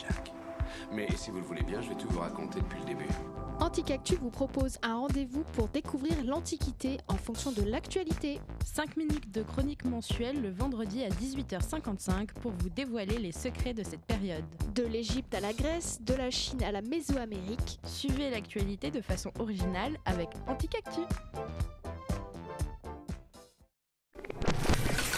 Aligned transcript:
Jacques. 0.00 0.32
Mais 0.92 1.08
si 1.16 1.30
vous 1.30 1.38
le 1.38 1.44
voulez 1.44 1.62
bien, 1.62 1.80
je 1.80 1.88
vais 1.88 1.94
tout 1.94 2.08
vous 2.08 2.20
raconter 2.20 2.60
depuis 2.60 2.78
le 2.80 2.86
début. 2.86 3.08
Anticactu 3.60 4.16
vous 4.16 4.30
propose 4.30 4.76
un 4.82 4.96
rendez-vous 4.96 5.42
pour 5.54 5.68
découvrir 5.68 6.12
l'Antiquité 6.24 6.98
en 7.08 7.16
fonction 7.16 7.52
de 7.52 7.62
l'actualité. 7.62 8.40
5 8.64 8.96
minutes 8.96 9.30
de 9.32 9.42
chronique 9.42 9.84
mensuelle 9.86 10.42
le 10.42 10.50
vendredi 10.50 11.02
à 11.04 11.08
18h55 11.08 12.34
pour 12.42 12.52
vous 12.52 12.68
dévoiler 12.68 13.18
les 13.18 13.32
secrets 13.32 13.72
de 13.72 13.82
cette 13.82 14.04
période. 14.04 14.44
De 14.74 14.82
l'Égypte 14.82 15.34
à 15.34 15.40
la 15.40 15.54
Grèce, 15.54 16.02
de 16.02 16.14
la 16.14 16.30
Chine 16.30 16.62
à 16.62 16.70
la 16.70 16.82
Mésoamérique. 16.82 17.80
Suivez 17.86 18.30
l'actualité 18.30 18.90
de 18.90 19.00
façon 19.00 19.32
originale 19.38 19.96
avec 20.04 20.28
Anticactu. 20.46 21.00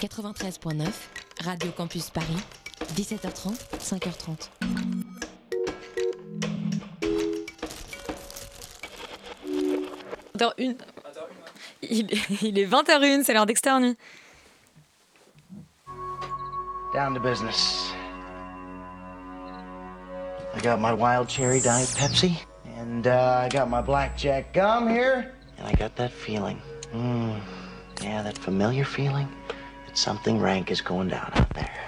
93.9, 0.00 0.86
Radio 1.40 1.72
Campus 1.72 2.10
Paris, 2.10 2.36
17h30, 2.95 3.57
5h30. 3.79 4.48
Une. 10.59 10.77
Il, 11.83 12.09
il 12.42 12.59
est 12.59 12.66
20h01, 12.66 13.24
c'est 13.24 13.34
l'heure 13.34 13.47
d'externe. 13.47 13.95
Down 16.95 17.14
to 17.14 17.20
business. 17.20 17.92
I 20.55 20.61
got 20.61 20.80
my 20.80 20.92
wild 20.92 21.28
cherry 21.28 21.61
diet 21.61 21.89
Pepsi, 21.97 22.36
and 22.78 23.06
uh, 23.06 23.45
I 23.45 23.48
got 23.48 23.69
my 23.69 23.80
blackjack 23.80 24.52
gum 24.52 24.89
here, 24.89 25.33
and 25.59 25.66
I 25.66 25.73
got 25.73 25.95
that 25.97 26.11
feeling. 26.11 26.61
Mm, 26.92 27.39
yeah, 28.02 28.23
that 28.23 28.39
familiar 28.39 28.84
feeling 28.84 29.28
that 29.86 29.97
something 29.97 30.41
rank 30.41 30.70
is 30.70 30.80
going 30.80 31.09
down 31.09 31.30
out 31.34 31.50
there. 31.50 31.88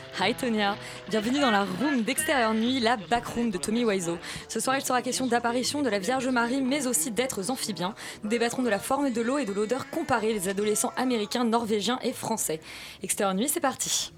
hi 0.21 0.35
Tonia. 0.35 0.75
Bienvenue 1.09 1.39
dans 1.39 1.49
la 1.49 1.63
room 1.63 2.03
d'extérieur 2.03 2.53
nuit, 2.53 2.79
la 2.79 2.95
backroom 2.95 3.49
de 3.49 3.57
Tommy 3.57 3.83
Wiseau. 3.83 4.19
Ce 4.47 4.59
soir, 4.59 4.77
il 4.77 4.85
sera 4.85 5.01
question 5.01 5.25
d'apparition 5.25 5.81
de 5.81 5.89
la 5.89 5.97
Vierge 5.97 6.27
Marie, 6.27 6.61
mais 6.61 6.85
aussi 6.85 7.09
d'êtres 7.09 7.49
amphibiens. 7.49 7.95
Nous 8.23 8.29
débattrons 8.29 8.61
de 8.61 8.69
la 8.69 8.77
forme 8.77 9.11
de 9.11 9.21
l'eau 9.21 9.39
et 9.39 9.45
de 9.45 9.53
l'odeur 9.53 9.89
comparée 9.89 10.33
des 10.33 10.47
adolescents 10.47 10.93
américains, 10.95 11.43
norvégiens 11.43 11.97
et 12.03 12.13
français. 12.13 12.59
Extérieur 13.01 13.33
nuit, 13.33 13.49
c'est 13.49 13.61
parti. 13.61 14.11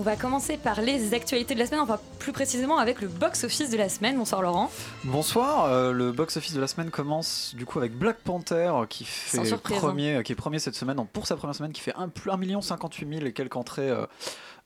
On 0.00 0.02
va 0.02 0.16
commencer 0.16 0.56
par 0.56 0.80
les 0.80 1.12
actualités 1.12 1.52
de 1.52 1.58
la 1.58 1.66
semaine, 1.66 1.80
enfin 1.80 2.00
plus 2.18 2.32
précisément 2.32 2.78
avec 2.78 3.02
le 3.02 3.08
box-office 3.08 3.68
de 3.68 3.76
la 3.76 3.90
semaine. 3.90 4.16
Bonsoir 4.16 4.40
Laurent. 4.40 4.70
Bonsoir, 5.04 5.66
euh, 5.66 5.92
le 5.92 6.10
box-office 6.10 6.54
de 6.54 6.60
la 6.62 6.68
semaine 6.68 6.88
commence 6.90 7.54
du 7.54 7.66
coup 7.66 7.78
avec 7.78 7.92
Black 7.92 8.16
Panther 8.24 8.72
qui 8.88 9.04
fait 9.04 9.52
hein. 9.52 9.58
premier, 9.62 10.22
qui 10.22 10.32
est 10.32 10.36
premier 10.36 10.58
cette 10.58 10.74
semaine, 10.74 10.96
donc 10.96 11.10
pour 11.10 11.26
sa 11.26 11.36
première 11.36 11.54
semaine, 11.54 11.74
qui 11.74 11.82
fait 11.82 11.92
1 11.94 12.36
million 12.38 12.62
58 12.62 13.14
000 13.16 13.26
et 13.26 13.34
quelques 13.34 13.56
entrées 13.56 13.90
euh, 13.90 14.06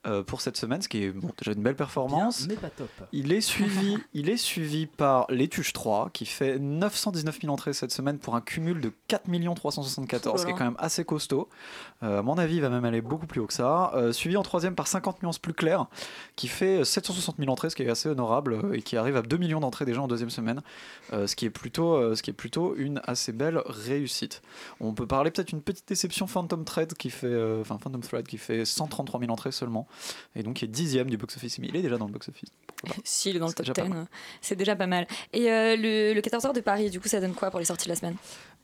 euh, 0.06 0.22
pour 0.22 0.41
cette 0.41 0.56
semaine, 0.56 0.82
ce 0.82 0.88
qui 0.88 1.04
est 1.04 1.10
bon, 1.10 1.31
déjà 1.38 1.53
une 1.53 1.62
belle 1.62 1.76
performance. 1.76 2.47
mais 2.48 2.56
pas 2.56 2.70
top. 2.70 2.88
Il 3.12 3.32
est 3.32 3.41
suivi, 3.41 3.98
il 4.15 4.28
est 4.28 4.37
suivi 4.37 4.87
par 4.87 5.26
Les 5.31 5.48
Tuches 5.48 5.72
3 5.72 6.10
qui 6.12 6.26
fait 6.26 6.59
919 6.59 7.41
000 7.42 7.53
entrées 7.53 7.72
cette 7.72 7.92
semaine 7.92 8.19
pour 8.19 8.34
un 8.34 8.41
cumul 8.41 8.81
de 8.81 8.93
4 9.09 9.25
374, 9.54 10.41
ce 10.41 10.47
qui 10.47 10.53
est 10.53 10.54
quand 10.54 10.64
même 10.64 10.76
assez 10.78 11.04
costaud. 11.04 11.48
Euh, 12.03 12.20
à 12.20 12.22
mon 12.22 12.38
avis, 12.38 12.56
il 12.56 12.60
va 12.60 12.70
même 12.70 12.84
aller 12.84 13.00
beaucoup 13.00 13.26
plus 13.26 13.41
haut 13.41 13.47
que 13.47 13.54
ça. 13.54 13.93
Euh, 13.94 14.12
suivi 14.12 14.37
en 14.37 14.43
troisième 14.43 14.75
par 14.75 14.87
50 14.87 15.22
nuances 15.22 15.38
plus 15.38 15.54
claires 15.54 15.87
qui 16.37 16.48
fait 16.48 16.84
760 16.84 17.37
000 17.38 17.50
entrées, 17.50 17.70
ce 17.70 17.76
qui 17.76 17.82
est 17.82 17.91
assez 17.91 18.09
honorable 18.09 18.54
euh, 18.54 18.72
et 18.72 18.82
qui 18.82 18.97
arrive 18.97 19.16
à 19.16 19.22
2 19.22 19.37
millions 19.37 19.60
d'entrées 19.60 19.84
déjà 19.84 20.03
en 20.03 20.09
deuxième 20.09 20.31
semaine, 20.31 20.62
euh, 21.12 21.26
ce 21.26 21.37
qui 21.37 21.47
est 21.47 21.50
plutôt, 21.50 21.94
euh, 21.94 22.14
ce 22.14 22.22
qui 22.22 22.31
est 22.31 22.34
plutôt 22.34 22.75
une 22.76 23.00
assez 23.04 23.32
belle 23.32 23.60
réussite. 23.66 24.43
On 24.81 24.94
peut 24.94 25.06
parler 25.06 25.31
peut-être 25.31 25.53
une 25.53 25.62
petite 25.62 25.88
déception 25.88 26.26
Phantom 26.26 26.64
Thread 26.64 26.94
qui 26.94 27.10
fait, 27.10 27.26
euh, 27.26 27.60
enfin 27.60 27.78
Phantom 27.78 28.00
Thread 28.00 28.26
qui 28.26 28.38
fait 28.38 28.64
133 28.64 29.20
000 29.20 29.32
entrées 29.32 29.53
seulement 29.53 29.87
et 30.34 30.43
donc 30.43 30.56
qui 30.56 30.65
est 30.65 30.69
dixième 30.69 31.09
du 31.10 31.16
box-office. 31.16 31.59
Mais 31.59 31.69
il 31.69 31.77
est 31.77 31.82
déjà 31.82 31.99
dans 31.99 32.06
le 32.06 32.12
box-office. 32.12 32.50
Pas 32.82 32.93
S'il 33.05 33.37
est 33.37 33.38
dans 33.38 33.47
le 33.49 33.53
top 33.53 33.66
déjà 33.66 33.75
pas 33.75 33.88
10, 33.88 34.06
c'est 34.41 34.56
déjà 34.56 34.77
pas 34.77 34.87
mal. 34.87 35.06
Et 35.32 35.50
euh, 35.50 35.77
le, 35.77 36.12
le 36.15 36.21
14h 36.21 36.55
de 36.55 36.60
Paris, 36.60 36.91
du 36.91 37.00
coup, 37.00 37.09
ça 37.09 37.21
donne 37.21 37.34
quoi 37.34 37.50
pour 37.50 37.60
les 37.60 37.66
sorties 37.66 37.87
de 37.87 37.91
la 37.91 37.97
semaine? 37.97 38.16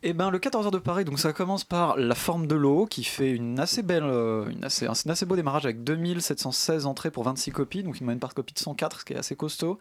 Eh 0.03 0.15
ben, 0.15 0.31
le 0.31 0.38
14h 0.38 0.71
de 0.71 0.78
Paris, 0.78 1.05
donc 1.05 1.19
ça 1.19 1.34
commence 1.34 1.62
par 1.62 1.99
La 1.99 2.15
forme 2.15 2.47
de 2.47 2.55
l'eau, 2.55 2.87
qui 2.87 3.05
fait 3.05 3.33
une 3.33 3.61
assez 3.61 3.83
belle, 3.83 4.05
euh, 4.05 4.49
une 4.49 4.65
assez, 4.65 4.87
un, 4.87 4.93
assez 4.93 5.27
beau 5.27 5.37
démarrage 5.37 5.66
avec 5.66 5.84
2716 5.84 6.87
entrées 6.87 7.11
pour 7.11 7.25
26 7.25 7.50
copies, 7.50 7.83
donc 7.83 8.00
une 8.00 8.06
moyenne 8.06 8.19
par 8.19 8.33
copie 8.33 8.55
de 8.55 8.59
104, 8.59 9.00
ce 9.00 9.05
qui 9.05 9.12
est 9.12 9.19
assez 9.19 9.37
costaud. 9.37 9.78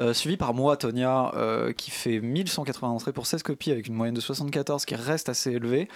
Euh, 0.00 0.14
suivi 0.14 0.36
par 0.36 0.52
moi, 0.52 0.76
Tonia, 0.76 1.30
euh, 1.36 1.72
qui 1.72 1.92
fait 1.92 2.18
1180 2.18 2.88
entrées 2.88 3.12
pour 3.12 3.24
16 3.24 3.44
copies 3.44 3.70
avec 3.70 3.86
une 3.86 3.94
moyenne 3.94 4.16
de 4.16 4.20
74, 4.20 4.84
qui 4.84 4.96
reste 4.96 5.28
assez 5.28 5.52
élevée. 5.52 5.86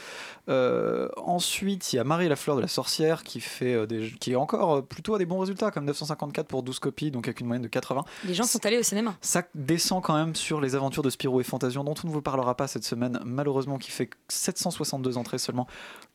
Euh, 0.48 1.09
ensuite, 1.16 1.93
il 1.93 1.97
y 1.97 1.98
a 1.98 2.04
Marie 2.04 2.28
la 2.28 2.37
fleur 2.37 2.54
de 2.54 2.60
la 2.60 2.69
sorcière, 2.69 3.25
qui, 3.25 3.41
fait, 3.41 3.84
des, 3.88 4.12
qui 4.21 4.31
est 4.31 4.37
encore 4.37 4.84
plutôt 4.84 5.16
à 5.16 5.19
des 5.19 5.27
bons 5.27 5.41
résultats, 5.41 5.72
comme 5.72 5.87
954 5.87 6.47
pour 6.47 6.62
12 6.62 6.78
copies, 6.78 7.10
donc 7.10 7.27
avec 7.27 7.41
une 7.41 7.48
moyenne 7.48 7.65
de 7.65 7.69
80. 7.69 8.04
Les 8.27 8.34
gens 8.34 8.44
sont 8.44 8.65
allés 8.65 8.78
au 8.78 8.84
cinéma. 8.84 9.16
Ça 9.22 9.43
descend 9.56 10.04
quand 10.04 10.15
même 10.15 10.37
sur 10.37 10.60
les 10.60 10.77
aventures 10.77 11.03
de 11.03 11.10
Spirou 11.10 11.41
et 11.41 11.44
Fantasion, 11.44 11.83
dont 11.83 11.94
on 12.04 12.06
ne 12.06 12.12
vous 12.12 12.22
parlera 12.22 12.56
pas 12.56 12.69
cette 12.69 12.84
semaine, 12.84 13.19
malheureusement, 13.25 13.56
qui 13.78 13.91
fait 13.91 14.11
762 14.28 15.19
entrées 15.19 15.39
seulement 15.39 15.67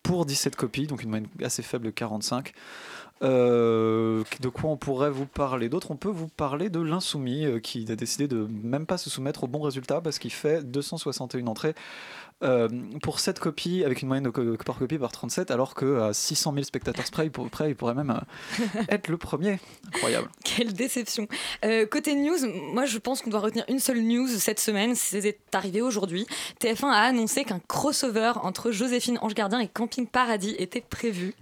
pour 0.03 0.25
17 0.25 0.55
copies, 0.55 0.87
donc 0.87 1.03
une 1.03 1.09
moyenne 1.09 1.27
assez 1.43 1.61
faible 1.61 1.85
de 1.85 1.91
45. 1.91 2.53
Euh, 3.23 4.23
de 4.39 4.49
quoi 4.49 4.71
on 4.71 4.77
pourrait 4.77 5.11
vous 5.11 5.27
parler 5.27 5.69
d'autre? 5.69 5.91
On 5.91 5.95
peut 5.95 6.09
vous 6.09 6.27
parler 6.27 6.69
de 6.69 6.79
l'insoumis 6.79 7.45
euh, 7.45 7.59
qui 7.59 7.85
a 7.91 7.95
décidé 7.95 8.27
de 8.27 8.47
même 8.63 8.87
pas 8.87 8.97
se 8.97 9.11
soumettre 9.11 9.43
au 9.43 9.47
bon 9.47 9.61
résultat 9.61 10.01
parce 10.01 10.17
qu'il 10.17 10.31
fait 10.31 10.63
261 10.63 11.45
entrées 11.45 11.75
euh, 12.43 12.67
pour 13.01 13.19
7 13.19 13.39
copies 13.39 13.83
avec 13.83 14.01
une 14.01 14.07
moyenne 14.07 14.23
de 14.25 14.29
co- 14.29 14.57
par 14.65 14.77
copie 14.77 14.97
par 14.97 15.11
37 15.11 15.51
alors 15.51 15.75
que 15.75 15.99
à 16.01 16.13
600 16.13 16.53
000 16.53 16.63
spectateurs 16.63 17.05
près, 17.11 17.25
il 17.25 17.31
pour- 17.31 17.49
près, 17.49 17.69
il 17.69 17.75
pourrait 17.75 17.93
même 17.93 18.09
euh, 18.11 18.65
être 18.89 19.07
le 19.09 19.17
premier. 19.17 19.59
Incroyable. 19.87 20.29
Quelle 20.43 20.73
déception. 20.73 21.27
Euh, 21.65 21.85
côté 21.85 22.15
news, 22.15 22.37
moi 22.73 22.85
je 22.85 22.97
pense 22.97 23.21
qu'on 23.21 23.29
doit 23.29 23.39
retenir 23.41 23.65
une 23.67 23.79
seule 23.79 24.01
news 24.01 24.27
cette 24.27 24.59
semaine, 24.59 24.95
c'est 24.95 25.37
arrivé 25.53 25.81
aujourd'hui. 25.81 26.25
TF1 26.61 26.87
a 26.87 27.01
annoncé 27.01 27.43
qu'un 27.43 27.59
crossover 27.67 28.33
entre 28.43 28.71
Joséphine 28.71 29.17
Ange 29.21 29.33
Gardien 29.33 29.59
et 29.59 29.67
Camping 29.67 30.07
Paradis 30.07 30.55
était 30.57 30.81
prévu. 30.81 31.33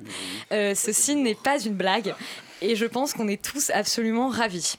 Euh, 0.52 0.74
ceci 0.76 1.16
n'est 1.16 1.36
pas 1.36 1.59
une 1.59 1.74
blague 1.76 2.14
et 2.62 2.76
je 2.76 2.86
pense 2.86 3.14
qu'on 3.14 3.28
est 3.28 3.42
tous 3.42 3.70
absolument 3.70 4.28
ravis. 4.30 4.76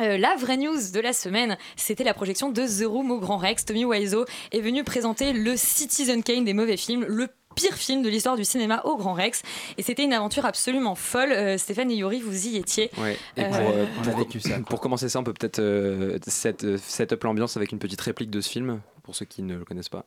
Euh, 0.00 0.16
la 0.18 0.36
vraie 0.36 0.56
news 0.56 0.76
de 0.94 1.00
la 1.00 1.12
semaine, 1.12 1.58
c'était 1.76 2.04
la 2.04 2.14
projection 2.14 2.50
de 2.50 2.62
The 2.66 2.86
Room 2.86 3.10
au 3.10 3.18
Grand 3.18 3.38
Rex. 3.38 3.64
Tommy 3.64 3.84
Wiseau 3.84 4.24
est 4.52 4.60
venu 4.60 4.84
présenter 4.84 5.32
le 5.32 5.56
Citizen 5.56 6.22
Kane 6.22 6.44
des 6.44 6.54
mauvais 6.54 6.76
films, 6.76 7.04
le 7.08 7.28
pire 7.56 7.74
film 7.74 8.00
de 8.02 8.08
l'histoire 8.08 8.36
du 8.36 8.44
cinéma 8.44 8.80
au 8.84 8.96
Grand 8.96 9.12
Rex. 9.14 9.42
Et 9.76 9.82
c'était 9.82 10.04
une 10.04 10.12
aventure 10.12 10.46
absolument 10.46 10.94
folle. 10.94 11.32
Euh, 11.32 11.58
Stéphane 11.58 11.90
et 11.90 11.96
Yuri, 11.96 12.20
vous 12.20 12.46
y 12.46 12.56
étiez. 12.56 12.90
Ouais. 12.98 13.16
Et 13.36 13.42
Euh, 13.44 13.48
pour, 13.48 13.56
euh, 13.58 13.86
On 13.98 14.02
pour, 14.04 14.12
a 14.14 14.16
vécu 14.18 14.40
ça. 14.40 14.58
pour 14.60 14.80
commencer 14.80 15.08
ça, 15.08 15.18
on 15.18 15.24
peut 15.24 15.34
peut-être 15.34 15.58
euh, 15.58 16.18
set, 16.26 16.62
euh, 16.64 16.78
set 16.78 17.12
up 17.12 17.24
l'ambiance 17.24 17.56
avec 17.56 17.72
une 17.72 17.80
petite 17.80 18.00
réplique 18.00 18.30
de 18.30 18.40
ce 18.40 18.48
film, 18.48 18.80
pour 19.02 19.16
ceux 19.16 19.24
qui 19.26 19.42
ne 19.42 19.56
le 19.58 19.64
connaissent 19.64 19.88
pas. 19.88 20.04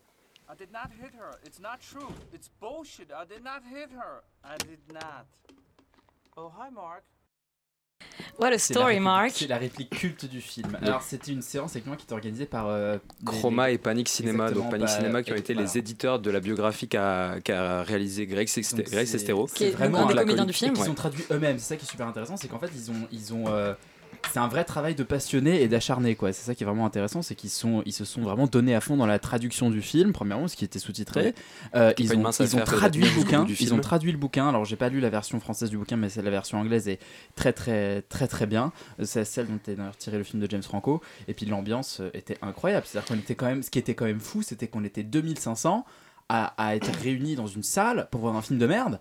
I 0.50 0.56
did 0.58 0.72
not 0.72 0.90
hit 1.04 1.12
her. 1.20 1.32
It's 1.46 1.60
not 1.60 1.80
true. 1.82 2.08
It's 2.34 2.50
bullshit. 2.62 3.10
I 3.12 3.26
did 3.28 3.44
not 3.44 3.62
hit 3.70 3.90
her. 3.92 4.22
I 4.46 4.56
did 4.60 4.80
not. 4.94 5.26
Oh, 6.38 6.50
hi, 6.58 6.70
Mark. 6.74 7.04
What 8.40 8.48
a 8.52 8.58
story, 8.58 9.00
Mark. 9.00 9.32
C'est 9.34 9.48
la 9.48 9.58
réplique 9.58 9.90
culte 9.92 10.26
du 10.26 10.42
film. 10.42 10.78
Alors, 10.82 11.02
c'était 11.02 11.32
une 11.32 11.42
séance 11.42 11.72
avec 11.76 11.86
moi 11.86 11.96
qui 11.96 12.04
était 12.04 12.14
organisée 12.14 12.46
par 12.46 12.68
euh, 12.68 12.98
Chroma 13.26 13.68
les- 13.68 13.76
et 13.76 13.78
Panic 13.78 14.10
Cinéma. 14.10 14.46
Exactement, 14.46 14.64
Donc 14.64 14.72
Panic 14.72 14.88
bah, 14.88 14.94
Cinéma 14.94 15.24
qui 15.24 15.32
ont 15.34 15.36
été 15.36 15.54
voilà. 15.54 15.68
les 15.68 15.78
éditeurs 15.78 16.20
de 16.20 16.32
la 16.32 16.40
biographie 16.40 16.88
qu'a 16.88 17.36
qu'a 17.44 17.84
réalisé 17.84 18.26
Greg, 18.26 18.48
Sestero. 18.48 19.48
Qui 19.54 19.66
est 19.66 19.70
vraiment 19.72 20.00
un 20.00 20.06
des 20.08 20.14
la 20.16 20.22
comédiens 20.24 20.46
du 20.46 20.54
film. 20.54 20.72
et 20.72 20.74
qu'ils 20.74 20.84
Ouais. 20.84 20.90
ont 20.90 20.94
traduit 20.96 21.24
eux-mêmes. 21.32 21.60
C'est 21.60 21.70
ça 21.70 21.76
qui 21.78 21.86
est 21.86 21.90
super 21.90 22.08
intéressant, 22.08 22.36
c'est 22.38 22.48
qu'en 22.48 22.60
fait 22.60 22.70
ils 22.76 22.90
ont 22.92 23.08
ils 23.12 23.34
ont 23.34 23.46
euh, 23.48 23.74
c'est 24.32 24.40
un 24.40 24.48
vrai 24.48 24.64
travail 24.64 24.96
de 24.96 25.04
passionné 25.04 25.62
et 25.62 25.68
d'acharné 25.68 26.16
quoi. 26.16 26.34
C'est 26.34 26.44
ça 26.44 26.56
qui 26.56 26.64
est 26.64 26.66
vraiment 26.66 26.86
intéressant, 26.86 27.22
c'est 27.22 27.36
qu'ils 27.36 27.50
sont, 27.50 27.84
ils 27.86 27.94
se 27.94 28.06
sont 28.06 28.22
vraiment 28.22 28.48
donnés 28.48 28.76
à 28.76 28.82
fond 28.82 28.98
dans 28.98 29.06
la 29.06 29.20
traduction 29.20 29.70
du 29.70 29.82
film. 29.82 30.14
Premièrement, 30.14 30.48
ce 30.48 30.56
qui 30.56 30.66
était 30.66 30.80
sous-titré. 30.80 31.24
Ouais. 31.24 31.34
Euh, 31.76 31.94
ils 31.98 32.16
ont, 32.16 32.32
ils 32.32 32.64
traduit 32.64 33.04
le 33.04 33.12
bouquin. 33.12 33.46
Ils 33.60 33.74
ont 33.74 33.80
traduit 33.80 34.12
le 34.12 34.18
bouquin. 34.18 34.48
Alors 34.50 34.66
j'ai 34.66 34.76
pas 34.76 34.90
lu 34.90 35.00
la 35.00 35.10
version 35.10 35.40
française 35.40 35.70
du 35.70 35.78
bouquin, 35.78 35.98
mais 35.98 36.10
c'est 36.10 36.22
la 36.22 36.32
version 36.32 36.60
anglaise 36.60 36.88
est 36.88 37.00
très 37.36 37.54
très 37.54 38.02
très 38.04 38.28
très 38.28 38.46
bien. 38.46 38.72
C'est 39.04 39.26
celle 39.26 39.48
dont 39.48 39.60
est 39.68 39.98
tiré 39.98 40.18
le 40.18 40.24
film 40.24 40.42
de 40.42 40.50
James 40.50 40.64
Franco. 40.64 41.02
Et 41.28 41.34
puis 41.34 41.46
l'ambiance 41.46 42.00
euh, 42.00 42.10
était 42.14 42.38
incroyable. 42.42 42.86
C'est-à-dire 42.88 43.08
qu'on 43.08 43.20
était 43.20 43.36
quand 43.36 43.48
même, 43.48 43.64
ce 43.64 43.70
qui 43.70 43.80
était 43.80 43.96
quand 43.96 44.06
même 44.06 44.20
fou, 44.20 44.42
c'était 44.42 44.68
qu'on 44.68 44.84
était 44.84 45.04
2500 45.04 45.86
à, 46.30 46.54
à 46.58 46.76
être 46.76 46.92
réunis 47.02 47.36
dans 47.36 47.48
une 47.48 47.64
salle 47.64 48.08
pour 48.12 48.22
voir 48.22 48.36
un 48.36 48.42
film 48.42 48.60
de 48.60 48.66
merde. 48.66 49.00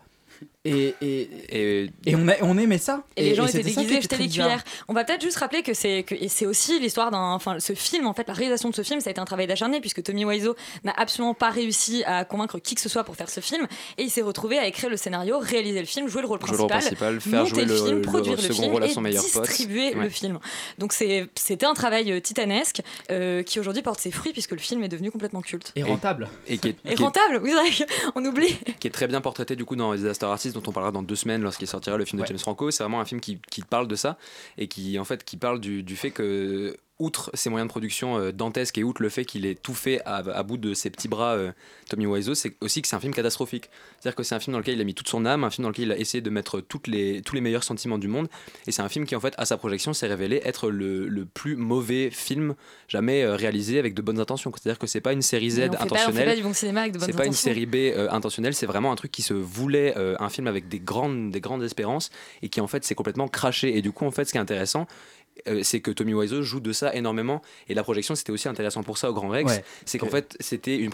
Et, 0.64 0.94
et, 1.03 1.91
et, 2.06 2.14
on, 2.14 2.29
a- 2.29 2.37
on 2.43 2.56
aimait 2.56 2.79
ça. 2.79 3.03
Et, 3.17 3.25
les 3.31 3.35
gens 3.35 3.47
étaient 3.47 3.64
déguisés, 3.64 4.00
jetaient 4.00 4.17
des 4.17 4.29
cuillères. 4.29 4.62
On 4.87 4.93
va 4.93 5.03
peut-être 5.03 5.20
juste 5.23 5.38
rappeler 5.38 5.62
que 5.64 5.75
c'est 5.75 6.05
que 6.05 6.14
et 6.14 6.29
c'est 6.29 6.47
aussi 6.47 6.79
l'histoire 6.79 7.11
d'un, 7.11 7.32
enfin 7.32 7.59
ce 7.59 7.73
film 7.73 8.06
en 8.06 8.14
fait, 8.14 8.29
la 8.29 8.35
réalisation 8.35 8.70
de 8.70 8.75
ce 8.76 8.82
film, 8.82 9.00
ça 9.00 9.09
a 9.09 9.11
été 9.11 9.20
un 9.20 9.25
travail 9.25 9.49
d'acharné 9.49 9.81
puisque 9.81 10.05
Tommy 10.05 10.25
Wiseau 10.25 10.55
n'a 10.85 10.93
absolument 10.97 11.35
pas 11.35 11.50
réussi 11.50 12.05
à 12.06 12.25
convaincre 12.25 12.61
qui 12.61 12.76
que 12.76 12.81
ce 12.81 12.88
soit 12.88 13.03
pour 13.03 13.17
faire 13.17 13.29
ce 13.29 13.41
film 13.41 13.67
et 13.99 14.05
il 14.05 14.11
s'est 14.11 14.23
retrouvé 14.23 14.56
à 14.56 14.69
écrire 14.69 14.88
le 14.88 14.97
scénario, 14.97 15.41
réaliser 15.41 15.81
le 15.81 15.87
film, 15.87 16.06
jouer 16.06 16.23
le 16.23 16.29
rôle 16.29 16.38
Jouer 16.41 16.53
le 16.53 16.56
rôle 16.59 16.69
principal, 16.69 17.19
principal, 17.19 17.20
faire 17.20 17.41
monter 17.43 17.50
jouer 17.50 17.64
le, 17.64 17.73
le- 17.75 17.76
film, 17.85 17.97
le 17.97 18.03
produire 18.03 18.37
le 18.37 18.43
second 18.43 18.55
film 18.62 18.73
rôle 18.73 18.82
à 18.85 18.87
et 18.87 18.91
son 18.91 19.00
meilleur 19.00 19.25
pote. 19.32 19.43
distribuer 19.49 19.97
Ouais. 19.97 20.05
le 20.05 20.11
film. 20.11 20.38
Donc 20.79 20.93
c'est 20.93 21.26
c'était 21.35 21.67
un 21.67 21.75
travail 21.75 22.12
euh, 22.12 22.20
titanesque 22.20 22.82
euh, 23.11 23.43
qui 23.43 23.59
aujourd'hui 23.59 23.82
porte 23.82 23.99
ses 23.99 24.12
fruits 24.12 24.32
puisque 24.32 24.53
le 24.53 24.59
film 24.59 24.85
est 24.85 24.88
devenu 24.88 25.11
complètement 25.11 25.43
culte. 25.43 25.73
Et 25.75 25.82
rentable. 25.82 26.29
Et 26.47 26.59
qui 26.59 26.69
est, 26.69 26.76
Et 26.85 26.94
qui 26.94 27.03
est- 27.03 27.05
rentable, 27.05 27.41
oui, 27.43 27.53
c'est 27.73 27.85
vrai, 27.85 28.12
on 28.14 28.25
oublie. 28.25 28.56
qui 28.79 28.87
est 28.87 28.91
très 28.93 29.09
bien 29.09 29.20
portraité 29.20 29.56
du 29.56 29.64
coup 29.64 29.75
dans 29.75 29.93
Disaster 29.94 30.26
Dont 30.52 30.62
on 30.66 30.72
parlera 30.72 30.93
dans 30.93 31.02
deux 31.02 31.16
semaines 31.16 31.43
lorsqu'il 31.43 31.66
sortira 31.69 31.96
le 31.96 32.04
film 32.04 32.19
de 32.19 32.22
Ouais. 32.22 32.28
James 32.28 32.38
Franco 32.38 32.70
c'est 32.70 32.82
vraiment 32.82 33.00
un 33.00 33.04
film 33.04 33.20
qui, 33.20 33.40
qui 33.50 33.62
parle 33.62 33.88
de 33.88 33.96
ça 33.96 34.19
et 34.58 34.69
qui 34.69 34.99
en 34.99 35.04
fait 35.04 35.25
qui 35.25 35.37
parle 35.37 35.60
du, 35.60 35.82
du 35.82 35.96
fait 35.96 36.10
que 36.10 36.76
outre 36.99 37.31
ses 37.35 37.50
moyens 37.50 37.69
de 37.69 37.71
production 37.71 38.19
euh, 38.19 38.33
dantesques 38.33 38.79
et 38.79 38.85
outre 38.85 39.03
le 39.03 39.09
fait 39.09 39.25
qu'il 39.25 39.47
ait 39.47 39.55
tout 39.55 39.75
fait 39.75 40.00
à, 40.05 40.17
à 40.17 40.43
bout 40.43 40.56
de 40.56 40.75
ses 40.75 40.91
petits 40.91 41.09
bras 41.09 41.33
euh, 41.33 41.53
Tommy 41.89 42.06
Wiseau 42.06 42.35
c'est 42.35 42.55
aussi 42.61 42.83
que 42.83 42.89
c'est 42.89 42.97
un 42.97 43.00
film 43.00 43.15
catastrophique. 43.15 43.71
C'est 44.00 44.09
à 44.09 44.11
dire 44.11 44.17
que 44.17 44.23
c'est 44.23 44.35
un 44.35 44.41
film 44.41 44.53
dans 44.53 44.59
lequel 44.59 44.75
il 44.75 44.81
a 44.81 44.85
mis 44.85 44.94
toute 44.94 45.09
son 45.09 45.27
âme 45.27 45.44
un 45.44 45.50
film 45.50 45.65
dans 45.65 45.71
lequel 45.71 45.87
il 45.87 45.93
a 45.93 45.99
essayé 45.99 46.21
de 46.21 46.31
mettre 46.31 46.61
toutes 46.61 46.87
les, 46.87 47.23
tous 47.23 47.35
les 47.35 47.41
meilleurs 47.41 47.65
sentiments 47.65 47.99
du 47.99 48.09
monde 48.09 48.29
et 48.67 48.73
c'est 48.73 48.83
un 48.83 48.89
film 48.89 49.06
qui 49.06 49.17
en 49.17 49.21
fait 49.21 49.35
à 49.39 49.44
sa 49.44 49.56
projection 49.56 49.93
s'est 49.93 50.06
révélé 50.06 50.41
être 50.44 50.71
le, 50.71 51.09
le 51.09 51.25
plus 51.25 51.56
mauvais 51.56 52.11
film 52.11 52.55
jamais 52.89 53.23
euh, 53.23 53.35
réalisé 53.35 53.79
avec 53.79 53.95
de 53.95 54.03
bonnes 54.03 54.21
intentions. 54.21 54.53
C'est 54.55 54.69
à 54.69 54.73
dire 54.73 54.79
que 54.79 54.87
c'est 54.87 55.00
pas 55.00 55.12
une 55.12 55.23
série 55.23 55.50
Z 55.50 55.61
on 55.61 55.83
intentionnelle. 55.83 56.43
bon 56.43 56.53
c'est 57.00 57.17
pas 57.17 57.27
une 57.27 57.33
série 57.33 57.67
B 57.67 57.77
intentionnelle, 58.11 58.55
c'est 58.55 58.67
vraiment 58.67 58.93
un 58.93 58.97
truc 58.97 59.11
qui 59.11 59.23
se 59.23 59.35
voulait 59.35 59.95
un 59.97 60.29
film 60.29 60.47
avec 60.47 60.69
des 60.69 60.79
grandes, 60.79 61.31
des 61.31 61.41
grandes 61.41 61.62
espérances 61.62 62.11
et 62.43 62.49
qui 62.49 62.61
en 62.61 62.67
fait 62.67 62.85
s'est 62.85 62.95
complètement 62.95 63.29
craché. 63.29 63.77
Et 63.77 63.83
du 63.83 63.93
coup, 63.93 64.05
en 64.05 64.11
fait, 64.11 64.25
ce 64.25 64.33
qui 64.33 64.38
est 64.38 64.41
intéressant, 64.41 64.87
c'est 65.62 65.81
que 65.81 65.90
Tommy 65.90 66.14
Wiseau 66.14 66.43
joue 66.43 66.61
de 66.61 66.73
ça 66.73 66.94
énormément. 66.94 67.43
Et 67.69 67.75
la 67.75 67.82
projection 67.82 68.14
c'était 68.14 68.32
aussi 68.32 68.49
intéressant 68.49 68.82
pour 68.82 68.99
ça 68.99 69.11
au 69.11 69.14
Grand 69.14 69.29
Rex. 69.29 69.50
Ouais. 69.50 69.64
c'est 69.87 69.99
qu'en 69.99 70.06
Que- 70.06 70.12
fait 70.12 70.37
c'était 70.40 70.76
une, 70.76 70.90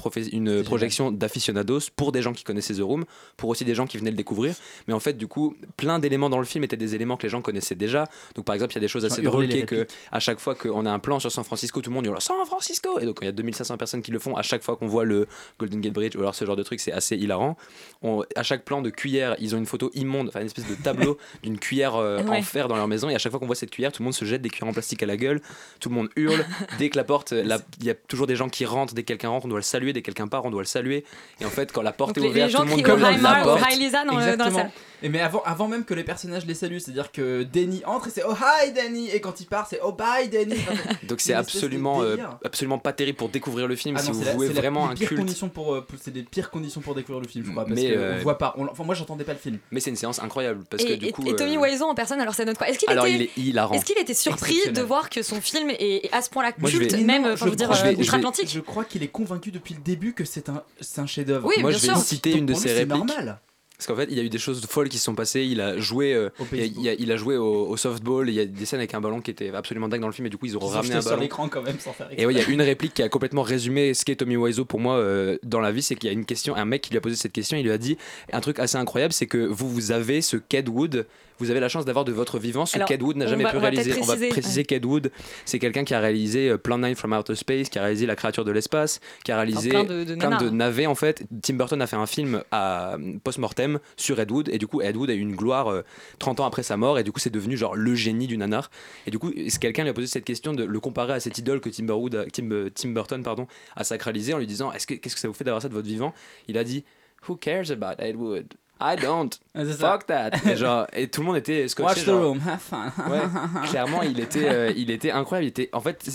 projection 0.65 1.11
d'aficionados 1.13 1.81
pour 1.97 2.13
des 2.13 2.23
gens 2.23 2.33
qui 2.33 2.45
connaissaient 2.45 2.75
The 2.75 2.81
Room 2.81 3.05
pour 3.37 3.51
aussi 3.51 3.65
des 3.65 3.75
gens 3.75 3.87
qui 3.87 3.99
venaient 3.99 4.11
le 4.11 4.17
découvrir. 4.17 4.55
Mais 4.87 4.95
en 4.95 5.01
fait 5.01 5.15
du 5.15 5.27
coup 5.27 5.57
plein 5.77 5.99
d'éléments 5.99 6.31
dans 6.31 6.39
le 6.39 6.45
film 6.45 6.65
étaient 6.65 6.77
des 6.77 6.95
éléments 6.95 7.17
que 7.17 7.25
les 7.25 7.29
gens 7.29 7.43
connaissaient 7.43 7.75
déjà. 7.75 8.05
Donc 8.35 8.45
par 8.45 8.55
exemple 8.55 8.73
il 8.73 8.77
y 8.77 8.79
a 8.79 8.81
des 8.81 8.89
choses 8.89 9.05
assez 9.05 9.23
drôles 9.23 9.49
que 9.67 9.87
à 10.13 10.21
chaque 10.21 10.39
fois 10.41 10.55
qu'on 10.55 10.87
a 10.87 10.91
un 10.91 10.99
plan 10.99 11.19
sur 11.21 11.31
San 11.33 11.45
Francisco 11.45 11.81
tout 11.83 11.91
le 11.91 11.95
monde 11.95 12.07
hurle 12.07 12.21
San 12.21 12.37
Francisco! 12.47 12.99
Et 13.01 13.05
donc 13.07 13.19
il 13.23 13.27
y 13.27 13.29
a 13.29 13.33
2500 13.33 13.77
personnes 13.77 14.03
qui 14.03 14.11
le 14.11 14.19
font 14.19 14.35
à 14.37 14.43
chaque 14.43 14.63
fois 14.63 14.77
qu'on 14.77 14.87
voit 14.87 15.05
le 15.05 15.27
Golden 15.59 15.81
Gate 15.81 15.93
Bridge 15.93 16.17
ou 16.17 16.21
alors 16.21 16.35
ce 16.35 16.45
genre 16.45 16.57
de 16.57 16.63
truc 16.63 16.81
c'est 16.81 16.93
assez 16.93 17.17
hilarant. 17.17 17.57
On- 18.03 18.23
à 18.37 18.43
chaque 18.43 18.65
plan 18.65 18.83
de 18.83 18.91
cuillère 18.91 19.37
ils 19.41 19.55
ont 19.55 19.59
une 19.59 19.67
photo 19.67 19.91
immonde 19.95 20.29
enfin 20.29 20.41
une 20.41 20.47
espèce 20.47 20.67
de 20.67 20.75
tableau 20.75 21.19
d'une 21.43 21.59
cuillère 21.59 21.97
euh, 21.97 22.23
Ouais. 22.23 22.39
en 22.39 22.43
fer 22.43 22.69
dans 22.69 22.77
leur 22.77 22.89
maison. 22.89 23.09
Et 23.09 23.15
à 23.15 23.19
chaque 23.19 23.31
fois 23.33 23.39
qu'on 23.41 23.47
voit 23.47 23.55
cette 23.55 23.71
cuillère 23.71 23.93
tout 23.93 24.03
le 24.03 24.05
monde 24.05 24.15
se 24.15 24.25
jette 24.29 24.43
des 24.43 24.51
cuillères 24.51 24.69
en 24.69 24.73
plastique 24.73 25.03
à 25.03 25.07
la 25.07 25.17
gueule 25.17 25.41
tout 25.81 25.89
le 25.89 25.95
monde 25.95 26.09
hurle 26.17 26.45
dès 26.79 26.89
que 26.91 26.97
la 26.97 27.05
porte 27.05 27.33
la- 27.33 27.59
il 27.81 27.87
y 27.87 27.91
a 27.91 27.95
toujours 27.95 28.27
des 28.27 28.37
gens 28.37 28.49
qui 28.49 28.65
rentrent 28.65 28.95
dès 28.95 29.03
que 29.03 29.09
quelqu'un 29.09 29.29
rentre 29.31 29.47
on 29.47 29.49
doit 29.49 29.59
le 29.59 29.63
saluer 29.63 29.93
dès 29.93 30.01
que 30.03 30.07
quelqu'un 30.07 30.29
part 30.29 30.45
on 30.45 30.51
doit 30.51 30.63
le 30.63 30.67
saluer 30.67 31.05
et 31.41 31.45
en 31.45 31.51
fait 31.51 31.73
quand 31.73 31.83
la 31.83 31.93
porte 31.93 32.17
Donc 32.17 32.25
est 32.25 32.29
ouverte 32.29 32.53
tout 32.53 32.63
le 32.63 32.69
monde 32.69 32.79
Hi 32.79 32.83
la 33.23 33.43
porte 33.43 33.77
Lisa 33.77 34.05
dans, 34.05 34.19
le- 34.19 34.37
dans 34.37 34.45
la 34.47 34.51
salle. 34.51 34.71
Et 35.01 35.09
mais 35.09 35.21
avant, 35.21 35.41
avant 35.45 35.69
même 35.69 35.85
que 35.85 35.95
les 35.95 36.03
personnages 36.03 36.45
les 36.45 36.55
saluent, 36.55 36.81
c'est-à-dire 36.81 37.13
que 37.13 37.45
Danny 37.45 37.83
entre 37.87 38.09
et 38.09 38.11
c'est 38.11 38.25
oh 38.29 38.33
hi 38.35 38.73
Danny 38.73 39.09
et 39.11 39.21
quand 39.21 39.41
il 39.41 39.47
part 39.47 39.69
c'est 39.71 39.79
oh 39.85 39.93
bye 39.93 40.29
Danny. 40.29 40.55
Enfin, 40.55 40.75
donc 41.05 41.21
c'est 41.21 41.35
absolument 41.35 42.03
euh, 42.03 42.17
absolument 42.45 42.79
pas 42.79 42.93
terrible 42.93 43.17
pour 43.17 43.29
découvrir 43.29 43.69
le 43.69 43.77
film 43.77 43.95
Ah 43.97 44.03
si 44.03 44.09
non, 44.09 44.15
vous 44.15 44.21
c'est 44.21 44.27
la- 44.27 44.33
voulez 44.35 44.49
c'est 44.49 44.55
la- 44.55 44.61
vraiment 44.61 44.87
les 44.87 44.93
un 44.93 44.95
pires 44.97 45.09
culte 45.09 45.21
conditions 45.21 45.49
pour, 45.49 45.75
euh, 45.75 45.83
pour- 45.83 45.99
c'est 46.03 46.11
des 46.11 46.25
pires 46.25 46.51
conditions 46.51 46.81
pour 46.81 46.97
découvrir 46.97 47.21
le 47.23 47.29
film, 47.29 47.45
je 47.47 47.51
crois, 47.53 47.65
parce 47.65 47.77
Mais, 47.81 47.91
que 47.91 47.95
euh, 47.97 48.17
on 48.19 48.23
voit 48.23 48.39
pas. 48.39 48.55
on- 48.59 48.67
enfin, 48.67 48.83
moi, 48.83 48.97
j'entendais 48.97 49.23
pas 49.23 49.35
le 49.35 49.39
film. 49.39 49.59
mais 49.71 49.79
c'est 49.79 49.91
une 49.91 49.97
séance 49.97 50.21
incroyable 50.21 50.65
parce 50.69 50.83
que 50.85 50.93
et, 50.93 50.97
du 50.97 51.07
et- 51.07 51.13
coup 51.13 51.23
et 51.29 51.37
Tommy 51.37 51.57
euh, 51.57 51.61
Wiseau 51.61 51.85
en 51.87 51.95
personne, 51.95 52.21
alors 52.21 52.35
ça 52.35 52.45
donne 52.45 52.57
quoi 52.57 52.69
Est-ce 52.69 52.79
qu'il 52.81 52.91
alors 52.91 53.07
était, 53.07 53.15
il 53.15 53.23
est 53.23 53.31
hilarant 53.37 53.75
est-ce 53.75 53.85
qu'il 53.85 53.99
était 53.99 54.15
surpris 54.19 54.59
de 54.73 54.81
voir 54.83 55.11
que 55.11 55.23
son 55.23 55.41
film 55.41 55.71
est, 55.71 56.09
à 56.13 56.23
ce 56.23 56.31
point-là 56.31 56.53
je 56.63 56.77
culte, 56.79 56.93
vais- 56.93 57.03
même, 57.05 57.23
Non, 57.23 57.33
enfin, 57.33 57.47
je 57.47 57.51
veux 57.51 57.57
dire, 57.57 57.73
je 57.73 57.83
vais- 57.83 57.89
euh, 57.89 57.93
je 57.93 57.97
vais- 57.97 58.03
outre-Atlantique 58.03 58.49
Je 58.53 58.61
crois 58.61 58.85
qu'il 58.85 59.03
est 59.03 59.09
convaincu 59.09 59.51
depuis 59.51 59.75
le 59.75 59.81
début 59.81 60.13
que 60.15 60.25
c'est 60.25 60.49
un, 60.49 60.63
c'est 60.81 61.01
un 61.01 61.07
chef-d'œuvre. 61.07 61.47
Oui, 61.49 61.55
moi 61.61 61.71
bien 61.71 61.79
je 61.79 61.87
vais 61.87 61.93
sûr. 61.95 62.03
citer 62.03 62.31
Donc, 62.31 62.39
une 62.41 62.47
de 62.47 62.55
ses 62.55 62.69
c'est 62.69 62.75
répliques 62.75 62.97
normal. 63.07 63.41
Parce 63.77 63.87
qu'en 63.87 63.95
fait, 63.95 64.09
il 64.11 64.17
y 64.17 64.21
a 64.21 64.25
eu 64.25 64.29
des 64.29 64.39
choses 64.39 64.61
folles 64.67 64.89
qui 64.89 64.99
se 64.99 65.05
sont 65.05 65.15
passées. 65.15 65.43
Il 65.45 65.61
a 65.61 65.79
joué, 65.79 66.13
euh, 66.13 66.31
Au 66.41 66.45
il, 66.51 66.59
a, 66.59 66.63
baseball. 66.63 66.83
il 66.83 66.89
a- 66.89 66.95
il 66.95 67.13
a 67.13 67.17
joué 67.17 67.37
au, 67.37 67.69
au 67.69 67.77
softball. 67.77 68.29
Il 68.29 68.35
y 68.35 68.41
a 68.41 68.45
des 68.45 68.67
scènes 68.67 68.81
avec 68.81 68.93
un 68.95 69.01
ballon 69.01 69.21
qui 69.21 69.31
était 69.31 69.55
absolument 69.55 69.87
dingue 69.87 70.01
dans 70.01 70.09
le 70.09 70.13
film. 70.13 70.27
Et 70.27 70.31
du 70.31 70.37
coup, 70.37 70.47
ils 70.47 70.57
ont 70.57 70.61
Ils 70.61 70.65
ont 70.65 70.69
ramené 70.69 70.87
jeté 70.89 70.97
un 70.97 71.01
sur 71.03 71.11
ballon. 71.11 71.23
l'écran 71.23 71.49
quand 71.49 71.63
même 71.63 71.79
sans 71.79 71.93
faire 71.93 72.09
Et 72.11 72.27
ouais, 72.27 72.35
il 72.35 72.39
y 72.39 72.43
a 72.43 72.49
une 72.49 72.61
réplique 72.61 72.95
qui 72.95 73.05
a 73.05 73.09
complètement 73.09 73.43
résumé 73.43 73.95
ce 73.95 74.05
qu'est 74.05 74.17
Tommy 74.17 74.37
Wiseau 74.37 74.65
pour 74.65 74.81
moi 74.81 74.97
euh, 74.97 75.39
dans 75.45 75.61
la 75.61 75.71
vie, 75.71 75.83
c'est 75.85 75.95
qu'il 75.95 76.09
y 76.09 76.11
a 76.11 76.13
une 76.13 76.25
question, 76.25 76.57
un 76.57 76.65
mec 76.65 76.83
qui 76.83 76.91
lui 76.91 76.97
a 76.99 77.01
posé 77.01 77.15
cette 77.15 77.31
question, 77.31 77.57
il 77.57 77.63
lui 77.63 77.71
a 77.71 77.79
dit 77.79 77.97
un 78.33 78.41
truc 78.41 78.59
assez 78.59 78.77
incroyable, 78.79 79.13
c'est 79.13 79.27
que 79.29 79.39
vous 79.47 79.69
vous 79.71 79.93
avez 79.93 80.23
ce 80.23 80.37
Ked 80.39 80.69
Wood, 80.69 81.07
vous 81.39 81.51
avez 81.51 81.61
la 81.61 81.69
chance 81.69 81.85
d'avoir 81.85 82.05
de 82.05 82.13
votre 82.13 82.39
vivant 82.39 82.67
ce 82.67 82.77
Alors, 82.77 82.89
Ked 82.89 83.03
Wood 83.03 83.17
n'a 83.17 83.27
jamais 83.27 83.45
va- 83.45 83.51
pu 83.51 83.57
on 83.57 83.61
réaliser. 83.61 83.93
On 83.93 84.05
va 84.05 84.15
préciser, 84.15 84.29
préciser 84.29 84.65
Ked 84.65 84.85
Wood, 84.85 85.11
c'est 85.45 85.59
quelqu'un 85.59 85.85
qui 85.85 85.95
a 85.95 86.01
réalisé 86.01 86.49
euh, 86.51 86.59
Plan 86.59 86.79
9 86.79 86.97
from 86.97 87.13
Outer 87.13 87.35
Space, 87.35 87.69
qui 87.69 87.79
a 87.79 87.83
réalisé 87.83 88.07
La 88.07 88.17
créature 88.17 88.45
de 88.45 88.51
l'espace, 88.53 89.01
qui 89.25 89.33
a 89.33 89.37
réalisé 89.37 89.71
plein 89.71 89.85
de- 89.85 90.05
de 90.05 90.15
nanars. 90.15 90.53
navets 90.53 90.87
en 90.87 90.95
fait. 90.95 91.23
Tim 91.43 91.55
Burton 91.55 91.81
a 91.83 91.87
fait 91.87 91.97
un 91.97 92.07
film 92.07 92.43
à 92.53 92.97
post-mortem 93.25 93.79
sur 93.97 94.19
Ed 94.21 94.31
Wood 94.31 94.49
et 94.49 94.59
du 94.59 94.67
coup 94.67 94.81
Ed 94.83 94.97
Wood 94.97 95.11
a 95.11 95.15
eu 95.15 95.21
une 95.21 95.37
gloire 95.37 95.69
euh, 95.71 95.83
30 96.19 96.41
ans 96.41 96.47
après 96.47 96.63
sa 96.63 96.77
mort 96.77 96.99
et 96.99 97.05
du 97.05 97.13
coup 97.13 97.21
c'est 97.21 97.31
devenu 97.31 97.57
genre 97.57 97.77
le 97.77 97.95
génie 97.95 98.27
du 98.27 98.37
nanar 98.39 98.71
et 99.07 99.11
du 99.11 99.19
coup 99.19 99.33
quelqu'un 99.61 99.83
lui 99.85 99.91
a 99.91 99.95
posé 99.95 100.07
cette 100.07 100.25
question 100.25 100.53
de 100.53 100.65
le 100.65 100.81
comparer 100.81 101.13
à 101.15 101.21
cette 101.21 101.39
idole 101.39 101.61
que 101.61 101.69
Tim, 101.69 101.85
Burwood 101.85 102.15
a- 102.15 102.27
Tim, 102.27 102.51
euh, 102.51 102.71
Tim 102.75 102.91
Burton 102.91 103.23
pardon, 103.23 103.47
a 103.77 103.85
sacralisé 103.85 104.35
en 104.35 104.39
lui 104.39 104.47
disant 104.47 104.73
est-ce 104.73 104.87
que 104.87 104.95
qu'est-ce 104.95 105.15
que 105.15 105.21
ça 105.21 105.29
vous 105.29 105.35
fait 105.35 105.45
d'avoir 105.45 105.63
ça 105.63 105.69
de 105.69 105.75
votre 105.75 105.87
vivant? 105.89 106.13
Il 106.49 106.59
a 106.59 106.65
dit 106.65 106.85
who 107.29 107.37
cares 107.37 107.71
about 107.71 108.01
Ed 108.03 108.17
Wood? 108.17 108.55
I 108.81 108.97
don't 109.01 109.31
c'est 109.55 109.73
ça. 109.73 109.93
fuck 109.93 110.07
that 110.07 110.31
et, 110.47 110.57
genre, 110.57 110.87
et 110.93 111.09
tout 111.09 111.21
le 111.23 111.27
monde 111.27 111.37
était 111.37 111.67
scotché 111.69 111.89
Watch 111.89 112.03
the 112.03 112.07
genre, 112.07 112.23
room, 112.29 112.41
have 112.47 112.61
fun. 112.61 112.93
Ouais, 113.11 113.69
clairement, 113.69 114.03
il 114.03 114.21
était, 114.21 114.49
euh, 114.49 114.73
il 114.77 114.91
était 114.91 115.11
incroyable. 115.11 115.47
Il 115.47 115.49
était, 115.49 115.69
en 115.73 115.81
fait, 115.81 116.09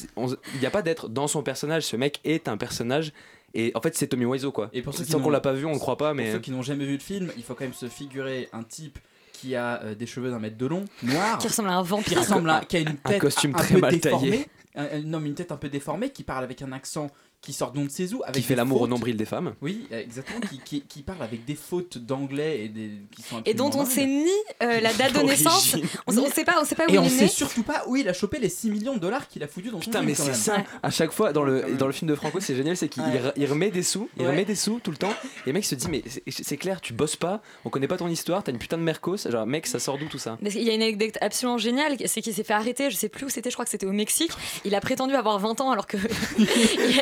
il 0.54 0.60
n'y 0.60 0.66
a 0.66 0.72
pas 0.72 0.82
d'être 0.82 1.10
dans 1.10 1.28
son 1.28 1.44
personnage. 1.44 1.84
Ce 1.84 1.96
mec 1.96 2.20
est 2.24 2.48
un 2.48 2.58
personnage. 2.58 3.12
Et 3.56 3.72
en 3.76 3.82
fait, 3.82 3.96
c'est 3.96 4.08
Tommy 4.08 4.26
Wiseau, 4.26 4.52
quoi. 4.52 4.70
Et 4.74 4.82
pour 4.82 4.94
ceux 4.96 5.04
qui 5.04 5.12
qu'on 5.12 5.20
n'ont- 5.20 5.30
l'a 5.30 5.40
pas 5.42 5.54
vu, 5.54 5.66
on 5.66 5.74
ne 5.74 5.78
croit 5.78 5.98
pas, 5.98 6.08
Pour 6.10 6.16
mais. 6.16 6.32
ceux 6.32 6.40
qui 6.40 6.50
n'ont 6.52 6.64
jamais 6.64 6.86
vu 6.86 6.94
le 6.94 7.00
film, 7.00 7.32
il 7.38 7.44
faut 7.44 7.54
quand 7.54 7.66
même 7.66 7.74
se 7.74 7.88
figurer 7.88 8.50
un 8.54 8.64
type 8.64 8.98
qui 9.34 9.56
a 9.56 9.82
euh, 9.84 9.94
des 9.96 10.06
cheveux 10.08 10.32
d'un 10.32 10.40
mètre 10.40 10.58
de 10.58 10.66
long, 10.66 10.86
noir, 11.04 11.38
qui 11.38 11.48
ressemble 11.50 11.70
à 11.70 11.74
un 11.78 11.84
qui 11.84 11.90
vampire. 11.90 12.20
ressemble 12.20 12.50
à, 12.50 12.62
qui 12.62 12.78
a 12.78 12.80
une 12.80 12.88
Un 12.90 13.10
tête 13.10 13.20
costume 13.22 13.52
un 13.54 13.58
très 13.60 13.76
peu 13.76 13.82
mal 13.82 13.92
déformée, 14.00 14.30
taillé. 14.32 14.48
un, 14.76 15.06
un 15.10 15.14
homme 15.14 15.26
une 15.28 15.36
tête 15.36 15.52
un 15.52 15.58
peu 15.58 15.70
déformée, 15.70 16.10
qui 16.12 16.24
parle 16.24 16.44
avec 16.46 16.62
un 16.64 16.72
accent 16.72 17.12
qui 17.44 17.52
sort 17.54 17.72
d'on 17.74 17.82
ne 17.84 17.90
sait 17.90 18.14
où, 18.14 18.24
avec 18.24 18.36
Qui 18.36 18.42
fait 18.42 18.56
l'amour 18.56 18.82
au 18.82 18.88
nombril 18.88 19.18
des 19.18 19.26
femmes. 19.26 19.54
Oui, 19.62 19.86
euh, 19.92 20.02
exactement, 20.02 20.40
qui, 20.40 20.60
qui, 20.60 20.82
qui 20.82 21.02
parle 21.04 21.22
avec 21.22 21.44
des 21.46 21.56
fautes 21.56 21.98
d'anglais 21.98 22.64
et 22.66 22.70
des 22.70 22.92
qui 23.16 23.22
sont 23.22 23.42
Et 23.46 23.54
dont 23.54 23.70
on 23.76 23.86
sait 23.86 24.06
ni 24.06 24.26
euh, 24.64 24.80
la 24.80 24.94
date 24.94 25.14
de 25.14 25.20
naissance, 25.20 25.76
on, 26.08 26.18
on 26.18 26.30
sait 26.30 26.46
pas, 26.46 26.56
on 26.62 26.66
sait 26.66 26.76
pas 26.76 26.86
où 26.86 26.90
Et 26.90 26.94
il 26.94 27.00
on 27.00 27.04
est 27.04 27.10
sait 27.10 27.24
né. 27.24 27.28
surtout 27.28 27.64
pas 27.64 27.84
où 27.88 27.98
il 27.98 28.08
a 28.08 28.14
chopé 28.14 28.40
les 28.40 28.48
6 28.50 28.70
millions 28.72 28.94
de 28.96 29.00
dollars 29.00 29.28
qu'il 29.28 29.44
a 29.44 29.48
foutu 29.48 29.68
dans 29.70 29.74
son 29.74 29.80
Putain, 29.82 30.00
film, 30.00 30.10
mais 30.10 30.16
c'est 30.16 30.34
ça. 30.34 30.64
À 30.82 30.90
chaque 30.90 31.12
fois, 31.12 31.34
dans 31.34 31.44
le, 31.44 31.76
dans 31.78 31.86
le 31.88 31.92
film 31.94 32.10
de 32.10 32.16
Franco, 32.16 32.40
c'est 32.40 32.56
génial, 32.56 32.78
c'est 32.78 32.88
qu'il 32.88 33.04
Ouais. 33.04 33.20
re- 33.20 33.34
il 33.36 33.46
remet 33.46 33.70
des 33.72 33.84
sous, 33.84 34.08
il 34.16 34.24
Ouais. 34.24 34.30
remet 34.30 34.46
des 34.46 34.56
sous 34.56 34.80
tout 34.82 34.92
le 34.92 34.98
temps. 34.98 35.14
Et 35.46 35.48
le 35.50 35.54
mec 35.54 35.66
se 35.66 35.76
dit, 35.76 35.88
mais 35.90 36.02
c'est- 36.30 36.58
clair, 36.58 36.80
tu 36.80 36.94
bosses 36.94 37.18
pas, 37.18 37.42
on 37.66 37.70
connaît 37.70 37.88
pas 37.90 37.98
ton 37.98 38.08
histoire, 38.08 38.42
t'as 38.44 38.54
une 38.54 38.58
putain 38.58 38.78
de 38.78 38.84
mercos. 38.84 39.18
Genre, 39.30 39.46
mec, 39.46 39.68
ça 39.68 39.80
sort 39.80 39.98
d'où 39.98 40.08
tout 40.08 40.18
ça? 40.18 40.38
Qu'il 40.50 40.64
y 40.64 40.70
a 40.70 40.74
une 40.74 40.82
anecdote 40.82 41.18
absolument 41.20 41.58
géniale, 41.58 41.98
c'est 42.06 42.22
qu'il 42.22 42.34
s'est 42.34 42.46
fait 42.46 42.54
arrêter, 42.54 42.90
je 42.90 42.96
sais 42.96 43.10
plus 43.10 43.26
où 43.26 43.30
c'était, 43.30 43.50
je 43.50 43.56
crois 43.56 43.66
que 43.66 43.72
c'était 43.72 43.86
au 43.86 43.92
Mexique. 43.92 44.32
Il 44.64 44.74
a 44.76 44.80
prétendu 44.80 45.14
avoir 45.16 45.38
20 45.40 45.60
ans 45.60 45.72
alors 45.72 45.88
que 45.88 45.98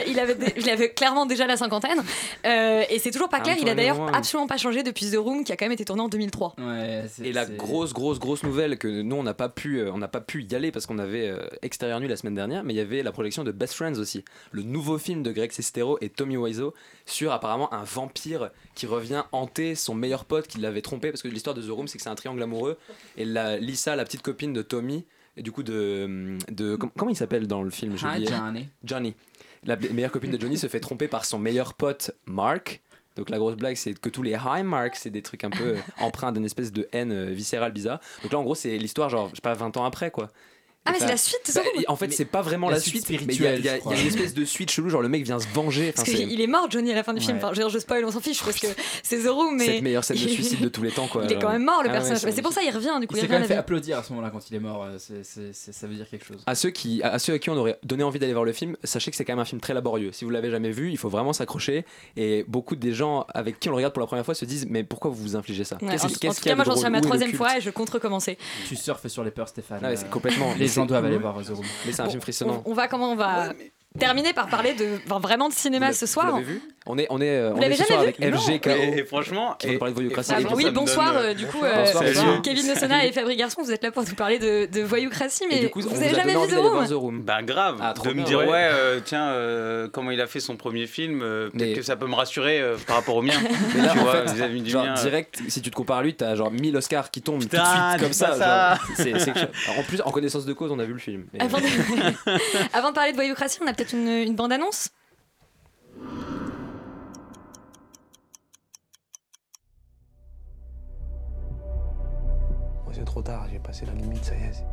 il 0.08 0.20
avait, 0.20 0.31
il 0.58 0.70
avait 0.70 0.90
clairement 0.94 1.26
déjà 1.26 1.48
la 1.48 1.58
cinquantaine. 1.58 2.02
Euh, 2.46 2.84
et 2.90 3.00
c'est 3.00 3.12
toujours 3.12 3.30
pas 3.30 3.38
Ah, 3.40 3.44
clair, 3.44 3.58
il 3.62 3.68
a 3.70 3.76
d'ailleurs 3.76 3.98
loin. 3.98 4.12
absolument 4.14 4.48
pas 4.48 4.58
changé 4.58 4.84
depuis 4.84 5.10
The 5.12 5.16
Room 5.18 5.44
qui 5.44 5.52
a 5.52 5.58
quand 5.58 5.66
même 5.66 5.72
été 5.72 5.86
tourné 5.86 6.02
en 6.02 6.10
2003. 6.10 6.56
Ouais, 6.58 7.06
c'est- 7.10 7.26
Et 7.26 7.32
la 7.34 7.46
c'est- 7.46 7.56
grosse, 7.58 7.94
grosse, 7.94 8.20
grosse 8.20 8.44
nouvelle 8.44 8.78
que 8.78 8.88
nous 9.02 9.16
on 9.16 9.24
n'a 9.24 9.34
pas 9.34 9.50
pu, 9.50 9.80
euh, 9.80 9.92
on 9.94 9.98
n'a 9.98 10.08
pas 10.08 10.22
pu 10.22 10.44
y 10.44 10.56
aller 10.56 10.72
parce 10.72 10.86
qu'on 10.86 11.00
avait 11.00 11.28
euh, 11.30 11.40
extérieur 11.62 12.00
nuit 12.00 12.08
la 12.08 12.18
semaine 12.18 12.36
dernière, 12.36 12.64
mais 12.64 12.74
il 12.74 12.78
y 12.78 12.82
avait 12.82 13.04
la 13.04 13.12
projection 13.12 13.44
de 13.44 13.52
Best 13.52 13.74
Friends 13.74 13.98
aussi, 14.00 14.24
le 14.52 14.64
nouveau 14.64 14.98
film 14.98 15.24
de 15.24 15.32
Greg 15.32 15.52
Sestero 15.52 15.98
et 16.02 16.10
Tommy 16.10 16.38
Wiseau 16.38 16.74
sur 17.06 17.32
apparemment 17.32 17.74
un 17.74 17.84
vampire 17.84 18.50
qui 18.76 18.86
revient 18.86 19.24
hanter 19.32 19.76
son 19.76 19.94
meilleur 19.96 20.26
pote 20.26 20.48
qui 20.48 20.60
l'avait 20.60 20.82
trompé 20.82 21.12
parce 21.12 21.22
que 21.22 21.28
l'histoire 21.28 21.56
de 21.56 21.62
The 21.62 21.70
Room 21.70 21.88
c'est 21.88 21.98
que 21.98 22.04
c'est 22.04 22.10
un 22.10 22.16
triangle 22.16 22.42
amoureux 22.42 22.78
et 23.18 23.26
la 23.26 23.58
Lisa, 23.58 23.96
la 23.96 24.04
petite 24.06 24.22
copine 24.22 24.54
de 24.54 24.62
Tommy 24.62 25.06
et 25.38 25.42
du 25.44 25.52
coup 25.52 25.64
de, 25.64 26.38
de 26.52 26.76
com- 26.76 26.92
comment 26.98 27.10
il 27.12 27.16
s'appelle 27.16 27.48
dans 27.48 27.64
le 27.64 27.70
film 27.70 27.98
j'ai 27.98 28.06
oublié. 28.08 28.28
Johnny. 28.28 28.68
Johnny. 28.84 29.14
La 29.64 29.76
meilleure 29.76 30.12
copine 30.12 30.32
de 30.32 30.40
Johnny 30.40 30.58
se 30.58 30.68
fait 30.68 30.80
tromper 30.80 31.08
par 31.08 31.26
son 31.26 31.38
meilleur 31.38 31.74
pote 31.74 32.12
Mark. 32.26 32.82
Donc 33.16 33.30
la 33.30 33.38
grosse 33.38 33.56
blague, 33.56 33.76
c'est 33.76 33.94
que 33.94 34.10
tous 34.10 34.24
les 34.24 34.32
hi 34.32 34.64
Mark, 34.64 34.96
c'est 34.96 35.10
des 35.10 35.22
trucs 35.22 35.44
un 35.44 35.50
peu 35.50 35.76
empreints 36.00 36.32
d'une 36.32 36.46
espèce 36.46 36.72
de 36.72 36.88
haine 36.94 37.12
euh, 37.12 37.26
viscérale 37.32 37.72
bizarre. 37.72 38.00
Donc 38.24 38.32
là, 38.32 38.40
en 38.40 38.44
gros, 38.44 38.56
c'est 38.56 38.78
l'histoire, 38.78 39.10
genre, 39.10 39.30
je 39.30 39.36
sais 39.36 39.42
pas, 39.42 39.54
20 39.54 39.78
ans 39.78 39.86
après, 39.86 40.12
quoi. 40.12 40.32
Ah, 40.84 40.92
mais 40.94 41.00
c'est 41.00 41.08
la 41.08 41.18
suite, 41.18 41.52
Bah, 41.54 41.62
En 41.90 41.96
fait, 41.96 42.12
c'est 42.12 42.26
pas 42.26 42.42
vraiment 42.42 42.68
la 42.68 42.76
la, 42.78 42.82
suite 42.82 43.06
suite, 43.06 43.22
mais 43.28 43.36
il 43.36 43.42
y, 43.44 43.48
a- 43.48 43.56
y 43.56 43.62
y 43.62 44.02
une 44.02 44.08
espèce 44.08 44.34
de 44.34 44.44
suite 44.46 44.72
chelou, 44.72 44.90
genre 44.90 45.04
le 45.04 45.10
mec 45.10 45.24
vient 45.24 45.40
se 45.40 45.46
venger. 45.54 45.90
Enfin, 45.90 45.98
Parce 46.04 46.10
c'est 46.10 46.26
qu'il 46.26 46.42
est 46.42 46.48
mort, 46.48 46.72
Johnny, 46.72 46.92
à 46.92 46.96
la 46.96 47.04
fin 47.04 47.14
du 47.14 47.22
film. 47.22 47.38
Enfin, 47.38 47.52
je, 47.54 47.70
je 47.70 47.78
spoil, 47.78 48.04
on 48.04 48.10
s'en 48.12 48.20
fiche 48.20 48.42
parce 48.44 48.58
que 48.60 48.66
c'est 49.04 49.20
The 49.20 49.28
Room, 49.28 49.58
mais. 49.58 49.66
cette 49.68 49.82
meilleure 49.84 50.04
scène 50.04 50.18
de 50.18 50.28
suicide 50.28 50.60
de 50.60 50.70
tous 50.70 50.82
les 50.82 50.90
temps. 50.90 51.08
Quoi, 51.08 51.24
Il 51.26 51.32
est 51.34 51.40
quand 51.40 51.52
même 51.52 51.64
mort, 51.66 51.84
le 51.84 51.90
Ah 51.90 51.94
personnage. 51.94 52.22
c'est 52.22 52.32
c'est 52.32 52.42
pour 52.42 52.52
ça, 52.52 52.62
il 52.64 52.72
revient, 52.72 52.98
du 53.00 53.06
coup, 53.06 53.14
Il 53.16 53.20
il 53.20 53.22
s'est 53.22 53.28
quand 53.28 53.38
même 53.40 53.48
fait 53.48 53.54
applaudir 53.56 54.00
à 54.00 54.04
ce 54.04 54.10
moment-là 54.12 54.32
quand 54.32 54.50
il 54.50 54.56
est 54.56 54.60
mort. 54.60 54.84
euh, 54.84 54.96
c'est- 54.98 55.24
c'est- 55.24 55.54
c'est- 55.54 55.72
ça 55.72 55.86
veut 55.86 55.94
dire 55.94 56.10
quelque 56.10 56.26
chose. 56.26 56.42
À 56.48 56.56
ceux, 56.56 56.72
qui, 56.72 57.04
à 57.04 57.20
ceux 57.20 57.34
à 57.34 57.40
qui 57.40 57.52
on 57.52 57.58
aurait 57.58 57.78
donné 57.84 58.04
envie 58.04 58.18
d'aller 58.18 58.34
voir 58.34 58.46
le 58.46 58.54
film, 58.54 58.76
sachez 58.84 59.12
que 59.12 59.18
c'est 59.18 59.24
quand 59.26 59.34
même 59.34 59.40
un 59.40 59.46
film 59.46 59.62
très 59.62 59.76
laborieux. 59.76 60.12
Si 60.14 60.26
vous 60.26 60.32
l'avez 60.32 60.50
jamais 60.50 60.72
vu, 60.72 60.90
il 60.90 60.98
faut 60.98 61.10
vraiment 61.10 61.34
s'accrocher. 61.34 61.86
Et 62.18 62.44
beaucoup 62.48 62.76
des 62.76 62.94
gens 62.94 63.28
avec 63.36 63.60
qui 63.60 63.70
on 63.70 63.74
le 63.74 63.76
regarde 63.78 63.94
pour 63.94 64.02
la 64.02 64.08
première 64.08 64.26
fois 64.26 64.34
se 64.34 64.46
disent 64.46 64.66
Mais 64.68 64.84
pourquoi 64.84 65.12
vous 65.12 65.22
vous 65.22 65.36
infligez 65.36 65.64
ça? 65.64 65.76
En, 65.76 65.78
tout 65.80 65.86
qu'il 65.86 66.28
y 66.28 66.32
a 66.32 66.34
cas, 66.34 66.56
moi 66.56 66.66
j'en 66.66 66.76
suis 66.76 66.86
à 66.88 66.90
ma 66.90 66.98
le 67.00 67.04
troisième 67.04 67.34
fois 67.34 67.58
et 67.58 67.62
je 67.62 67.70
compte 67.70 67.92
recommencer. 67.92 68.38
Tu 68.68 68.76
surfes 68.76 69.06
sur 69.08 69.24
les 69.24 69.32
peurs, 69.32 69.48
Stéphane. 69.48 69.80
Ah 69.84 69.96
c'est 69.96 70.10
complètement. 70.10 70.54
Les 70.72 70.76
gens 70.76 70.86
doivent 70.86 71.06
aller 71.06 71.18
voir 71.18 71.36
The 71.44 71.50
Room. 71.50 71.66
Mais 71.86 71.92
c'est 71.92 72.02
un 72.02 72.06
Bon, 72.06 72.10
film 72.12 72.22
frissonnant. 72.22 72.64
On, 72.66 72.72
on 72.72 72.74
va 72.74 72.88
comment 72.88 73.12
on 73.12 73.16
va 73.16 73.54
terminer 74.00 74.34
par 74.34 74.48
parler 74.48 74.74
de 74.74 75.00
enfin, 75.06 75.20
vraiment 75.20 75.50
de 75.50 75.54
cinéma 75.54 75.90
Vous 75.90 75.94
ce 75.98 76.06
soir. 76.06 76.32
Vous 76.32 76.38
l'avez 76.38 76.54
vu? 76.54 76.62
On 76.88 76.98
est, 76.98 77.06
on 77.12 77.22
est, 77.22 77.30
euh, 77.30 77.52
Vous 77.52 77.58
on 77.60 77.62
est 77.62 77.74
ce 77.74 77.78
jamais 77.84 77.88
soir 77.90 78.00
vu 78.02 78.08
avec 78.08 78.36
FGKO. 78.60 78.70
Et, 78.72 78.98
et 79.00 79.06
franchement, 79.06 79.56
et- 79.64 79.78
parler 79.78 79.92
de 79.94 80.00
voyoucratie. 80.00 80.32
et 80.34 80.46
oui, 80.56 80.72
bonsoir. 80.72 81.14
donne, 81.14 81.26
euh, 81.26 81.34
du 81.36 81.46
coup, 81.46 81.60
bonsoir, 81.62 82.02
euh, 82.04 82.08
bonsoir. 82.14 82.42
Kevin 82.42 82.64
Sena 82.76 83.06
et 83.06 83.12
Fabrice 83.12 83.38
Garçon, 83.38 83.62
vous 83.62 83.72
êtes 83.72 83.84
là 83.84 83.92
pour 83.92 84.04
nous 84.04 84.16
parler 84.16 84.40
de, 84.40 84.66
de 84.66 84.82
Voyou 84.82 85.12
Crassi, 85.12 85.44
mais 85.48 85.70
coup, 85.70 85.82
vous 85.82 85.90
on 85.90 85.92
avez 85.92 86.08
vous 86.10 86.16
a 86.16 86.18
jamais 86.18 86.34
vu 86.34 86.48
The 86.48 86.58
Room 86.58 86.88
The 86.88 86.92
Room. 86.94 87.22
Bah 87.22 87.44
grave, 87.44 87.78
Ah, 87.82 87.94
de 87.94 88.14
me 88.14 88.24
dire 88.24 88.40
ouais. 88.40 88.46
ouais, 88.50 88.70
euh, 88.74 89.00
tiens, 89.06 89.28
euh, 89.28 89.90
comment 89.92 90.10
il 90.10 90.20
a 90.22 90.26
fait 90.26 90.40
son 90.40 90.58
premier 90.58 90.88
film, 90.88 91.22
euh, 91.22 91.50
peut-être 91.52 91.68
Mais- 91.68 91.74
que 91.74 91.84
ça 91.84 91.96
peut 91.98 92.08
me 92.08 92.16
rassurer 92.16 92.60
euh, 92.60 92.76
par 92.88 92.96
rapport 92.96 93.16
au 93.16 93.22
mien. 93.22 93.36
Mais 93.76 93.84
là, 93.84 93.90
tu 93.94 94.00
en 94.00 94.02
vois, 94.04 94.26
fait, 94.26 94.34
vis-à-vis 94.34 94.62
du 94.64 94.72
genre, 94.72 94.84
mien. 94.86 94.96
direct, 94.96 95.40
si 95.50 95.62
tu 95.62 95.70
te 95.70 95.76
compares 95.76 96.00
à 96.00 96.04
lui, 96.04 96.16
t'as 96.16 96.34
genre 96.36 96.50
1000 96.50 96.76
Oscars 96.76 97.12
qui 97.12 97.22
tombent 97.22 97.42
tout 97.42 97.48
de 97.48 97.56
suite 97.58 98.02
comme 98.02 98.14
ça. 98.14 98.80
en 99.78 99.84
plus, 99.84 100.02
en 100.02 100.10
connaissance 100.10 100.46
de 100.46 100.54
cause, 100.54 100.72
on 100.72 100.80
a 100.80 100.86
vu 100.86 100.94
le 100.94 101.00
film. 101.00 101.26
Avant 101.40 101.60
de... 101.60 102.94
Parler 102.96 103.12
de 103.12 103.16
Voyou 103.18 103.36
Crassi, 103.36 103.60
on 103.64 103.68
a 103.68 103.74
peut-être 103.74 103.94
une 103.94 104.34
bande-annonce? 104.36 104.90
Moi, 112.92 112.98
c'est 113.00 113.06
trop 113.06 113.22
tard, 113.22 113.48
j'ai 113.50 113.58
passé 113.58 113.86
la 113.86 113.94
limite, 113.94 114.22
ça 114.26 114.36
y 114.36 114.44
est. 114.44 114.66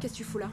Qu'est-ce 0.00 0.12
que 0.14 0.16
tu 0.16 0.24
fous 0.24 0.38
là? 0.38 0.48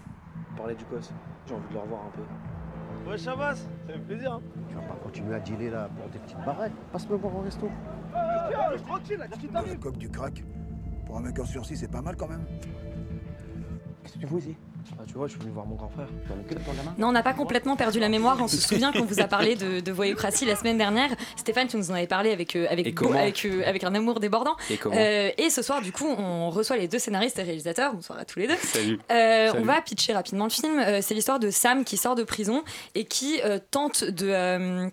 Parler 0.57 0.75
du 0.75 0.83
gosse, 0.83 1.13
j'ai 1.47 1.53
envie 1.53 1.69
de 1.69 1.73
le 1.73 1.79
revoir 1.79 2.01
un 2.01 2.09
peu. 2.09 3.09
Ouais, 3.09 3.17
Chavas, 3.17 3.55
ça 3.55 3.93
fait 3.93 3.99
plaisir. 3.99 4.33
hein. 4.33 4.41
Tu 4.67 4.75
vas 4.75 4.81
pas 4.81 4.95
continuer 4.95 5.35
à 5.35 5.39
dealer 5.39 5.69
là 5.69 5.87
pour 5.95 6.09
des 6.09 6.19
petites 6.19 6.43
barrettes? 6.45 6.73
Passe 6.91 7.07
me 7.07 7.15
voir 7.15 7.33
au 7.37 7.39
resto. 7.39 7.69
Tiens, 8.11 8.77
tranquille, 8.85 9.17
là, 9.17 9.27
qu'est-ce 9.29 9.39
qui 9.39 9.47
La 9.53 9.75
coque 9.77 9.97
du 9.97 10.09
crack. 10.09 10.43
Pour 11.05 11.15
un 11.15 11.21
mec 11.21 11.39
en 11.39 11.45
sursis, 11.45 11.77
c'est 11.77 11.87
pas 11.91 12.01
mal 12.01 12.17
quand 12.17 12.27
même. 12.27 12.43
Qu'est-ce 14.03 14.15
que 14.15 14.19
tu 14.19 14.27
fous 14.27 14.39
ici? 14.39 14.57
Ah, 14.93 15.03
tu 15.07 15.13
vois, 15.15 15.27
je 15.27 15.31
suis 15.33 15.41
venu 15.41 15.51
voir 15.51 15.65
mon 15.65 15.75
grand 15.75 15.89
frère. 15.89 16.07
Non, 16.97 17.07
on 17.07 17.11
n'a 17.11 17.23
pas 17.23 17.33
complètement 17.33 17.75
perdu 17.75 17.99
la 17.99 18.09
mémoire. 18.09 18.37
On 18.39 18.47
se 18.47 18.57
souvient 18.57 18.91
qu'on 18.91 19.03
vous 19.05 19.19
a 19.19 19.25
parlé 19.27 19.55
de, 19.55 19.79
de 19.79 19.91
Voyoucratie 19.91 20.45
la 20.45 20.55
semaine 20.55 20.77
dernière. 20.77 21.09
Stéphane, 21.35 21.67
tu 21.67 21.77
nous 21.77 21.91
en 21.91 21.95
avais 21.95 22.07
parlé 22.07 22.31
avec, 22.31 22.55
euh, 22.55 22.67
avec, 22.69 22.87
Et 22.87 22.91
beau- 22.91 23.05
comment 23.07 23.19
avec, 23.19 23.43
euh, 23.45 23.63
avec 23.65 23.83
un 23.83 23.93
amour 23.95 24.19
débordant. 24.19 24.55
Et 24.69 24.77
comment 24.77 24.95
Euh, 24.97 25.31
et 25.37 25.49
ce 25.49 25.61
soir, 25.61 25.81
du 25.81 25.91
coup, 25.91 26.07
on 26.07 26.49
reçoit 26.49 26.77
les 26.77 26.87
deux 26.87 26.99
scénaristes 26.99 27.39
et 27.39 27.43
réalisateurs. 27.43 27.93
Bonsoir 27.93 28.19
à 28.19 28.25
tous 28.25 28.39
les 28.39 28.47
deux. 28.47 28.55
Salut. 28.61 28.99
Euh, 29.11 29.47
Salut. 29.49 29.59
on 29.61 29.65
va 29.65 29.81
pitcher 29.81 30.13
rapidement 30.13 30.45
le 30.45 30.49
film. 30.51 30.79
Euh, 30.79 30.99
c'est 31.01 31.13
l'histoire 31.13 31.39
de 31.39 31.49
Sam 31.49 31.83
qui 31.83 31.97
sort 31.97 32.15
de 32.15 32.23
prison 32.23 32.63
et 32.93 33.05
qui 33.05 33.39
euh, 33.43 33.59
tente 33.71 34.03
de, 34.03 34.27
euh, 34.29 34.87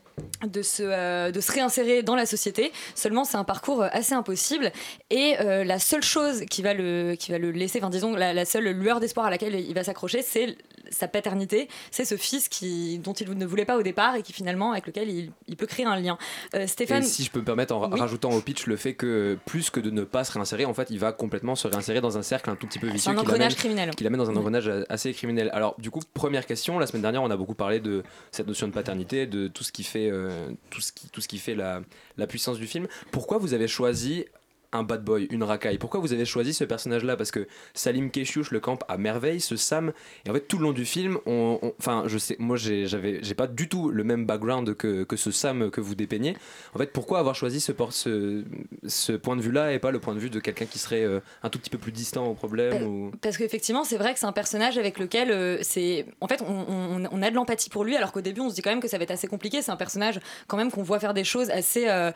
de, 0.46 0.62
se, 0.62 0.82
euh, 0.84 1.30
de 1.30 1.40
se 1.40 1.52
réinsérer 1.52 2.02
dans 2.02 2.16
la 2.16 2.26
société. 2.26 2.72
Seulement, 2.94 3.24
c'est 3.24 3.36
un 3.36 3.44
parcours 3.44 3.82
assez 3.92 4.14
impossible. 4.14 4.72
Et 5.10 5.36
euh, 5.40 5.64
la 5.64 5.78
seule 5.78 6.02
chose 6.02 6.44
qui 6.50 6.62
va 6.62 6.74
le, 6.74 7.14
qui 7.18 7.30
va 7.30 7.38
le 7.38 7.50
laisser, 7.50 7.78
enfin, 7.78 7.90
disons, 7.90 8.14
la, 8.14 8.32
la 8.32 8.44
seule 8.44 8.68
lueur 8.70 8.98
d'espoir 9.00 9.26
à 9.26 9.30
laquelle 9.30 9.54
il 9.54 9.74
va 9.74 9.81
s'accrocher, 9.84 10.22
c'est 10.22 10.56
sa 10.90 11.08
paternité. 11.08 11.68
C'est 11.90 12.04
ce 12.04 12.16
fils 12.16 12.48
qui, 12.48 12.98
dont 12.98 13.12
il 13.14 13.30
ne 13.36 13.46
voulait 13.46 13.64
pas 13.64 13.76
au 13.78 13.82
départ 13.82 14.14
et 14.16 14.22
qui 14.22 14.32
finalement, 14.32 14.72
avec 14.72 14.86
lequel 14.86 15.08
il, 15.08 15.32
il 15.48 15.56
peut 15.56 15.66
créer 15.66 15.86
un 15.86 15.96
lien. 15.98 16.18
Euh, 16.54 16.66
Stéphane. 16.66 17.02
Et 17.02 17.06
si 17.06 17.24
je 17.24 17.30
peux 17.30 17.40
me 17.40 17.44
permettre 17.44 17.74
en 17.74 17.90
Oui. 17.90 17.98
rajoutant 18.00 18.30
au 18.30 18.40
pitch 18.40 18.66
le 18.66 18.76
fait 18.76 18.94
que 18.94 19.38
plus 19.46 19.70
que 19.70 19.80
de 19.80 19.90
ne 19.90 20.04
pas 20.04 20.24
se 20.24 20.32
réinsérer, 20.32 20.64
en 20.64 20.74
fait, 20.74 20.88
il 20.90 20.98
va 20.98 21.12
complètement 21.12 21.54
se 21.54 21.66
réinsérer 21.68 22.00
dans 22.00 22.18
un 22.18 22.22
cercle 22.22 22.50
un 22.50 22.56
tout 22.56 22.66
petit 22.66 22.78
peu 22.78 22.88
vicieux 22.88 23.10
un 23.10 23.14
qui 23.14 23.20
engrenage 23.20 23.56
l'amène- 24.00 24.18
dans 24.18 24.30
un 24.30 24.36
engrenage 24.36 24.70
assez 24.88 25.12
criminel. 25.12 25.50
Alors, 25.52 25.74
du 25.78 25.90
coup, 25.90 26.00
première 26.14 26.46
question, 26.46 26.78
la 26.78 26.86
semaine 26.86 27.02
dernière, 27.02 27.22
on 27.22 27.30
a 27.30 27.36
beaucoup 27.36 27.54
parlé 27.54 27.80
de 27.80 28.02
cette 28.30 28.46
notion 28.46 28.68
de 28.68 28.72
paternité, 28.72 29.26
de 29.26 29.48
tout 29.48 29.64
ce 29.64 29.72
qui 29.72 29.84
fait, 29.84 30.10
euh, 30.10 30.50
tout 30.70 30.80
ce 30.80 30.92
qui, 30.92 31.08
tout 31.08 31.20
ce 31.20 31.28
qui 31.28 31.38
fait 31.38 31.54
la, 31.54 31.80
la 32.16 32.26
puissance 32.26 32.58
du 32.58 32.66
film. 32.66 32.86
Pourquoi 33.10 33.38
vous 33.38 33.54
avez 33.54 33.68
choisi 33.68 34.26
un 34.72 34.82
bad 34.82 35.04
boy, 35.04 35.28
une 35.30 35.42
racaille 35.42 35.78
Pourquoi 35.78 36.00
vous 36.00 36.12
avez 36.12 36.24
choisi 36.24 36.54
ce 36.54 36.64
personnage-là? 36.64 37.16
Parce 37.16 37.30
que 37.30 37.46
Salim 37.74 38.10
Keshiouch 38.10 38.50
le 38.50 38.60
campe 38.60 38.84
à 38.88 38.96
merveille, 38.96 39.40
ce 39.40 39.56
Sam. 39.56 39.92
Et 40.26 40.30
en 40.30 40.34
fait, 40.34 40.40
tout 40.48 40.58
le 40.58 40.64
long 40.64 40.72
du 40.72 40.84
film, 40.84 41.18
on, 41.26 41.58
on- 41.62 41.72
enfin, 41.78 42.04
je 42.06 42.18
sais, 42.18 42.36
moi, 42.38 42.56
j'avais, 42.56 43.18
j'ai 43.22 43.34
pas 43.34 43.46
du 43.46 43.68
tout 43.68 43.90
le 43.90 44.04
même 44.04 44.24
background 44.26 44.74
que, 44.74 45.04
que 45.04 45.16
ce 45.16 45.30
Sam 45.30 45.70
que 45.70 45.80
vous 45.80 45.94
dépeignez. 45.94 46.36
En 46.74 46.78
fait, 46.78 46.92
pourquoi 46.92 47.18
avoir 47.18 47.34
choisi 47.34 47.60
ce, 47.60 47.72
por- 47.72 47.92
ce, 47.92 48.44
ce 48.86 49.12
point 49.12 49.36
de 49.36 49.42
vue-là 49.42 49.72
et 49.72 49.78
pas 49.78 49.90
le 49.90 50.00
point 50.00 50.14
de 50.14 50.20
vue 50.20 50.30
de 50.30 50.40
quelqu'un 50.40 50.66
qui 50.66 50.78
serait 50.78 51.02
euh, 51.04 51.20
un 51.42 51.50
tout 51.50 51.58
petit 51.58 51.70
peu 51.70 51.78
plus 51.78 51.92
distant 51.92 52.26
au 52.26 52.34
problème 52.34 52.70
Pa- 52.78 52.84
ou... 52.84 53.12
Parce 53.20 53.36
qu'effectivement, 53.36 53.84
c'est 53.84 53.96
vrai 53.98 54.12
que 54.14 54.18
c'est 54.20 54.26
un 54.26 54.32
personnage 54.32 54.78
avec 54.78 54.98
lequel 54.98 55.30
euh, 55.30 55.58
c'est. 55.62 56.06
En 56.20 56.28
fait, 56.28 56.42
on, 56.46 57.22
a 57.22 57.30
de 57.30 57.34
l'empathie 57.34 57.70
pour 57.70 57.84
lui, 57.84 57.96
alors 57.96 58.10
qu'au 58.12 58.20
début, 58.20 58.40
on 58.40 58.50
se 58.50 58.54
dit 58.54 58.62
quand 58.62 58.70
même 58.70 58.80
que 58.80 58.88
ça 58.88 58.96
va 58.98 59.04
être 59.04 59.10
assez 59.10 59.28
compliqué. 59.28 59.62
C'est 59.62 59.70
un 59.70 59.76
personnage, 59.76 60.18
quand 60.46 60.56
même, 60.56 60.70
qu'on 60.70 60.82
voit 60.82 60.98
faire 60.98 61.14
des 61.14 61.24
choses 61.24 61.50
assez. 61.50 61.88
euh, 61.88 62.10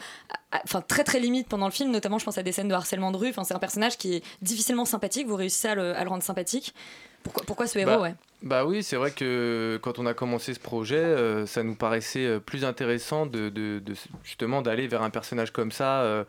Enfin, 0.65 0.81
très 0.81 1.05
très 1.05 1.21
limites 1.21 1.49
pendant 1.49 1.67
le 1.67 1.73
film, 1.73 1.91
notamment, 1.91 2.19
je 2.19 2.25
pense 2.25 2.39
à 2.39 2.43
des 2.43 2.53
scènes 2.53 2.69
de 2.69 2.75
harcèlement 2.75 3.11
de 3.11 3.17
rue. 3.17 3.29
Enfin, 3.31 3.45
c'est 3.45 3.55
un 3.55 3.59
personnage 3.59 3.97
qui 3.99 4.15
est 4.17 4.25
difficilement 4.43 4.85
sympathique. 4.85 5.27
Vous 5.27 5.37
réussissez 5.37 5.69
à 5.69 5.75
le, 5.75 5.95
à 5.97 6.03
le 6.05 6.09
rendre 6.11 6.23
sympathique. 6.23 6.75
Pourquoi, 7.23 7.43
pourquoi 7.47 7.67
ce 7.67 7.79
héros, 7.79 7.91
Bah, 7.91 8.01
ouais 8.01 8.15
Bah 8.43 8.65
oui, 8.65 8.83
c'est 8.85 8.95
vrai 8.97 9.11
que 9.11 9.79
quand 9.83 9.99
on 9.99 10.07
a 10.07 10.15
commencé 10.15 10.55
ce 10.55 10.61
projet, 10.61 10.97
euh, 10.97 11.45
ça 11.47 11.63
nous 11.65 11.75
paraissait 11.75 12.25
euh, 12.27 12.39
plus 12.39 12.65
intéressant 12.65 13.27
de, 13.27 13.49
de- 13.49 13.81
de- 13.85 13.95
justement 14.23 14.63
d'aller 14.63 14.87
vers 14.87 15.03
un 15.03 15.11
personnage 15.11 15.53
comme 15.53 15.73
ça, 15.73 16.03
euh, 16.03 16.25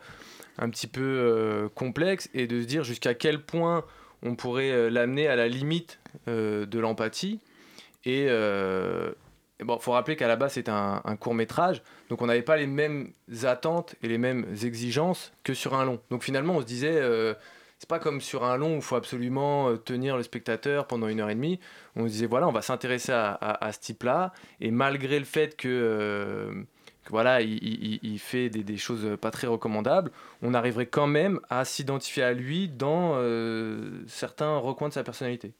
un 0.58 0.68
petit 0.70 0.88
peu 0.88 1.02
euh, 1.02 1.68
complexe, 1.74 2.28
et 2.34 2.48
de 2.48 2.60
se 2.60 2.66
dire 2.66 2.82
jusqu'à 2.82 3.14
quel 3.14 3.40
point 3.40 3.84
on 4.24 4.34
pourrait 4.34 4.90
l'amener 4.90 5.28
à 5.28 5.36
la 5.36 5.46
limite 5.46 6.00
de 6.26 6.78
l'empathie. 6.80 7.38
Et, 8.04 8.26
et 9.60 9.64
bon, 9.64 9.78
faut 9.78 9.92
rappeler 9.92 10.16
qu'à 10.16 10.28
la 10.28 10.36
base 10.36 10.52
c'est 10.52 10.68
un, 10.68 11.00
court 11.18 11.34
métrage, 11.34 11.82
donc 12.08 12.22
on 12.22 12.26
n'avait 12.26 12.42
pas 12.42 12.56
les 12.56 12.66
mêmes 12.66 13.12
attentes 13.42 13.96
et 14.02 14.08
les 14.08 14.18
mêmes 14.18 14.46
exigences 14.62 15.32
que 15.42 15.54
sur 15.54 15.74
un 15.74 15.84
long. 15.84 16.00
Donc 16.10 16.22
finalement, 16.22 16.56
on 16.56 16.60
se 16.60 16.66
disait. 16.66 16.96
euh, 16.96 17.34
c'est 17.78 17.88
pas 17.88 18.00
comme 18.00 18.20
sur 18.20 18.44
un 18.44 18.56
long 18.56 18.74
où 18.74 18.76
il 18.76 18.82
faut 18.82 18.96
absolument 18.96 19.68
euh, 19.68 19.76
tenir 19.76 20.16
le 20.16 20.22
spectateur 20.24 20.86
pendant 20.86 21.08
une 21.08 21.20
heure 21.20 21.30
et 21.30 21.34
demie. 21.34 21.60
On 21.94 22.04
se 22.04 22.12
disait 22.12 22.26
voilà, 22.26 22.48
on 22.48 22.52
va 22.52 22.62
s'intéresser 22.62 23.12
à, 23.12 23.70
ce 23.72 23.78
type-là. 23.78 24.32
Et 24.60 24.70
malgré 24.70 25.18
le 25.18 25.24
fait 25.24 25.56
que, 25.56 25.68
euh, 25.68 26.64
voilà, 27.10 27.40
il, 27.40 28.18
fait 28.18 28.50
des, 28.50 28.64
des 28.64 28.76
choses 28.76 29.16
pas 29.20 29.30
très 29.30 29.46
recommandables, 29.46 30.10
on 30.42 30.54
arriverait 30.54 30.86
quand 30.86 31.06
même 31.06 31.40
à 31.48 31.64
s'identifier 31.64 32.22
à 32.24 32.32
lui 32.32 32.68
dans 32.68 33.12
euh, 33.14 34.02
certains 34.08 34.58
recoins 34.58 34.88
de 34.88 34.94
sa 34.94 35.04
personnalité. 35.04 35.54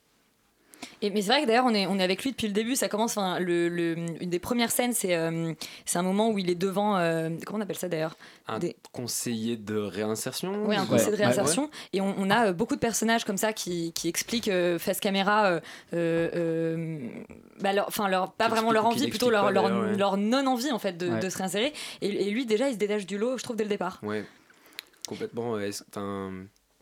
Et, 1.03 1.11
mais 1.11 1.23
c'est 1.23 1.29
vrai 1.29 1.43
que 1.43 1.47
d'ailleurs, 1.47 1.65
on 1.67 1.75
est, 1.75 1.87
on 1.87 1.99
est 1.99 2.03
avec 2.03 2.23
lui 2.25 2.31
depuis 2.33 2.47
le 2.49 2.53
début. 2.53 2.75
Ça 2.77 2.89
commence, 2.89 3.17
enfin, 3.17 3.39
le, 3.39 3.69
le- 3.69 3.97
une 4.21 4.31
des 4.31 4.39
premières 4.39 4.71
scènes, 4.71 4.93
c'est 4.93 5.15
euh, 5.17 5.53
c'est 5.85 5.99
un 5.99 6.03
moment 6.03 6.31
où 6.31 6.39
il 6.39 6.51
est 6.51 6.55
devant. 6.55 6.97
euh, 6.97 7.31
comment 7.47 7.59
on 7.59 7.63
appelle 7.63 7.77
ça 7.79 7.89
d'ailleurs? 7.89 8.17
Un 8.47 8.59
Des- 8.59 8.77
conseiller 8.93 9.57
de 9.57 9.77
réinsertion 9.77 10.65
Oui, 10.67 10.77
un 10.77 10.83
Ouais. 10.83 10.89
conseil 10.89 11.11
de 11.13 11.17
réinsertion. 11.17 11.65
ouais. 11.65 11.69
Et 11.93 12.01
on, 12.01 12.15
on 12.19 12.31
a 12.31 12.49
euh, 12.49 12.53
beaucoup 12.53 12.75
de 12.75 12.81
personnages 12.81 13.25
comme 13.25 13.37
ça 13.37 13.53
qui, 13.53 13.93
qui 13.93 14.09
expliquent 14.09 14.49
euh, 14.49 14.79
face 14.79 15.01
caméra, 15.01 15.47
euh, 15.47 15.61
euh, 15.95 16.31
euh, 16.35 16.99
bah, 17.61 17.73
leur, 17.73 17.89
enfin, 17.89 18.09
leur, 18.09 18.33
pas 18.33 18.49
vraiment 18.49 18.73
leur 18.73 18.87
envie, 18.87 19.09
plutôt 19.09 19.31
leur, 19.31 19.45
pas, 19.47 19.51
leur, 19.53 19.69
leur 19.69 20.17
non-envie 20.17 20.73
en 20.73 20.79
fait 20.79 20.97
de, 20.97 21.09
Ouais. 21.09 21.21
de 21.21 21.29
se 21.29 21.39
réinsérer. 21.39 21.73
Et, 22.03 22.29
et 22.29 22.31
lui, 22.31 22.47
déjà, 22.47 22.69
il 22.69 22.75
se 22.75 22.79
détache 22.79 23.07
du 23.07 23.19
lot, 23.19 23.37
je 23.39 23.43
trouve, 23.43 23.57
dès 23.57 23.65
le 23.65 23.71
départ. 23.71 23.99
Ouais, 24.03 24.25
complètement. 25.07 25.57
euh, 25.57 25.71
enfin, 25.91 26.33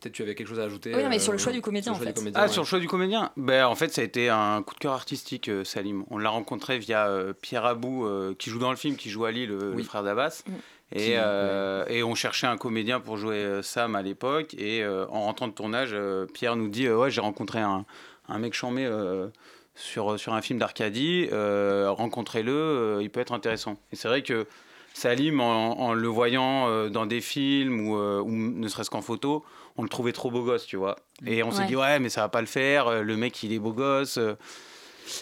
Peut-être 0.07 0.15
tu 0.15 0.23
avais 0.23 0.35
quelque 0.35 0.47
chose 0.47 0.59
à 0.59 0.63
ajouter. 0.63 0.93
Oui, 0.95 1.03
non, 1.03 1.09
mais 1.09 1.19
sur 1.19 1.33
le 1.33 1.37
euh, 1.37 1.41
choix 1.41 1.51
du 1.51 1.61
comédien, 1.61 1.93
sur 1.93 1.99
le 2.03 2.05
choix 2.05 2.09
en 2.09 2.13
du 2.13 2.13
fait. 2.13 2.19
comédien, 2.21 2.39
Ah, 2.41 2.45
ouais. 2.47 2.51
sur 2.53 2.61
le 2.61 2.67
choix 2.67 2.79
du 2.79 2.87
comédien 2.87 3.31
ben, 3.35 3.65
En 3.65 3.75
fait, 3.75 3.89
ça 3.93 4.01
a 4.01 4.05
été 4.05 4.29
un 4.29 4.61
coup 4.63 4.73
de 4.75 4.79
cœur 4.79 4.93
artistique, 4.93 5.49
euh, 5.49 5.63
Salim. 5.63 6.03
On 6.09 6.17
l'a 6.17 6.29
rencontré 6.29 6.79
via 6.79 7.07
euh, 7.07 7.33
Pierre 7.33 7.65
Abou, 7.65 8.05
euh, 8.05 8.33
qui 8.39 8.49
joue 8.49 8.59
dans 8.59 8.71
le 8.71 8.77
film, 8.77 8.95
qui 8.95 9.09
joue 9.09 9.25
Ali, 9.25 9.45
le, 9.45 9.77
frère 9.83 10.03
d'Abbas. 10.03 10.43
Mm. 10.47 10.51
Et, 10.93 10.97
Qui- 10.99 11.11
euh, 11.17 11.83
et 11.89 12.01
on 12.03 12.15
cherchait 12.15 12.47
un 12.47 12.55
comédien 12.55 13.01
pour 13.01 13.17
jouer 13.17 13.59
Sam 13.63 13.95
à 13.95 14.01
l'époque. 14.01 14.53
Et 14.57 14.81
euh, 14.83 15.05
en 15.09 15.21
rentrant 15.23 15.49
de 15.49 15.53
tournage, 15.53 15.89
euh, 15.91 16.25
Pierre 16.33 16.55
nous 16.55 16.69
dit 16.69 16.87
euh, 16.87 16.95
Ouais, 16.97 17.11
j'ai 17.11 17.19
rencontré 17.21 17.59
un, 17.59 17.83
un 18.29 18.39
mec 18.39 18.53
chambé 18.53 18.85
euh, 18.85 19.27
sur, 19.75 20.17
sur 20.17 20.33
un 20.33 20.41
film 20.41 20.59
d'Arcadie. 20.59 21.27
euh, 21.33 21.91
Rencontrez-le, 21.91 22.53
euh, 22.53 22.99
il 23.03 23.09
peut 23.09 23.19
être 23.19 23.33
intéressant. 23.33 23.77
Et 23.91 23.97
c'est 23.97 24.07
vrai 24.07 24.21
que 24.23 24.47
Salim, 24.93 25.41
en, 25.41 25.79
en 25.79 25.93
le 25.93 26.07
voyant 26.07 26.87
dans 26.89 27.05
des 27.05 27.21
films 27.21 27.87
ou, 27.89 27.95
ou 27.97 28.31
ne 28.31 28.67
serait-ce 28.67 28.89
qu'en 28.89 29.01
photo, 29.03 29.43
on 29.77 29.83
le 29.83 29.89
trouvait 29.89 30.11
trop 30.13 30.31
beau 30.31 30.43
gosse, 30.43 30.65
tu 30.65 30.75
vois. 30.75 30.95
Et 31.25 31.43
on 31.43 31.51
s'est 31.51 31.61
Ouais. 31.61 31.65
dit, 31.67 31.75
ouais, 31.75 31.99
mais 31.99 32.09
ça 32.09 32.21
va 32.21 32.29
pas 32.29 32.41
le 32.41 32.47
faire, 32.47 32.87
euh, 32.87 33.01
le 33.03 33.15
mec, 33.17 33.41
il 33.43 33.53
est 33.53 33.59
beau 33.59 33.73
gosse. 33.73 34.17
euh. 34.17 34.35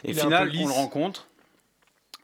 Et 0.03 0.13
final, 0.13 0.51
on 0.57 0.67
le 0.67 0.73
rencontre. 0.73 1.27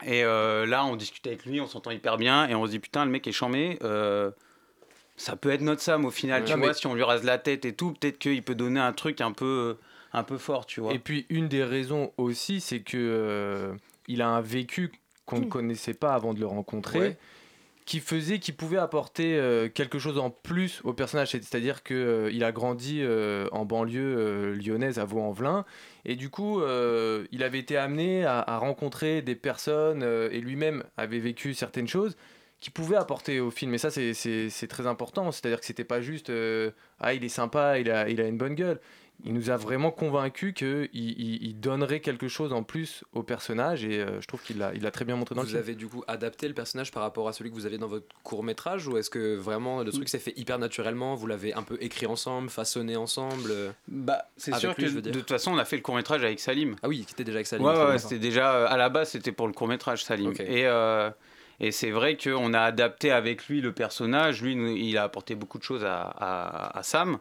Et 0.03 0.23
euh, 0.23 0.65
là, 0.65 0.83
on 0.85 0.95
discute 0.95 1.27
avec 1.27 1.45
lui, 1.45 1.61
on 1.61 1.67
s'entend 1.67 1.91
hyper 1.91 2.17
bien, 2.17 2.47
et 2.47 2.55
on 2.55 2.65
se 2.65 2.71
dit 2.71 2.79
putain, 2.79 3.05
le 3.05 3.11
mec 3.11 3.27
est 3.27 3.31
chambé. 3.31 3.77
euh, 3.83 4.31
ça 5.17 5.35
peut 5.35 5.51
être 5.51 5.61
notre 5.61 5.81
Sam 5.81 6.05
au 6.05 6.09
final, 6.09 6.41
Ouais. 6.41 6.47
tu 6.47 6.57
vois, 6.57 6.67
mais- 6.69 6.73
si 6.73 6.87
on 6.87 6.95
lui 6.95 7.03
rase 7.03 7.23
la 7.23 7.37
tête 7.37 7.65
et 7.65 7.73
tout, 7.75 7.91
peut-être 7.93 8.17
qu'il 8.17 8.41
peut 8.41 8.55
donner 8.55 8.79
un 8.79 8.93
truc 8.93 9.21
un 9.21 9.31
peu, 9.31 9.77
un 10.13 10.23
peu 10.23 10.39
fort, 10.39 10.65
tu 10.65 10.81
vois. 10.81 10.93
Et 10.93 10.99
puis 10.99 11.27
une 11.29 11.47
des 11.47 11.63
raisons 11.63 12.11
aussi, 12.17 12.59
c'est 12.61 12.79
que 12.79 12.97
euh, 12.97 13.73
il 14.07 14.23
a 14.23 14.29
un 14.29 14.41
vécu 14.41 14.91
qu'on 15.27 15.39
ne 15.39 15.45
connaissait 15.45 15.93
pas 15.93 16.15
avant 16.15 16.33
de 16.33 16.39
le 16.39 16.47
rencontrer. 16.47 16.99
Ouais. 16.99 17.17
Qui 17.91 17.99
faisait 17.99 18.39
qu'il 18.39 18.55
pouvait 18.55 18.77
apporter 18.77 19.35
euh, 19.37 19.67
quelque 19.67 19.99
chose 19.99 20.17
en 20.17 20.29
plus 20.29 20.79
au 20.85 20.93
personnage. 20.93 21.31
C'est- 21.31 21.43
c'est-à-dire 21.43 21.83
que 21.83 21.93
euh, 21.93 22.31
il 22.31 22.45
a 22.45 22.53
grandi 22.53 23.01
euh, 23.01 23.49
en 23.51 23.65
banlieue 23.65 24.15
euh, 24.17 24.55
lyonnaise 24.55 24.97
à 24.97 25.03
Vaux-en-Velin. 25.03 25.65
Et 26.05 26.15
du 26.15 26.29
coup 26.29 26.61
il 26.61 27.43
avait 27.43 27.59
été 27.59 27.75
amené 27.75 28.23
à, 28.23 28.57
rencontrer 28.59 29.21
des 29.21 29.35
personnes 29.35 30.03
et 30.31 30.39
lui-même 30.39 30.85
avait 30.95 31.19
vécu 31.19 31.53
certaines 31.53 31.89
choses 31.89 32.15
qui 32.61 32.69
pouvaient 32.69 32.95
apporter 32.95 33.41
au 33.41 33.51
film. 33.51 33.73
Et 33.73 33.77
ça 33.77 33.91
c'est- 33.91 34.67
très 34.69 34.87
important. 34.87 35.33
C'est-à-dire 35.33 35.59
que 35.59 35.65
c'était 35.65 35.83
pas 35.83 35.99
juste 35.99 36.31
ah 37.01 37.13
il 37.13 37.25
est 37.25 37.29
sympa 37.29 37.77
il 37.77 37.91
a 37.91 38.07
une 38.07 38.37
bonne 38.37 38.55
gueule 38.55 38.79
il 39.23 39.33
nous 39.33 39.49
a 39.49 39.57
vraiment 39.57 39.91
convaincu 39.91 40.53
qu'il 40.53 40.89
il, 40.93 41.43
il 41.43 41.59
donnerait 41.59 41.99
quelque 41.99 42.27
chose 42.27 42.53
en 42.53 42.63
plus 42.63 43.03
au 43.13 43.23
personnage 43.23 43.85
et 43.85 43.99
euh, 43.99 44.19
je 44.21 44.27
trouve 44.27 44.41
qu'il 44.41 44.57
l'a 44.57 44.73
il 44.73 44.81
l'a 44.83 44.91
très 44.91 45.05
bien 45.05 45.15
montré 45.15 45.35
dans 45.35 45.41
le 45.41 45.45
Vous 45.47 45.51
film. 45.51 45.63
avez 45.63 45.75
du 45.75 45.87
coup 45.87 46.03
adapté 46.07 46.47
le 46.47 46.53
personnage 46.53 46.91
par 46.91 47.03
rapport 47.03 47.27
à 47.27 47.33
celui 47.33 47.49
que 47.49 47.55
vous 47.55 47.65
avez 47.65 47.77
dans 47.77 47.87
votre 47.87 48.07
court 48.23 48.43
métrage 48.43 48.87
ou 48.87 48.97
est-ce 48.97 49.09
que 49.09 49.35
vraiment 49.35 49.83
le 49.83 49.91
truc 49.91 50.09
s'est 50.09 50.19
fait 50.19 50.33
hyper 50.37 50.59
naturellement 50.59 51.15
Vous 51.15 51.27
l'avez 51.27 51.53
un 51.53 51.63
peu 51.63 51.77
écrit 51.81 52.05
ensemble, 52.05 52.49
façonné 52.49 52.95
ensemble 52.95 53.51
euh, 53.51 53.71
Bah, 53.87 54.25
c'est 54.37 54.55
sûr 54.55 54.69
lui, 54.77 54.83
que 54.83 54.89
je 54.89 54.95
veux 54.95 55.01
de 55.01 55.11
toute 55.11 55.29
façon, 55.29 55.51
on 55.51 55.57
a 55.57 55.65
fait 55.65 55.75
le 55.75 55.81
court 55.81 55.95
métrage 55.95 56.23
avec 56.23 56.39
Salim. 56.39 56.75
Ah 56.81 56.87
oui, 56.87 57.05
qui 57.05 57.13
était 57.13 57.23
déjà 57.23 57.37
avec 57.37 57.47
Salim. 57.47 57.65
Ouais, 57.65 57.85
ouais, 57.85 57.97
c'était 57.99 58.19
déjà 58.19 58.53
euh, 58.55 58.67
à 58.69 58.77
la 58.77 58.89
base, 58.89 59.09
c'était 59.09 59.31
pour 59.31 59.47
le 59.47 59.53
court 59.53 59.67
métrage 59.67 60.03
Salim. 60.03 60.33
Et 60.39 60.65
euh, 60.65 61.09
et 61.59 61.71
c'est 61.71 61.91
vrai 61.91 62.17
qu'on 62.17 62.53
a 62.55 62.61
adapté 62.61 63.11
avec 63.11 63.47
lui 63.47 63.61
le 63.61 63.71
personnage. 63.71 64.41
Lui, 64.41 64.53
il 64.89 64.97
a 64.97 65.03
apporté 65.03 65.35
beaucoup 65.35 65.59
de 65.59 65.63
choses 65.63 65.85
à, 65.85 66.01
à, 66.01 66.79
à 66.79 66.81
Sam. 66.81 67.19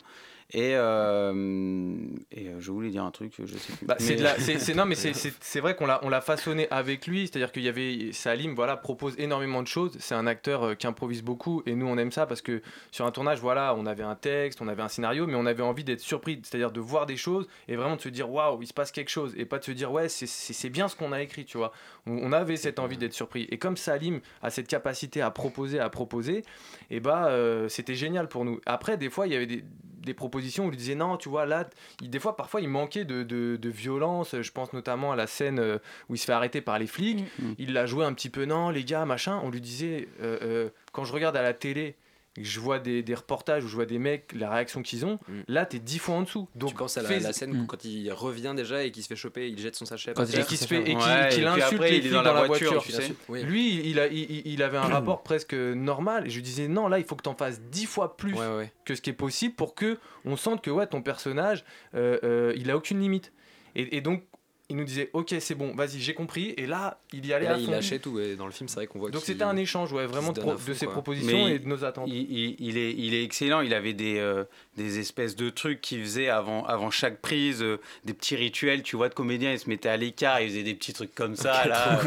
Et, 0.53 0.75
euh, 0.75 1.95
et 2.33 2.49
euh, 2.49 2.57
je 2.61 2.71
voulais 2.73 2.91
dire 2.91 3.05
un 3.05 3.11
truc, 3.11 3.33
je 3.39 3.47
sais 3.57 3.73
plus. 3.73 3.87
Bah, 3.87 3.97
c'est 3.99 4.17
la- 4.17 4.39
c'est- 4.39 4.59
c'est- 4.59 4.75
non, 4.75 4.85
mais 4.85 4.95
c'est- 5.41 5.61
vrai 5.61 5.77
qu'on 5.77 5.87
l'a 5.87 6.01
on 6.03 6.09
l'a 6.09 6.21
façonné 6.21 6.67
avec 6.71 7.07
lui, 7.07 7.27
c'est-à-dire 7.29 7.53
qu'il 7.53 7.63
y 7.63 7.69
avait 7.69 8.13
Salim, 8.13 8.55
voilà, 8.55 8.77
propose 8.77 9.15
énormément 9.19 9.63
de 9.63 9.69
choses. 9.69 9.97
C'est 10.01 10.15
un 10.15 10.27
acteur 10.27 10.63
euh, 10.65 10.75
qui 10.75 10.87
improvise 10.87 11.23
beaucoup 11.23 11.63
et 11.67 11.75
nous 11.75 11.87
on 11.87 11.97
aime 11.99 12.13
ça 12.13 12.27
parce 12.27 12.43
que 12.43 12.63
sur 12.91 13.07
un 13.07 13.11
tournage, 13.13 13.39
voilà, 13.41 13.75
on 13.77 13.87
avait 13.87 14.03
un 14.03 14.15
texte, 14.17 14.61
on 14.61 14.69
avait 14.69 14.83
un 14.83 14.89
scénario, 14.89 15.27
mais 15.27 15.35
on 15.35 15.47
avait 15.47 15.63
envie 15.63 15.85
d'être 15.85 16.01
surpris, 16.01 16.41
c'est-à-dire 16.43 16.73
de 16.73 16.81
voir 16.81 17.07
des 17.07 17.17
choses 17.17 17.47
et 17.69 17.77
vraiment 17.77 17.97
de 17.97 18.01
se 18.01 18.09
dire 18.09 18.31
waouh, 18.31 18.61
il 18.63 18.67
se 18.67 18.75
passe 18.75 18.91
quelque 18.93 19.11
chose 19.11 19.35
et 19.37 19.45
pas 19.45 19.59
de 19.59 19.65
se 19.65 19.73
dire 19.73 19.93
ouais, 19.93 20.09
c'est- 20.09 20.71
bien 20.71 20.89
ce 20.89 20.97
qu'on 20.97 21.13
a 21.13 21.21
écrit, 21.23 21.45
tu 21.45 21.59
vois. 21.59 21.73
On, 22.07 22.13
on 22.19 22.33
avait 22.33 22.57
cette 22.57 22.79
envie 22.79 22.97
d'être 22.97 23.13
surpris 23.13 23.47
et 23.51 23.59
comme 23.59 23.77
Salim 23.77 24.21
a 24.43 24.51
cette 24.51 24.69
capacité 24.69 25.21
à 25.23 25.31
proposer, 25.31 25.79
à 25.81 25.89
proposer, 25.91 26.43
et 26.91 27.01
bah 27.01 27.27
euh, 27.29 27.69
c'était 27.69 27.95
génial 27.95 28.29
pour 28.29 28.45
nous. 28.45 28.61
Après, 28.67 28.97
des 28.97 29.11
fois, 29.11 29.27
il 29.27 29.33
y 29.33 29.37
avait 29.37 29.47
des, 29.47 29.65
des 30.11 30.15
propositions 30.15 30.67
où 30.67 30.71
il 30.73 30.77
disait 30.77 30.95
non, 30.97 31.17
tu 31.17 31.29
vois, 31.29 31.47
là, 31.47 31.69
il- 32.03 32.11
des 32.11 32.19
fois, 32.19 32.37
parfois, 32.37 32.61
il 32.61 32.69
manquait 32.69 33.05
de, 33.05 33.23
de, 33.23 33.57
de 33.57 33.69
violence. 33.69 34.35
Je 34.41 34.51
pense 34.53 34.73
notamment 34.73 35.13
à 35.13 35.17
la 35.17 35.27
scène 35.29 35.59
euh, 35.61 35.79
où 36.09 36.15
il 36.17 36.19
se 36.19 36.25
fait 36.25 36.33
arrêter 36.33 36.61
par 36.61 36.79
les 36.79 36.87
flics. 36.89 37.25
Il 37.59 37.73
l'a 37.73 37.87
joué 37.87 38.05
un 38.05 38.13
petit 38.13 38.29
peu, 38.31 38.45
non, 38.45 38.71
les 38.71 38.85
gars, 38.85 39.05
machin. 39.05 39.41
On 39.45 39.51
lui 39.51 39.61
disait, 39.61 40.09
euh, 40.23 40.39
euh, 40.43 40.69
quand 40.93 41.05
je 41.05 41.13
regarde 41.13 41.37
à 41.37 41.43
la 41.43 41.55
télé, 41.55 41.95
je 42.39 42.61
vois 42.61 42.79
des, 42.79 43.03
des 43.03 43.15
reportages 43.15 43.65
où 43.65 43.69
je 43.69 43.75
vois 43.75 43.87
des 43.87 43.99
mecs, 43.99 44.33
la 44.35 44.51
réaction 44.51 44.83
qu'ils 44.83 45.05
ont, 45.05 45.19
là, 45.49 45.67
t'es 45.67 45.81
dix 45.81 45.99
fois 45.99 46.15
en 46.15 46.23
dessous. 46.23 46.49
Donc, 46.55 46.71
tu 46.71 46.75
penses 46.77 46.97
à 46.97 47.03
la, 47.03 47.09
fais- 47.09 47.19
la 47.21 47.33
scène 47.33 47.61
où 47.61 47.67
quand 47.67 47.85
il 47.85 48.11
revient 48.13 48.53
déjà 48.57 48.85
et 48.85 48.93
qu'il 48.93 49.03
se 49.03 49.09
fait 49.09 49.17
choper, 49.17 49.49
il 49.49 49.59
jette 49.59 49.75
son 49.75 49.85
sachet. 49.85 50.13
et 50.13 50.15
par 50.15 50.27
terre. 50.29 50.47
qui 50.47 50.57
se 50.57 50.67
fait 50.67 50.89
et 50.89 50.95
Ouais, 50.95 51.29
qu'il 51.33 51.47
insulte 51.47 51.73
après, 51.75 51.91
les 51.91 51.97
il 51.99 52.07
est 52.07 52.11
dans 52.11 52.23
dans, 52.23 52.33
la 52.33 52.41
la 52.43 52.47
voiture, 52.47 52.73
voiture. 52.75 52.97
tu 52.97 53.03
sais. 53.03 53.15
Oui. 53.29 53.43
Lui, 53.43 53.89
il, 53.91 53.99
a, 53.99 54.07
il, 54.07 54.43
il 54.47 54.63
avait 54.63 54.79
un 54.79 54.83
rapport 54.89 55.23
presque 55.25 55.55
normal. 55.55 56.27
Et 56.27 56.31
je 56.31 56.37
lui 56.37 56.43
disais 56.43 56.69
non, 56.69 56.87
là, 56.87 56.99
il 57.01 57.05
faut 57.05 57.17
que 57.17 57.23
t'en 57.23 57.35
fasses 57.35 57.61
dix 57.71 57.87
fois 57.87 58.17
plus 58.17 58.35
Ouais, 58.35 58.57
ouais. 58.57 58.73
que 58.85 58.95
ce 58.95 59.01
qui 59.01 59.11
est 59.11 59.15
possible 59.15 59.55
pour 59.57 59.75
que 59.75 59.99
on 60.25 60.37
sente 60.37 60.63
que 60.63 60.71
ouais, 60.71 60.87
ton 60.87 61.03
personnage, 61.03 61.65
euh, 61.97 62.19
euh, 62.23 62.53
il 62.57 62.71
a 62.71 62.77
aucune 62.77 63.01
limite. 63.01 63.33
Et, 63.75 63.97
et 63.97 64.01
donc, 64.01 64.23
il 64.71 64.77
nous 64.77 64.85
disait 64.85 65.11
ok, 65.13 65.35
c'est 65.41 65.55
bon, 65.55 65.75
vas-y, 65.75 66.01
j'ai 66.01 66.15
compris. 66.15 66.55
Et 66.57 66.67
là, 66.67 66.99
il 67.13 67.27
y 67.27 67.33
allait 67.35 67.45
Et 67.47 67.49
là, 67.49 67.55
à 67.57 67.59
il 67.59 67.69
lâchait 67.71 67.99
tout. 67.99 68.19
Et 68.21 68.37
dans 68.37 68.47
le 68.47 68.53
film, 68.53 68.69
c'est 68.69 68.77
vrai 68.77 68.87
qu'on 68.87 68.99
voit 69.01 69.11
Donc 69.11 69.23
qu'il- 69.23 69.35
c'était 69.35 69.45
un 69.45 69.57
échange, 69.57 69.93
ouais, 69.93 70.07
vraiment 70.07 70.33
de, 70.33 70.41
pro- 70.41 70.57
ses 70.75 70.87
quoi. 70.87 70.93
propositions 70.95 71.47
Mais 71.47 71.57
et 71.57 71.59
de 71.59 71.69
nos 71.69 71.85
attentes. 71.85 72.09
Il, 72.09 72.15
il- 72.31 72.57
il 72.59 72.79
est, 72.79 72.93
il 72.97 73.13
est 73.15 73.23
excellent. 73.25 73.61
Il 73.61 73.75
avait 73.75 73.93
des, 73.93 74.19
euh, 74.19 74.45
des 74.77 74.99
espèces 74.99 75.37
de 75.37 75.51
trucs 75.51 75.81
qu'il 75.81 76.01
faisait 76.03 76.29
avant, 76.31 76.65
avant 76.65 76.91
chaque 76.91 77.21
prise, 77.21 77.63
euh, 77.63 77.79
des 78.05 78.15
petits 78.15 78.37
rituels, 78.37 78.83
tu 78.83 78.97
vois, 78.97 79.09
de 79.09 79.15
comédien. 79.15 79.53
Il 79.53 79.59
se 79.59 79.69
mettait 79.69 79.89
à 79.89 79.97
l'écart, 79.97 80.41
il 80.41 80.49
faisait 80.49 80.63
des 80.63 80.75
petits 80.75 80.93
trucs 80.93 81.15
comme 81.15 81.37
ça, 81.37 81.67
là. 81.67 82.01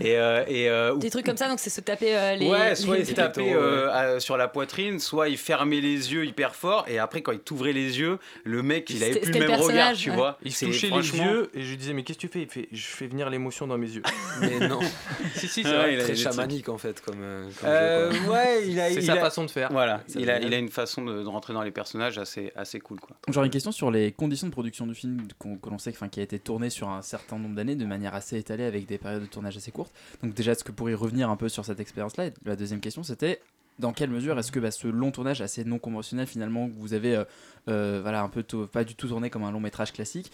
Et, 0.00 0.16
euh, 0.16 0.44
et, 0.48 0.68
euh, 0.68 0.94
Des 0.96 1.10
trucs 1.10 1.26
comme 1.26 1.36
ça, 1.36 1.48
donc 1.48 1.58
c'est 1.58 1.70
se 1.70 1.80
taper 1.80 2.16
euh, 2.16 2.36
les. 2.36 2.48
ouais, 2.48 2.74
soit 2.74 2.94
les- 2.96 3.02
il 3.02 3.06
se 3.06 3.12
tapait 3.14 3.54
euh, 3.54 4.20
sur 4.20 4.36
la 4.36 4.48
poitrine, 4.48 4.98
soit 5.00 5.28
il 5.28 5.36
fermait 5.36 5.80
les 5.80 6.12
yeux 6.12 6.24
hyper 6.24 6.54
fort, 6.54 6.84
et 6.88 6.98
après 6.98 7.22
quand 7.22 7.32
il 7.32 7.40
t'ouvrait 7.40 7.72
les 7.72 7.98
yeux, 7.98 8.18
le 8.44 8.62
mec 8.62 8.88
il 8.90 9.02
avait 9.02 9.14
C'était- 9.14 9.20
plus 9.20 9.26
c'était 9.26 9.38
le 9.40 9.44
le 9.46 9.50
même 9.50 9.60
regard, 9.60 9.92
tu 9.94 10.10
ouais. 10.10 10.16
vois. 10.16 10.38
Il 10.44 10.52
se 10.54 10.64
touchait 10.66 10.90
les 10.90 11.16
yeux 11.18 11.50
et 11.54 11.62
je 11.62 11.70
lui 11.70 11.76
disais 11.76 11.92
mais 11.92 12.03
qu'est-ce 12.04 12.18
que 12.18 12.26
tu 12.26 12.28
fais? 12.28 12.42
Il 12.42 12.48
fait 12.48 12.68
je 12.70 12.82
fais 12.86 13.06
venir 13.06 13.28
l'émotion 13.30 13.66
dans 13.66 13.76
mes 13.78 13.90
yeux. 13.90 14.02
Mais 14.40 14.68
non. 14.68 14.80
si 15.34 15.48
si 15.48 15.62
c'est 15.62 15.68
Ouais, 15.68 15.76
vrai. 15.76 15.94
il 15.94 16.00
a 16.00 16.04
Très 16.04 16.14
chamanique 16.14 16.68
en 16.68 16.78
fait, 16.78 17.00
comme. 17.00 17.20
euh, 17.20 17.48
comme 17.60 17.68
Euh, 17.68 18.12
jeu, 18.12 18.30
ouais, 18.30 18.68
il 18.68 18.78
a, 18.80 18.88
C'est 18.90 18.94
il 18.96 19.04
sa 19.06 19.14
a- 19.14 19.20
façon 19.20 19.44
de 19.44 19.50
faire. 19.50 19.70
Voilà, 19.72 20.02
il 20.10 20.30
a, 20.30 20.34
génial. 20.36 20.44
il 20.44 20.54
a 20.54 20.58
une 20.58 20.68
façon 20.68 21.04
de, 21.04 21.22
de 21.22 21.26
rentrer 21.28 21.52
dans 21.54 21.62
les 21.62 21.70
personnages 21.72 22.18
assez, 22.18 22.52
assez 22.54 22.78
cool 22.80 23.00
quoi. 23.00 23.16
J'aurais 23.28 23.46
une 23.46 23.52
question 23.52 23.72
sur 23.72 23.90
les 23.90 24.12
conditions 24.12 24.46
de 24.46 24.52
production 24.52 24.86
du 24.86 24.94
film 24.94 25.22
qu'on- 25.38 25.56
que 25.56 25.68
l'on 25.70 25.78
sait 25.78 25.90
enfin, 25.90 26.08
qui 26.08 26.20
a 26.20 26.22
été 26.22 26.38
tourné 26.38 26.70
sur 26.70 26.88
un 26.88 27.02
certain 27.02 27.38
nombre 27.38 27.54
d'années 27.56 27.76
de 27.76 27.86
manière 27.86 28.14
assez 28.14 28.36
étalée 28.38 28.64
avec 28.64 28.86
des 28.86 28.98
périodes 28.98 29.22
de 29.22 29.26
tournage 29.26 29.56
assez 29.56 29.70
courtes. 29.72 29.92
Donc 30.22 30.34
déjà, 30.34 30.52
est-ce 30.52 30.62
que 30.64 30.68
vous 30.68 30.76
pourriez 30.76 30.94
revenir 30.94 31.30
un 31.30 31.36
peu 31.36 31.48
sur 31.48 31.64
cette 31.64 31.80
expérience-là 31.80 32.30
La 32.44 32.56
deuxième 32.56 32.80
question, 32.80 33.02
c'était 33.02 33.40
dans 33.80 33.92
quelle 33.92 34.10
mesure 34.10 34.38
est-ce 34.38 34.52
que 34.52 34.60
bah, 34.60 34.70
ce 34.70 34.86
long 34.86 35.10
tournage 35.10 35.40
assez 35.40 35.64
non 35.64 35.80
conventionnel 35.80 36.28
finalement 36.28 36.68
que 36.68 36.74
vous 36.78 36.94
avez 36.94 37.16
euh, 37.16 37.24
euh, 37.68 37.98
voilà, 38.02 38.22
un 38.22 38.28
peu 38.28 38.44
pas 38.66 38.84
du 38.84 38.94
tout 38.94 39.08
tourné 39.08 39.30
comme 39.30 39.42
un 39.42 39.50
long 39.50 39.58
métrage 39.58 39.92
classique, 39.92 40.30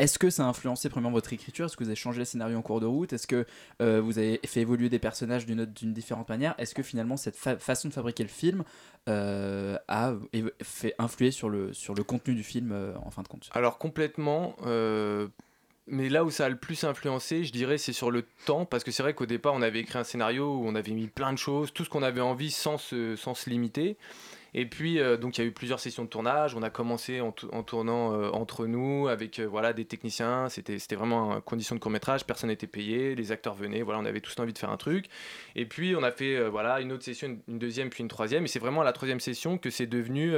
est-ce 0.00 0.18
que 0.18 0.30
ça 0.30 0.44
a 0.44 0.46
influencé 0.46 0.88
premièrement 0.88 1.14
votre 1.14 1.32
écriture? 1.32 1.66
Est-ce 1.66 1.76
que 1.76 1.84
vous 1.84 1.90
avez 1.90 1.96
changé 1.96 2.18
le 2.18 2.24
scénario 2.24 2.56
en 2.56 2.62
cours 2.62 2.80
de 2.80 2.86
route? 2.86 3.12
Est-ce 3.12 3.26
que 3.26 3.46
euh, 3.82 4.00
vous 4.00 4.18
avez 4.18 4.40
fait 4.46 4.60
évoluer 4.60 4.88
des 4.88 4.98
personnages 4.98 5.44
d'une 5.44 5.92
différente 5.92 6.28
manière? 6.28 6.54
Est-ce 6.56 6.74
que 6.74 6.82
finalement 6.82 7.18
cette 7.18 7.36
fa- 7.36 7.58
façon 7.58 7.88
de 7.88 7.92
fabriquer 7.92 8.22
le 8.22 8.30
film 8.30 8.64
euh, 9.08 9.76
a 9.88 10.14
fait 10.62 10.94
influer 10.98 11.30
sur 11.30 11.50
le, 11.50 11.74
sur 11.74 11.94
le 11.94 12.02
contenu 12.02 12.34
du 12.34 12.42
film 12.42 12.72
euh, 12.72 12.94
en 13.04 13.10
fin 13.10 13.22
de 13.22 13.28
compte? 13.28 13.50
Alors 13.52 13.76
complètement. 13.78 14.56
mais 15.86 16.08
là 16.08 16.24
où 16.24 16.30
ça 16.30 16.46
a 16.46 16.48
le 16.48 16.56
plus 16.56 16.84
influencé, 16.84 17.44
je 17.44 17.52
dirais, 17.52 17.76
c'est 17.76 17.92
sur 17.92 18.10
le 18.10 18.24
temps, 18.46 18.64
parce 18.64 18.84
que 18.84 18.90
c'est 18.92 19.02
vrai 19.02 19.12
qu'au 19.12 19.26
départ, 19.26 19.54
on 19.54 19.62
avait 19.62 19.80
écrit 19.80 19.98
un 19.98 20.04
scénario 20.04 20.54
où 20.54 20.64
on 20.66 20.74
avait 20.76 20.92
mis 20.92 21.08
plein 21.08 21.32
de 21.32 21.38
choses, 21.38 21.72
tout 21.72 21.84
ce 21.84 21.90
qu'on 21.90 22.02
avait 22.02 22.20
envie 22.20 22.50
sans 22.50 22.78
se, 22.78 23.16
sans 23.16 23.34
se 23.34 23.50
limiter. 23.50 23.96
Et 24.54 24.66
puis, 24.66 24.98
euh, 24.98 25.16
donc, 25.16 25.38
il 25.38 25.42
y 25.42 25.44
a 25.44 25.46
eu 25.46 25.52
plusieurs 25.52 25.78
sessions 25.80 26.04
de 26.04 26.08
tournage. 26.08 26.54
On 26.54 26.62
a 26.62 26.70
commencé 26.70 27.20
en, 27.20 27.32
tou- 27.32 27.48
en 27.52 27.62
tournant 27.62 28.12
euh, 28.14 28.30
entre 28.30 28.66
nous 28.66 29.08
avec 29.08 29.38
euh, 29.38 29.46
voilà, 29.46 29.72
des 29.72 29.84
techniciens. 29.84 30.48
C'était 30.48 30.76
vraiment 30.96 31.28
en 31.30 31.40
condition 31.40 31.74
de 31.76 31.80
court-métrage. 31.80 32.24
Personne 32.24 32.48
n'était 32.48 32.66
payé. 32.66 33.14
Les 33.14 33.32
acteurs 33.32 33.54
venaient. 33.54 33.82
Voilà, 33.82 34.00
on 34.00 34.04
avait 34.04 34.20
tous 34.20 34.38
envie 34.40 34.52
de 34.52 34.58
faire 34.58 34.70
un 34.70 34.76
truc. 34.76 35.06
Et 35.54 35.66
puis, 35.66 35.94
on 35.96 36.02
a 36.02 36.10
fait 36.10 36.48
voilà, 36.48 36.80
une 36.80 36.92
autre 36.92 37.04
session, 37.04 37.28
une, 37.28 37.40
une 37.48 37.58
deuxième, 37.58 37.90
puis 37.90 38.02
une 38.02 38.08
troisième. 38.08 38.44
Et 38.44 38.48
c'est 38.48 38.58
vraiment 38.58 38.80
à 38.80 38.84
la 38.84 38.92
troisième 38.92 39.20
session 39.20 39.58
que 39.58 39.70
c'est 39.70 39.86
devenu 39.86 40.32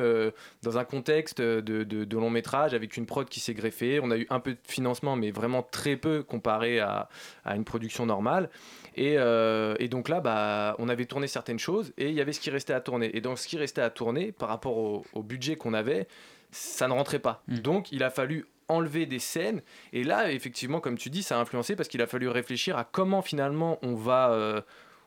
dans 0.62 0.78
un 0.78 0.84
contexte 0.84 1.40
de, 1.40 1.60
de- 1.60 2.04
de 2.04 2.16
long 2.18 2.30
métrage 2.30 2.74
avec 2.74 2.96
une 2.96 3.06
prod 3.06 3.28
qui 3.28 3.40
s'est 3.40 3.54
greffée. 3.54 4.00
On 4.02 4.10
a 4.10 4.18
eu 4.18 4.26
un 4.30 4.40
peu 4.40 4.52
de 4.52 4.58
financement, 4.68 5.16
mais 5.16 5.30
vraiment 5.30 5.62
très 5.62 5.96
peu 5.96 6.22
comparé 6.22 6.80
à, 6.80 7.08
à 7.44 7.56
une 7.56 7.64
production 7.64 8.06
normale. 8.06 8.50
Et, 8.94 9.14
euh, 9.18 9.74
et 9.78 9.88
donc 9.88 10.08
là, 10.08 10.20
bah, 10.20 10.76
on 10.78 10.88
avait 10.88 11.06
tourné 11.06 11.26
certaines 11.26 11.58
choses 11.58 11.92
et 11.98 12.08
il 12.08 12.14
y 12.14 12.20
avait 12.20 12.32
ce 12.32 12.40
qui 12.40 12.50
restait 12.50 12.72
à 12.72 12.80
tourner. 12.80 13.16
Et 13.16 13.20
dans 13.20 13.36
ce 13.36 13.46
qui 13.48 13.56
restait 13.56 13.80
à 13.80 13.90
tourner, 13.90 14.32
par 14.32 14.48
rapport 14.48 14.76
au, 14.76 15.04
au 15.12 15.22
budget 15.22 15.56
qu'on 15.56 15.74
avait, 15.74 16.08
ça 16.50 16.88
ne 16.88 16.92
rentrait 16.92 17.18
pas. 17.18 17.42
Donc 17.48 17.92
il 17.92 18.02
a 18.02 18.10
fallu 18.10 18.46
enlever 18.68 19.06
des 19.06 19.18
scènes. 19.18 19.62
Et 19.92 20.04
là, 20.04 20.32
effectivement, 20.32 20.80
comme 20.80 20.96
tu 20.96 21.10
dis, 21.10 21.22
ça 21.22 21.38
a 21.38 21.40
influencé 21.40 21.76
parce 21.76 21.88
qu'il 21.88 22.02
a 22.02 22.06
fallu 22.06 22.28
réfléchir 22.28 22.76
à 22.76 22.84
comment 22.84 23.22
finalement 23.22 23.78
on 23.82 23.94
va, 23.94 24.30
euh, 24.32 24.60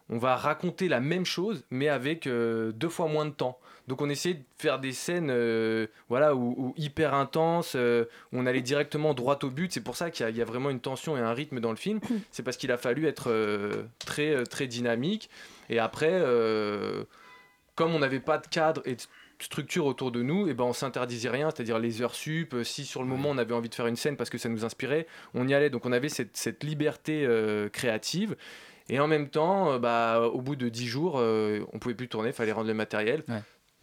on 0.10 0.18
va 0.18 0.36
raconter 0.36 0.88
la 0.88 1.00
même 1.00 1.26
chose, 1.26 1.64
mais 1.72 1.88
avec 1.90 2.28
euh, 2.28 2.72
deux 2.72 2.90
fois 2.90 3.08
moins 3.08 3.26
de 3.26 3.32
temps. 3.32 3.60
Donc 3.88 4.02
on 4.02 4.10
essayait 4.10 4.36
de 4.36 4.44
faire 4.58 4.80
des 4.80 4.94
scènes 4.94 5.30
euh, 5.32 5.86
voilà, 6.10 6.34
où, 6.36 6.56
où 6.58 6.74
hyper 6.78 7.14
intenses, 7.14 7.74
euh, 7.76 8.06
où 8.32 8.40
on 8.40 8.46
allait 8.48 8.62
directement 8.62 9.14
droit 9.14 9.38
au 9.44 9.50
but. 9.50 9.72
C'est 9.72 9.82
pour 9.84 9.96
ça 9.96 10.10
qu'il 10.10 10.24
y, 10.26 10.28
a- 10.28 10.32
il 10.32 10.38
y 10.38 10.42
a 10.42 10.46
vraiment 10.46 10.70
une 10.72 10.80
tension 10.80 11.16
et 11.18 11.20
un 11.20 11.34
rythme 11.34 11.60
dans 11.60 11.70
le 11.70 11.76
film. 11.76 12.00
C'est 12.32 12.42
parce 12.44 12.58
qu'il 12.58 12.72
a 12.72 12.78
fallu 12.78 13.06
être 13.08 13.30
euh, 13.30 13.84
très, 14.00 14.32
euh, 14.36 14.44
très 14.44 14.66
dynamique. 14.68 15.30
Et 15.70 15.78
après, 15.80 16.10
euh, 16.12 17.04
comme 17.76 17.94
on 17.94 18.00
n'avait 18.00 18.20
pas 18.20 18.38
de 18.40 18.48
cadre 18.48 18.82
et 18.86 18.96
de 18.96 19.02
structure 19.40 19.86
autour 19.86 20.12
de 20.12 20.22
nous, 20.24 20.48
et 20.48 20.54
ben 20.54 20.64
on 20.64 20.74
s'interdisait 20.74 21.30
rien, 21.30 21.50
c'est-à-dire 21.52 21.78
les 21.78 22.02
heures 22.02 22.16
sup. 22.16 22.54
euh, 22.54 22.64
Si 22.64 22.86
sur 22.86 23.02
le 23.04 23.08
moment 23.08 23.30
on 23.32 23.38
avait 23.38 23.54
envie 23.54 23.70
de 23.70 23.76
faire 23.76 23.86
une 23.88 23.98
scène 23.98 24.16
parce 24.18 24.30
que 24.30 24.38
ça 24.38 24.50
nous 24.50 24.66
inspirait, 24.66 25.06
on 25.36 25.48
y 25.48 25.54
allait. 25.54 25.70
Donc 25.70 25.86
on 25.86 25.92
avait 25.92 26.10
cette, 26.10 26.38
cette 26.38 26.64
liberté 26.64 27.24
euh, 27.26 27.70
créative. 27.70 28.36
Et 28.90 29.00
en 29.00 29.08
même 29.08 29.30
temps, 29.30 29.72
euh, 29.72 29.80
bah, 29.80 30.22
au 30.32 30.42
bout 30.42 30.56
de 30.56 30.70
10 30.70 30.88
jours, 30.88 31.16
euh, 31.18 31.66
on 31.74 31.80
pouvait 31.80 31.96
plus 31.96 32.08
tourner, 32.08 32.30
il 32.30 32.34
fallait 32.34 32.52
rendre 32.52 32.68
le 32.68 32.74
matériel. 32.74 33.24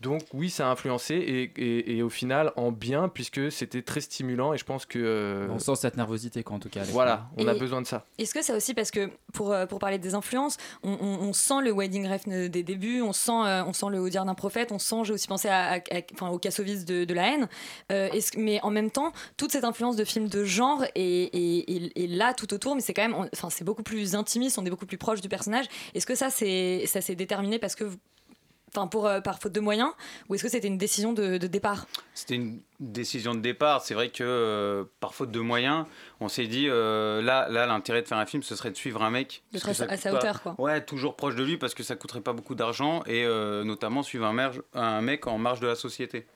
Donc 0.03 0.23
oui, 0.35 0.51
ça 0.51 0.69
a 0.69 0.71
influencé 0.71 1.15
et, 1.15 1.43
et- 1.57 1.97
et 1.97 2.03
au 2.03 2.09
final 2.11 2.53
en 2.57 2.73
bien 2.73 3.09
puisque 3.09 3.51
c'était 3.53 3.83
très 3.83 4.01
stimulant 4.01 4.53
et 4.53 4.59
je 4.59 4.65
pense 4.65 4.85
que 4.85 4.99
euh, 4.99 5.47
On 5.51 5.59
sent 5.59 5.77
cette 5.77 5.97
nervosité 5.97 6.43
quoi 6.43 6.57
en 6.57 6.59
tout 6.59 6.69
cas. 6.69 6.83
voilà, 6.85 7.29
on 7.37 7.47
a 7.47 7.55
besoin 7.55 7.81
de 7.81 7.87
ça. 7.87 8.05
Est-ce 8.19 8.35
que 8.35 8.43
ça 8.43 8.57
aussi, 8.57 8.75
parce 8.75 8.91
que 8.91 9.11
pour, 9.33 9.53
euh, 9.53 9.67
pour 9.67 9.79
parler 9.79 9.99
des 9.99 10.15
influences, 10.15 10.57
on, 10.83 10.93
on- 11.01 11.19
on 11.29 11.33
sent 11.33 11.61
le 11.63 11.71
wedding 11.73 12.07
rêve 12.07 12.23
des 12.51 12.63
débuts, 12.63 13.01
on 13.03 13.13
sent, 13.13 13.31
euh, 13.33 13.65
on 13.65 13.73
sent 13.73 13.87
le 13.91 14.01
Au 14.01 14.09
dire 14.09 14.25
d'un 14.25 14.35
prophète, 14.35 14.73
on 14.73 14.79
sent, 14.79 15.05
j'ai 15.05 15.13
aussi 15.13 15.29
pensé 15.29 15.49
à, 15.49 15.75
à- 15.75 15.77
à- 15.77 16.01
enfin, 16.15 16.29
au 16.31 16.39
Kassovitz 16.39 16.85
de, 16.85 17.05
de 17.05 17.15
la 17.15 17.33
haine, 17.35 17.49
Euh, 17.91 18.09
est-ce 18.11 18.39
mais 18.39 18.61
en 18.63 18.71
même 18.71 18.91
temps, 18.91 19.13
toute 19.37 19.53
cette 19.53 19.65
influence 19.65 19.97
de 19.97 20.05
films 20.05 20.29
de 20.29 20.45
genre 20.45 20.83
est, 20.95 21.01
est- 21.35 21.71
est- 21.71 21.93
est 22.05 22.07
là 22.09 22.35
tout 22.35 22.53
autour, 22.55 22.75
mais 22.75 22.81
c'est 22.81 22.95
quand 22.95 23.03
même, 23.09 23.29
enfin, 23.33 23.51
c'est 23.51 23.65
beaucoup 23.65 23.83
plus 23.85 24.15
intimiste, 24.15 24.59
on 24.59 24.65
est 24.67 24.71
beaucoup 24.71 24.87
plus 24.87 24.99
proche 24.99 25.21
du 25.21 25.29
personnage. 25.29 25.67
Est-ce 25.95 26.07
que 26.07 26.15
ça, 26.15 26.31
c'est, 26.31 26.85
ça 26.87 27.01
s'est 27.01 27.15
déterminé 27.15 27.59
parce 27.59 27.75
que, 27.75 27.85
enfin, 28.75 28.87
pour, 28.87 29.07
euh, 29.07 29.21
par 29.21 29.39
faute 29.39 29.53
de 29.53 29.61
moyens, 29.61 29.91
ou 30.29 30.35
est-ce 30.35 30.43
que 30.43 30.49
c'était 30.49 30.69
une 30.69 30.79
décision 30.79 31.13
de, 31.13 31.39
de 31.39 31.47
départ 31.47 31.87
C'était 32.15 32.35
une 32.37 32.61
décision 32.81 33.35
de 33.35 33.41
départ. 33.41 33.83
C'est 33.83 33.95
vrai 33.95 34.09
que 34.11 34.23
euh, 34.25 34.85
par 35.01 35.15
faute 35.15 35.31
de 35.31 35.41
moyens, 35.41 35.85
on 36.21 36.29
s'est 36.29 36.47
dit 36.47 36.67
euh, 36.69 37.23
là, 37.23 37.49
là 37.49 37.67
l'intérêt 37.67 38.03
de 38.03 38.09
faire 38.09 38.19
un 38.19 38.27
film, 38.27 38.43
ce 38.43 38.57
serait 38.57 38.71
de 38.71 38.77
suivre 38.77 39.03
un 39.03 39.11
mec. 39.11 39.43
Parce 39.53 39.65
que 39.65 39.71
à 39.71 39.97
sa- 39.97 40.11
pas- 40.11 40.17
hauteur, 40.19 40.43
quoi. 40.43 40.55
Ouais, 40.59 40.85
toujours 40.85 41.17
proche 41.17 41.35
de 41.37 41.43
lui 41.45 41.57
parce 41.59 41.75
que 41.75 41.83
ça 41.83 41.97
coûterait 41.97 42.21
pas 42.21 42.33
beaucoup 42.33 42.55
d'argent 42.55 43.03
et 43.07 43.25
notamment 43.65 44.03
suivre 44.03 44.27
un, 44.27 44.33
merge- 44.33 44.63
un 44.75 45.01
mec 45.01 45.27
en 45.27 45.39
marge 45.39 45.61
de 45.61 45.67
la 45.67 45.75
société. 45.75 46.27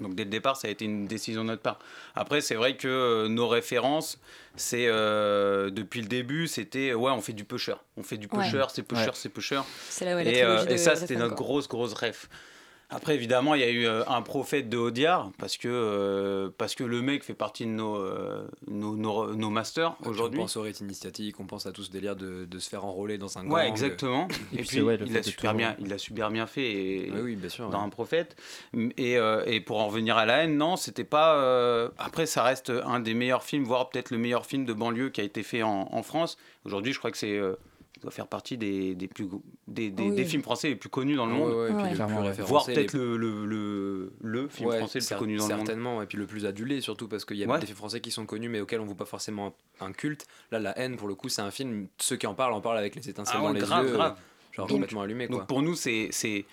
Donc 0.00 0.14
dès 0.16 0.24
le 0.24 0.30
départ, 0.30 0.56
ça 0.56 0.66
a 0.68 0.70
été 0.70 0.84
une 0.84 1.06
décision 1.06 1.42
de 1.42 1.48
notre 1.48 1.62
part. 1.62 1.78
Après, 2.16 2.40
c'est 2.40 2.56
vrai 2.56 2.76
que 2.76 2.88
euh, 2.88 3.28
nos 3.28 3.46
références, 3.46 4.18
c'est 4.56 4.86
euh, 4.88 5.70
depuis 5.70 6.00
le 6.00 6.08
début, 6.08 6.48
c'était 6.48 6.94
ouais, 6.94 7.12
on 7.12 7.20
fait 7.20 7.32
du 7.32 7.44
pusher, 7.44 7.74
on 7.96 8.02
fait 8.02 8.16
du 8.16 8.26
Ouais. 8.32 8.44
pusher, 8.44 8.64
c'est 8.70 8.82
pusher, 8.82 9.04
Ouais. 9.06 9.10
c'est 9.14 9.28
pusher. 9.28 9.60
C'est 9.88 10.04
là, 10.04 10.16
ouais, 10.16 10.24
la 10.24 10.30
et, 10.32 10.42
euh, 10.42 10.66
et 10.66 10.78
ça, 10.78 10.96
c'était 10.96 11.14
notre 11.16 11.36
quoi. 11.36 11.46
grosse 11.46 11.68
grosse 11.68 11.94
ref. 11.94 12.28
Après, 12.90 13.14
évidemment, 13.14 13.54
il 13.54 13.60
y 13.60 13.64
a 13.64 13.70
eu 13.70 13.86
euh, 13.86 14.04
un 14.06 14.22
prophète 14.22 14.68
de 14.68 14.76
Audiard 14.76 15.30
parce 15.38 15.56
que 15.56 15.68
euh, 15.68 16.50
parce 16.56 16.74
que 16.74 16.84
le 16.84 17.00
mec 17.02 17.24
fait 17.24 17.34
partie 17.34 17.64
de 17.64 17.70
nos 17.70 17.96
euh, 17.96 18.46
nos, 18.68 18.94
nos, 18.94 19.34
nos 19.34 19.50
masters 19.50 19.96
aujourd'hui. 20.04 20.38
On 20.38 20.42
pense 20.42 20.56
au 20.56 20.62
rate 20.62 20.80
initiatique, 20.80 21.40
on 21.40 21.46
pense 21.46 21.66
à 21.66 21.72
tout 21.72 21.82
ce 21.82 21.90
délire 21.90 22.14
de, 22.14 22.44
de 22.44 22.58
se 22.58 22.68
faire 22.68 22.84
enrôler 22.84 23.18
dans 23.18 23.36
un 23.38 23.42
gang. 23.44 23.52
Ouais, 23.52 23.68
exactement. 23.68 24.28
Et 24.52 24.60
Et, 24.60 24.62
puis, 24.62 24.80
ouais, 24.82 24.98
il, 25.04 25.16
a 25.16 25.20
de 25.20 25.24
super 25.26 25.54
bien, 25.54 25.74
il 25.80 25.92
a 25.92 25.98
super 25.98 26.30
bien 26.30 26.46
fait 26.46 26.70
et, 26.72 27.10
Oui, 27.12 27.20
oui, 27.22 27.36
bien 27.36 27.48
sûr, 27.48 27.68
dans 27.70 27.78
ouais. 27.78 27.84
un 27.84 27.88
prophète. 27.88 28.36
Et, 28.96 29.16
euh, 29.18 29.42
et 29.46 29.60
pour 29.60 29.80
en 29.80 29.86
revenir 29.88 30.16
à 30.16 30.26
la 30.26 30.44
haine, 30.44 30.56
non, 30.56 30.76
c'était 30.76 31.04
pas. 31.04 31.36
euh, 31.36 31.88
Après, 31.98 32.26
ça 32.26 32.42
reste 32.42 32.70
un 32.84 33.00
des 33.00 33.14
meilleurs 33.14 33.42
films, 33.44 33.64
voire 33.64 33.88
peut-être 33.90 34.10
le 34.10 34.18
meilleur 34.18 34.46
film 34.46 34.64
de 34.64 34.72
banlieue 34.72 35.08
qui 35.10 35.20
a 35.20 35.24
été 35.24 35.42
fait 35.42 35.62
en, 35.62 35.88
en 35.90 36.02
France. 36.02 36.36
Aujourd'hui, 36.64 36.92
je 36.92 36.98
crois 36.98 37.10
que 37.10 37.18
c'est. 37.18 37.40
Doit 38.04 38.12
faire 38.12 38.26
partie 38.28 38.56
des, 38.56 38.94
des, 38.94 39.08
plus, 39.08 39.28
des, 39.66 39.90
des, 39.90 40.02
Oui. 40.04 40.14
des 40.14 40.24
films 40.24 40.42
français 40.42 40.68
les 40.68 40.76
plus 40.76 40.88
connus 40.88 41.16
dans 41.16 41.26
le 41.26 41.32
monde. 41.32 41.52
ouais, 41.52 41.94
Voire 42.44 42.64
les- 42.68 42.74
peut-être 42.74 42.94
le, 42.94 43.16
le, 43.16 43.44
le, 43.46 44.12
le 44.22 44.48
film 44.48 44.68
Ouais, 44.68 44.78
français 44.78 45.00
le 45.00 45.06
plus 45.06 45.16
connu 45.16 45.36
dans 45.36 45.48
le 45.48 45.56
monde. 45.56 45.66
Certainement, 45.66 46.02
et 46.02 46.06
puis 46.06 46.18
le 46.18 46.26
plus 46.26 46.46
adulé 46.46 46.80
surtout 46.80 47.08
parce 47.08 47.24
qu'il 47.24 47.36
y 47.38 47.44
a 47.44 47.46
Ouais. 47.48 47.58
des 47.58 47.66
films 47.66 47.76
français 47.78 48.00
qui 48.00 48.10
sont 48.10 48.26
connus 48.26 48.48
mais 48.48 48.60
auxquels 48.60 48.80
on 48.80 48.84
voit 48.84 48.94
pas 48.94 49.04
forcément 49.04 49.54
un 49.80 49.92
culte. 49.92 50.26
Là, 50.52 50.58
La 50.60 50.78
haine, 50.78 50.96
pour 50.96 51.08
le 51.08 51.14
coup, 51.14 51.28
c'est 51.28 51.42
un 51.42 51.50
film, 51.50 51.88
ceux 51.98 52.16
qui 52.16 52.26
en 52.26 52.34
parlent 52.34 52.52
en 52.54 52.60
parlent 52.60 52.78
avec 52.78 52.94
les 52.94 53.08
étincelles 53.08 53.36
Ah 53.40 53.42
dans 53.42 53.52
les 53.52 53.60
grave, 53.60 53.86
yeux. 53.86 53.92
grave. 53.92 54.16
Genre 54.52 54.68
complètement 54.68 55.02
allumé 55.02 55.26
quoi. 55.26 55.38
Donc 55.38 55.46
pour 55.48 55.62
nous, 55.62 55.74
c'est 55.74 56.08
c'est 56.12 56.44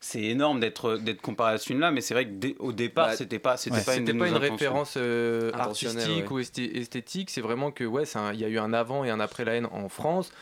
c'est 0.00 0.22
énorme 0.22 0.58
d'être 0.58 0.96
d'être 0.96 1.20
comparé 1.20 1.52
à 1.54 1.58
ce 1.58 1.66
film-là, 1.66 1.90
mais 1.92 2.00
c'est 2.00 2.14
vrai 2.14 2.24
que 2.24 2.32
dès- 2.32 2.56
au 2.58 2.72
départ, 2.72 3.08
Bah, 3.08 3.16
c'était 3.16 3.38
pas 3.38 3.56
c'était 3.56 3.82
pas 3.84 3.96
une, 3.96 4.18
pas 4.18 4.38
référence 4.38 4.94
euh, 4.96 5.52
Intentionnelle, 5.54 5.98
artistique 5.98 6.30
ouais. 6.30 6.36
ou 6.36 6.40
esthé- 6.40 6.76
esthétique, 6.76 7.30
c'est 7.30 7.40
vraiment 7.42 7.70
que 7.70 7.84
ouais, 7.84 8.04
il 8.32 8.40
y 8.40 8.44
a 8.44 8.48
eu 8.48 8.58
un 8.58 8.72
avant 8.72 9.04
et 9.04 9.10
un 9.10 9.20
après 9.20 9.44
la 9.44 9.52
haine 9.52 9.68
en 9.70 9.88
France. 9.88 10.32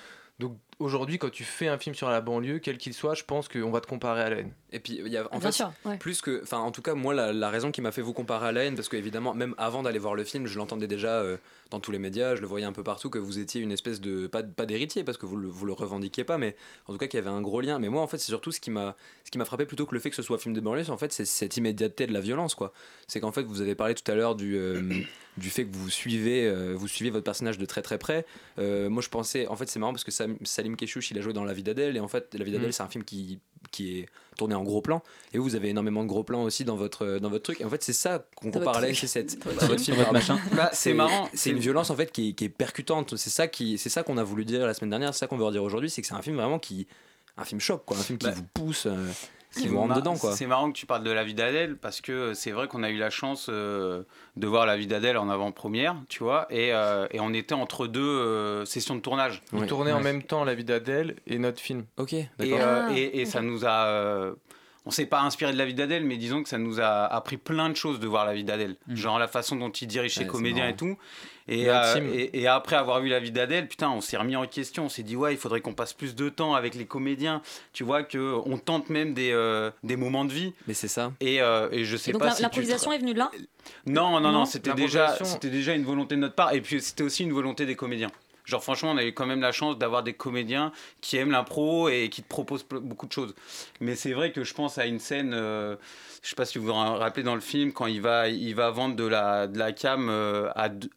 Donc 0.40 0.56
aujourd'hui, 0.80 1.18
quand 1.18 1.30
tu 1.30 1.44
fais 1.44 1.68
un 1.68 1.78
film 1.78 1.94
sur 1.94 2.08
la 2.10 2.20
banlieue, 2.20 2.58
quel 2.58 2.76
qu'il 2.78 2.92
soit, 2.94 3.14
je 3.14 3.22
pense 3.22 3.48
qu'on 3.48 3.70
va 3.70 3.80
te 3.80 3.86
comparer 3.86 4.22
à 4.22 4.30
la 4.30 4.36
haine. 4.38 4.52
Et 4.72 4.80
puis, 4.80 5.00
il 5.04 5.08
y 5.12 5.16
a, 5.16 5.26
en 5.26 5.38
Bien 5.38 5.40
fait, 5.40 5.52
sûr, 5.52 5.72
ouais. 5.84 5.96
plus 5.98 6.20
que. 6.22 6.40
Enfin, 6.42 6.58
en 6.58 6.70
tout 6.72 6.82
cas, 6.82 6.94
moi, 6.94 7.14
la, 7.14 7.32
la 7.32 7.50
raison 7.50 7.70
qui 7.70 7.80
m'a 7.80 7.92
fait 7.92 8.02
vous 8.02 8.12
comparer 8.12 8.48
à 8.48 8.52
la 8.52 8.64
haine, 8.64 8.74
parce 8.74 8.88
que, 8.88 8.96
évidemment, 8.96 9.34
même 9.34 9.54
avant 9.58 9.82
d'aller 9.82 9.98
voir 9.98 10.14
le 10.14 10.24
film, 10.24 10.46
je 10.46 10.56
l'entendais 10.58 10.86
déjà 10.86 11.20
euh, 11.20 11.36
dans 11.70 11.80
tous 11.80 11.90
les 11.92 11.98
médias, 11.98 12.34
je 12.36 12.40
le 12.40 12.46
voyais 12.46 12.66
un 12.66 12.72
peu 12.72 12.82
partout, 12.82 13.10
que 13.10 13.18
vous 13.18 13.38
étiez 13.38 13.60
une 13.60 13.72
espèce 13.72 14.00
de. 14.00 14.26
Pas, 14.26 14.42
pas 14.42 14.66
d'héritier, 14.66 15.04
parce 15.04 15.18
que 15.18 15.26
vous 15.26 15.36
le, 15.36 15.48
vous 15.48 15.66
le 15.66 15.72
revendiquiez 15.72 16.24
pas, 16.24 16.38
mais 16.38 16.56
en 16.86 16.92
tout 16.92 16.98
cas, 16.98 17.06
qu'il 17.08 17.18
y 17.18 17.22
avait 17.22 17.30
un 17.34 17.40
gros 17.42 17.60
lien. 17.60 17.78
Mais 17.78 17.88
moi, 17.88 18.00
en 18.02 18.06
fait, 18.06 18.18
c'est 18.18 18.26
surtout 18.30 18.52
ce 18.52 18.60
qui 18.60 18.70
m'a 18.70 18.96
ce 19.24 19.30
qui 19.30 19.38
m'a 19.38 19.44
frappé 19.44 19.66
plutôt 19.66 19.86
que 19.86 19.94
le 19.94 20.00
fait 20.00 20.10
que 20.10 20.16
ce 20.16 20.22
soit 20.22 20.38
film 20.38 20.54
de 20.54 20.60
banlieue, 20.60 20.84
c'est 20.84 20.90
en 20.90 20.98
fait, 20.98 21.12
c'est 21.12 21.24
cette 21.24 21.56
immédiateté 21.56 22.06
de 22.06 22.12
la 22.12 22.20
violence, 22.20 22.54
quoi. 22.54 22.72
C'est 23.08 23.20
qu'en 23.20 23.32
fait, 23.32 23.42
vous 23.42 23.60
avez 23.60 23.74
parlé 23.74 23.94
tout 23.94 24.08
à 24.10 24.14
l'heure 24.14 24.34
du. 24.36 24.56
euh, 24.56 24.82
du 25.36 25.48
fait 25.48 25.64
que 25.64 25.74
vous 25.74 25.88
suivez, 25.88 26.46
euh, 26.46 26.74
vous 26.76 26.88
suivez 26.88 27.08
votre 27.10 27.24
personnage 27.24 27.56
de 27.56 27.64
très 27.64 27.82
très 27.82 27.98
près. 27.98 28.26
Moi, 28.58 29.02
je 29.02 29.08
pensais, 29.08 29.46
en 29.48 29.56
fait, 29.56 29.68
c'est 29.68 29.78
marrant 29.78 29.92
parce 29.92 30.04
que 30.04 30.10
Sam- 30.10 30.36
Salim 30.78 31.02
il 31.10 31.18
a 31.18 31.20
joué 31.22 31.32
dans 31.32 31.44
La 31.44 31.52
vie 31.52 31.62
d'Adèle, 31.62 31.96
et 31.96 32.00
en 32.00 32.08
fait, 32.08 32.34
La 32.34 32.44
vie 32.44 32.52
d'Adèle, 32.52 32.68
Mm. 32.68 32.72
c'est 32.72 32.82
un 32.82 32.88
film 32.88 33.04
qui, 33.04 33.38
qui 33.70 33.98
est 34.00 34.06
tourné 34.36 34.54
en 34.54 34.62
gros 34.62 34.80
plan, 34.80 35.02
et 35.32 35.38
vous, 35.38 35.44
vous 35.44 35.54
avez 35.54 35.68
énormément 35.68 36.02
de 36.02 36.08
gros 36.08 36.24
plans 36.24 36.42
aussi 36.44 36.64
dans 36.64 36.76
votre, 36.76 37.18
dans 37.18 37.28
votre 37.30 37.42
truc. 37.44 37.60
Et 37.60 37.64
en 37.64 37.70
fait, 37.70 37.82
c'est 37.82 37.92
ça 37.92 38.26
qu'on 38.36 38.50
compare 38.50 38.76
à 38.76 38.80
votre 38.80 38.88
la 38.88 38.94
cette, 38.94 39.44
votre 39.44 39.78
film. 39.80 39.96
Votre 39.96 40.12
machin. 40.12 40.38
Bah, 40.56 40.70
c'est 40.72 40.94
marrant, 40.94 41.28
C'est 41.34 41.50
une 41.50 41.58
violence 41.58 41.90
en 41.90 41.96
fait 41.96 42.10
qui, 42.12 42.30
est- 42.30 42.32
qui 42.32 42.44
est 42.44 42.48
percutante. 42.48 43.16
C'est 43.16 43.30
ça 43.30 43.48
qui, 43.48 43.76
c'est 43.78 43.90
ça 43.90 44.02
qu'on 44.02 44.16
a 44.18 44.22
voulu 44.24 44.44
dire 44.44 44.66
la 44.66 44.74
semaine 44.74 44.90
dernière. 44.90 45.12
C'est 45.14 45.20
ça 45.20 45.26
qu'on 45.26 45.36
veut 45.36 45.44
redire 45.44 45.62
aujourd'hui, 45.62 45.90
c'est 45.90 46.00
que 46.02 46.08
c'est 46.08 46.14
un 46.14 46.22
film 46.22 46.36
vraiment 46.36 46.58
qui, 46.58 46.86
un 47.36 47.44
film 47.44 47.60
choc, 47.60 47.82
quoi, 47.84 47.96
un 47.98 48.02
film 48.02 48.18
qui 48.18 48.26
Bah, 48.26 48.32
vous 48.34 48.44
pousse, 48.54 48.86
euh, 48.86 49.06
C'est 49.50 49.68
vous 49.68 49.76
rentre 49.78 49.88
mar- 49.88 49.98
dedans, 49.98 50.16
quoi. 50.16 50.32
C'est 50.32 50.46
marrant 50.46 50.70
que 50.70 50.76
tu 50.78 50.86
parles 50.86 51.02
de 51.02 51.10
la 51.10 51.24
vie 51.24 51.34
d'Adèle 51.34 51.76
parce 51.76 52.00
que 52.00 52.34
c'est 52.34 52.52
vrai 52.52 52.68
qu'on 52.68 52.82
a 52.82 52.90
eu 52.90 52.96
la 52.98 53.10
chance 53.10 53.46
euh, 53.48 54.02
de 54.36 54.46
voir 54.46 54.64
la 54.66 54.76
vie 54.76 54.86
d'Adèle 54.86 55.18
en 55.18 55.28
avant-première, 55.28 55.96
tu 56.08 56.22
vois, 56.22 56.46
et, 56.50 56.72
euh, 56.72 57.06
et 57.10 57.20
on 57.20 57.32
était 57.32 57.54
entre 57.54 57.86
deux 57.86 58.00
euh, 58.00 58.64
sessions 58.64 58.94
de 58.94 59.00
tournage. 59.00 59.42
On 59.52 59.66
tournait 59.66 59.92
en 59.92 60.00
même 60.00 60.22
temps 60.22 60.44
La 60.44 60.54
vie 60.54 60.64
d'Adèle 60.64 61.16
et 61.26 61.38
notre 61.38 61.60
film. 61.60 61.84
Ok, 61.96 62.12
Et, 62.12 62.28
d'accord. 62.38 62.58
euh, 62.60 62.82
Ah, 62.88 62.92
et, 62.92 63.20
et 63.20 63.26
ça 63.26 63.40
nous 63.40 63.64
a. 63.64 63.86
euh, 63.86 64.34
on 64.86 64.90
s'est 64.90 65.04
pas 65.06 65.20
inspiré 65.20 65.52
de 65.52 65.58
la 65.58 65.66
vie 65.66 65.74
d'Adèle, 65.74 66.04
mais 66.04 66.16
disons 66.16 66.42
que 66.42 66.48
ça 66.48 66.56
nous 66.56 66.80
a 66.80 67.04
appris 67.04 67.36
plein 67.36 67.68
de 67.68 67.74
choses 67.76 68.00
de 68.00 68.06
voir 68.06 68.24
la 68.24 68.32
vie 68.32 68.44
d'Adèle. 68.44 68.76
Genre 68.88 69.18
la 69.18 69.28
façon 69.28 69.56
dont 69.56 69.68
il 69.70 69.86
dirige 69.86 70.14
ses 70.14 70.20
Ouais, 70.20 70.26
comédiens 70.26 70.68
et 70.68 70.74
tout. 70.76 70.96
Et, 71.50 71.68
euh, 71.68 71.96
et, 72.14 72.40
et 72.40 72.46
après 72.46 72.76
avoir 72.76 73.00
vu 73.00 73.08
la 73.08 73.18
vie 73.20 73.32
d'Adèle, 73.32 73.66
putain, 73.68 73.90
on 73.90 74.00
s'est 74.00 74.16
remis 74.16 74.36
en 74.36 74.46
question. 74.46 74.84
On 74.84 74.88
s'est 74.88 75.02
dit, 75.02 75.16
ouais, 75.16 75.34
il 75.34 75.36
faudrait 75.36 75.60
qu'on 75.60 75.74
passe 75.74 75.92
plus 75.92 76.14
de 76.14 76.28
temps 76.28 76.54
avec 76.54 76.74
les 76.74 76.86
comédiens. 76.86 77.42
Tu 77.72 77.84
vois, 77.84 78.02
qu'on 78.04 78.58
tente 78.64 78.88
même 78.88 79.14
des, 79.14 79.32
euh, 79.32 79.70
des 79.82 79.96
moments 79.96 80.24
de 80.24 80.32
vie. 80.32 80.54
Mais 80.68 80.74
c'est 80.74 80.88
ça. 80.88 81.12
Et, 81.20 81.42
euh, 81.42 81.68
et 81.72 81.84
je 81.84 81.96
sais 81.96 82.10
Et 82.10 82.12
donc 82.12 82.20
pas 82.20 82.26
la- 82.26 82.30
si 82.32 82.36
tu 82.38 82.42
l'improvisation 82.44 82.92
est 82.92 82.98
venue 82.98 83.14
de 83.14 83.18
là? 83.18 83.30
Non, 83.86 84.10
non, 84.12 84.20
non, 84.20 84.32
Non 84.32 84.44
c'était 84.44 84.72
déjà, 84.74 85.00
L'improvisation- 85.08 85.34
c'était 85.34 85.50
déjà 85.50 85.74
une 85.74 85.84
volonté 85.84 86.14
de 86.14 86.20
notre 86.20 86.34
part. 86.34 86.54
Et 86.54 86.60
puis 86.60 86.80
c'était 86.80 87.02
aussi 87.02 87.24
une 87.24 87.32
volonté 87.32 87.66
des 87.66 87.74
comédiens. 87.76 88.10
Genre 88.44 88.62
franchement, 88.62 88.90
on 88.92 88.96
a 88.96 89.04
eu 89.04 89.12
quand 89.12 89.26
même 89.26 89.40
la 89.40 89.52
chance 89.52 89.78
d'avoir 89.78 90.02
des 90.02 90.12
comédiens 90.14 90.72
qui 91.00 91.16
aiment 91.16 91.30
l'impro 91.30 91.88
et 91.88 92.08
qui 92.10 92.22
te 92.22 92.28
proposent 92.28 92.66
beaucoup 92.68 93.06
de 93.06 93.12
choses. 93.12 93.34
Mais 93.80 93.94
c'est 93.96 94.12
vrai 94.12 94.32
que 94.32 94.44
je 94.44 94.54
pense 94.54 94.78
à 94.78 94.86
une 94.86 94.98
scène, 94.98 95.32
euh, 95.34 95.76
je 96.22 96.28
sais 96.30 96.34
pas 96.36 96.44
si 96.44 96.58
vous 96.58 96.64
vous 96.66 96.70
en 96.72 96.96
rappelez 96.96 97.22
dans 97.22 97.34
le 97.34 97.40
film, 97.40 97.72
quand 97.72 97.86
il 97.86 98.00
va, 98.00 98.28
il 98.28 98.54
va 98.54 98.70
vendre 98.70 98.96
de 98.96 99.04
la, 99.06 99.46
de 99.46 99.58
la 99.58 99.72
cam 99.72 100.08
euh, 100.10 100.48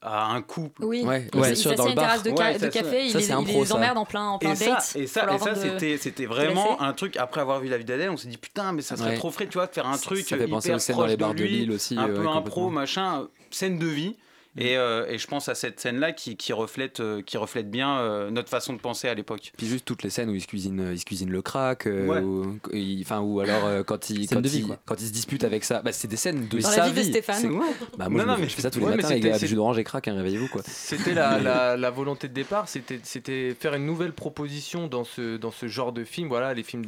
à, 0.02 0.26
un 0.32 0.42
couple. 0.42 0.84
Oui, 0.86 1.04
Ouais, 1.04 1.28
il 1.34 1.40
ouais, 1.40 1.50
il 1.52 1.58
sûr, 1.58 1.76
dans 1.76 1.86
le 1.88 1.94
bar. 1.94 2.06
terrasse 2.06 2.24
de, 2.24 2.30
ca- 2.36 2.36
Ouais, 2.36 2.54
de 2.56 2.60
ça, 2.60 2.70
café, 2.70 2.90
ça, 2.90 2.98
il, 3.00 3.12
c'est 3.12 3.20
les- 3.20 3.32
un 3.32 3.42
il 3.42 3.48
pro, 3.48 3.60
les 3.62 3.66
ça. 3.68 3.76
emmerde 3.76 3.98
en 3.98 4.06
plein, 4.06 4.28
en 4.28 4.40
plein 4.40 4.52
Et 4.52 4.56
ça, 4.56 4.66
date. 4.66 4.94
et 4.96 5.08
ça, 5.08 5.34
et 5.34 5.38
ça 5.40 5.54
de- 5.54 5.98
c'était, 5.98 6.26
vraiment 6.26 6.82
un 6.82 6.94
truc. 6.94 7.18
Après 7.18 7.42
avoir 7.42 7.60
vu 7.60 7.70
la 7.70 7.78
vie 7.78 7.86
d'Adèle, 7.86 8.10
on 8.10 8.18
s'est 8.18 8.28
dit 8.30 8.38
putain, 8.38 8.72
mais 8.74 8.82
ça 8.82 8.96
serait 8.98 9.12
Ouais. 9.12 9.18
trop 9.18 9.32
frais, 9.32 9.48
tu 9.48 9.54
vois, 9.58 9.68
de 9.68 9.72
faire 9.74 9.88
un 9.88 9.94
Ça- 9.98 10.04
truc 10.06 10.26
ça 10.26 10.38
fait 10.38 10.48
penser 10.48 10.68
hyper 10.70 10.76
aux 10.78 10.80
scènes 10.80 10.96
dans 10.98 11.06
les 11.06 11.18
bars 11.18 11.34
de 11.36 11.44
lui, 11.44 11.50
Lille 11.50 11.72
aussi, 11.72 11.98
un 11.98 12.08
ouais, 12.08 12.14
peu 12.14 12.28
impro, 12.28 12.70
machin, 12.70 13.22
euh, 13.22 13.26
scène 13.52 13.78
de 13.78 13.88
vie. 13.88 14.16
Et, 14.56 14.78
euh, 14.78 15.08
et 15.10 15.18
je 15.18 15.26
pense 15.26 15.50
à 15.50 15.56
cette 15.56 15.80
scène-là 15.80 16.12
qui, 16.12 16.38
qui 16.38 16.54
reflète, 16.54 17.00
euh, 17.00 17.24
qui 17.24 17.38
reflète 17.38 17.72
bien 17.72 17.98
euh, 17.98 18.30
notre 18.30 18.50
façon 18.50 18.74
de 18.74 18.78
penser 18.80 19.08
à 19.10 19.16
l'époque. 19.16 19.52
Puis 19.58 19.66
juste 19.66 19.84
toutes 19.84 20.04
les 20.04 20.12
scènes 20.12 20.30
où 20.30 20.36
il 20.36 20.42
se 20.42 20.46
cuisine, 20.48 20.90
il 20.92 21.00
se 21.00 21.06
cuisine 21.06 21.32
le 21.32 21.42
crack, 21.42 21.88
euh, 21.88 22.06
Ouais. 22.08 22.20
ou, 22.22 22.60
il- 22.72 23.02
enfin 23.02 23.20
ou 23.22 23.40
alors 23.40 23.66
euh, 23.66 23.82
quand 23.82 24.12
il 24.12 24.28
Scène 24.28 24.44
quand, 24.44 24.48
vie, 24.48 25.08
se 25.08 25.12
dispute 25.12 25.44
avec 25.44 25.64
ça, 25.64 25.82
bah, 25.82 25.92
c'est 25.92 26.08
des 26.08 26.18
scènes 26.18 26.48
de 26.48 26.60
Dans 26.60 26.70
sa 26.70 26.86
la 26.86 26.90
vie 26.92 27.02
de 27.02 27.12
Stéphane. 27.14 27.36
C'est- 27.42 27.48
Bah, 27.98 28.10
moi 28.10 28.10
Non, 28.10 28.20
je, 28.20 28.28
non, 28.28 28.34
me- 28.36 28.42
mais- 28.42 28.50
je 28.50 28.56
fais 28.56 28.62
ça 28.62 28.70
tous 28.70 28.78
les 28.80 28.86
Ouais, 28.86 28.92
mais 28.96 29.02
matins 29.02 29.18
gars, 29.18 29.40
c'est- 29.40 29.48
jus 29.48 29.56
d'orange 29.56 29.80
et 29.80 29.84
crack, 29.84 30.08
hein, 30.08 30.14
réveillez-vous 30.16 30.50
quoi. 30.50 30.62
C'était 30.68 31.16
la, 31.16 31.40
la, 31.42 31.76
la 31.76 31.90
volonté 31.90 32.28
de 32.28 32.34
départ, 32.34 32.70
c'était 32.70 33.00
c'était 33.02 33.56
faire 33.60 33.74
une 33.74 33.88
nouvelle 33.88 34.14
proposition 34.14 34.86
dans 34.88 35.04
ce, 35.04 35.38
dans 35.38 35.50
ce 35.52 35.68
genre 35.68 35.94
de 35.94 36.04
film, 36.04 36.28
voilà, 36.28 36.54
les 36.54 36.62
films 36.64 36.86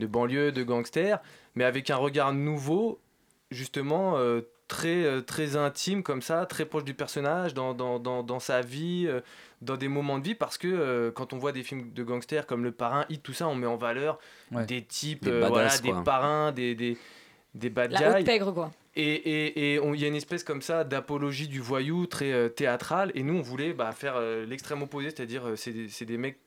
de 0.00 0.06
banlieue, 0.08 0.50
de 0.50 0.62
gangsters, 0.64 1.20
mais 1.54 1.62
avec 1.62 1.90
un 1.90 1.96
regard 1.96 2.32
nouveau, 2.32 2.98
justement 3.52 4.14
euh, 4.18 4.40
très, 4.68 5.04
euh, 5.04 5.20
très 5.20 5.56
intime 5.56 6.02
comme 6.02 6.22
ça, 6.22 6.46
très 6.46 6.64
proche 6.64 6.84
du 6.84 6.94
personnage, 6.94 7.54
dans, 7.54 7.74
dans, 7.74 7.98
dans, 7.98 8.22
dans 8.22 8.40
sa 8.40 8.60
vie, 8.60 9.04
euh, 9.08 9.20
dans 9.62 9.76
des 9.76 9.88
moments 9.88 10.18
de 10.18 10.24
vie, 10.24 10.34
parce 10.34 10.58
que 10.58 10.68
euh, 10.68 11.10
quand 11.10 11.32
on 11.32 11.38
voit 11.38 11.52
des 11.52 11.62
films 11.62 11.92
de 11.92 12.02
gangsters 12.02 12.46
comme 12.46 12.64
Le 12.64 12.72
Parrain, 12.72 13.04
Hit, 13.08 13.22
tout 13.22 13.32
ça, 13.32 13.46
on 13.48 13.54
met 13.54 13.66
en 13.66 13.76
valeur 13.76 14.18
Ouais. 14.52 14.66
des 14.66 14.82
types, 14.82 15.24
Des 15.24 15.30
euh, 15.30 15.40
badass, 15.40 15.80
voilà, 15.82 15.98
des 15.98 16.04
parrains, 16.04 16.52
des, 16.52 16.74
des, 16.74 16.96
des 17.54 17.70
bad 17.70 17.92
La 17.92 18.18
guys. 18.20 18.24
pègre, 18.24 18.52
quoi. 18.52 18.70
Et 18.96 19.02
et- 19.14 19.74
et 19.74 19.80
on- 19.80 19.92
il 19.92 20.00
y 20.00 20.04
a 20.04 20.08
une 20.08 20.14
espèce 20.14 20.44
comme 20.44 20.62
ça 20.62 20.84
d'apologie 20.84 21.48
du 21.48 21.58
voyou 21.60 22.06
très 22.06 22.32
euh, 22.32 22.48
théâtrale. 22.48 23.10
Et 23.16 23.22
nous, 23.24 23.34
on 23.34 23.42
voulait 23.42 23.72
bah, 23.72 23.90
faire 23.92 24.14
euh, 24.16 24.46
l'extrême 24.46 24.82
opposé, 24.82 25.10
c'est-à-dire 25.10 25.48
euh, 25.48 25.56
c'est 25.56 25.72
des, 25.72 25.88
c'est 25.88 26.04
des 26.04 26.16
mecs 26.16 26.38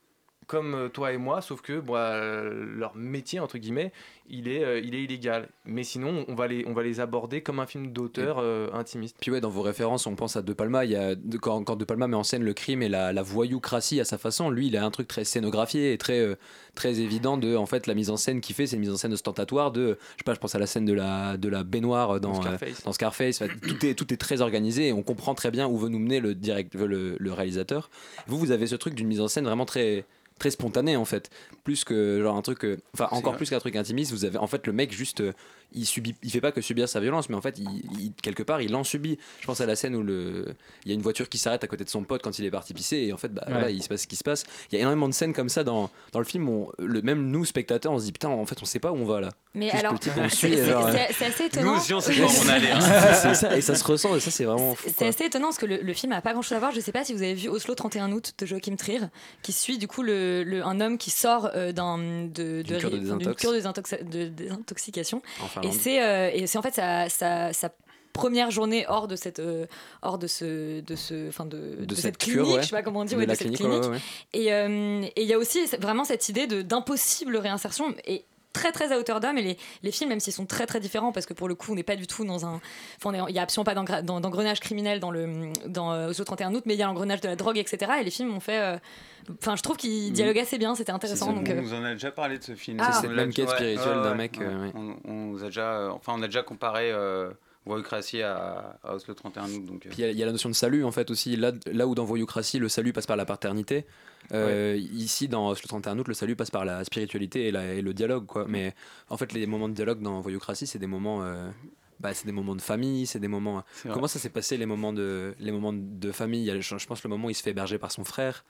comme 0.48 0.74
euh, 0.74 0.90
toi 0.90 1.12
et 1.12 1.18
moi, 1.18 1.42
sauf 1.42 1.62
que 1.62 1.80
bon, 1.80 1.96
euh, 1.96 2.66
leur 2.66 2.96
métier, 2.96 3.40
entre 3.40 3.58
guillemets, 3.58 3.92
il 4.30 4.48
est, 4.48 4.64
euh, 4.64 4.80
il 4.80 4.96
est 4.96 5.04
illégal. 5.04 5.50
Mais 5.66 5.84
sinon, 5.84 6.26
on 6.28 6.36
va 6.36 6.48
les, 6.48 6.66
on 6.68 6.74
va 6.74 6.84
les 6.84 7.00
aborder 7.00 7.42
comme 7.42 7.60
un 7.60 7.66
film 7.66 7.92
d'auteur 7.92 8.38
euh, 8.40 8.70
intimiste. 8.74 9.18
Puis 9.20 9.30
ouais, 9.32 9.42
dans 9.42 9.50
vos 9.50 9.62
références, 9.62 10.08
on 10.08 10.16
pense 10.16 10.36
à 10.36 10.42
De 10.42 10.54
Palma. 10.54 10.86
Il 10.86 10.92
y 10.92 10.96
a, 10.96 11.16
quand, 11.42 11.64
quand 11.64 11.76
De 11.76 11.86
Palma 11.86 12.08
met 12.08 12.16
en 12.16 12.24
scène 12.24 12.44
le 12.44 12.54
crime 12.54 12.82
et 12.82 12.90
la, 12.90 13.14
la 13.14 13.22
voyoucratie 13.22 14.00
à 14.00 14.06
sa 14.06 14.18
façon, 14.18 14.50
lui, 14.50 14.68
il 14.68 14.78
a 14.78 14.86
un 14.86 14.92
truc 14.92 15.08
très 15.08 15.24
scénographié 15.24 15.94
et 15.94 15.98
très, 15.98 16.20
euh, 16.20 16.36
très 16.76 17.00
évident 17.00 17.38
de, 17.38 17.56
en 17.56 17.66
fait, 17.66 17.88
la 17.88 17.94
mise 17.94 18.10
en 18.10 18.18
scène 18.18 18.42
qu'il 18.42 18.56
fait, 18.56 18.68
c'est 18.68 18.76
une 18.76 18.82
mise 18.82 18.92
en 18.92 18.98
scène 18.98 19.14
ostentatoire 19.14 19.72
de, 19.72 19.98
je 20.14 20.18
sais 20.20 20.24
pas, 20.26 20.34
je 20.34 20.40
pense 20.40 20.56
à 20.56 20.60
la 20.60 20.68
scène 20.68 20.86
de 20.86 20.94
la, 20.94 21.38
de 21.38 21.50
la 21.50 21.64
baignoire 21.64 22.20
dans, 22.20 22.32
Dans 22.32 22.42
Scarface. 22.42 22.84
dans 22.84 22.92
Scarface. 22.94 23.42
Enfin, 23.42 23.54
tout, 23.62 23.86
est, 23.86 23.94
tout 23.96 24.14
est 24.14 24.18
très 24.18 24.42
organisé 24.42 24.88
et 24.88 24.94
on 24.94 25.04
comprend 25.04 25.36
très 25.36 25.52
bien 25.52 25.68
où 25.68 25.78
veut 25.78 25.90
nous 25.90 26.00
mener 26.00 26.20
le, 26.20 26.36
direct, 26.36 26.76
le, 26.76 27.16
le 27.20 27.34
réalisateur. 27.34 27.90
Vous, 28.28 28.38
vous 28.38 28.52
avez 28.52 28.68
ce 28.68 28.76
truc 28.76 28.94
d'une 28.94 29.08
mise 29.08 29.22
en 29.22 29.28
scène 29.28 29.46
vraiment 29.46 29.66
très 29.66 30.06
très 30.38 30.52
spontanée 30.52 30.95
en 30.95 31.06
fait 31.06 31.30
plus 31.63 31.84
que 31.84 32.21
genre 32.21 32.36
un 32.36 32.41
truc 32.41 32.63
euh, 32.65 32.78
enfin 32.93 33.08
encore 33.12 33.34
vrai. 33.34 33.38
plus 33.38 33.50
qu'un 33.50 33.60
truc 33.60 33.76
intimiste 33.76 34.12
vous 34.12 34.26
avez 34.26 34.38
en 34.38 34.47
fait 34.47 34.65
le 34.67 34.73
mec 34.73 34.91
juste 34.93 35.21
euh, 35.21 35.34
il 35.74 35.86
subit 35.86 36.16
il 36.24 36.32
fait 36.32 36.42
pas 36.42 36.52
que 36.52 36.62
subir 36.62 36.88
sa 36.90 37.00
violence 37.00 37.30
mais 37.30 37.36
en 37.36 37.42
fait 37.42 37.58
il, 37.60 37.68
il- 38.00 38.12
quelque 38.22 38.44
part 38.44 38.62
il 38.62 38.74
en 38.76 38.84
subit 38.84 39.18
je 39.42 39.46
pense 39.46 39.60
à 39.62 39.66
la 39.66 39.76
scène 39.76 39.96
où 39.96 40.04
le 40.04 40.46
il 40.86 40.90
y 40.90 40.92
a 40.92 40.96
une 40.96 41.02
voiture 41.02 41.28
qui 41.30 41.38
s'arrête 41.38 41.64
à 41.64 41.68
côté 41.68 41.84
de 41.84 41.90
son 41.90 42.04
pote 42.04 42.22
quand 42.24 42.40
il 42.40 42.46
est 42.46 42.52
parti 42.52 42.74
pisser 42.74 42.98
et 42.98 43.14
en 43.14 43.18
fait 43.18 43.34
bah, 43.34 43.44
Ouais. 43.48 43.54
voilà 43.54 43.70
il 43.70 43.84
se 43.84 43.90
passe 43.90 44.02
ce 44.04 44.08
qui 44.08 44.16
se 44.16 44.24
passe 44.24 44.46
il 44.72 44.76
y 44.76 44.78
a 44.78 44.82
énormément 44.82 45.08
de 45.10 45.14
scènes 45.14 45.34
comme 45.34 45.50
ça 45.50 45.64
dans, 45.64 45.90
dans 46.14 46.20
le 46.20 46.26
film 46.26 46.48
où 46.50 46.70
on- 46.80 46.84
le 46.84 47.02
même 47.02 47.30
nous 47.30 47.46
spectateurs 47.46 47.92
on 47.92 48.00
se 48.00 48.06
dit 48.06 48.12
putain 48.12 48.30
en 48.30 48.46
fait 48.46 48.58
on 48.62 48.66
sait 48.66 48.80
pas 48.80 48.92
où 48.92 48.96
on 48.96 49.06
va 49.06 49.20
là 49.22 49.30
Mais 49.54 49.66
Juste 49.70 49.76
alors, 49.84 49.94
le 49.94 50.00
type, 50.00 50.14
on 50.18 50.24
le 50.24 50.30
c'est 50.30 51.14
c'est 51.14 51.26
assez 51.26 51.46
étonnant. 51.46 51.72
Nous 51.74 51.78
aussi, 51.80 51.94
on 51.94 52.00
sait 52.00 52.14
pas 52.16 52.26
où 52.28 52.46
on 52.46 52.50
allait. 52.50 52.72
hein. 52.72 52.80
c'est 53.14 53.34
ça 53.34 53.58
et 53.58 53.62
ça 53.62 53.76
se 53.76 53.84
ressent 53.84 54.16
et 54.16 54.20
ça 54.20 54.30
c'est 54.32 54.46
vraiment 54.46 54.76
fou 54.76 54.88
C'est 54.96 55.08
assez 55.08 55.26
étonnant 55.26 55.48
parce 55.48 55.58
que 55.58 55.66
le, 55.66 55.78
le 55.82 55.94
film 55.94 56.12
a 56.14 56.22
pas 56.22 56.34
grand 56.34 56.42
chose 56.44 56.54
à 56.56 56.60
voir. 56.60 56.72
Je 56.72 56.80
sais 56.80 56.92
pas 56.92 57.04
si 57.04 57.14
vous 57.14 57.22
avez 57.24 57.34
vu 57.34 57.50
Oslo 57.50 57.74
31 57.74 58.12
août 58.12 58.34
de 58.38 58.46
Joachim 58.46 58.76
Trier, 58.76 59.00
qui 59.42 59.52
suit 59.54 59.78
du 59.80 59.88
coup 59.88 60.04
le, 60.04 60.44
le- 60.44 60.64
un 60.64 60.80
homme 60.80 60.98
qui 61.00 61.10
sort 61.10 61.50
euh, 61.56 61.72
d'un 61.72 61.98
de, 61.98 62.62
D'une 62.62 62.78
cure 62.78 62.92
de 62.92 62.98
désintox. 63.00 63.42
cure 63.42 63.52
de, 63.54 63.58
désintox- 63.60 64.04
de 64.04 64.28
désintoxication. 64.28 65.22
Finlande. 65.62 65.80
c'est 65.80 66.02
euh, 66.04 66.32
et 66.34 66.48
c'est 66.48 66.58
en 66.58 66.62
fait 66.62 66.74
sa, 66.74 67.10
sa, 67.10 67.54
sa 67.54 67.70
première 68.13 68.52
journée 68.52 68.86
hors 68.88 69.08
de 69.08 69.15
cette 69.15 69.39
euh, 69.39 69.65
hors 70.02 70.17
de 70.17 70.28
ce 70.28 70.82
de 70.82 70.96
ce 70.96 71.28
enfin 71.30 71.46
de, 71.46 71.86
de 71.86 71.96
cette 71.96 72.04
cette 72.04 72.17
cure, 72.17 72.43
clinique 72.43 72.56
ouais. 72.56 72.62
je 72.63 72.67
sais 72.67 72.76
pas 72.76 72.82
comment 72.84 73.02
on 73.02 73.06
dit 73.06 73.13
De 73.13 73.20
ouais, 73.20 73.26
de 73.26 73.34
cette 73.36 73.54
clinique, 73.56 73.82
clinique 73.82 74.02
ouais, 74.36 74.52
euh, 74.52 75.04
et 75.15 75.22
il 75.22 75.28
y 75.28 75.34
a 75.34 75.38
aussi 75.38 75.65
vraiment 75.80 76.04
cette 76.04 76.28
idée 76.30 76.48
de 76.48 76.62
d'impossible 76.62 77.38
réinsertion 77.38 77.93
et 78.06 78.26
très 78.58 78.72
très 78.72 78.91
à 78.91 78.98
hauteur 79.00 79.20
d'homme 79.20 79.38
et 79.38 79.41
les, 79.41 79.58
les 79.84 79.91
films 79.91 80.10
même 80.10 80.20
s'ils 80.20 80.34
sont 80.34 80.46
très 80.46 80.65
très 80.65 80.80
différents 80.80 81.12
parce 81.12 81.26
que 81.26 81.34
pour 81.34 81.48
le 81.48 81.56
coup 81.56 81.72
on 81.72 81.76
n'est 81.76 81.84
pas 81.84 81.96
du 81.96 82.08
tout 82.08 82.26
dans 82.26 82.46
un 82.46 82.60
enfin 83.02 83.26
il 83.30 83.36
y 83.36 83.39
a 83.39 83.41
absolument 83.43 83.65
pas 83.65 84.02
d'engrenage 84.02 84.60
criminel 84.60 85.00
dans 85.00 85.12
le 85.12 85.52
dans 85.67 85.91
euh, 85.93 86.10
Oslo 86.10 86.26
31 86.26 86.54
août 86.56 86.63
mais 86.65 86.74
il 86.74 86.80
y 86.80 86.84
a 86.84 86.88
l'engrenage 86.88 87.22
de 87.22 87.28
la 87.28 87.36
drogue 87.36 87.58
etc 87.58 87.91
et 88.02 88.04
les 88.04 88.12
films 88.12 88.34
ont 88.36 88.39
fait 88.39 88.60
euh, 88.60 88.78
enfin 89.39 89.56
je 89.56 89.62
trouve 89.63 89.78
qu'ils 89.78 90.12
dialoguent 90.13 90.39
assez 90.39 90.58
bien 90.58 90.76
c'était 90.76 90.91
intéressant 90.91 91.34
donc 91.34 91.48
on 91.48 91.52
euh, 91.52 91.62
nous 91.62 91.74
en 91.74 91.84
a 91.84 91.93
déjà 91.93 92.12
parlé 92.12 92.38
de 92.38 92.43
ce 92.43 92.56
film. 92.56 92.78
Ah. 92.82 92.91
C'est 92.93 93.02
cette 93.02 93.12
même 93.12 93.34
quête 93.34 93.48
ouais, 93.50 93.56
spirituelle 93.56 93.98
ouais, 93.98 94.04
d'un 94.04 94.15
mec, 94.15 94.38
ouais. 94.39 94.46
euh, 94.46 94.65
ouais. 94.65 94.96
On, 95.06 95.38
a 95.38 95.46
déjà, 95.46 95.74
euh, 95.74 95.89
enfin, 95.89 96.13
on 96.15 96.22
a 96.22 96.28
déjà 96.28 96.43
comparé 96.43 96.91
euh, 96.91 97.30
Voyoucratie 97.65 98.22
à, 98.22 98.78
à 98.84 98.93
Oslo 98.96 99.13
31 99.13 99.43
août. 99.52 99.65
Donc, 99.65 99.86
euh, 99.86 99.89
Puis 99.89 100.00
il 100.00 100.02
y 100.02 100.04
a- 100.06 100.12
il 100.12 100.17
y, 100.17 100.24
a 100.24 100.26
la 100.26 100.32
notion 100.32 100.50
de 100.50 100.56
salut 100.56 100.84
en 100.86 100.91
fait 100.91 101.12
aussi. 101.12 101.36
Là, 101.36 101.52
là 101.65 101.88
où 101.88 101.96
dans 101.96 102.06
Voyoucratie, 102.06 102.60
le 102.60 102.70
salut 102.70 102.93
passe 102.93 103.06
par 103.06 103.17
la 103.17 103.26
paternité, 103.26 103.86
euh, 104.34 104.78
ici 104.94 105.28
dans 105.28 105.48
Oslo 105.50 105.68
31 105.68 105.98
août, 106.00 106.08
le 106.08 106.13
salut 106.13 106.36
passe 106.36 106.52
par 106.52 106.66
la 106.66 106.84
spiritualité 106.84 107.48
et, 107.48 107.52
la- 107.52 107.74
et 107.74 107.82
le 107.82 107.94
dialogue. 107.94 108.26
Quoi. 108.26 108.46
Mais 108.48 108.74
en 109.10 109.18
fait, 109.18 109.32
les 109.34 109.46
moments 109.48 109.70
de 109.70 109.74
dialogue 109.74 110.02
dans 110.02 110.20
Voyoucratie, 110.22 110.68
c'est 110.68 110.80
des 110.80 110.88
moments. 110.88 111.24
euh, 111.24 111.50
bah, 112.00 112.13
c'est 112.13 112.26
des 112.28 112.32
moments 112.32 112.56
de 112.56 112.62
famille, 112.62 113.08
c'est 113.08 113.20
des 113.20 113.28
moments. 113.28 113.63
Comment 113.92 114.08
ça 114.08 114.20
s'est 114.20 114.30
passé 114.30 114.56
les 114.58 114.66
moments 114.68 114.94
de 114.94 115.34
les 115.40 115.52
moments 115.52 115.74
de 115.74 116.12
famille? 116.12 116.42
Il 116.42 116.46
y 116.46 116.52
a, 116.52 116.60
je, 116.60 116.78
je 116.78 116.86
pense 116.88 117.04
le 117.04 117.10
moment 117.10 117.28
où 117.28 117.30
il 117.30 117.34
se 117.36 117.42
fait 117.42 117.50
héberger 117.52 117.78
par 117.80 117.92
son 117.92 118.04
frère. 118.04 118.44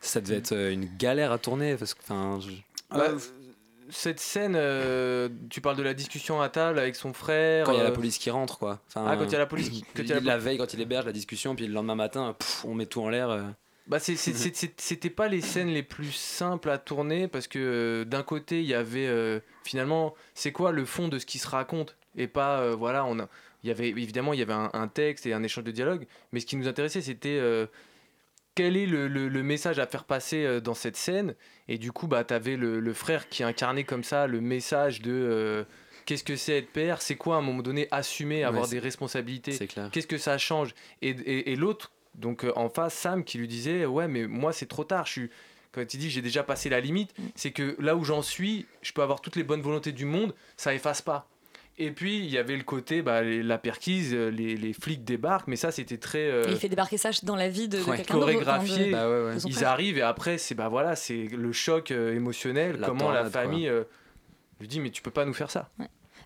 Ça 0.00 0.20
devait 0.20 0.36
être 0.36 0.52
euh, 0.52 0.72
une 0.72 0.88
galère 0.96 1.32
à 1.32 1.38
tourner 1.38 1.76
parce 1.76 1.92
que 1.94 2.00
enfin. 2.02 2.38
je- 2.40 2.96
Bah, 2.96 3.08
cette 3.90 4.20
scène, 4.20 4.52
euh, 4.54 5.28
tu 5.48 5.60
parles 5.62 5.76
de 5.76 5.82
la 5.82 5.94
discussion 5.94 6.40
à 6.42 6.48
table 6.50 6.78
avec 6.78 6.94
son 6.94 7.12
frère. 7.14 7.64
Quand 7.64 7.72
il 7.72 7.78
y 7.78 7.80
a 7.80 7.84
la 7.84 7.90
police 7.90 8.18
qui 8.18 8.28
rentre, 8.30 8.58
quoi. 8.58 8.80
Enfin, 8.88 9.04
Ah, 9.08 9.16
quand 9.16 9.24
il 9.24 9.32
y 9.32 9.36
a 9.36 9.38
la 9.38 9.46
police 9.46 9.70
qui- 9.70 9.82
quand 9.96 10.02
il 10.02 10.08
y 10.08 10.12
a 10.12 10.16
la- 10.16 10.20
la 10.20 10.38
veille, 10.38 10.58
quand 10.58 10.72
il 10.74 10.80
héberge 10.80 11.06
la 11.06 11.12
discussion, 11.12 11.54
puis 11.56 11.66
le 11.66 11.72
lendemain 11.72 11.94
matin, 11.94 12.34
pff, 12.38 12.64
on 12.66 12.74
met 12.74 12.86
tout 12.86 13.00
en 13.00 13.08
l'air. 13.08 13.30
euh. 13.30 13.42
Bah 13.88 13.98
c'est- 13.98 14.16
c'était 14.76 15.10
pas 15.10 15.28
les 15.28 15.40
scènes 15.40 15.68
les 15.68 15.82
plus 15.82 16.12
simples 16.12 16.68
à 16.70 16.76
tourner 16.78 17.26
parce 17.26 17.48
que 17.48 17.58
euh, 17.58 18.04
d'un 18.04 18.22
côté 18.22 18.60
il 18.60 18.66
y 18.66 18.74
avait 18.74 19.06
euh, 19.06 19.40
finalement 19.64 20.14
c'est 20.34 20.52
quoi 20.52 20.72
le 20.72 20.84
fond 20.84 21.08
de 21.08 21.18
ce 21.18 21.24
qui 21.26 21.38
se 21.38 21.48
raconte 21.48 21.96
et 22.16 22.26
pas 22.26 22.60
euh, 22.60 22.74
voilà 22.76 23.04
on 23.06 23.18
a 23.18 23.28
il 23.64 23.68
y 23.68 23.70
avait 23.70 23.88
évidemment 23.88 24.34
il 24.34 24.40
y 24.40 24.42
avait 24.42 24.52
un, 24.52 24.70
un 24.74 24.88
texte 24.88 25.24
et 25.26 25.32
un 25.32 25.42
échange 25.42 25.64
de 25.64 25.70
dialogue 25.70 26.06
mais 26.32 26.40
ce 26.40 26.46
qui 26.46 26.56
nous 26.56 26.68
intéressait 26.68 27.00
c'était 27.00 27.40
quel 28.54 28.76
est 28.76 28.86
le, 28.86 29.08
le- 29.08 29.28
le 29.28 29.42
message 29.42 29.78
à 29.78 29.86
faire 29.86 30.04
passer 30.04 30.60
dans 30.60 30.74
cette 30.74 30.96
scène 30.96 31.34
et 31.68 31.78
du 31.78 31.90
coup 31.92 32.08
bah 32.08 32.24
t'avais 32.24 32.56
le, 32.56 32.80
le 32.80 32.92
frère 32.92 33.28
qui 33.28 33.42
incarnait 33.42 33.84
comme 33.84 34.04
ça 34.04 34.26
le 34.26 34.40
message 34.40 35.00
de 35.00 35.64
qu'est-ce 36.06 36.24
que 36.24 36.36
c'est 36.36 36.58
être 36.58 36.72
père 36.72 37.00
c'est 37.00 37.16
quoi 37.16 37.36
à 37.36 37.38
un 37.38 37.42
moment 37.42 37.62
donné 37.62 37.88
assumer 37.90 38.42
avoir 38.44 38.64
des 38.70 38.78
responsabilités 38.80 39.52
qu'est-ce 39.90 40.06
que 40.06 40.18
ça 40.18 40.38
change 40.38 40.74
et, 41.02 41.10
et, 41.10 41.52
et 41.52 41.56
l'autre 41.56 41.92
donc 42.18 42.44
euh, 42.44 42.52
en 42.56 42.68
face 42.68 42.94
Sam 42.94 43.24
qui 43.24 43.38
lui 43.38 43.48
disait 43.48 43.86
ouais 43.86 44.08
mais 44.08 44.26
moi 44.26 44.52
c'est 44.52 44.66
trop 44.66 44.84
tard 44.84 45.06
je 45.06 45.12
suis 45.12 45.30
quand 45.72 45.94
il 45.94 45.98
dit 45.98 46.10
j'ai 46.10 46.22
déjà 46.22 46.42
passé 46.42 46.68
la 46.68 46.80
limite 46.80 47.14
c'est 47.34 47.50
que 47.52 47.76
là 47.78 47.94
où 47.96 48.04
j'en 48.04 48.22
suis 48.22 48.66
je 48.82 48.92
peux 48.92 49.02
avoir 49.02 49.20
toutes 49.20 49.36
les 49.36 49.44
bonnes 49.44 49.62
volontés 49.62 49.92
du 49.92 50.04
monde 50.04 50.34
ça 50.56 50.74
efface 50.74 51.00
pas 51.02 51.28
et 51.80 51.92
puis 51.92 52.18
il 52.18 52.26
y 52.26 52.38
avait 52.38 52.56
le 52.56 52.64
côté 52.64 53.02
bah, 53.02 53.22
les- 53.22 53.42
la 53.42 53.56
perquise 53.56 54.12
euh, 54.12 54.30
les, 54.30 54.56
les 54.56 54.72
flics 54.72 55.04
débarquent 55.04 55.46
mais 55.46 55.54
ça 55.56 55.70
c'était 55.70 55.98
très 55.98 56.28
euh, 56.28 56.42
il 56.48 56.56
fait 56.56 56.68
débarquer 56.68 56.96
ça 56.98 57.10
dans 57.22 57.36
la 57.36 57.48
vie 57.48 57.68
de, 57.68 57.78
de 57.78 57.84
quelqu'un 57.84 58.14
d'autre, 58.14 58.26
chorégraphié. 58.32 58.90
de- 58.90 59.38
son 59.38 59.48
Ils 59.48 59.64
arrivent 59.64 59.98
et 59.98 60.02
après 60.02 60.38
c'est 60.38 60.56
bah 60.56 60.68
voilà, 60.68 60.96
c'est 60.96 61.24
le 61.26 61.52
choc 61.52 61.90
euh, 61.92 62.14
émotionnel. 62.16 62.78
La 62.80 62.88
comment 62.88 63.10
la 63.12 63.30
famille 63.30 63.68
euh, 63.68 63.84
lui 64.58 64.66
dit 64.66 64.80
mais 64.80 64.90
tu 64.90 65.02
peux 65.02 65.12
pas 65.12 65.24
nous 65.24 65.34
faire 65.34 65.52
ça. 65.52 65.70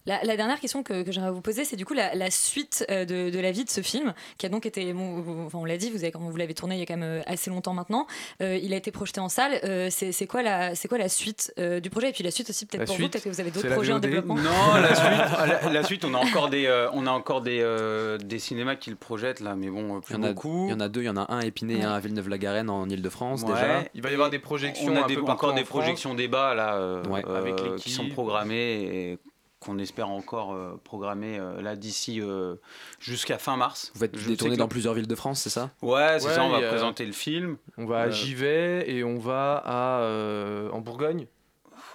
La, 0.07 0.23
la 0.25 0.37
dernière 0.37 0.59
question 0.59 0.83
que, 0.83 1.03
que 1.05 1.13
j'aimerais 1.13 1.31
vous 1.31 1.41
poser, 1.41 1.65
c'est 1.65 1.77
du 1.77 1.85
coup 1.85 1.95
la, 1.95 2.15
la 2.15 2.31
suite 2.31 2.85
euh, 2.91 3.05
de, 3.05 3.31
de 3.31 3.39
la 3.39 3.53
vie 3.53 3.65
de 3.65 3.71
ce 3.71 3.83
film, 3.83 4.15
qui 4.37 4.47
a 4.47 4.49
donc 4.49 4.67
été, 4.67 4.93
bon, 4.93 5.49
on 5.55 5.65
l'a 5.65 5.77
dit, 5.77 5.91
vous, 5.91 6.03
avez, 6.05 6.13
vous 6.19 6.37
l'avez 6.37 6.55
tourné 6.55 6.75
il 6.75 6.79
y 6.81 6.83
a 6.83 6.87
quand 6.87 6.97
même 6.97 7.21
euh, 7.21 7.23
assez 7.27 7.51
longtemps 7.51 7.73
maintenant. 7.75 8.07
Euh, 8.43 8.59
il 8.61 8.73
a 8.75 8.77
été 8.77 8.91
projeté 8.91 9.21
en 9.21 9.29
salle. 9.29 9.61
Euh, 9.65 9.89
c'est 9.91 10.11
c'est 10.13 10.27
quoi 10.27 10.43
la, 10.43 10.75
c'est 10.75 10.89
quoi 10.89 10.99
la 10.99 11.09
suite 11.09 11.53
euh, 11.61 11.79
du 11.79 11.89
projet? 11.89 12.09
Et 12.09 12.13
puis 12.13 12.25
la 12.25 12.31
suite 12.33 12.51
aussi 12.51 12.67
peut-être 12.67 12.81
La 12.81 12.87
pour 12.87 12.97
vous, 12.97 13.09
peut-être 13.09 13.25
que 13.25 13.29
vous 13.29 13.41
avez 13.41 13.51
d'autres 13.53 13.71
projets 13.71 13.93
en 13.93 14.01
développement. 14.01 14.35
Non, 14.35 14.75
la 14.75 14.95
suite, 14.95 15.63
la, 15.65 15.71
la 15.73 15.85
suite, 15.85 16.05
on 16.05 16.15
a 16.15 16.19
encore 16.19 16.49
des, 16.51 16.67
euh, 16.67 16.91
on 16.95 17.07
a 17.07 17.11
encore 17.13 17.41
des, 17.41 17.61
euh, 17.63 18.19
des 18.19 18.41
cinémas 18.41 18.75
qui 18.75 18.91
le 18.91 18.97
projettent 18.97 19.41
là, 19.41 19.55
mais 19.55 19.69
bon, 19.71 20.01
plus 20.01 20.15
Il 20.15 20.19
y, 20.19 20.21
en 20.21 20.25
a, 20.25 20.29
beaucoup. 20.33 20.67
il 20.67 20.71
y 20.71 20.75
en 20.75 20.81
a 20.81 20.89
deux, 20.89 21.03
il 21.03 21.07
y 21.07 21.11
en 21.11 21.17
a 21.17 21.33
un 21.33 21.39
à 21.39 21.45
Épinay 21.45 21.75
et 21.79 21.83
un 21.85 21.93
à 21.93 22.01
Villeneuve-la-Garenne 22.01 22.71
en 22.71 22.89
Ile-de-France 22.89 23.43
Ouais. 23.43 23.53
déjà. 23.55 23.85
Il 23.95 24.03
va 24.03 24.11
y 24.11 24.15
avoir 24.15 24.31
des 24.31 24.39
projections 24.41 24.93
On 24.93 24.97
a 24.97 25.05
un 25.05 25.07
des- 25.07 25.15
peu 25.15 25.21
partout 25.25 25.33
encore 25.45 25.53
en 25.53 25.55
des 25.57 25.65
France. 25.65 25.81
projections 25.83 26.15
débats 26.15 26.55
là, 26.55 26.75
euh, 26.75 27.05
Ouais. 27.05 27.23
euh, 27.29 27.39
Avec 27.39 27.77
qui 27.77 27.91
sont 27.91 28.09
programmées 28.09 28.83
et 29.13 29.19
qu'on 29.63 29.79
espère 29.79 30.09
encore 30.11 30.53
euh, 30.53 30.81
programmer 30.85 31.39
euh, 31.39 31.63
là 31.63 31.77
d'ici 31.77 32.21
euh, 32.21 32.57
jusqu'à 33.01 33.39
fin 33.39 33.57
mars. 33.57 33.93
Vous 33.95 34.05
tournées 34.37 34.57
que- 34.57 34.61
dans 34.61 34.69
plusieurs 34.69 34.95
villes 34.95 35.07
de 35.07 35.15
France, 35.15 35.41
c'est 35.41 35.51
ça? 35.51 35.71
Ouais, 35.83 36.19
c'est 36.19 36.27
Ouais, 36.29 36.35
ça. 36.35 36.45
On 36.45 36.51
va 36.51 36.61
présenter 36.69 37.07
le 37.07 37.13
film. 37.13 37.57
On 37.79 37.87
va 37.87 38.01
à 38.01 38.11
Givet 38.11 38.85
et 38.91 39.05
on 39.05 39.19
va 39.19 39.63
à 39.65 40.01
euh, 40.01 40.69
en 40.71 40.81
Bourgogne. 40.81 41.27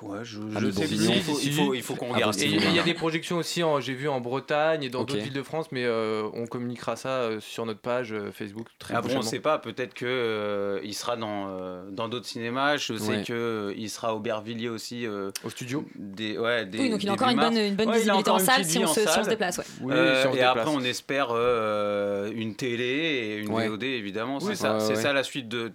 Ouais, 0.01 0.19
je, 0.23 0.39
Ah, 0.55 0.59
je 0.61 0.69
sais 0.69 0.85
plus. 0.85 0.95
Il 1.09 1.21
faut, 1.23 1.39
il 1.41 1.51
faut, 1.53 1.73
il 1.73 1.81
faut 1.81 1.95
qu'on 1.95 2.11
Ah, 2.11 2.15
regarde. 2.15 2.35
Il 2.35 2.53
y, 2.61 2.67
a- 2.77 2.81
y 2.81 2.83
des 2.83 2.93
projections 2.93 3.37
aussi, 3.37 3.63
en- 3.63 3.79
j'ai 3.79 3.93
vu 3.93 4.07
en 4.07 4.21
Bretagne 4.21 4.83
et 4.83 4.89
dans 4.89 5.03
d'autres 5.03 5.19
villes 5.21 5.33
de 5.33 5.41
France, 5.43 5.67
mais 5.71 5.85
euh, 5.85 6.27
on 6.33 6.45
communiquera 6.45 6.95
ça 6.95 7.09
euh, 7.09 7.39
sur 7.39 7.65
notre 7.65 7.79
page 7.79 8.13
euh, 8.13 8.31
Facebook 8.31 8.67
très 8.79 8.93
Après, 8.93 9.09
on 9.11 9.13
prochainement. 9.15 9.29
sait 9.29 9.39
pas, 9.39 9.57
peut-être 9.57 9.93
que 9.93 10.05
euh, 10.05 10.79
il 10.83 10.93
sera 10.93 11.17
dans 11.17 11.47
euh, 11.49 11.83
dans 11.91 12.09
d'autres 12.09 12.27
cinémas. 12.27 12.77
Je 12.77 12.95
sais 12.95 13.09
Ouais. 13.09 13.23
que 13.23 13.33
euh, 13.33 13.73
il 13.75 13.89
sera 13.89 14.13
au 14.15 14.19
Bervilliers 14.19 14.69
aussi. 14.69 15.05
euh, 15.07 15.31
Au 15.43 15.49
studio. 15.49 15.83
Des, 15.95 16.37
ouais, 16.37 16.65
des, 16.65 16.77
Oui, 16.79 16.89
donc 16.89 17.03
il 17.03 17.09
a 17.09 17.13
encore 17.13 17.29
une 17.29 17.39
bonne, 17.39 17.57
une 17.57 17.75
bonne 17.75 17.91
visibilité 17.91 18.29
en 18.29 18.39
salle 18.39 18.65
si 18.65 18.77
on, 18.79 18.87
se, 18.87 19.01
si 19.01 19.07
on 19.07 19.11
salle. 19.11 19.23
se 19.25 19.29
déplace. 19.29 19.57
Ouais. 19.57 19.63
Oui, 19.81 19.93
Euh, 19.93 20.21
si 20.21 20.27
on 20.27 20.33
se 20.33 20.37
et 20.37 20.41
après, 20.43 20.59
déplace. 20.65 20.75
on 20.75 20.83
espère 20.85 21.27
euh, 21.31 22.31
une 22.35 22.55
télé 22.55 22.85
et 22.85 23.37
une 23.37 23.49
Ouais. 23.51 23.67
VOD, 23.67 23.83
évidemment. 23.83 24.39
C'est 24.39 24.55
ça, 24.55 25.13
la 25.13 25.23
suite 25.23 25.47
de. 25.49 25.71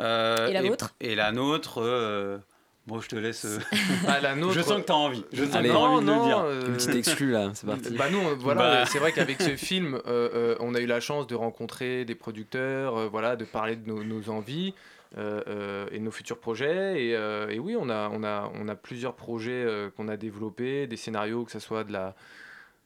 Euh, 0.00 0.48
Et 0.48 0.52
la 0.54 0.62
vôtre 0.62 0.94
Et 1.00 1.14
la 1.14 1.32
nôtre. 1.32 1.78
euh, 1.82 2.38
bon, 2.86 3.00
je 3.00 3.08
te 3.08 3.16
laisse. 3.16 3.44
euh, 3.44 3.58
Ah, 4.08 4.20
la 4.20 4.34
nôtre. 4.34 4.54
je 4.54 4.60
sens 4.60 4.80
que 4.80 4.86
tu 4.86 4.92
as 4.92 4.96
envie. 4.96 5.24
Je 5.32 5.44
sens 5.44 5.54
Allez. 5.56 5.68
que 5.68 5.74
tu 5.74 5.78
as 5.78 5.82
envie 5.82 6.04
de 6.04 6.10
non, 6.10 6.18
le 6.20 6.24
dire. 6.26 6.38
euh, 6.38 6.66
Une 6.66 6.74
petite 6.74 6.94
exclue 6.94 7.30
là, 7.32 7.50
c'est 7.54 7.66
parti. 7.66 7.90
Bah 7.96 8.06
nous, 8.10 8.18
on- 8.18 8.36
voilà, 8.36 8.60
Bah. 8.60 8.66
euh, 8.80 8.84
c'est 8.86 8.98
vrai 8.98 9.12
qu'avec 9.12 9.40
ce 9.40 9.56
film, 9.56 9.94
euh, 10.06 10.28
euh, 10.34 10.56
on 10.60 10.74
a 10.74 10.80
eu 10.80 10.86
la 10.86 11.00
chance 11.00 11.26
de 11.26 11.34
rencontrer 11.34 12.04
des 12.04 12.14
producteurs, 12.14 12.96
euh, 12.96 13.08
voilà, 13.08 13.36
de 13.36 13.44
parler 13.44 13.76
de 13.76 13.86
nos, 13.88 14.02
nos 14.04 14.28
envies 14.30 14.74
euh, 15.18 15.42
euh, 15.48 15.86
et 15.92 15.98
de 15.98 16.04
nos 16.04 16.10
futurs 16.10 16.38
projets. 16.38 17.04
Et, 17.06 17.14
euh, 17.16 17.48
et 17.50 17.58
oui, 17.58 17.76
on 17.78 17.88
a, 17.90 18.08
on 18.12 18.24
a, 18.24 18.50
on 18.54 18.66
a 18.68 18.74
plusieurs 18.74 19.14
projets 19.14 19.52
euh, 19.64 19.90
qu'on 19.96 20.08
a 20.08 20.16
développés, 20.16 20.86
des 20.86 20.96
scénarios, 20.96 21.44
que 21.44 21.52
ce 21.52 21.58
soit 21.60 21.84
de 21.84 21.92
la, 21.92 22.14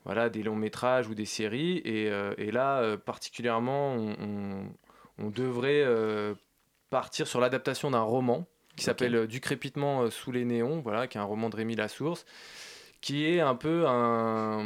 voilà, 0.04 0.28
des 0.28 0.42
longs 0.42 0.56
métrages 0.56 1.08
ou 1.08 1.14
des 1.14 1.24
séries. 1.24 1.78
Et, 1.84 2.10
euh, 2.10 2.34
et 2.38 2.50
là, 2.50 2.80
euh, 2.80 2.96
particulièrement, 2.96 3.94
on, 3.94 4.10
on- 4.20 4.66
on 5.18 5.30
devrait 5.30 5.82
euh, 5.84 6.34
partir 6.90 7.26
sur 7.26 7.40
l'adaptation 7.40 7.90
d'un 7.90 8.02
roman 8.02 8.46
qui 8.76 8.84
s'appelle 8.84 9.14
euh, 9.16 9.26
Du 9.26 9.40
crépitement 9.40 10.02
euh, 10.02 10.10
sous 10.10 10.32
les 10.32 10.44
néons, 10.44 10.80
voilà, 10.80 11.06
qui 11.08 11.18
est 11.18 11.20
un 11.20 11.24
roman 11.24 11.48
de 11.50 11.56
Rémi 11.56 11.76
Lassource 11.76 12.24
qui 13.02 13.26
est 13.26 13.40
un 13.40 13.54
peu 13.54 13.86
un, 13.86 14.64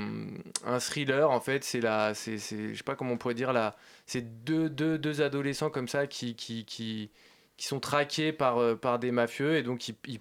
un 0.64 0.78
thriller 0.80 1.30
en 1.30 1.40
fait. 1.40 1.64
C'est 1.64 1.80
la 1.80 2.14
c'est 2.14 2.38
c'est- 2.38 2.70
je 2.72 2.78
sais 2.78 2.84
pas 2.84 2.94
comment 2.96 3.12
on 3.12 3.18
pourrait 3.18 3.34
dire 3.34 3.52
là 3.52 3.76
c'est 4.06 4.44
deux, 4.44 4.70
deux, 4.70 4.98
deux 4.98 5.20
adolescents 5.22 5.70
comme 5.70 5.88
ça 5.88 6.06
qui 6.06 6.34
qui, 6.36 6.64
qui 6.64 7.10
qui 7.56 7.66
sont 7.66 7.80
traqués 7.80 8.32
par, 8.32 8.58
euh, 8.58 8.74
par 8.76 8.98
des 8.98 9.10
mafieux 9.12 9.56
et 9.56 9.62
donc 9.62 9.88
ils, 9.88 9.96
ils- 10.06 10.20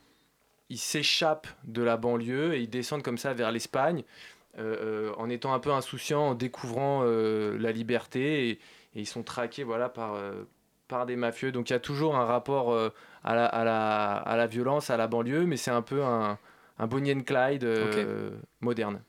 ils 0.69 0.78
s'échappent 0.80 1.47
de 1.65 1.82
la 1.84 1.97
banlieue 1.97 2.54
et 2.56 2.62
ils 2.62 2.69
descendent 2.69 3.04
comme 3.04 3.17
ça 3.17 3.34
vers 3.34 3.52
l'Espagne 3.52 4.04
euh, 4.58 5.13
en 5.17 5.30
étant 5.30 5.54
un 5.54 5.60
peu 5.60 5.71
insouciants, 5.71 6.30
en 6.30 6.36
découvrant 6.36 7.02
euh, 7.06 7.58
la 7.60 7.71
liberté 7.71 8.49
et, 8.49 8.52
et 8.54 8.60
ils 9.02 9.08
sont 9.08 9.23
traqués 9.23 9.63
voilà, 9.63 9.89
par, 9.89 10.15
euh, 10.15 10.43
par 10.89 11.06
des 11.06 11.15
mafieux. 11.15 11.54
Donc 11.54 11.69
il 11.69 11.73
y 11.73 11.75
a 11.75 11.80
toujours 11.80 12.17
un 12.17 12.25
rapport 12.25 12.73
euh, 12.73 12.89
à, 13.23 13.34
la, 13.36 13.45
à, 13.45 13.63
la, 13.63 14.13
à 14.17 14.36
la 14.36 14.47
violence, 14.47 14.89
à 14.89 14.97
la 14.97 15.08
banlieue, 15.08 15.45
mais 15.45 15.56
c'est 15.56 15.71
un 15.71 15.82
peu 15.82 16.04
un, 16.04 16.38
un 16.78 16.88
Bonnie 16.88 17.13
and 17.13 17.21
Clyde 17.21 17.63
euh, 17.63 18.32
moderne. 18.60 18.99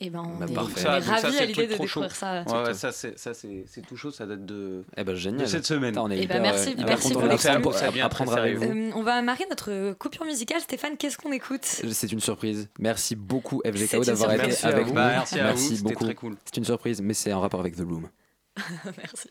Et 0.00 0.10
ben, 0.10 0.22
on 0.26 0.38
Bah, 0.38 0.46
est, 0.50 0.54
parfait. 0.54 0.72
on 0.74 0.76
est 0.76 0.80
Ça, 0.82 0.94
donc 1.00 1.04
ça, 1.04 1.14
ravis 1.28 1.38
à 1.38 1.44
l'idée 1.46 1.66
de 1.68 1.72
chaud. 1.86 2.00
découvrir 2.00 2.14
ça. 2.16 2.42
Ouais, 2.48 2.62
ouais, 2.64 2.74
ça, 2.74 2.90
c'est, 2.90 3.16
ça 3.16 3.32
c'est, 3.32 3.64
c'est 3.68 3.80
tout 3.86 3.96
chaud, 3.96 4.10
ça 4.10 4.26
date 4.26 4.44
de, 4.44 4.84
Eh 4.96 5.04
ben, 5.04 5.14
génial. 5.14 5.42
de 5.42 5.46
cette 5.46 5.64
semaine. 5.66 5.96
On 5.96 6.10
est 6.10 6.16
Eh 6.18 6.26
ben, 6.26 6.38
hyper, 6.38 6.42
merci- 6.42 6.70
euh, 6.76 6.82
merci 6.84 7.12
pour. 7.60 7.74
Euh, 7.76 8.90
on 8.96 9.02
va 9.02 9.22
marquer 9.22 9.46
notre 9.48 9.92
coupure 9.94 10.24
musicale. 10.24 10.60
Stéphane, 10.60 10.96
qu'est-ce 10.96 11.16
qu'on 11.16 11.32
écoute? 11.32 11.64
C'est 11.64 12.10
une 12.12 12.20
surprise. 12.20 12.68
Merci 12.80 13.14
beaucoup 13.14 13.62
C'est 13.64 13.72
FGKO 13.72 13.96
une 13.98 14.02
d'avoir 14.02 14.32
été 14.34 14.66
avec 14.66 14.86
nous. 14.88 14.92
Bah, 14.94 15.06
merci 15.10 15.38
à 15.40 15.52
vous, 15.52 15.58
c'était 15.58 15.82
beaucoup. 15.84 16.04
très 16.04 16.14
cool. 16.16 16.36
C'est 16.44 16.56
une 16.56 16.64
surprise, 16.64 17.00
mais 17.00 17.14
c'est 17.14 17.32
en 17.32 17.40
rapport 17.40 17.60
avec 17.60 17.76
The 17.76 17.80
Room. 17.88 18.08
Merci. 18.98 19.30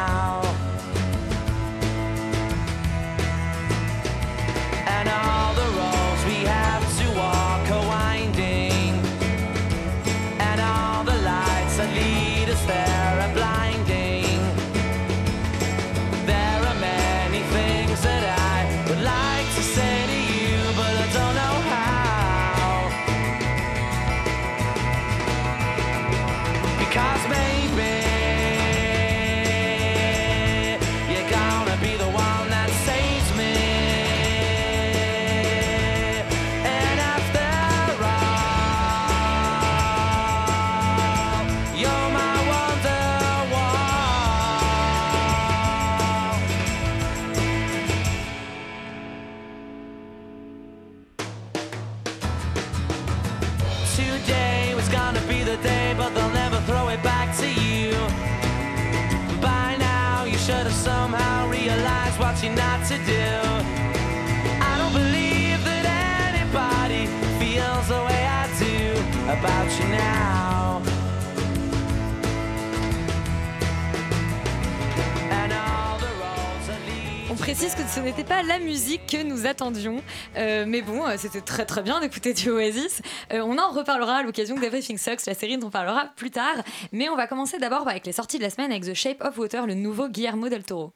On 77.29 77.35
précise 77.35 77.75
que 77.75 77.83
ce 77.83 77.99
n'était 77.99 78.23
pas 78.23 78.41
la 78.41 78.57
musique 78.57 79.05
que 79.05 79.21
nous 79.21 79.45
attendions, 79.45 80.01
Euh, 80.35 80.65
mais 80.67 80.81
bon, 80.81 81.05
euh, 81.05 81.17
c'était 81.17 81.41
très 81.41 81.65
très 81.65 81.83
bien 81.83 81.99
d'écouter 81.99 82.33
du 82.33 82.49
Oasis. 82.49 83.03
Euh, 83.33 83.41
on 83.41 83.59
en 83.59 83.69
reparlera 83.69 84.17
à 84.17 84.23
l'occasion 84.23 84.55
d'Everything 84.55 84.97
Sucks, 84.97 85.27
la 85.27 85.35
série 85.35 85.59
dont 85.59 85.67
on 85.67 85.69
parlera 85.69 86.05
plus 86.15 86.31
tard. 86.31 86.55
Mais 86.91 87.07
on 87.07 87.15
va 87.15 87.27
commencer 87.27 87.59
d'abord 87.59 87.87
avec 87.87 88.07
les 88.07 88.13
sorties 88.13 88.39
de 88.39 88.43
la 88.43 88.49
semaine 88.49 88.71
avec 88.71 88.83
The 88.83 88.95
Shape 88.95 89.21
of 89.21 89.37
Water, 89.37 89.67
le 89.67 89.75
nouveau 89.75 90.07
Guillermo 90.07 90.49
del 90.49 90.63
Toro. 90.63 90.91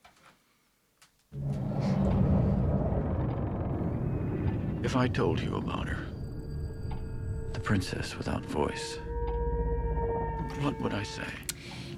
If 4.84 4.96
I 4.96 5.08
told 5.08 5.40
you 5.40 5.56
about 5.56 5.88
her, 5.88 6.06
the 7.54 7.60
princess 7.60 8.16
without 8.18 8.46
voice, 8.46 9.00
what 10.62 10.80
would 10.80 10.94
I 10.94 11.04
say? 11.04 11.24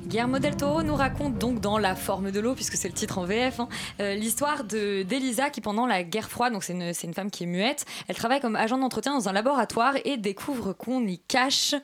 Guillermo 0.05 0.39
del 0.39 0.55
Toro 0.55 0.83
nous 0.83 0.95
raconte 0.95 1.37
donc 1.37 1.59
dans 1.59 1.77
La 1.77 1.95
forme 1.95 2.31
de 2.31 2.39
l'eau, 2.39 2.55
puisque 2.55 2.75
c'est 2.75 2.87
le 2.87 2.93
titre 2.93 3.17
en 3.17 3.25
VF, 3.25 3.59
hein, 3.59 3.67
euh, 3.99 4.15
l'histoire 4.15 4.63
de 4.63 5.03
d'Elisa 5.03 5.49
qui 5.49 5.59
pendant 5.59 5.85
la 5.85 6.03
guerre 6.03 6.29
froide, 6.29 6.53
donc 6.53 6.63
c'est 6.63 6.73
une, 6.73 6.93
une 7.03 7.13
femme 7.13 7.29
qui 7.29 7.43
est 7.43 7.47
muette, 7.47 7.85
elle 8.07 8.15
travaille 8.15 8.39
comme 8.39 8.55
agent 8.55 8.77
d'entretien 8.77 9.13
dans 9.13 9.27
un 9.27 9.33
laboratoire 9.33 9.95
et 10.05 10.15
découvre 10.15 10.71
qu'on 10.71 11.05
y 11.05 11.19
cache 11.19 11.75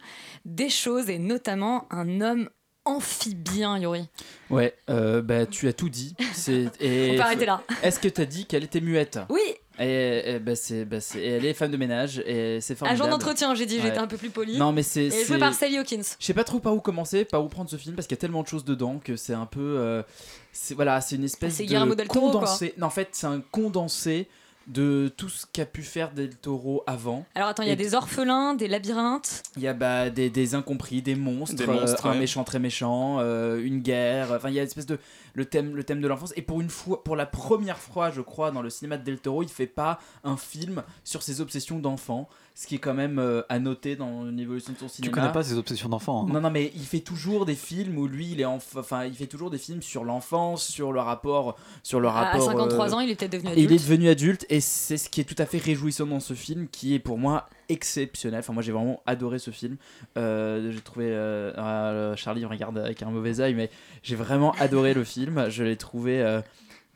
des 0.46 0.70
choses 0.70 1.10
et 1.10 1.20
notamment 1.20 1.86
un 1.92 2.22
homme 2.22 2.50
amphibien, 2.86 3.78
Yori. 3.78 4.08
Ouais, 4.50 4.76
euh, 4.90 5.22
bah 5.22 5.46
tu 5.46 5.68
as 5.68 5.74
tout 5.74 5.90
dit. 5.90 6.16
C'est- 6.34 6.70
et- 6.82 7.12
On 7.12 7.16
peut 7.16 7.22
arrêter 7.22 7.46
là. 7.46 7.62
Est-ce 7.82 8.00
que 8.00 8.08
t'as 8.08 8.26
dit 8.26 8.46
qu'elle 8.46 8.64
était 8.64 8.82
muette? 8.82 9.20
Oui. 9.30 9.42
Et, 9.80 10.36
et 10.36 10.40
bah, 10.40 10.56
c'est, 10.56 10.86
bah, 10.86 11.00
c'est- 11.02 11.20
et 11.20 11.28
elle 11.30 11.46
est 11.46 11.54
femme 11.56 11.72
de 11.72 11.78
ménage 11.78 12.20
et 12.28 12.60
c'est 12.62 12.76
formidable. 12.76 13.02
Agent 13.02 13.12
d'entretien, 13.12 13.56
j'ai 13.56 13.66
dit, 13.66 13.78
Ouais. 13.78 13.84
j'étais 13.84 13.98
un 13.98 14.06
peu 14.08 14.18
plus 14.18 14.30
poli. 14.30 14.58
Non 14.58 14.72
mais 14.72 14.84
c'est. 14.84 15.06
Et 15.06 15.10
c'est- 15.12 15.26
joué 15.26 15.40
par 15.40 15.54
Sally 15.54 15.78
Hawkins. 15.80 16.02
Je 16.20 16.26
sais 16.26 16.34
pas 16.36 16.44
trop 16.44 16.60
par 16.60 16.76
où 16.76 16.80
commencer, 16.80 17.26
par 17.26 17.44
où 17.44 17.48
prendre 17.48 17.70
ce 17.70 17.76
film 17.78 17.96
parce 17.96 18.08
qu'il 18.08 18.16
y 18.16 18.20
a 18.20 18.22
tellement 18.22 18.44
de 18.44 18.48
choses 18.48 18.66
dedans 18.66 19.00
que 19.04 19.16
c'est 19.16 19.34
un 19.34 19.48
peu. 19.48 19.76
euh, 19.80 20.04
c'est 20.52 20.76
voilà, 20.76 21.02
c'est 21.02 21.16
une 21.16 21.24
espèce 21.24 21.54
Ah, 21.54 21.58
c'est 21.58 21.64
de 21.64 21.68
Guillermo 21.70 21.96
del 21.96 22.08
Toro, 22.08 22.32
condensé. 22.32 22.74
Non, 22.78 22.88
en 22.88 22.92
fait, 22.92 23.10
c'est 23.14 23.26
un 23.28 23.42
condensé 23.52 24.28
de 24.68 25.12
tout 25.18 25.30
ce 25.30 25.46
qu'a 25.52 25.66
pu 25.66 25.84
faire 25.84 26.12
Del 26.12 26.36
Toro 26.36 26.84
avant. 26.88 27.26
Alors 27.36 27.50
attends, 27.50 27.64
il 27.64 27.68
y 27.68 27.70
a 27.70 27.74
Et 27.74 27.78
des 27.78 27.96
orphelins, 27.96 28.54
des 28.54 28.68
labyrinthes. 28.68 29.44
il 29.58 29.64
y 29.64 29.68
a 29.68 29.74
bah, 29.74 30.10
des, 30.10 30.30
des 30.30 30.56
incompris, 30.56 31.02
des 31.02 31.16
monstres, 31.16 31.56
Des 31.56 31.68
monstres, 31.68 32.06
euh, 32.06 32.12
un 32.12 32.16
méchant 32.16 32.44
très 32.44 32.60
méchant, 32.60 33.18
euh, 33.20 33.62
une 33.64 33.80
guerre. 33.82 34.32
Enfin, 34.32 34.50
il 34.50 34.56
y 34.56 34.60
a 34.60 34.62
une 34.62 34.68
espèce 34.68 34.86
de 34.86 35.00
le 35.34 35.46
thème, 35.46 35.76
le 35.76 35.84
thème 35.84 36.02
de 36.02 36.08
l'enfance. 36.08 36.34
Et 36.36 36.42
pour 36.42 36.62
une 36.62 36.70
fois, 36.70 37.04
pour 37.04 37.16
la 37.16 37.26
première 37.26 37.80
fois, 37.80 38.12
je 38.12 38.22
crois, 38.22 38.52
dans 38.52 38.62
le 38.62 38.70
cinéma 38.70 38.98
de 38.98 39.04
Del 39.04 39.20
Toro, 39.20 39.44
il 39.44 39.50
fait 39.50 39.68
pas 39.68 40.00
un 40.24 40.38
film 40.38 40.84
sur 41.04 41.24
ses 41.24 41.42
obsessions 41.42 41.80
d'enfant, 41.80 42.30
ce 42.56 42.68
qui 42.68 42.76
est 42.76 42.80
quand 42.80 42.94
même 42.94 43.18
euh, 43.18 43.42
à 43.50 43.58
noter 43.58 43.96
dans 43.96 44.26
l'évolution 44.26 44.74
de 44.74 44.78
son 44.78 44.86
Tu 44.86 44.92
cinéma. 44.96 45.12
connais 45.14 45.32
pas 45.32 45.44
ses 45.44 45.58
obsessions 45.58 45.90
d'enfant. 45.90 46.24
hein. 46.28 46.32
Non, 46.32 46.40
non, 46.40 46.52
mais 46.52 46.72
il 46.76 46.84
fait 46.84 47.00
toujours 47.00 47.46
des 47.48 47.56
films 47.56 47.98
où 47.98 48.08
lui, 48.08 48.32
il 48.32 48.42
est 48.42 48.46
enf- 48.46 48.78
enfin, 48.78 49.06
il 49.06 49.16
fait 49.16 49.26
toujours 49.26 49.50
des 49.50 49.58
films 49.58 49.82
sur 49.82 50.04
l'enfance, 50.04 50.64
sur 50.68 50.92
le 50.92 51.00
rapport, 51.00 51.58
sur 51.82 52.00
le 52.00 52.08
À- 52.08 52.12
à 52.12 52.14
rapport. 52.26 52.46
53 52.46 52.92
euh, 52.94 52.96
ans, 52.96 53.00
il 53.00 53.10
est 53.10 53.16
peut-être 53.16 53.32
devenu 53.32 53.50
et 53.50 53.54
Il 53.54 53.60
est 53.62 53.66
adulte. 53.66 53.82
devenu 53.82 54.10
adulte 54.10 54.46
et 54.50 54.62
c'est 54.62 54.98
ce 54.98 55.10
qui 55.10 55.20
est 55.20 55.24
tout 55.24 55.36
à 55.42 55.46
fait 55.48 55.58
réjouissant 55.58 56.06
dans 56.06 56.20
ce 56.20 56.34
film, 56.36 56.68
qui 56.72 56.94
est 56.94 57.00
pour 57.00 57.18
moi 57.18 57.50
exceptionnel. 57.70 58.40
Enfin, 58.42 58.54
moi, 58.54 58.62
j'ai 58.62 58.72
vraiment 58.72 59.02
adoré 59.08 59.40
ce 59.40 59.50
film. 59.52 59.78
Euh, 60.18 60.72
j'ai 60.72 60.82
trouvé 60.82 61.08
euh, 61.10 61.52
euh, 61.58 62.16
Charlie 62.16 62.42
me 62.44 62.48
regarde 62.48 62.78
avec 62.78 63.02
un 63.02 63.10
mauvais 63.10 63.40
œil, 63.40 63.56
mais 63.56 63.72
j'ai 64.04 64.16
vraiment 64.16 64.52
adoré 64.60 64.94
le 64.94 65.04
film. 65.04 65.50
Je 65.50 65.64
l'ai 65.64 65.78
trouvé. 65.78 66.22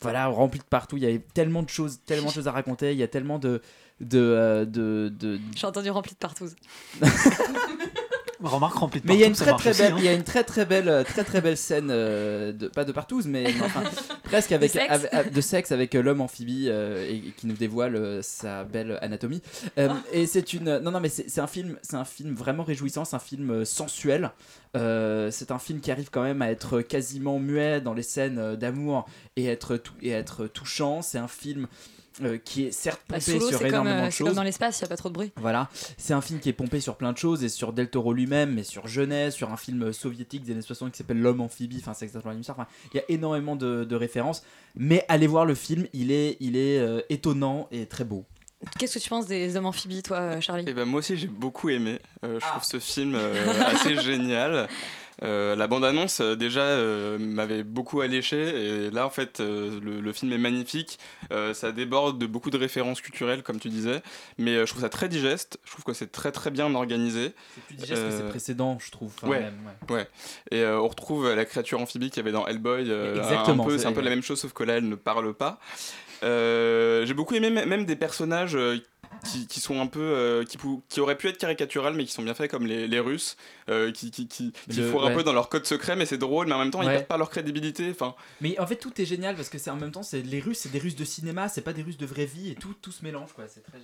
Voilà, 0.01 0.27
rempli 0.27 0.59
de 0.59 0.63
partout. 0.65 0.97
Il 0.97 1.03
y 1.03 1.05
avait 1.07 1.21
tellement 1.33 1.63
de 1.63 1.69
choses, 1.69 1.99
tellement 2.05 2.27
de 2.29 2.33
choses 2.33 2.47
à 2.47 2.51
raconter. 2.51 2.91
Il 2.91 2.97
y 2.97 3.03
a 3.03 3.07
tellement 3.07 3.39
de 3.39 3.61
de 3.99 4.19
euh, 4.19 4.65
de, 4.65 5.11
de- 5.19 5.39
J'ai 5.55 5.65
entendu 5.67 5.89
rempli 5.89 6.13
de 6.13 6.17
partout. 6.17 6.47
Remarque 8.43 8.75
remplie 8.77 9.01
de 9.01 9.07
mais 9.07 9.15
il 9.15 9.19
y 9.19 9.23
a 9.23 9.27
une 9.27 9.35
partout, 9.35 9.57
très 9.63 9.71
très 9.73 9.83
belle, 9.83 9.93
hein. 9.93 9.97
il 9.99 10.05
y 10.05 10.07
a 10.07 10.13
une 10.13 10.23
très 10.23 10.43
très 10.43 10.65
belle, 10.65 10.89
euh, 10.89 11.03
très 11.03 11.23
très 11.23 11.41
belle 11.41 11.57
scène 11.57 11.89
euh, 11.89 12.51
de 12.51 12.67
pas 12.67 12.85
de 12.85 12.91
partouze, 12.91 13.25
mais 13.27 13.45
enfin, 13.63 13.83
presque 14.23 14.51
avec, 14.51 14.71
De 14.73 14.79
sexe. 14.79 14.91
avec- 14.93 15.13
avec- 15.13 15.33
de 15.33 15.41
sexe 15.41 15.71
avec 15.71 15.95
euh, 15.95 16.01
l'homme 16.03 16.21
amphibie 16.21 16.67
euh, 16.69 17.03
et, 17.09 17.15
et 17.15 17.33
qui 17.35 17.47
nous 17.47 17.55
dévoile 17.55 17.95
euh, 17.95 18.21
sa 18.21 18.63
belle 18.63 18.99
anatomie. 19.01 19.41
Euh, 19.79 19.89
et 20.11 20.27
c'est 20.27 20.53
une, 20.53 20.77
non 20.79 20.91
non 20.91 20.99
mais 20.99 21.09
c'est 21.09 21.39
un 21.41 21.47
film, 21.47 21.77
c'est 21.81 21.95
un 21.95 22.05
film 22.05 22.33
vraiment 22.35 22.63
réjouissant, 22.63 23.05
c'est 23.05 23.15
un 23.15 23.19
film 23.19 23.65
sensuel. 23.65 24.31
Euh, 24.75 25.31
c'est 25.31 25.51
un 25.51 25.59
film 25.59 25.79
qui 25.79 25.91
arrive 25.91 26.09
quand 26.11 26.21
même 26.23 26.41
à 26.41 26.51
être 26.51 26.81
quasiment 26.81 27.39
muet 27.39 27.81
dans 27.81 27.93
les 27.93 28.03
scènes 28.03 28.55
d'amour 28.55 29.07
et 29.35 29.45
être 29.47 29.81
et 30.01 30.11
être 30.11 30.45
touchant. 30.45 31.01
C'est 31.01 31.17
un 31.17 31.27
film 31.27 31.67
euh, 32.23 32.37
qui 32.37 32.65
est 32.65 32.71
certes 32.71 33.01
Bah, 33.09 33.17
pompé 33.19 33.39
l'eau, 33.39 33.49
sur 33.49 33.59
comme, 33.59 33.67
énormément 33.67 33.95
euh, 33.95 33.99
de 33.99 34.01
comme 34.03 34.11
choses. 34.27 34.35
dans 34.35 34.43
l'espace, 34.43 34.79
il 34.79 34.83
n'y 34.83 34.85
a 34.85 34.89
pas 34.89 34.97
trop 34.97 35.09
de 35.09 35.13
bruit. 35.13 35.31
Voilà, 35.37 35.69
c'est 35.97 36.13
un 36.13 36.21
film 36.21 36.39
qui 36.39 36.49
est 36.49 36.53
pompé 36.53 36.79
sur 36.79 36.95
plein 36.95 37.13
de 37.13 37.17
choses 37.17 37.43
et 37.43 37.49
sur 37.49 37.73
Del 37.73 37.89
Toro 37.89 38.13
lui-même, 38.13 38.53
mais 38.53 38.63
sur 38.63 38.87
Genèse, 38.87 39.33
sur 39.33 39.51
un 39.51 39.57
film 39.57 39.93
soviétique 39.93 40.43
des 40.43 40.53
années 40.53 40.61
60 40.61 40.91
qui 40.91 40.97
s'appelle 40.97 41.19
L'homme 41.21 41.41
amphibie, 41.41 41.77
enfin 41.81 41.93
c'est 41.93 42.05
exactement 42.05 42.29
la 42.31 42.35
même 42.35 42.41
histoire. 42.41 42.59
Enfin, 42.59 42.67
il 42.93 42.97
y 42.97 42.99
a 42.99 43.03
énormément 43.09 43.55
de, 43.55 43.83
de 43.83 43.95
références, 43.95 44.43
mais 44.75 45.05
allez 45.07 45.27
voir 45.27 45.45
le 45.45 45.55
film, 45.55 45.87
il 45.93 46.11
est, 46.11 46.37
il 46.39 46.55
est 46.57 46.79
euh, 46.79 47.01
étonnant 47.09 47.67
et 47.71 47.85
très 47.85 48.03
beau. 48.03 48.25
Qu'est-ce 48.79 48.95
que 48.97 49.03
tu 49.03 49.09
penses 49.09 49.27
des 49.27 49.55
hommes 49.55 49.67
amphibies, 49.67 50.01
toi, 50.01 50.17
euh, 50.17 50.41
Charlie? 50.41 50.65
Et 50.67 50.73
ben 50.73 50.83
moi 50.85 50.99
aussi 50.99 51.15
j'ai 51.15 51.27
beaucoup 51.27 51.69
aimé. 51.69 51.99
Euh, 52.25 52.39
je 52.39 52.45
Ah. 52.45 52.49
trouve 52.57 52.63
ce 52.63 52.79
film 52.79 53.13
euh, 53.15 53.33
assez 53.67 53.95
génial. 54.01 54.67
Euh, 55.23 55.55
la 55.55 55.65
bande-annonce 55.65 56.19
euh, 56.21 56.35
déjà 56.35 56.61
euh, 56.61 57.17
m'avait 57.17 57.63
beaucoup 57.63 58.01
alléché 58.01 58.37
et 58.85 58.91
là 58.91 59.05
en 59.07 59.09
fait 59.09 59.39
euh, 59.39 59.79
le, 59.81 59.99
le 59.99 60.13
film 60.13 60.31
est 60.31 60.37
magnifique. 60.37 60.99
Ça 61.53 61.71
déborde 61.71 62.19
de 62.19 62.25
beaucoup 62.25 62.49
de 62.49 62.57
références 62.57 63.01
culturelles 63.01 63.43
comme 63.43 63.59
tu 63.59 63.69
disais, 63.69 64.01
mais 64.37 64.55
je 64.65 64.65
trouve 64.65 64.81
ça 64.81 64.89
très 64.89 65.09
digeste. 65.09 65.59
Je 65.65 65.71
trouve 65.71 65.83
que 65.85 65.93
c'est 65.93 66.11
très 66.11 66.31
très 66.31 66.51
bien 66.51 66.73
organisé. 66.75 67.33
C'est 67.55 67.63
plus 67.65 67.75
digeste 67.75 68.03
que 68.03 68.11
ses 68.17 68.23
précédents, 68.29 68.77
je 68.79 68.91
trouve, 68.91 69.13
quand 69.19 69.27
ouais, 69.27 69.39
même, 69.39 69.59
ouais. 69.89 70.07
Et 70.51 70.65
on 70.65 70.87
retrouve 70.87 71.33
la 71.33 71.45
créature 71.45 71.79
amphibie 71.81 72.09
qu'il 72.09 72.17
y 72.17 72.19
avait 72.21 72.31
dans 72.31 72.45
Hellboy. 72.47 72.89
Exactement, 72.91 73.67
c'est- 73.69 73.85
un 73.85 73.93
peu 73.93 74.01
la 74.01 74.09
même 74.09 74.23
chose 74.23 74.39
sauf 74.39 74.53
que 74.53 74.63
là 74.63 74.77
elle 74.77 74.89
ne 74.89 74.95
parle 74.95 75.33
pas. 75.33 75.59
J'ai 76.21 77.13
beaucoup 77.13 77.35
aimé 77.35 77.49
même 77.49 77.85
des 77.85 77.95
personnages 77.95 78.57
qui, 79.23 79.47
qui 79.47 79.59
sont 79.59 79.79
un 79.81 79.87
peu 79.87 79.99
euh, 79.99 80.43
qui, 80.89 80.99
auraient 80.99 81.17
pu 81.17 81.27
être 81.27 81.37
caricaturales 81.37 81.93
mais 81.93 82.05
qui 82.05 82.11
sont 82.11 82.23
bien 82.23 82.33
faits 82.33 82.49
comme 82.51 82.65
les, 82.65 82.87
les 82.87 82.99
Russes 82.99 83.37
euh, 83.69 83.91
qui, 83.91 84.11
qui, 84.11 84.27
qui, 84.27 84.51
qui 84.69 84.77
Le- 84.79 84.89
fourrent 84.91 85.05
un 85.05 85.13
peu 85.13 85.23
dans 85.23 85.33
leur 85.33 85.49
code 85.49 85.65
secret 85.65 85.95
mais 85.95 86.05
c'est 86.05 86.17
drôle 86.17 86.47
mais 86.47 86.53
en 86.53 86.59
même 86.59 86.71
temps 86.71 86.81
ils 86.81 86.89
perdent 86.89 87.07
pas 87.07 87.17
leur 87.17 87.29
crédibilité. 87.29 87.89
Enfin, 87.91 88.15
Mais 88.41 88.59
en 88.59 88.67
fait, 88.67 88.75
tout 88.77 88.99
est 89.01 89.05
génial 89.05 89.35
parce 89.35 89.49
que 89.49 89.57
c'est 89.57 89.69
en 89.69 89.75
même 89.75 89.91
temps, 89.91 90.03
c'est 90.03 90.21
les 90.21 90.39
Russes, 90.39 90.59
c'est 90.59 90.71
des 90.71 90.79
Russes 90.79 90.95
de 90.95 91.05
cinéma, 91.05 91.49
c'est 91.49 91.61
pas 91.61 91.73
des 91.73 91.83
Russes 91.83 91.97
de 91.97 92.05
vraie 92.05 92.25
vie 92.25 92.49
et 92.51 92.55
tout, 92.55 92.73
tout 92.81 92.91
se 92.91 93.03
mélange 93.03 93.33
quoi. 93.33 93.45
C'est 93.47 93.61
très. 93.63 93.79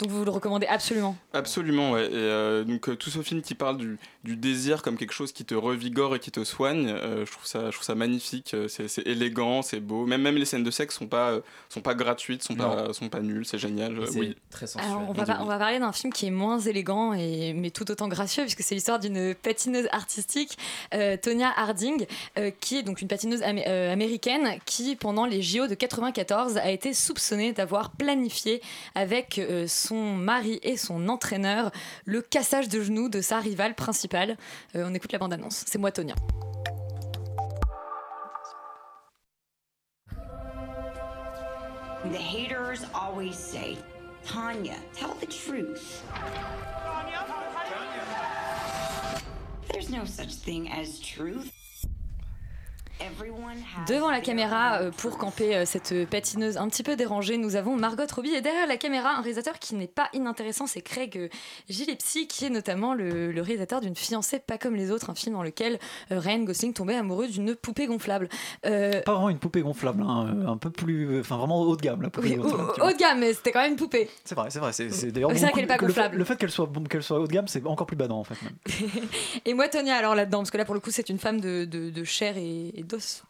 Donc 0.00 0.10
vous 0.10 0.24
le 0.24 0.30
recommandez 0.30 0.66
absolument. 0.66 1.16
Absolument, 1.32 1.92
ouais. 1.92 2.06
Et 2.06 2.10
euh, 2.14 2.64
donc 2.64 2.88
euh, 2.88 2.96
tout 2.96 3.10
ce 3.10 3.20
film 3.22 3.42
qui 3.42 3.54
parle 3.54 3.76
du, 3.76 3.98
du 4.24 4.36
désir 4.36 4.82
comme 4.82 4.96
quelque 4.96 5.12
chose 5.12 5.32
qui 5.32 5.44
te 5.44 5.54
revigore 5.54 6.14
et 6.16 6.18
qui 6.20 6.30
te 6.30 6.42
soigne, 6.42 6.88
euh, 6.88 7.24
je 7.26 7.30
trouve 7.32 7.46
ça, 7.46 7.66
je 7.66 7.72
trouve 7.76 7.84
ça 7.84 7.94
magnifique. 7.94 8.56
C'est 8.68 9.06
élégant, 9.06 9.62
c'est 9.62 9.80
beau. 9.80 10.06
Même 10.06 10.22
même 10.22 10.36
les 10.36 10.44
scènes 10.46 10.64
de 10.64 10.70
sexe 10.70 10.96
sont 10.98 11.06
pas, 11.06 11.30
euh, 11.32 11.40
sont 11.68 11.82
pas 11.82 11.94
gratuites, 11.94 12.42
sont 12.42 12.54
pas, 12.54 12.92
sont 12.92 13.08
pas 13.08 13.20
nulles. 13.20 13.44
C'est 13.46 13.58
génial. 13.58 13.98
oui. 14.16 14.36
Alors, 14.78 15.02
on, 15.08 15.12
va, 15.12 15.24
par- 15.26 15.42
on 15.42 15.46
va 15.46 15.58
parler 15.58 15.78
d'un 15.78 15.92
film 15.92 16.12
qui 16.12 16.26
est 16.26 16.30
moins 16.30 16.58
élégant, 16.58 17.12
et, 17.12 17.52
mais 17.52 17.70
tout 17.70 17.90
autant 17.90 18.08
gracieux, 18.08 18.42
puisque 18.44 18.62
c'est 18.62 18.74
l'histoire 18.74 18.98
d'une 18.98 19.34
patineuse 19.34 19.88
artistique, 19.92 20.56
euh, 20.94 21.16
Tonya 21.20 21.50
Harding, 21.56 22.06
euh, 22.38 22.50
qui 22.60 22.78
est 22.78 22.82
donc 22.82 23.02
une 23.02 23.08
patineuse 23.08 23.42
amé- 23.42 23.64
euh, 23.68 23.92
américaine 23.92 24.58
qui, 24.64 24.96
pendant 24.96 25.26
les 25.26 25.42
JO 25.42 25.66
de 25.66 25.74
94, 25.74 26.56
a 26.56 26.70
été 26.70 26.94
soupçonnée 26.94 27.52
d'avoir 27.52 27.90
planifié 27.90 28.60
avec 28.94 29.38
euh, 29.38 29.66
son 29.90 30.14
mari 30.14 30.60
et 30.62 30.76
son 30.76 31.08
entraîneur 31.08 31.72
le 32.04 32.22
cassage 32.22 32.68
de 32.68 32.80
genoux 32.80 33.08
de 33.08 33.20
sa 33.20 33.40
rivale 33.40 33.74
principale. 33.74 34.36
Euh, 34.76 34.84
on 34.86 34.94
écoute 34.94 35.10
la 35.10 35.18
bande-annonce. 35.18 35.64
C'est 35.66 35.78
moi, 35.78 35.90
Tonya. 35.90 36.14
The 42.04 42.16
haters 42.16 42.86
always 42.94 43.34
say, 43.34 43.76
Tanya, 44.24 44.76
tell 44.94 45.14
the 45.20 45.26
truth. 45.26 46.04
There's 49.72 49.90
no 49.90 50.04
such 50.04 50.34
thing 50.34 50.70
as 50.70 51.00
truth. 51.00 51.59
Everyone 53.00 53.56
has 53.76 53.86
Devant 53.90 54.10
la 54.10 54.20
caméra, 54.20 54.80
euh, 54.82 54.90
pour 54.90 55.16
camper 55.16 55.56
euh, 55.56 55.64
cette 55.64 55.94
patineuse 56.10 56.58
un 56.58 56.68
petit 56.68 56.82
peu 56.82 56.96
dérangée, 56.96 57.38
nous 57.38 57.56
avons 57.56 57.74
Margot 57.74 58.02
Robbie. 58.14 58.34
Et 58.34 58.42
derrière 58.42 58.66
la 58.66 58.76
caméra, 58.76 59.12
un 59.16 59.22
réalisateur 59.22 59.58
qui 59.58 59.74
n'est 59.74 59.86
pas 59.86 60.08
inintéressant, 60.12 60.66
c'est 60.66 60.82
Craig 60.82 61.16
euh, 61.16 61.28
Gillespie, 61.70 62.28
qui 62.28 62.44
est 62.44 62.50
notamment 62.50 62.92
le, 62.92 63.32
le 63.32 63.42
réalisateur 63.42 63.80
d'une 63.80 63.96
fiancée 63.96 64.38
pas 64.38 64.58
comme 64.58 64.74
les 64.76 64.90
autres, 64.90 65.08
un 65.08 65.14
film 65.14 65.34
dans 65.34 65.42
lequel 65.42 65.78
euh, 66.12 66.18
Ryan 66.18 66.40
Gosling 66.40 66.74
tombait 66.74 66.94
amoureux 66.96 67.26
d'une 67.28 67.54
poupée 67.54 67.86
gonflable. 67.86 68.28
Euh, 68.66 69.00
Pas 69.02 69.12
vraiment 69.14 69.30
une 69.30 69.38
poupée 69.38 69.62
gonflable, 69.62 70.02
hein, 70.02 70.26
euh, 70.44 70.46
un 70.48 70.56
peu 70.58 70.70
plus. 70.70 71.20
Enfin, 71.20 71.38
vraiment 71.38 71.62
haut 71.62 71.76
de 71.76 71.82
gamme, 71.82 72.02
la 72.02 72.10
poupée 72.10 72.30
oui, 72.32 72.38
haut, 72.38 72.42
gonflable. 72.42 72.82
haut 72.82 72.92
de 72.92 72.98
gamme, 72.98 73.20
mais 73.20 73.32
c'était 73.32 73.52
quand 73.52 73.62
même 73.62 73.72
une 73.72 73.78
poupée. 73.78 74.10
C'est 74.24 74.34
vrai, 74.34 74.50
c'est 74.50 74.58
vrai. 74.58 74.72
C'est 74.72 74.90
c'est 74.90 75.10
d'ailleurs. 75.10 75.30
C'est 75.32 75.38
vrai 75.38 75.46
beaucoup- 75.46 75.56
qu'elle 75.56 75.64
est 75.64 75.68
pas 75.68 75.74
le 75.76 75.80
fait- 75.80 75.86
gonflable. 75.86 76.16
Le 76.18 76.24
fait 76.24 76.36
qu'elle 76.36 76.50
soit, 76.50 76.66
bon, 76.66 76.84
qu'elle 76.84 77.02
soit 77.02 77.18
haut 77.18 77.26
de 77.26 77.32
gamme, 77.32 77.48
c'est 77.48 77.64
encore 77.66 77.86
plus 77.86 77.96
badant 77.96 78.18
en 78.20 78.24
fait. 78.24 78.36
Même. 78.42 78.90
Et 79.46 79.54
moi, 79.54 79.68
Tonya, 79.68 79.96
alors 79.96 80.14
là-dedans, 80.14 80.38
parce 80.38 80.50
que 80.50 80.58
là, 80.58 80.66
pour 80.66 80.74
le 80.74 80.80
coup, 80.80 80.90
c'est 80.90 81.08
une 81.08 81.18
femme 81.18 81.40
de, 81.40 81.64
de- 81.64 81.88
de 81.88 82.04
chair 82.04 82.36
et, 82.36 82.78
et 82.78 82.84
d'os. 82.90 83.22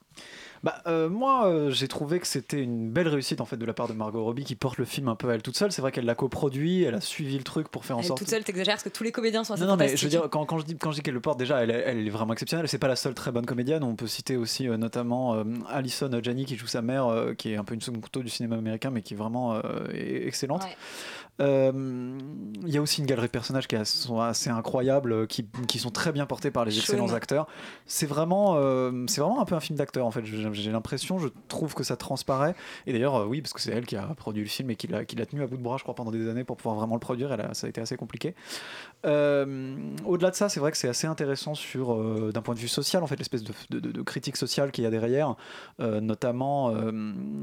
Bah, 0.63 0.83
euh, 0.87 1.09
moi, 1.09 1.47
euh, 1.47 1.71
j'ai 1.71 1.89
trouvé 1.89 2.21
que 2.21 2.27
c'était 2.27 2.61
une 2.63 2.91
belle 2.91 3.09
réussite 3.09 3.41
en 3.41 3.47
fait 3.47 3.57
de 3.57 3.65
la 3.65 3.73
part 3.73 3.89
de 3.89 3.95
Margot 3.95 4.23
Robbie 4.23 4.45
qui 4.45 4.57
porte 4.57 4.77
le 4.77 4.85
film 4.85 5.09
un 5.09 5.15
peu 5.15 5.31
à 5.31 5.35
elle 5.35 5.41
toute 5.41 5.57
seule. 5.57 5.73
C'est 5.73 5.81
vrai 5.81 5.91
qu'elle 5.91 6.05
l'a 6.05 6.15
coproduit, 6.15 6.83
elle 6.83 6.95
a 6.97 7.01
suivi 7.01 7.39
le 7.39 7.45
truc 7.45 7.69
pour 7.71 7.87
faire 7.87 7.97
en 7.97 8.01
Elle 8.01 8.07
sorte. 8.07 8.19
toute 8.19 8.29
seule, 8.29 8.45
t'exagères, 8.45 8.75
parce 8.75 8.83
que 8.83 8.91
tous 8.91 9.03
les 9.03 9.11
comédiens 9.13 9.43
sont 9.43 9.55
assez 9.55 9.63
Non, 9.63 9.69
non, 9.71 9.77
mais 9.79 9.97
je 9.97 10.03
veux 10.05 10.11
dire, 10.11 10.29
quand, 10.29 10.45
quand 10.45 10.59
je 10.59 10.67
dis, 10.67 10.77
quand 10.77 10.91
je 10.91 10.97
dis 10.97 11.03
qu'elle 11.03 11.15
le 11.15 11.21
porte, 11.21 11.39
déjà, 11.39 11.63
elle, 11.63 11.71
est- 11.71 11.83
elle 11.87 12.07
est 12.07 12.11
vraiment 12.11 12.35
exceptionnelle. 12.35 12.69
C'est 12.69 12.77
pas 12.79 12.89
la 12.89 12.97
seule 12.97 13.15
très 13.15 13.33
bonne 13.33 13.47
comédienne. 13.47 13.83
On 13.83 13.97
peut 13.97 14.07
citer 14.07 14.37
aussi 14.37 14.69
euh, 14.69 14.77
notamment 14.77 15.43
Alison 15.71 16.11
Janney 16.23 16.45
qui 16.45 16.57
joue 16.57 16.67
sa 16.67 16.83
mère, 16.83 17.09
qui 17.39 17.53
est 17.53 17.57
un 17.57 17.65
peu 17.65 17.73
une 17.73 17.81
seconde 17.81 18.03
couteau 18.03 18.23
du 18.23 18.29
cinéma 18.29 18.57
américain, 18.57 18.91
mais 18.91 19.01
qui 19.01 19.15
est 19.15 19.17
vraiment 19.17 19.63
excellente. 19.95 20.65
Ouais. 20.65 20.77
Euh, 21.41 21.73
Il 22.67 22.69
y 22.75 22.77
a 22.77 22.83
aussi 22.83 23.01
une 23.01 23.07
galerie 23.07 23.27
de 23.29 23.33
personnages 23.33 23.67
qui 23.67 23.77
sont 23.85 24.21
assez 24.21 24.51
incroyables, 24.51 25.13
euh, 25.13 25.27
qui, 25.27 25.47
qui 25.67 25.79
sont 25.79 25.91
très 25.91 26.13
bien 26.13 26.27
portés 26.27 26.51
par 26.51 26.65
les 26.67 26.73
excellents 26.79 27.07
acteurs. 27.17 27.47
C'est 27.87 28.05
vraiment, 28.07 28.57
euh, 28.57 29.05
c'est 29.09 29.21
vraiment 29.23 29.41
un 29.41 29.45
peu 29.47 29.55
un 29.55 29.61
film 29.61 29.79
d'acteur 29.79 30.05
en 30.07 30.11
fait. 30.11 30.25
J'ai 30.25 30.71
l'impression, 30.71 31.19
je 31.19 31.29
trouve 31.49 31.75
que 31.75 31.83
ça 31.85 31.97
transparaît. 31.97 32.55
Et 32.87 32.93
d'ailleurs, 32.93 33.27
oui, 33.29 33.41
parce 33.41 33.53
que 33.55 33.61
c'est 33.61 33.73
elle 33.73 33.87
qui 33.87 33.97
a 33.97 34.03
produit 34.03 34.43
le 34.43 34.49
film 34.49 34.71
et 34.71 34.77
qui 34.77 34.87
l'a 34.89 35.05
tenu 35.05 35.43
à 35.43 35.47
bout 35.47 35.57
de 35.57 35.63
bras, 35.63 35.79
je 35.79 35.83
crois, 35.83 35.95
pendant 35.95 36.11
des 36.11 36.29
années 36.29 36.45
pour 36.45 36.57
pouvoir 36.59 36.77
vraiment 36.77 36.95
le 36.97 37.01
produire. 37.01 37.33
Elle 37.33 37.41
a- 37.41 37.55
ça 37.55 37.67
a 37.67 37.71
été 37.71 37.81
assez 37.81 37.97
compliqué. 37.97 38.35
Au-delà 40.05 40.31
de 40.31 40.35
ça, 40.37 40.49
c'est 40.49 40.61
vrai 40.61 40.71
que 40.71 40.77
c'est 40.77 40.89
assez 40.89 41.07
intéressant 41.07 41.55
sur, 41.55 41.95
euh, 41.95 42.31
d'un 42.33 42.43
point 42.43 42.55
de 42.55 42.61
vue 42.61 42.69
social, 42.69 43.03
en 43.03 43.07
fait, 43.07 43.17
l'espèce 43.17 43.43
de, 43.43 43.53
de- 43.71 43.81
de- 43.81 43.93
de 43.93 44.03
critique 44.03 44.37
sociale 44.37 44.71
qu'il 44.73 44.85
y 44.85 44.87
a 44.87 44.91
derrière, 44.91 45.37
euh, 45.81 46.01
notamment 46.01 46.71
euh, 46.71 46.91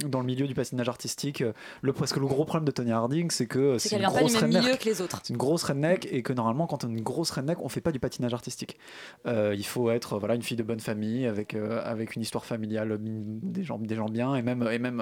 dans 0.06 0.20
le 0.20 0.26
milieu 0.26 0.48
du 0.48 0.54
patinage 0.54 0.90
artistique. 0.90 1.44
Le, 1.82 1.94
parce 1.94 2.14
que 2.14 2.20
le 2.20 2.28
gros 2.28 2.46
problème 2.46 2.66
de 2.66 2.72
Tony 2.72 2.92
Harding, 2.92 3.32
c'est 3.32 3.48
que 3.48 3.78
C'est 3.88 3.96
qu'elle 3.96 4.06
une 4.06 4.12
vient 4.12 4.40
pas 4.40 4.48
du 4.48 4.58
milieu 4.58 4.76
que 4.76 4.86
les 4.86 5.02
autres. 5.02 5.20
C'est 5.24 5.34
une 5.34 5.38
grosse 5.38 5.64
redneck 5.64 6.08
et 6.12 6.22
que 6.22 6.34
normalement, 6.34 6.68
quand 6.68 6.84
on 6.84 6.90
est 6.90 6.94
une 6.94 7.02
grosse 7.02 7.32
redneck, 7.32 7.60
on 7.62 7.70
fait 7.70 7.82
pas 7.82 7.92
du 7.92 8.00
patinage 8.00 8.34
artistique. 8.34 8.78
Euh, 9.26 9.56
il 9.58 9.66
faut 9.66 9.90
être 9.90 10.20
voilà 10.20 10.36
une 10.36 10.44
fille 10.44 10.58
de 10.58 10.64
bonne 10.64 10.80
famille 10.80 11.26
avec 11.26 11.54
euh, 11.54 11.82
avec 11.84 12.16
une 12.16 12.22
histoire 12.22 12.46
familiale, 12.46 12.92
euh, 12.92 12.98
des 13.00 13.64
gens 13.64 13.78
des 13.80 13.96
gens 13.96 14.10
bien 14.10 14.36
et 14.36 14.42
même 14.42 14.68
et 14.72 14.80
même 14.80 15.00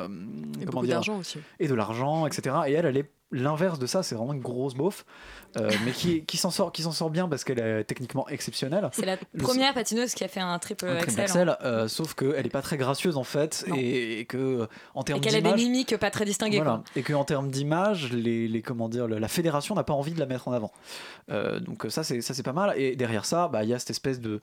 Et 0.60 0.66
comment 0.66 0.72
beaucoup 0.72 0.86
dire, 0.86 0.96
d'argent 0.96 1.18
aussi. 1.18 1.40
et 1.60 1.68
de 1.68 1.74
l'argent, 1.74 2.26
etc. 2.28 2.56
Et 2.68 2.74
elle, 2.74 2.86
elle 2.86 2.98
est 2.98 3.12
l'inverse 3.32 3.80
de 3.80 3.86
ça. 3.88 4.04
C'est 4.04 4.16
vraiment 4.16 4.34
une 4.34 4.42
grosse 4.42 4.76
beauf, 4.76 5.06
euh, 5.58 5.70
mais 5.86 5.92
qui, 5.92 6.24
qui 6.26 6.38
s'en 6.38 6.52
sort 6.52 6.72
qui 6.72 6.82
s'en 6.84 6.92
sort 6.92 7.10
bien 7.10 7.28
parce 7.28 7.44
qu'elle 7.44 7.60
est 7.60 7.84
techniquement 7.84 8.28
exceptionnelle. 8.30 8.90
C'est 8.94 9.06
la 9.06 9.18
Le- 9.34 9.44
première 9.44 9.74
patineuse 9.74 10.14
qui 10.14 10.24
a 10.24 10.28
fait 10.28 10.40
un 10.40 10.58
triple 10.60 10.86
un 10.88 10.98
triple 10.98 11.22
Axel. 11.22 11.50
hein. 11.50 11.58
euh, 11.64 11.88
sauf 11.88 12.14
qu'elle 12.14 12.46
est 12.46 12.50
pas 12.50 12.62
très 12.62 12.78
gracieuse 12.78 13.18
en 13.18 13.24
fait, 13.24 13.66
et, 13.76 14.20
et 14.20 14.26
que 14.26 14.68
en 14.94 15.04
termes 15.04 15.20
qu'elle 15.22 15.34
a 15.36 15.42
des 15.42 15.44
d'image, 15.44 15.60
mimiques 15.62 15.98
pas 15.98 16.12
très 16.12 16.26
distinguées. 16.26 16.58
voilà. 16.58 16.84
Et 16.96 17.02
que 17.04 17.14
en 17.14 17.26
termes 17.26 17.50
d'image, 17.50 18.12
les, 18.14 18.48
les 18.48 18.62
comment 18.62 18.90
dire, 18.90 19.08
le- 19.08 19.18
la 19.20 19.28
fédération 19.28 19.76
n'a 19.76 19.84
pas 19.84 19.94
envie 19.94 20.14
de 20.14 20.20
la 20.20 20.26
mettre 20.28 20.48
en 20.48 20.54
avant. 20.54 20.72
Euh, 21.32 21.60
donc 21.60 21.86
ça 21.90 22.04
c'est 22.04 22.22
ça 22.22 22.34
c'est 22.34 22.44
pas 22.44 22.54
mal. 22.54 22.74
Et 22.78 22.96
derrière 22.96 23.26
ça, 23.26 23.48
bah 23.48 23.64
il 23.64 23.70
y 23.70 23.74
a 23.74 23.80
cette 23.80 23.90
espèce 23.90 24.20
de 24.20 24.40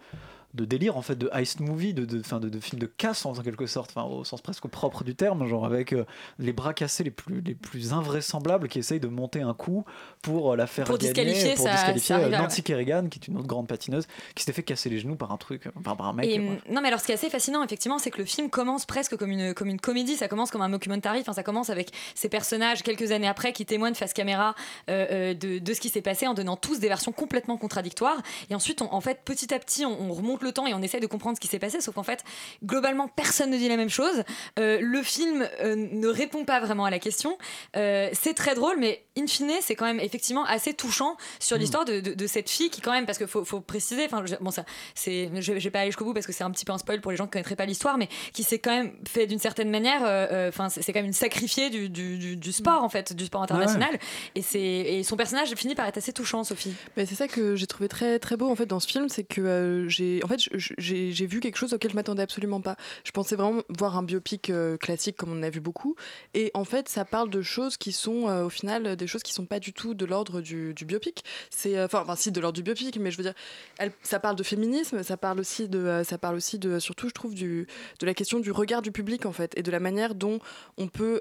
de 0.54 0.64
délire 0.64 0.96
en 0.96 1.02
fait 1.02 1.16
de 1.16 1.30
heist 1.32 1.60
movie, 1.60 1.94
de 1.94 2.04
de, 2.04 2.22
fin, 2.22 2.38
de, 2.40 2.48
de 2.48 2.60
film 2.60 2.78
de 2.78 2.86
casse 2.86 3.24
en 3.26 3.32
quelque 3.34 3.66
sorte, 3.66 3.92
enfin 3.94 4.06
au 4.06 4.22
sens 4.24 4.40
presque 4.42 4.66
propre 4.68 5.02
du 5.04 5.14
terme, 5.14 5.46
genre 5.46 5.64
avec 5.64 5.92
euh, 5.92 6.04
les 6.38 6.52
bras 6.52 6.74
cassés 6.74 7.04
les 7.04 7.10
plus 7.10 7.40
les 7.40 7.54
plus 7.54 7.92
invraisemblables 7.92 8.68
qui 8.68 8.78
essayent 8.78 9.00
de 9.00 9.08
monter 9.08 9.40
un 9.42 9.54
coup 9.54 9.84
pour 10.20 10.52
euh, 10.52 10.56
la 10.56 10.66
faire 10.66 10.84
Pour 10.84 10.98
gagner, 10.98 11.12
disqualifier 11.12 11.54
pour 11.54 11.64
sa- 11.66 11.72
disqualifier 11.72 12.14
euh, 12.16 12.28
Nancy 12.30 12.62
Kerrigan 12.62 13.06
qui 13.08 13.18
est 13.18 13.28
une 13.28 13.38
autre 13.38 13.46
grande 13.46 13.66
patineuse 13.66 14.06
qui 14.34 14.42
s'était 14.42 14.52
fait 14.52 14.62
casser 14.62 14.90
les 14.90 14.98
genoux 14.98 15.16
par 15.16 15.32
un 15.32 15.36
truc, 15.36 15.68
enfin 15.78 15.96
par 15.96 16.06
un 16.08 16.12
mec. 16.12 16.26
Et, 16.28 16.38
euh, 16.38 16.54
non 16.70 16.80
mais 16.82 16.88
alors 16.88 17.00
ce 17.00 17.06
qui 17.06 17.12
est 17.12 17.14
assez 17.16 17.30
fascinant 17.30 17.62
effectivement 17.64 17.98
c'est 17.98 18.10
que 18.10 18.18
le 18.18 18.24
film 18.24 18.50
commence 18.50 18.84
presque 18.84 19.16
comme 19.16 19.30
une, 19.30 19.54
comme 19.54 19.68
une 19.68 19.80
comédie, 19.80 20.16
ça 20.16 20.28
commence 20.28 20.50
comme 20.50 20.62
un 20.62 20.68
mockumentary, 20.68 21.20
enfin 21.20 21.32
ça 21.32 21.42
commence 21.42 21.70
avec 21.70 21.90
ces 22.14 22.28
personnages 22.28 22.82
quelques 22.82 23.10
années 23.12 23.28
après 23.28 23.52
qui 23.52 23.64
témoignent 23.66 23.94
face 23.94 24.12
caméra 24.12 24.54
euh, 24.90 25.06
euh, 25.10 25.34
de, 25.34 25.58
de 25.58 25.74
ce 25.74 25.80
qui 25.80 25.88
s'est 25.88 26.02
passé 26.02 26.26
en 26.26 26.34
donnant 26.34 26.56
tous 26.56 26.78
des 26.78 26.88
versions 26.88 27.12
complètement 27.12 27.56
contradictoires. 27.56 28.20
Et 28.50 28.54
ensuite 28.54 28.82
on- 28.82 28.92
en 28.92 29.00
fait 29.00 29.20
petit 29.24 29.54
à 29.54 29.58
petit 29.58 29.86
on, 29.86 29.98
on 30.10 30.12
remonte 30.12 30.41
remonte 30.42 30.44
le 30.44 30.52
temps 30.52 30.66
et 30.66 30.74
on 30.74 30.82
essaie 30.82 31.00
de 31.00 31.06
comprendre 31.06 31.36
ce 31.36 31.40
qui 31.40 31.48
s'est 31.48 31.58
passé, 31.58 31.80
sauf 31.80 31.94
qu'en 31.94 32.02
fait, 32.02 32.24
globalement, 32.64 33.08
personne 33.08 33.50
ne 33.50 33.56
dit 33.56 33.68
la 33.68 33.76
même 33.76 33.88
chose. 33.90 34.24
Euh, 34.58 34.78
le 34.80 35.02
film 35.02 35.48
euh, 35.60 35.74
ne 35.76 36.08
répond 36.08 36.44
pas 36.44 36.60
vraiment 36.60 36.84
à 36.84 36.90
la 36.90 36.98
question. 36.98 37.38
Euh, 37.76 38.08
c'est 38.12 38.34
très 38.34 38.54
drôle, 38.54 38.76
mais 38.78 39.04
in 39.16 39.26
fine, 39.26 39.50
c'est 39.60 39.74
quand 39.74 39.84
même 39.84 40.00
effectivement 40.00 40.44
assez 40.44 40.74
touchant 40.74 41.16
sur 41.38 41.56
l'histoire 41.56 41.84
de, 41.84 42.00
de- 42.00 42.14
de 42.14 42.26
cette 42.26 42.48
fille 42.50 42.70
qui, 42.70 42.80
quand 42.80 42.92
même, 42.92 43.06
parce 43.06 43.18
qu'il 43.18 43.26
faut, 43.26 43.44
faut 43.44 43.60
préciser, 43.60 44.04
enfin, 44.06 44.24
bon, 44.40 44.50
ça, 44.50 44.64
c'est, 44.94 45.30
je, 45.34 45.40
je 45.40 45.64
vais 45.64 45.70
pas 45.70 45.80
aller 45.80 45.90
jusqu'au 45.90 46.04
bout 46.04 46.14
parce 46.14 46.26
que 46.26 46.32
c'est 46.32 46.44
un 46.44 46.50
petit 46.50 46.64
peu 46.64 46.72
un 46.72 46.78
spoil 46.78 47.00
pour 47.00 47.10
les 47.10 47.16
gens 47.16 47.24
qui 47.26 47.32
connaîtraient 47.32 47.56
pas 47.56 47.66
l'histoire, 47.66 47.98
mais 47.98 48.08
qui 48.32 48.42
s'est 48.42 48.58
quand 48.58 48.70
même 48.70 48.92
fait 49.08 49.26
d'une 49.26 49.38
certaine 49.38 49.70
manière, 49.70 50.02
enfin, 50.48 50.68
c'est 50.68 50.92
quand 50.92 51.00
même 51.00 51.06
une 51.06 51.12
sacrifiée 51.12 51.70
du, 51.70 51.88
du, 51.88 52.18
du- 52.18 52.36
du 52.36 52.52
sport, 52.52 52.82
en 52.82 52.88
fait, 52.88 53.12
du 53.12 53.26
sport 53.26 53.42
international. 53.42 53.98
Et, 54.34 54.42
c'est, 54.42 54.60
et 54.60 55.02
son 55.02 55.16
personnage 55.16 55.52
finit 55.54 55.74
par 55.74 55.86
être 55.86 55.98
assez 55.98 56.12
touchant, 56.12 56.44
Sophie. 56.44 56.74
Mais 56.96 57.06
c'est 57.06 57.14
ça 57.14 57.28
que 57.28 57.54
j'ai 57.56 57.66
trouvé 57.66 57.88
très 57.88 58.18
très 58.18 58.36
beau 58.36 58.50
en 58.50 58.56
fait 58.56 58.66
dans 58.66 58.80
ce 58.80 58.86
film, 58.88 59.08
c'est 59.08 59.24
que 59.24 59.84
j'ai 59.88 60.20
en 60.24 60.28
fait 60.28 60.31
je- 60.38 60.74
j'ai 60.78 61.26
vu 61.26 61.40
quelque 61.40 61.56
chose 61.56 61.72
auquel 61.74 61.90
je 61.90 61.96
m'attendais 61.96 62.22
absolument 62.22 62.60
pas. 62.60 62.76
Je 63.04 63.10
pensais 63.10 63.36
vraiment 63.36 63.62
voir 63.68 63.96
un 63.96 64.02
biopic 64.02 64.50
euh, 64.50 64.76
classique 64.76 65.16
comme 65.16 65.32
on 65.32 65.38
en 65.38 65.42
a 65.42 65.50
vu 65.50 65.60
beaucoup, 65.60 65.96
et 66.34 66.50
en 66.54 66.64
fait 66.64 66.88
ça 66.88 67.04
parle 67.04 67.30
de 67.30 67.42
choses 67.42 67.76
qui 67.76 67.92
sont 67.92 68.28
euh, 68.28 68.44
au 68.44 68.48
final 68.50 68.96
des 68.96 69.06
choses 69.06 69.22
qui 69.22 69.32
sont 69.32 69.46
pas 69.46 69.60
du 69.60 69.72
tout 69.72 69.94
de 69.94 70.04
l'ordre 70.04 70.40
du, 70.40 70.74
du 70.74 70.84
biopic. 70.84 71.24
C'est 71.50 71.76
euh, 71.78 71.86
enfin 71.92 72.04
si 72.16 72.30
de 72.32 72.40
l'ordre 72.40 72.56
du 72.56 72.62
biopic, 72.62 72.98
mais 72.98 73.10
je 73.10 73.16
veux 73.16 73.24
dire 73.24 73.34
elle- 73.78 73.92
ça 74.02 74.18
parle 74.20 74.36
de 74.36 74.42
féminisme, 74.42 75.02
ça 75.02 75.16
parle 75.16 75.40
aussi 75.40 75.68
de 75.68 75.78
euh, 75.78 76.04
ça 76.04 76.18
parle 76.18 76.36
aussi 76.36 76.58
de 76.58 76.78
surtout 76.78 77.08
je 77.08 77.14
trouve 77.14 77.34
du 77.34 77.66
de 78.00 78.06
la 78.06 78.14
question 78.14 78.38
du 78.40 78.50
regard 78.50 78.82
du 78.82 78.92
public 78.92 79.26
en 79.26 79.32
fait 79.32 79.56
et 79.58 79.62
de 79.62 79.70
la 79.70 79.80
manière 79.80 80.14
dont 80.14 80.38
on 80.78 80.88
peut 80.88 81.20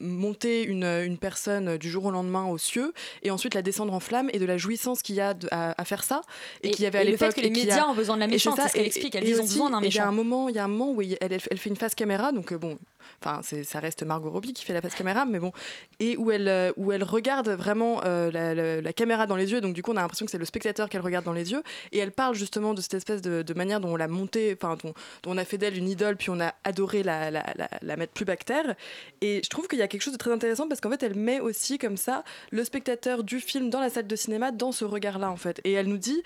monter 0.00 0.62
une, 0.64 0.84
une 0.84 1.18
personne 1.18 1.76
du 1.78 1.90
jour 1.90 2.04
au 2.06 2.10
lendemain 2.10 2.44
aux 2.46 2.58
cieux 2.58 2.92
et 3.22 3.30
ensuite 3.30 3.54
la 3.54 3.62
descendre 3.62 3.92
en 3.92 4.00
flammes 4.00 4.30
et 4.32 4.38
de 4.38 4.44
la 4.46 4.56
jouissance 4.56 5.02
qu'il 5.02 5.14
y 5.16 5.20
a 5.20 5.34
de- 5.34 5.48
à, 5.50 5.80
à 5.80 5.84
faire 5.84 6.04
ça 6.04 6.22
et, 6.62 6.68
Et- 6.68 6.70
qu'il 6.70 6.84
y 6.84 6.86
avait 6.86 6.98
à 6.98 7.02
et 7.02 7.10
le 7.10 7.16
fait 7.16 7.26
l'époque 7.26 7.36
que 7.36 7.40
les 7.42 7.48
y 7.48 7.62
a- 7.62 7.64
médias 7.64 7.86
ont 7.88 7.94
besoin 7.94 8.16
de 8.16 8.20
la 8.20 8.26
méchante, 8.34 8.58
c'est 8.62 8.68
ce 8.68 8.72
qu'elle 8.74 8.86
explique, 8.86 9.14
elle 9.14 9.24
dit, 9.24 9.30
ils 9.30 9.40
ont 9.40 9.44
besoin 9.44 9.70
d'un 9.70 9.80
et 9.82 9.86
Il 9.88 9.94
y 9.94 9.98
a 9.98 10.02
méchant. 10.02 10.08
un 10.08 10.12
moment, 10.12 10.48
il 10.48 10.54
y 10.54 10.58
a 10.58 10.64
un 10.64 10.68
moment 10.68 10.92
où 10.92 11.00
elle, 11.02 11.40
fait 11.40 11.70
une 11.70 11.76
face 11.76 11.94
caméra, 11.94 12.32
donc 12.32 12.52
euh, 12.52 12.58
bon, 12.58 12.78
enfin 13.22 13.40
ça 13.64 13.80
reste 13.80 14.02
Margot 14.02 14.30
Robbie 14.30 14.52
qui 14.52 14.64
fait 14.64 14.72
la 14.72 14.80
face 14.80 14.94
caméra, 14.94 15.24
mais 15.24 15.38
bon, 15.38 15.52
et 16.00 16.16
où 16.16 16.30
elle, 16.30 16.48
euh, 16.48 16.72
où 16.76 16.92
elle 16.92 17.04
regarde 17.04 17.48
vraiment 17.50 18.00
euh, 18.04 18.30
la, 18.30 18.54
la- 18.54 18.80
la 18.80 18.92
caméra 18.92 19.26
dans 19.26 19.36
les 19.36 19.52
yeux, 19.52 19.60
donc 19.60 19.74
du 19.74 19.82
coup 19.82 19.92
on 19.92 19.96
a 19.96 20.00
l'impression 20.00 20.24
que 20.26 20.30
c'est 20.32 20.38
le 20.38 20.44
spectateur 20.44 20.88
qu'elle 20.88 21.00
regarde 21.02 21.24
dans 21.24 21.32
les 21.32 21.52
yeux, 21.52 21.62
et 21.92 21.98
elle 21.98 22.12
parle 22.12 22.34
justement 22.34 22.74
de 22.74 22.80
cette 22.80 22.94
espèce 22.94 23.22
de, 23.22 23.42
de 23.42 23.54
manière 23.54 23.80
dont 23.80 23.90
on 23.92 23.96
l'a 23.96 24.08
montée, 24.08 24.56
enfin 24.60 24.76
dont, 24.82 24.92
dont 25.22 25.30
on 25.32 25.38
a 25.38 25.44
fait 25.44 25.58
d'elle 25.58 25.76
une 25.76 25.88
idole, 25.88 26.16
puis 26.16 26.30
on 26.30 26.40
a 26.40 26.54
adoré 26.64 27.02
la, 27.02 27.30
la 27.30 27.96
mettre 27.96 28.12
plus 28.12 28.24
bactère, 28.24 28.74
et 29.20 29.40
je 29.44 29.48
trouve 29.50 29.68
qu'il 29.68 29.78
y 29.78 29.82
a 29.82 29.88
quelque 29.88 30.02
chose 30.02 30.12
de 30.12 30.18
très 30.18 30.32
intéressant 30.32 30.68
parce 30.68 30.80
qu'en 30.80 30.90
fait 30.90 31.02
elle 31.02 31.14
met 31.14 31.40
aussi 31.40 31.78
comme 31.78 31.96
ça 31.96 32.24
le 32.50 32.64
spectateur 32.64 33.22
du 33.24 33.40
film 33.40 33.70
dans 33.70 33.80
la 33.80 33.90
salle 33.90 34.06
de 34.06 34.16
cinéma 34.16 34.50
dans 34.50 34.72
ce 34.72 34.84
regard-là 34.84 35.30
en 35.30 35.36
fait, 35.36 35.60
et 35.64 35.72
elle 35.72 35.86
nous 35.88 35.98
dit 35.98 36.22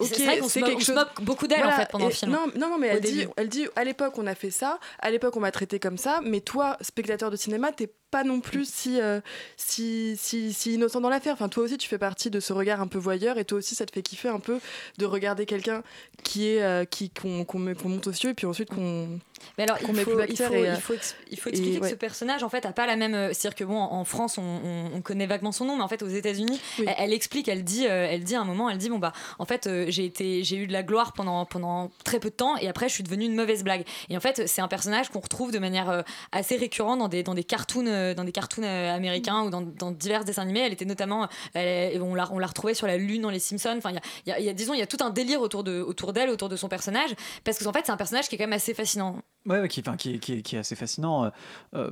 C'est- 0.00 0.14
c'est 0.14 0.24
vrai 0.24 0.38
qu'on 0.40 0.48
se 0.48 0.58
moque- 0.60 0.68
on 0.76 0.80
se 0.80 0.92
moque 0.92 1.20
beaucoup 1.22 1.46
d'elle, 1.46 1.64
en 1.64 1.70
fait, 1.72 1.88
pendant 1.90 2.06
le 2.06 2.12
film. 2.12 2.32
Non, 2.32 2.46
non, 2.56 2.68
non, 2.70 2.78
mais 2.78 2.88
elle 2.88 3.00
dit, 3.00 3.26
elle 3.36 3.48
dit, 3.48 3.66
à 3.76 3.84
l'époque 3.84 4.14
on 4.18 4.26
a 4.26 4.34
fait 4.34 4.50
ça, 4.50 4.78
à 4.98 5.10
l'époque 5.10 5.34
on 5.36 5.40
m'a 5.40 5.50
traité 5.52 5.78
comme 5.78 5.96
ça, 5.96 6.20
mais 6.22 6.40
toi, 6.40 6.76
spectateur 6.82 7.30
de 7.30 7.36
cinéma, 7.36 7.72
t'es 7.72 7.90
pas 8.10 8.24
non 8.24 8.40
plus 8.40 8.68
si, 8.70 9.00
euh, 9.00 9.20
si, 9.56 10.16
si, 10.18 10.52
si 10.52 10.74
innocent 10.74 11.00
dans 11.00 11.08
l'affaire. 11.08 11.34
Enfin, 11.34 11.48
toi 11.48 11.64
aussi, 11.64 11.76
tu 11.78 11.88
fais 11.88 11.98
partie 11.98 12.30
de 12.30 12.40
ce 12.40 12.52
regard 12.52 12.80
un 12.80 12.86
peu 12.86 12.98
voyeur, 12.98 13.38
et 13.38 13.44
toi 13.44 13.58
aussi, 13.58 13.74
ça 13.74 13.86
te 13.86 13.92
fait 13.92 14.02
kiffer 14.02 14.28
un 14.28 14.40
peu 14.40 14.58
de 14.98 15.04
regarder 15.06 15.46
quelqu'un 15.46 15.82
qui 16.22 16.46
est 16.48 16.62
euh, 16.62 16.84
qui 16.84 17.10
qu'on 17.10 17.44
qu'on 17.44 17.58
monte 17.58 18.06
aux 18.06 18.12
cieux, 18.12 18.30
et 18.30 18.34
puis 18.34 18.46
ensuite 18.46 18.68
qu'on 18.70 19.18
Mais 19.58 19.64
alors, 19.64 19.76
il 19.82 19.92
met 19.92 20.02
faut, 20.04 20.10
il, 20.28 20.36
faut, 20.36 20.54
et, 20.54 20.70
il, 20.74 20.80
faut 20.80 20.94
ex- 20.94 21.16
il 21.30 21.38
faut 21.38 21.48
et 21.50 21.52
expliquer 21.52 21.80
que 21.80 21.88
ce 21.88 21.94
personnage, 21.94 22.42
en 22.42 22.48
fait, 22.48 22.64
a 22.66 22.72
pas 22.72 22.86
la 22.86 22.96
même. 22.96 23.14
euh, 23.14 23.28
C'est-à-dire 23.32 23.54
que, 23.56 23.64
bon, 23.64 23.76
en 23.78 24.04
France, 24.04 24.38
on, 24.38 24.42
on- 24.42 24.90
on 24.96 25.00
connaît 25.02 25.26
vaguement 25.26 25.52
son 25.52 25.64
nom, 25.64 25.76
mais 25.76 25.82
en 25.82 25.88
fait, 25.88 26.02
aux 26.02 26.08
États-Unis, 26.08 26.60
elle, 26.78 26.94
elle 26.98 27.12
explique, 27.12 27.48
elle 27.48 27.64
dit, 27.64 27.86
euh, 27.86 28.06
elle 28.10 28.24
dit 28.24 28.34
à 28.34 28.40
un 28.40 28.44
moment, 28.44 28.70
elle 28.70 28.78
dit, 28.78 28.88
bon, 28.88 28.98
bah, 28.98 29.12
en 29.38 29.44
fait, 29.44 29.66
euh, 29.66 29.86
j'ai 29.88 30.04
été- 30.04 30.42
j'ai 30.44 30.56
eu 30.56 30.66
de 30.66 30.72
la 30.72 30.82
gloire 30.82 31.12
pendant, 31.12 31.44
pendant 31.44 31.90
très 32.04 32.18
peu 32.20 32.30
de 32.30 32.34
temps, 32.34 32.56
et 32.56 32.68
après, 32.68 32.88
je 32.88 32.94
suis 32.94 33.02
devenue 33.02 33.24
une 33.26 33.34
mauvaise 33.34 33.62
blague. 33.64 33.84
Et 34.08 34.16
en 34.16 34.20
fait, 34.20 34.46
c'est 34.48 34.60
un 34.62 34.68
personnage 34.68 35.10
qu'on 35.10 35.20
retrouve 35.20 35.52
de 35.52 35.58
manière 35.58 35.90
euh, 35.90 36.02
assez 36.32 36.56
récurrente 36.56 36.98
dans 37.00 37.08
des, 37.08 37.22
dans 37.22 37.34
des 37.34 37.44
cartoons, 37.44 37.86
euh, 37.96 38.14
dans 38.14 38.24
des 38.24 38.32
cartoons 38.32 38.62
euh, 38.62 38.94
américains 38.94 39.42
ou 39.42 39.50
dans, 39.50 39.62
dans 39.62 39.90
divers 39.90 40.24
dessins 40.24 40.42
animés. 40.42 40.60
Elle 40.60 40.72
était 40.72 40.84
notamment, 40.84 41.28
elle 41.54 41.66
est- 41.96 42.00
on 42.00 42.14
l'a 42.14 42.28
on 42.32 42.38
l'a 42.38 42.46
retrouvée 42.46 42.74
sur 42.74 42.86
la 42.86 42.96
Lune 42.96 43.22
dans 43.22 43.30
les 43.30 43.38
Simpsons. 43.40 43.74
Enfin, 43.78 43.92
y 44.26 44.30
a- 44.30 44.38
y, 44.40 44.48
a, 44.48 44.52
disons, 44.52 44.74
il 44.74 44.78
y 44.78 44.82
a 44.82 44.86
tout 44.86 44.98
un 45.00 45.10
délire 45.10 45.40
autour 45.40 45.64
de, 45.64 45.80
autour 45.80 46.12
d'elle, 46.12 46.30
autour 46.30 46.48
de 46.48 46.56
son 46.56 46.68
personnage, 46.68 47.10
parce 47.44 47.58
que 47.58 47.66
en 47.66 47.72
fait, 47.72 47.82
c'est 47.86 47.92
un 47.92 47.96
personnage 47.96 48.28
qui 48.28 48.34
est 48.34 48.38
quand 48.38 48.44
même 48.44 48.52
assez 48.52 48.74
fascinant. 48.74 49.20
Ouais, 49.46 49.68
qui, 49.68 49.78
enfin, 49.80 49.96
qui, 49.96 50.14
est- 50.14 50.18
qui, 50.18 50.32
est- 50.34 50.42
qui 50.42 50.56
est 50.56 50.58
assez 50.58 50.74
fascinant. 50.74 51.24
euh, 51.24 51.30
euh, 51.74 51.90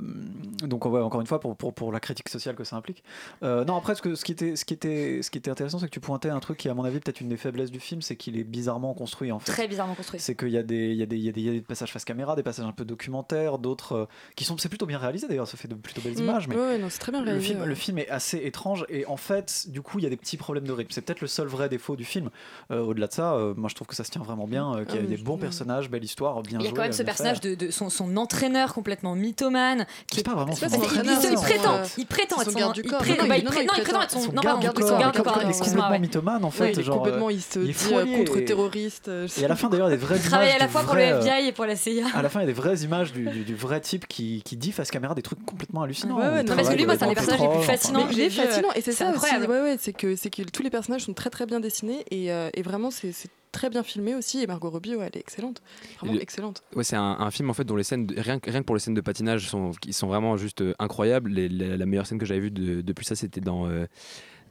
donc, 0.63 0.85
ouais, 0.85 0.99
encore 1.01 1.21
une 1.21 1.27
fois, 1.27 1.39
pour, 1.39 1.55
pour, 1.55 1.73
pour 1.73 1.91
la 1.91 1.99
critique 1.99 2.29
sociale 2.29 2.55
que 2.55 2.63
ça 2.63 2.75
implique. 2.75 3.03
Euh, 3.43 3.63
non, 3.65 3.77
après, 3.77 3.95
ce, 3.95 4.01
que, 4.01 4.15
ce, 4.15 4.25
qui 4.25 4.33
était, 4.33 4.55
ce, 4.55 4.65
qui 4.65 4.73
était, 4.73 5.21
ce 5.21 5.31
qui 5.31 5.37
était 5.37 5.51
intéressant, 5.51 5.79
c'est 5.79 5.85
que 5.85 5.91
tu 5.91 5.99
pointais 6.01 6.29
un 6.29 6.39
truc 6.39 6.57
qui, 6.57 6.69
à 6.69 6.73
mon 6.73 6.83
avis, 6.83 6.99
peut-être 6.99 7.21
une 7.21 7.29
des 7.29 7.37
faiblesses 7.37 7.71
du 7.71 7.79
film, 7.79 8.01
c'est 8.01 8.15
qu'il 8.17 8.37
est 8.37 8.43
bizarrement 8.43 8.93
construit, 8.93 9.31
en 9.31 9.39
fait. 9.39 9.51
Très 9.51 9.67
bizarrement 9.67 9.95
construit. 9.95 10.19
C'est 10.19 10.35
qu'il 10.35 10.49
y, 10.49 10.57
a 10.57 10.63
des- 10.63 10.93
y, 10.93 11.03
y, 11.03 11.41
y 11.53 11.57
a 11.57 11.61
passages 11.61 11.91
face 11.93 12.03
caméra, 12.05 12.35
des 12.35 12.43
passages 12.43 12.65
un 12.65 12.71
peu 12.73 12.83
documentaires, 12.83 13.57
d'autres 13.57 13.93
euh, 13.93 14.05
qui 14.35 14.43
sont. 14.43 14.57
C'est 14.57 14.69
plutôt 14.69 14.85
bien 14.85 14.97
réalisé 14.97 15.27
d'ailleurs, 15.27 15.47
ça 15.47 15.55
fait 15.57 15.67
de 15.69 15.75
plutôt 15.95 16.07
belles 16.09 16.17
Mm, 16.19 16.29
images. 16.29 16.47
Mais 16.47 16.55
ouais, 16.55 16.61
ouais, 16.61 16.77
non, 16.77 16.87
c'est 16.89 16.99
très 16.99 17.11
bien 17.11 17.21
le 17.23 17.39
film, 17.39 17.61
ouais. 17.61 17.65
le 17.67 17.75
film 17.75 17.97
est 17.99 18.09
assez 18.09 18.37
étrange 18.37 18.85
et 18.89 19.05
en 19.05 19.17
fait, 19.17 19.65
du 19.69 19.81
coup, 19.81 19.99
il 19.99 20.03
y 20.03 20.07
a 20.07 20.09
des 20.09 20.17
petits 20.17 20.37
problèmes 20.37 20.65
de 20.65 20.71
rythme. 20.71 20.91
C'est 20.91 21.01
peut-être 21.01 21.21
le 21.21 21.27
seul 21.27 21.47
vrai 21.47 21.69
défaut 21.69 21.95
du 21.95 22.05
film. 22.05 22.29
Euh, 22.71 22.81
Au-delà 22.81 23.07
de 23.07 23.13
ça, 23.13 23.33
euh, 23.33 23.53
moi 23.55 23.69
je 23.69 23.75
trouve 23.75 23.87
que 23.87 23.95
ça 23.95 24.03
se 24.03 24.11
tient 24.11 24.21
vraiment 24.21 24.47
bien, 24.47 24.73
euh, 24.75 24.85
qu'il 24.85 24.95
y 24.95 24.99
a 24.99 25.01
Ah, 25.03 25.07
des 25.07 25.17
je- 25.17 25.23
bons 25.23 25.37
personnages, 25.37 25.89
belle 25.89 26.03
histoire, 26.03 26.41
bien 26.41 26.59
Il 26.59 26.63
y 26.63 26.65
a 26.65 26.69
joué, 26.69 26.75
quand 26.75 26.83
même 26.83 26.91
ce 26.93 27.03
personnage 27.03 27.39
de, 27.41 27.55
de 27.55 27.71
son, 27.71 27.89
son 27.89 28.15
entraîneur 28.17 28.73
complètement 28.73 29.15
mythomane. 29.15 29.85
Qui 30.11 30.19
est 30.19 30.23
pas 30.23 30.35
vraiment 30.35 30.53
C'est 30.53 30.69
son 30.69 30.75
il- 30.75 30.79
il- 30.79 30.83
entraîneur, 30.85 31.17
il, 31.31 31.35
prétend, 31.35 31.75
euh, 31.75 31.83
il 31.97 32.05
prétend 32.05 32.41
être 32.41 32.51
son 32.51 32.57
garde 32.57 32.73
du 32.75 32.81
il 32.83 32.89
corps. 32.89 33.01
il- 33.05 33.15
prétend 33.15 33.23
être 34.01 34.11
son 34.11 34.33
garde 34.33 35.15
du 35.15 35.21
corps, 35.21 35.39
il 35.41 35.45
est 35.45 35.49
excuse-moi, 35.49 35.83
complètement 35.83 35.99
mythomane 35.99 36.43
en 36.45 36.51
fait. 36.51 36.71
il 36.73 36.79
est 36.79 36.83
genre, 36.83 36.97
complètement, 36.97 37.29
il 37.29 37.41
se 37.41 37.59
dit 37.59 37.75
euh, 37.93 38.17
contre 38.17 38.37
et- 38.37 38.45
terroriste. 38.45 39.09
Et 39.39 39.45
à 39.45 39.47
la 39.47 39.55
fin 39.55 39.69
d'ailleurs, 39.69 39.87
il 39.87 39.91
y 39.91 39.93
a 39.93 39.97
des 39.97 40.03
vraies 40.05 40.15
Il 40.23 40.23
travaille 40.29 40.47
images 40.49 40.61
à 40.61 40.65
la 40.65 40.67
fois 40.69 40.81
pour 40.83 40.95
le 40.95 41.01
FBI 41.01 41.47
et 41.47 41.51
pour 41.51 41.65
la 41.65 41.75
CIA. 41.75 42.05
À 42.13 42.21
la 42.21 42.29
fin, 42.29 42.39
il 42.39 42.43
y 42.43 42.45
a 42.45 42.47
des 42.47 42.53
vraies 42.53 42.77
images 42.79 43.11
du, 43.13 43.55
vrai 43.55 43.79
type 43.81 44.07
qui, 44.07 44.41
qui 44.43 44.57
dit 44.57 44.71
face 44.71 44.91
caméra 44.91 45.15
des 45.15 45.21
trucs 45.21 45.43
complètement 45.45 45.81
Ouais, 45.87 46.13
ouais, 46.27 46.43
non, 46.43 46.55
parce 46.55 46.69
que 46.69 46.75
lui, 46.75 46.85
moi, 46.85 46.97
c'est 46.97 47.03
un 47.05 47.09
des 47.09 47.15
personnages 47.15 47.41
les 47.41 47.47
plus 47.49 47.63
fascinants 47.63 48.07
il 48.09 48.15
j'ai 48.15 48.25
est 48.25 48.29
vu, 48.29 48.35
fascinant 48.35 48.69
euh, 48.69 48.77
et 48.77 48.81
c'est 48.81 48.91
ça 48.91 49.11
aussi. 49.15 49.35
Ouais, 49.35 49.47
ouais, 49.61 49.75
c'est 49.79 49.93
que 49.93 50.15
c'est 50.15 50.29
que 50.29 50.41
tous 50.43 50.63
les 50.63 50.69
personnages 50.69 51.03
sont 51.05 51.13
très 51.13 51.29
très 51.29 51.45
bien 51.45 51.59
dessinés 51.59 52.03
et, 52.11 52.31
euh, 52.31 52.49
et 52.53 52.61
vraiment 52.61 52.91
c'est 52.91 53.11
c'est 53.11 53.29
très 53.51 53.69
bien 53.69 53.83
filmé 53.83 54.15
aussi. 54.15 54.41
Et 54.43 54.47
Margot 54.47 54.69
Robbie, 54.69 54.95
ouais, 54.95 55.05
elle 55.11 55.17
est 55.17 55.21
excellente, 55.21 55.61
vraiment 55.99 56.13
Et 56.13 56.17
le- 56.17 56.21
excellente. 56.21 56.61
Ouais, 56.75 56.83
c'est 56.83 56.97
un, 56.97 57.17
un 57.19 57.31
film 57.31 57.49
en 57.49 57.53
fait 57.53 57.63
dont 57.63 57.75
les 57.77 57.83
scènes, 57.83 58.05
de- 58.05 58.19
rien, 58.19 58.39
que- 58.39 58.49
rien 58.51 58.59
que 58.61 58.65
pour 58.65 58.75
les 58.75 58.81
scènes 58.81 58.93
de 58.95 59.01
patinage, 59.01 59.47
sont, 59.49 59.71
qui 59.79 59.93
sont 59.93 60.07
vraiment 60.07 60.35
juste 60.37 60.61
euh, 60.61 60.73
incroyables. 60.79 61.29
Les- 61.31 61.47
les- 61.49 61.77
la 61.77 61.85
meilleure 61.85 62.05
scène 62.07 62.17
que 62.19 62.25
j'avais 62.25 62.41
vue 62.41 62.51
de- 62.51 62.81
depuis 62.81 63.05
ça, 63.05 63.15
c'était 63.15 63.41
dans, 63.41 63.67
euh, 63.67 63.85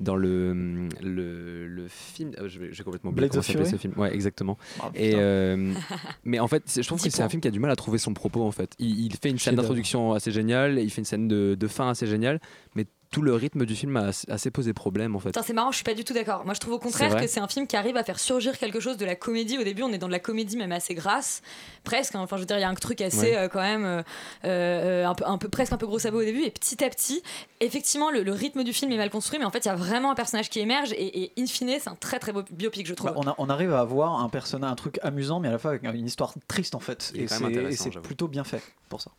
dans 0.01 0.17
le, 0.17 0.89
le, 1.03 1.67
le 1.69 1.89
film. 1.89 2.33
je 2.47 2.59
vais- 2.59 2.69
J'ai 2.73 2.83
complètement 2.83 3.11
oublié 3.11 3.29
comment 3.29 3.43
s'appelait 3.43 3.65
ce 3.65 3.77
film. 3.77 3.95
Ouais, 3.97 4.13
exactement. 4.15 4.59
Ah, 4.81 4.91
Et, 4.95 5.13
euh, 5.15 5.73
mais 6.25 6.41
en 6.41 6.49
fait, 6.49 6.65
je 6.81 6.87
trouve 6.87 7.03
que 7.03 7.09
c'est 7.11 7.23
un 7.23 7.29
film 7.29 7.41
qui 7.41 7.49
a 7.49 7.51
du 7.51 7.61
mal 7.61 7.71
à 7.71 7.77
trouver 7.77 7.99
son 7.99 8.13
propos 8.15 8.43
en 8.43 8.51
fait. 8.51 8.75
Il, 8.79 9.07
il 9.07 9.15
fait 9.17 9.31
une 9.31 9.39
scène 9.39 9.55
d'introduction 9.57 10.13
assez 10.13 10.33
géniale, 10.33 10.79
il 10.79 10.91
fait 10.91 11.01
une 11.01 11.05
scène 11.07 11.29
de, 11.29 11.57
de 11.59 11.67
fin 11.69 11.89
assez 11.91 12.07
géniale, 12.07 12.41
mais 12.75 12.87
tout 13.15 13.23
le 13.23 13.35
rythme 13.35 13.65
du 13.65 13.77
film 13.77 13.97
a 13.97 14.11
assez- 14.29 14.51
posé 14.51 14.73
problème 14.73 15.15
en 15.15 15.21
fait. 15.21 15.39
C'est 15.45 15.53
marrant, 15.53 15.71
je 15.71 15.77
suis 15.77 15.85
pas 15.85 15.95
du 15.95 16.03
tout 16.05 16.13
d'accord. 16.13 16.45
Moi, 16.45 16.55
je 16.55 16.61
trouve 16.61 16.75
au 16.75 16.79
contraire 16.79 17.15
que 17.17 17.27
c'est 17.29 17.41
un 17.41 17.47
film 17.49 17.67
qui 17.67 17.77
arrive 17.77 17.97
à 17.97 18.03
faire 18.05 18.19
surgir 18.19 18.59
quelque 18.59 18.81
chose 18.81 18.97
de 18.97 19.05
la 19.07 19.15
comédie. 19.15 19.57
Au 19.57 19.63
début, 19.63 19.83
on 19.83 19.93
est 19.93 19.99
dans 19.99 20.09
de 20.09 20.13
la 20.13 20.19
comédie 20.19 20.57
même 20.57 20.73
assez 20.73 20.95
grasse, 20.95 21.41
presque. 21.85 22.15
hein. 22.17 22.21
Enfin, 22.21 22.37
je 22.37 22.43
veux 22.43 22.47
dire, 22.47 22.59
il 22.59 22.63
y 22.63 22.65
a 22.65 22.69
un 22.69 22.75
truc 22.75 23.01
assez 23.01 23.19
Ouais. 23.19 23.37
euh, 23.37 23.49
quand 23.49 23.61
même 23.63 23.85
euh, 23.85 24.03
euh, 24.45 25.07
un 25.07 25.15
peu, 25.15 25.25
un 25.27 25.39
peu 25.39 25.49
presque 25.49 25.73
un 25.73 25.77
peu 25.77 25.87
gros 25.87 25.99
sabot 25.99 26.21
au 26.21 26.25
début. 26.25 26.43
Et 26.43 26.51
petit 26.51 26.83
à 26.85 26.91
petit, 26.91 27.23
effectivement, 27.61 28.11
le, 28.11 28.23
le 28.23 28.33
rythme 28.33 28.65
du 28.65 28.73
film 28.73 28.91
est 28.93 28.97
mal 28.97 29.11
construit, 29.11 29.39
mais 29.39 29.45
en 29.45 29.51
fait, 29.51 29.65
il 29.65 29.69
y 29.69 29.71
a 29.71 29.77
vraiment 29.77 30.11
un 30.11 30.15
personnage 30.17 30.51
qui 30.51 30.59
émerge. 30.61 30.93
Et, 30.93 31.23
et 31.25 31.33
in 31.39 31.47
fine, 31.47 31.71
c'est 31.81 31.89
un 31.89 31.95
très 31.97 32.19
très 32.19 32.33
beau 32.33 32.43
biopic, 32.51 32.87
je 32.87 32.95
trouve. 32.95 33.11
Bah, 33.11 33.17
on, 33.17 33.29
a- 33.29 33.35
on 33.39 33.49
arrive 33.49 33.73
à 33.73 33.81
avoir 33.81 34.21
un 34.21 34.29
personnage, 34.29 34.71
un 34.71 34.75
truc 34.75 34.99
amusant, 35.03 35.39
mais 35.41 35.49
à 35.49 35.53
la 35.53 35.59
fois 35.59 35.71
avec 35.71 35.85
une 35.85 36.07
histoire 36.07 36.35
triste 36.49 36.75
en 36.75 36.81
fait. 36.81 37.13
Il 37.15 37.23
Et 37.23 37.27
quand 37.27 37.37
c'est 37.71 37.91
plutôt 38.01 38.29
bien 38.29 38.45
fait 38.45 38.63
pour 38.89 39.01
ça. 39.01 39.11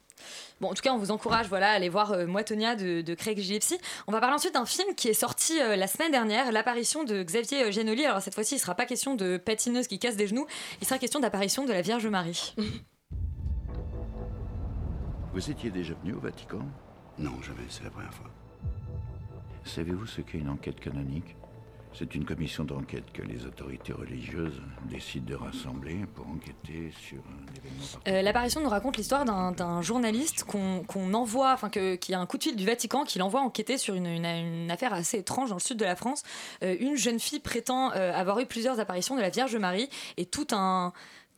Bon, 0.62 0.70
en 0.70 0.74
tout 0.74 0.82
cas, 0.82 0.94
on 0.94 0.98
vous 0.98 1.12
encourage 1.12 1.48
voilà, 1.48 1.72
à 1.72 1.74
aller 1.74 1.90
voir 1.90 2.14
euh, 2.14 2.26
Moitonia 2.26 2.76
de, 2.76 3.02
de 3.02 3.14
Craig 3.14 3.38
Gillespie. 3.38 3.78
On 4.08 4.14
va 4.14 4.22
parler 4.22 4.36
ensuite 4.36 4.54
d'un 4.54 4.66
film 4.66 4.96
qui 4.96 5.10
est 5.10 5.14
sorti 5.14 5.60
euh, 5.62 5.76
la 5.76 5.88
semaine 5.88 6.12
dernière, 6.12 6.50
l'apparition 6.54 7.04
de 7.04 7.24
Xavier 7.24 7.64
euh, 7.64 7.72
Giannoli. 7.72 8.06
Alors 8.06 8.22
cette 8.22 8.36
fois-ci, 8.36 8.54
il 8.56 8.58
ne 8.58 8.62
sera 8.62 8.74
pas 8.74 8.86
question 8.86 9.16
de 9.16 9.36
patineuse 9.36 9.88
qui 9.88 10.00
casse 10.00 10.16
des 10.16 10.28
genoux, 10.28 10.48
il 10.82 10.88
sera 10.88 10.98
question 10.98 11.20
d'apparition 11.20 11.66
de 11.66 11.74
la 11.74 11.82
Vierge 11.82 12.08
Marie. 12.08 12.56
Vous 15.34 15.52
étiez 15.52 15.70
déjà 15.70 15.94
venu 16.02 16.14
au 16.14 16.20
Vatican? 16.20 16.62
Non, 17.20 17.42
jamais, 17.42 17.66
c'est 17.68 17.84
la 17.84 17.90
première 17.90 18.14
fois. 18.14 18.32
Savez-vous 19.66 20.06
ce 20.06 20.22
qu'est 20.22 20.38
une 20.38 20.48
enquête 20.50 20.80
canonique? 20.80 21.36
C'est 21.98 22.14
une 22.14 22.26
commission 22.26 22.66
d'enquête 22.66 23.06
que 23.14 23.22
les 23.22 23.46
autorités 23.46 23.94
religieuses 23.94 24.62
décident 24.90 25.26
de 25.28 25.36
rassembler 25.36 26.06
pour 26.14 26.28
enquêter 26.28 26.92
sur 27.00 27.20
un 27.20 27.56
événement 27.56 27.86
Euh, 28.10 28.22
L'apparition 28.22 28.60
nous 28.62 28.68
raconte 28.70 28.98
l'histoire 28.98 29.24
d'un 29.24 29.82
journaliste 29.82 30.44
qu'on 30.44 31.14
envoie, 31.14 31.54
enfin 31.54 31.70
que- 31.70 31.96
qui 31.96 32.14
a 32.14 32.20
un 32.20 32.26
coup 32.26 32.38
de 32.38 32.44
fil 32.44 32.56
du 32.58 32.66
Vatican, 32.66 33.06
qui 33.06 33.18
l'envoie 33.18 33.40
enquêter 33.42 33.78
sur 33.78 33.96
une, 33.96 34.08
une- 34.08 34.26
une 34.26 34.72
affaire 34.72 34.94
assez 34.94 35.20
étrange 35.20 35.50
dans 35.50 35.56
le 35.56 35.62
sud 35.62 35.78
de 35.78 35.86
la 35.86 35.96
France. 35.96 36.24
Euh, 36.64 36.76
une 36.80 36.98
jeune 36.98 37.20
fille 37.20 37.40
prétend 37.40 37.92
euh, 37.94 38.12
avoir 38.14 38.40
eu 38.40 38.46
plusieurs 38.46 38.80
apparitions 38.82 39.16
de 39.16 39.22
la 39.22 39.30
Vierge 39.30 39.56
Marie 39.56 39.90
et 40.18 40.26
tout 40.26 40.48
un 40.52 40.92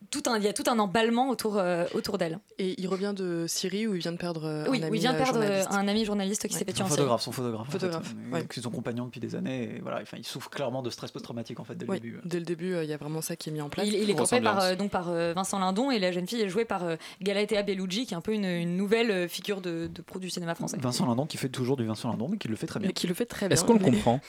tout 0.09 0.23
un, 0.27 0.37
il 0.37 0.43
y 0.43 0.47
a 0.47 0.53
tout 0.53 0.63
un 0.67 0.79
emballement 0.79 1.29
autour, 1.29 1.57
euh, 1.57 1.83
autour 1.93 2.17
d'elle. 2.17 2.39
Et 2.59 2.79
il 2.79 2.87
revient 2.87 3.13
de 3.15 3.45
Syrie 3.47 3.87
où 3.87 3.93
il 3.95 3.99
vient 3.99 4.13
de 4.13 4.17
perdre 4.17 4.45
euh, 4.45 4.65
Oui, 4.69 4.79
un 4.81 4.87
ami 4.87 4.97
il 4.97 5.01
vient 5.01 5.11
de 5.11 5.17
euh, 5.17 5.23
perdre 5.23 5.39
euh, 5.39 5.43
journaliste. 5.47 5.69
un 5.73 5.87
ami 5.87 6.05
journaliste 6.05 6.47
qui 6.47 6.53
Ouais. 6.53 6.59
s'est 6.59 6.65
fait 6.65 6.71
tuer 6.71 6.77
Son 6.79 6.83
en 6.83 6.87
Syrie. 6.87 6.97
photographe, 6.97 7.21
son 7.21 7.31
photographe. 7.33 7.67
en 7.67 7.71
Photographe, 7.71 8.07
fait, 8.31 8.33
ouais. 8.35 8.47
C'est 8.49 8.61
son 8.61 8.69
compagnon 8.71 9.05
depuis 9.05 9.19
des 9.19 9.35
années. 9.35 9.75
Et 9.75 9.81
voilà, 9.81 9.99
enfin, 10.01 10.15
il 10.17 10.25
souffre 10.25 10.49
clairement 10.49 10.81
de 10.81 10.89
stress 10.89 11.11
post-traumatique 11.11 11.59
en 11.59 11.65
fait 11.65 11.75
dès 11.75 11.85
le 11.85 11.91
Ouais, 11.91 11.99
début. 11.99 12.19
dès 12.23 12.39
le 12.39 12.45
début, 12.45 12.73
euh, 12.73 12.83
il 12.85 12.89
y 12.89 12.93
a 12.93 12.97
vraiment 12.97 13.21
ça 13.21 13.35
qui 13.35 13.49
est 13.49 13.51
mis 13.51 13.59
en 13.61 13.67
place. 13.69 13.85
Il, 13.85 13.95
il 13.95 14.09
est 14.09 14.15
campé 14.15 14.39
par, 14.39 14.61
euh, 14.61 14.75
donc 14.75 14.91
par 14.91 15.09
euh, 15.09 15.33
Vincent 15.35 15.59
Lindon 15.59 15.91
et 15.91 15.99
la 15.99 16.11
jeune 16.13 16.25
fille 16.27 16.41
est 16.41 16.49
jouée 16.49 16.65
par 16.65 16.83
euh, 16.85 16.95
Galatea 17.21 17.63
Bellucci 17.63 18.05
qui 18.05 18.13
est 18.13 18.17
un 18.17 18.21
peu 18.21 18.33
une, 18.33 18.45
une 18.45 18.77
nouvelle 18.77 19.27
figure 19.27 19.59
de, 19.59 19.87
de 19.93 20.01
pro 20.01 20.19
du 20.19 20.29
cinéma 20.29 20.55
français. 20.55 20.77
Vincent 20.79 21.05
Lindon 21.05 21.25
qui 21.25 21.35
fait 21.37 21.49
toujours 21.49 21.75
du 21.75 21.85
Vincent 21.85 22.09
Lindon, 22.09 22.29
mais 22.29 22.37
qui 22.37 22.47
le 22.47 22.55
fait 22.55 22.67
très 22.67 22.79
bien. 22.79 22.87
Mais 22.87 22.93
qui 22.93 23.07
le 23.07 23.13
fait 23.13 23.25
très 23.25 23.49
bien. 23.49 23.55
Est-ce 23.55 23.65
qu'on 23.65 23.73
le 23.73 23.79
comprend? 23.79 24.21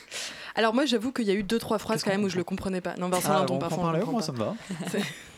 Alors 0.57 0.75
moi, 0.75 0.87
j'avoue 0.87 1.13
qu'il 1.13 1.27
y 1.27 1.31
a 1.31 1.35
eu 1.35 1.45
deux 1.45 1.59
trois 1.61 1.79
phrases 1.79 2.03
quand 2.03 2.11
même 2.11 2.25
où 2.25 2.29
je 2.29 2.37
le 2.37 2.43
comprenais 2.45 2.81
pas. 2.81 2.97
Non, 2.97 3.09
Vincent 3.09 3.29
Ah, 3.33 3.39
Lindon, 3.41 3.55
on 3.55 3.59
par 3.59 3.71
contre, 3.71 4.11
moi 4.11 4.23
ça 4.23 4.33
me 4.33 4.39
va. 4.39 4.55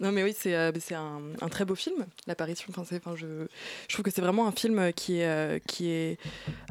Non 0.00 0.12
mais 0.12 0.22
oui, 0.22 0.34
c'est 0.36 0.54
euh, 0.54 0.70
un, 0.92 1.20
un 1.40 1.48
très 1.48 1.64
beau 1.64 1.74
film, 1.74 2.06
l'apparition. 2.26 2.66
Enfin, 2.76 2.84
je, 3.16 3.46
je 3.88 3.92
trouve 3.94 4.04
que 4.04 4.10
c'est 4.10 4.20
vraiment 4.20 4.46
un 4.46 4.52
film 4.52 4.92
qui 4.92 5.20
est, 5.20 5.26
euh, 5.26 5.58
qui 5.66 5.90
est 5.90 6.18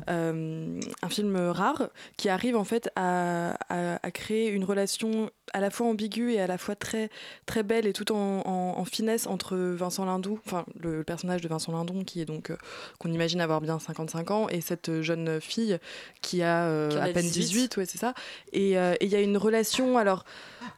euh, 0.09 0.80
un 1.01 1.09
film 1.09 1.36
rare, 1.36 1.89
qui 2.15 2.30
arrive 2.30 2.55
en 2.55 2.63
fait 2.63 2.89
à, 2.95 3.55
à- 3.69 3.99
à 4.05 4.11
créer 4.11 4.47
une 4.49 4.63
relation 4.63 5.30
à 5.53 5.59
la 5.61 5.69
fois 5.69 5.88
ambiguë 5.88 6.34
et 6.34 6.41
à 6.41 6.47
la 6.47 6.57
fois 6.57 6.75
très, 6.75 7.09
très 7.45 7.63
belle 7.63 7.86
et 7.88 7.93
tout 7.93 8.11
en, 8.11 8.41
en- 8.45 8.78
en 8.78 8.86
finesse 8.86 9.28
entre 9.28 9.55
Vincent 9.57 10.05
Lindon, 10.05 10.39
enfin 10.45 10.65
le, 10.80 11.03
personnage 11.03 11.41
de 11.41 11.47
Vincent 11.47 11.71
Lindon 11.71 12.03
qui 12.03 12.21
est 12.21 12.25
donc, 12.25 12.51
qu'on 12.99 13.11
imagine 13.11 13.39
avoir 13.41 13.61
bien 13.61 13.80
55 13.80 14.32
ans, 14.32 14.49
et 14.49 14.61
cette 14.61 15.01
jeune 15.01 15.39
fille 15.41 15.78
qui 16.21 16.43
a 16.43 16.89
Qui 16.89 16.97
en 16.97 17.01
a 17.01 17.03
à 17.05 17.09
peine 17.09 17.25
18. 17.25 17.39
18, 17.41 17.78
ouais, 17.78 17.86
c'est 17.86 17.97
ça. 17.97 18.13
Et 18.53 18.71
et 18.73 19.05
il 19.05 19.09
y 19.09 19.15
a 19.15 19.21
une 19.21 19.38
relation, 19.38 19.97
alors 19.97 20.23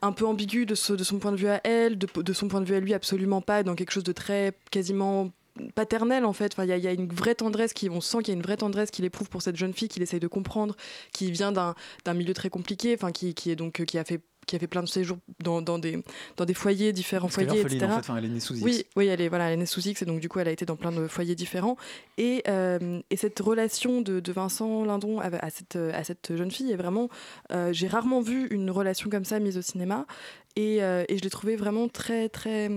un 0.02 0.12
peu 0.12 0.26
ambiguë 0.26 0.66
de, 0.66 0.76
ce- 0.76 0.94
de 0.94 1.04
son 1.04 1.18
point 1.20 1.32
de 1.32 1.38
vue 1.38 1.48
à 1.50 1.62
elle, 1.64 1.98
de, 1.98 2.08
de 2.22 2.34
son 2.40 2.48
point 2.48 2.62
de 2.62 2.66
vue 2.66 2.76
à 2.76 2.80
lui, 2.80 2.94
absolument 2.94 3.42
pas, 3.42 3.64
dans 3.64 3.76
quelque 3.76 3.92
chose 3.92 4.04
de 4.04 4.12
très 4.12 4.54
quasiment 4.72 5.32
paternel 5.76 6.26
en 6.26 6.34
fait. 6.34 6.54
Enfin, 6.54 6.66
il 6.66 6.76
y, 6.76 6.82
y 6.82 6.88
a 6.88 6.94
une 6.94 7.08
vraie 7.08 7.36
tendresse 7.36 7.74
qui, 7.74 7.90
on 7.90 8.02
sent 8.02 8.20
qu'il 8.20 8.30
y 8.30 8.32
a 8.32 8.38
une 8.38 8.44
vraie 8.44 8.58
tendresse 8.58 8.92
qu'il 8.92 9.06
éprouve 9.06 9.30
pour 9.30 9.42
cette 9.42 9.58
jeune 9.58 9.74
fille 9.74 9.90
qu'il 9.90 10.02
essaye 10.02 10.20
de 10.20 10.28
comprendre, 10.28 10.76
qui 11.12 11.32
vient 11.32 11.52
d'un 11.52 11.76
milieu 12.14 12.34
très 12.34 12.50
compliqué, 12.50 12.96
enfin 12.96 13.12
qui, 13.12 13.34
qui 13.34 13.52
est 13.52 13.56
donc 13.56 13.84
qui 13.86 13.98
a 13.98 14.04
fait 14.04 14.22
qui 14.50 14.56
a 14.56 14.60
fait 14.60 14.68
plein 14.68 14.82
de 14.82 14.88
séjours 14.88 15.20
dans, 15.44 15.62
dans 15.62 15.78
des 15.78 16.04
dans 16.36 16.46
des 16.46 16.56
foyers 16.56 16.92
différents 16.92 17.28
Parce 17.28 17.36
foyers 17.36 17.62
etc. 17.62 17.86
en 17.86 17.90
fait, 17.90 17.96
enfin, 18.00 18.18
elle 18.18 18.26
est 18.26 18.30
née 18.30 18.40
sous 18.40 18.56
X. 18.56 18.64
Oui, 18.64 18.84
oui, 18.96 19.06
elle 19.06 19.22
est 19.22 19.30
voilà, 19.30 19.48
elle 19.48 19.54
est 19.54 19.58
née 19.58 19.66
sous 19.68 19.88
X 19.88 20.02
et 20.02 20.06
donc 20.06 20.20
du 20.20 20.28
coup 20.28 20.40
elle 20.40 20.48
a 20.48 20.52
été 20.52 20.66
dans 20.66 20.76
plein 20.76 20.92
de 20.92 21.08
foyers 21.08 21.36
différents. 21.36 21.78
Et, 22.18 22.42
euh, 22.48 23.00
et 23.12 23.16
cette 23.16 23.40
relation 23.40 24.02
de, 24.02 24.20
de 24.20 24.32
Vincent 24.32 24.84
Lindon 24.84 25.20
à 25.20 25.50
cette 25.52 25.76
à 25.76 26.04
cette 26.04 26.36
jeune 26.36 26.50
fille 26.50 26.72
est 26.72 26.76
vraiment 26.76 27.10
euh, 27.52 27.72
j'ai 27.72 27.88
rarement 27.88 28.22
vu 28.22 28.48
une 28.48 28.72
relation 28.72 29.10
comme 29.10 29.26
ça 29.26 29.40
mise 29.40 29.58
au 29.58 29.62
cinéma. 29.62 30.08
Et, 30.56 30.84
euh, 30.84 31.04
et 31.08 31.18
je 31.18 31.22
l'ai 31.22 31.30
trouvée 31.30 31.56
vraiment 31.56 31.88
très 31.88 32.28
très 32.28 32.72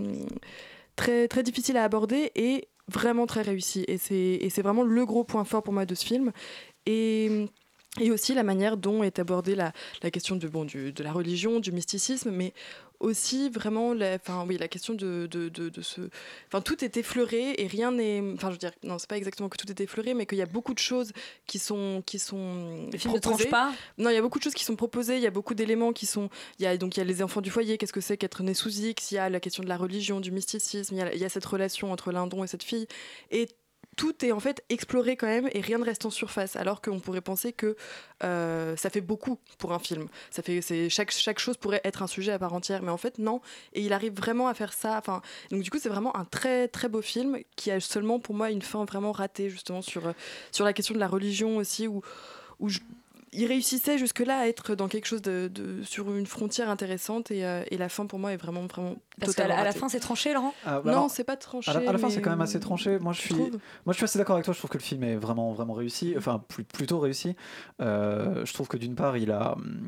très 0.95 1.27
très 1.27 1.43
difficile 1.43 1.79
à 1.79 1.85
aborder 1.85 2.33
et 2.35 2.69
vraiment 2.89 3.27
très 3.27 3.41
réussie. 3.43 3.85
Et 3.89 3.97
c'est 3.97 4.15
et 4.15 4.51
c'est 4.51 4.63
vraiment 4.63 4.83
le 4.83 5.07
gros 5.07 5.25
point 5.25 5.45
fort 5.45 5.63
pour 5.63 5.73
moi 5.73 5.87
de 5.87 5.95
ce 5.95 6.05
film. 6.05 6.33
Et 6.85 7.47
et 8.01 8.11
aussi 8.11 8.33
la 8.35 8.43
manière 8.43 8.77
dont 8.77 9.03
est 9.03 9.19
abordée 9.19 9.55
la, 9.55 9.73
la 10.03 10.11
question 10.11 10.37
de, 10.37 10.49
bon, 10.49 10.65
du, 10.65 10.93
de 10.93 11.03
la 11.03 11.13
religion, 11.13 11.61
du 11.61 11.73
mysticisme, 11.73 12.31
mais 12.31 12.55
aussi 13.01 13.51
vraiment 13.51 13.93
la, 13.95 14.15
enfin, 14.15 14.47
oui, 14.49 14.57
la 14.57 14.69
question 14.69 14.95
de, 14.95 15.27
de, 15.27 15.49
de, 15.49 15.69
de 15.69 15.83
ce... 15.83 16.03
Enfin, 16.47 16.61
tout 16.63 16.85
est 16.85 16.97
effleuré 16.97 17.55
et 17.59 17.67
rien 17.67 17.91
n'est... 17.91 18.23
Enfin, 18.35 18.47
je 18.49 18.53
veux 18.53 18.59
dire, 18.59 18.71
non, 18.85 18.97
c'est 18.99 19.11
pas 19.11 19.17
exactement 19.19 19.49
que 19.49 19.57
tout 19.59 19.69
est 19.69 19.81
effleuré, 19.81 20.15
mais 20.15 20.25
qu'il 20.25 20.39
y 20.39 20.43
a 20.43 20.47
beaucoup 20.47 20.73
de 20.73 20.79
choses 20.79 21.13
qui 21.47 21.59
sont... 21.59 22.03
Qui 22.07 22.21
sont 22.21 22.89
Le 22.93 22.99
film 22.99 23.13
ne 23.13 23.19
proposées. 23.19 23.49
tranche 23.49 23.51
pas? 23.51 23.73
Non, 23.99 24.09
il 24.09 24.15
y 24.15 24.19
a 24.19 24.23
beaucoup 24.23 24.39
de 24.39 24.45
choses 24.45 24.55
qui 24.55 24.65
sont 24.65 24.77
proposées, 24.77 25.17
il 25.17 25.23
y 25.23 25.27
a 25.27 25.33
beaucoup 25.33 25.55
d'éléments 25.55 25.93
qui 25.93 26.07
sont... 26.07 26.31
Il 26.61 26.63
y 26.63 26.67
a, 26.67 26.77
donc, 26.77 26.97
il 26.97 27.01
y 27.01 27.03
a 27.03 27.05
les 27.05 27.23
enfants 27.25 27.41
du 27.41 27.51
foyer, 27.51 27.77
qu'est-ce 27.77 27.93
que 27.93 28.01
c'est 28.01 28.17
qu'être 28.17 28.43
né 28.45 28.55
sous 28.55 28.71
X, 28.71 29.11
il 29.11 29.17
y 29.17 29.19
a 29.19 29.29
la 29.29 29.41
question 29.41 29.65
de 29.65 29.69
la 29.69 29.77
religion, 29.77 30.21
du 30.21 30.31
mysticisme, 30.31 30.95
il 30.95 30.99
y 30.99 31.03
a, 31.03 31.13
il 31.13 31.21
y 31.21 31.25
a 31.25 31.29
cette 31.29 31.45
relation 31.45 31.91
entre 31.93 32.13
Lindon 32.13 32.45
et 32.45 32.47
cette 32.47 32.63
fille. 32.63 32.87
Et 33.33 33.49
tout 33.97 34.25
est 34.25 34.33
en 34.33 34.41
fait 34.41 34.65
exploré 34.71 35.17
quand 35.17 35.27
même 35.27 35.49
et 35.53 35.61
rien 35.61 35.79
ne 35.79 35.85
reste 35.85 36.07
en 36.07 36.11
surface 36.11 36.57
alors 36.57 36.81
qu'on 36.81 36.99
pourrait 36.99 37.21
penser 37.21 37.53
que 37.53 37.77
euh, 38.25 38.75
ça 38.77 38.89
fait 38.91 39.01
beaucoup 39.03 39.39
pour 39.59 39.73
un 39.73 39.79
film. 39.79 40.09
Ça 40.31 40.43
fait 40.43 40.61
chaque 40.89 41.11
chaque 41.11 41.39
chose 41.39 41.57
pourrait 41.57 41.81
être 41.85 42.03
un 42.03 42.07
sujet 42.07 42.33
à 42.33 42.39
part 42.39 42.55
entière 42.55 42.83
mais 42.83 42.91
en 42.91 42.97
fait 42.97 43.19
non. 43.19 43.41
Et 43.75 43.83
il 43.83 43.93
arrive 43.93 44.15
vraiment 44.15 44.49
à 44.49 44.55
faire 44.55 44.73
ça 44.73 44.97
enfin 44.97 45.21
donc 45.51 45.63
du 45.63 45.71
coup 45.71 45.79
c'est 45.79 45.91
vraiment 45.91 46.17
un 46.17 46.25
très 46.25 46.69
très 46.69 46.89
beau 46.89 47.03
film 47.03 47.39
qui 47.57 47.71
a 47.71 47.81
seulement 47.81 48.19
pour 48.19 48.35
moi 48.35 48.51
une 48.51 48.63
fin 48.63 48.85
vraiment 48.85 49.13
ratée 49.13 49.51
justement 49.51 49.83
sur 49.83 50.15
sur 50.53 50.65
la 50.65 50.73
question 50.73 50.95
de 50.95 51.01
la 51.01 51.09
religion 51.09 51.57
aussi 51.59 51.87
où 51.87 52.01
où 52.61 52.69
je- 52.69 52.81
il 53.33 53.47
réussissait 53.47 53.99
jusque-là 53.99 54.39
à 54.41 54.47
être 54.47 54.75
dans 54.75 54.89
quelque 54.89 55.07
chose 55.07 55.23
de, 55.23 55.49
de- 55.53 55.83
sur 55.83 56.15
une 56.15 56.27
frontière 56.27 56.69
intéressante 56.69 57.31
et, 57.31 57.45
euh, 57.47 57.63
et 57.71 57.79
la 57.79 57.89
fin 57.89 58.07
pour 58.07 58.19
moi 58.19 58.33
est 58.33 58.37
vraiment 58.37 58.67
vraiment 58.67 58.97
Parce 59.19 59.35
qu'à 59.35 59.49
la, 59.49 59.55
à 59.55 59.59
la 59.59 59.65
ratée. 59.71 59.79
fin 59.79 59.89
c'est 59.89 60.01
tranché 60.01 60.33
Laurent 60.35 60.53
Ah, 60.67 60.81
bah 60.81 60.93
non 60.93 61.09
c'est 61.09 61.25
pas 61.25 61.37
tranché 61.37 61.71
À 61.71 61.75
la, 61.81 61.89
à 61.89 61.93
la 61.93 61.99
fin, 61.99 62.11
c'est 62.11 62.21
quand 62.21 62.31
même 62.31 62.41
assez 62.43 62.61
tranché. 62.61 62.99
Moi, 62.99 63.13
je 63.13 63.21
suis, 63.21 63.35
trouve. 63.35 63.51
moi, 63.87 63.93
je 63.93 63.95
suis 63.95 64.05
assez 64.05 64.19
d'accord 64.19 64.35
avec 64.37 64.45
toi. 64.45 64.53
Je 64.53 64.59
trouve 64.59 64.71
que 64.71 64.79
le 64.79 64.83
film 64.83 65.03
est 65.05 65.17
vraiment, 65.17 65.53
vraiment 65.53 65.73
réussi. 65.75 66.15
Enfin, 66.17 66.43
plus- 66.49 66.65
plutôt 66.65 66.99
réussi. 66.99 67.35
Euh, 67.81 68.45
je 68.45 68.53
trouve 68.53 68.69
que 68.69 68.77
d'une 68.77 68.95
part, 68.95 69.17
il 69.17 69.31
a, 69.31 69.53
hum, 69.55 69.81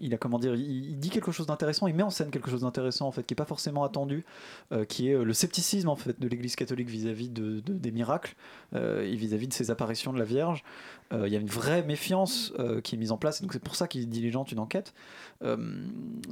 il 0.00 0.14
a 0.14 0.16
comment 0.16 0.38
dire, 0.38 0.54
il, 0.54 0.90
il 0.90 0.98
dit 0.98 1.10
quelque 1.10 1.32
chose 1.32 1.46
d'intéressant. 1.46 1.86
Il 1.86 1.94
met 1.94 2.02
en 2.02 2.10
scène 2.10 2.30
quelque 2.30 2.50
chose 2.50 2.60
d'intéressant 2.62 3.06
en 3.08 3.12
fait, 3.12 3.24
qui 3.24 3.34
est 3.34 3.36
pas 3.36 3.44
forcément 3.44 3.84
attendu, 3.84 4.24
euh, 4.72 4.84
qui 4.84 5.08
est 5.10 5.16
le 5.22 5.32
scepticisme 5.32 5.88
en 5.88 5.96
fait 5.96 6.18
de 6.20 6.28
l'Église 6.28 6.56
catholique 6.56 6.88
vis-à-vis 6.88 7.28
de, 7.30 7.60
de- 7.60 7.72
des 7.72 7.90
miracles 7.90 8.34
euh, 8.74 9.02
et 9.02 9.16
vis-à-vis 9.16 9.48
de 9.48 9.52
ces 9.54 9.70
apparitions 9.70 10.12
de 10.12 10.18
la 10.18 10.24
Vierge. 10.24 10.62
Euh, 11.12 11.28
il 11.28 11.32
y 11.32 11.36
a 11.36 11.40
une 11.40 11.46
vraie 11.48 11.82
méfiance 11.82 12.52
euh, 12.58 12.80
qui 12.80 12.94
est 12.94 12.98
mise 12.98 13.12
en 13.12 13.18
place. 13.18 13.40
Et 13.40 13.42
donc 13.42 13.52
c'est 13.52 13.62
pour 13.62 13.76
ça 13.76 13.86
qu'il 13.86 14.08
diligente 14.08 14.50
une 14.52 14.58
enquête 14.58 14.94
euh, 15.44 15.86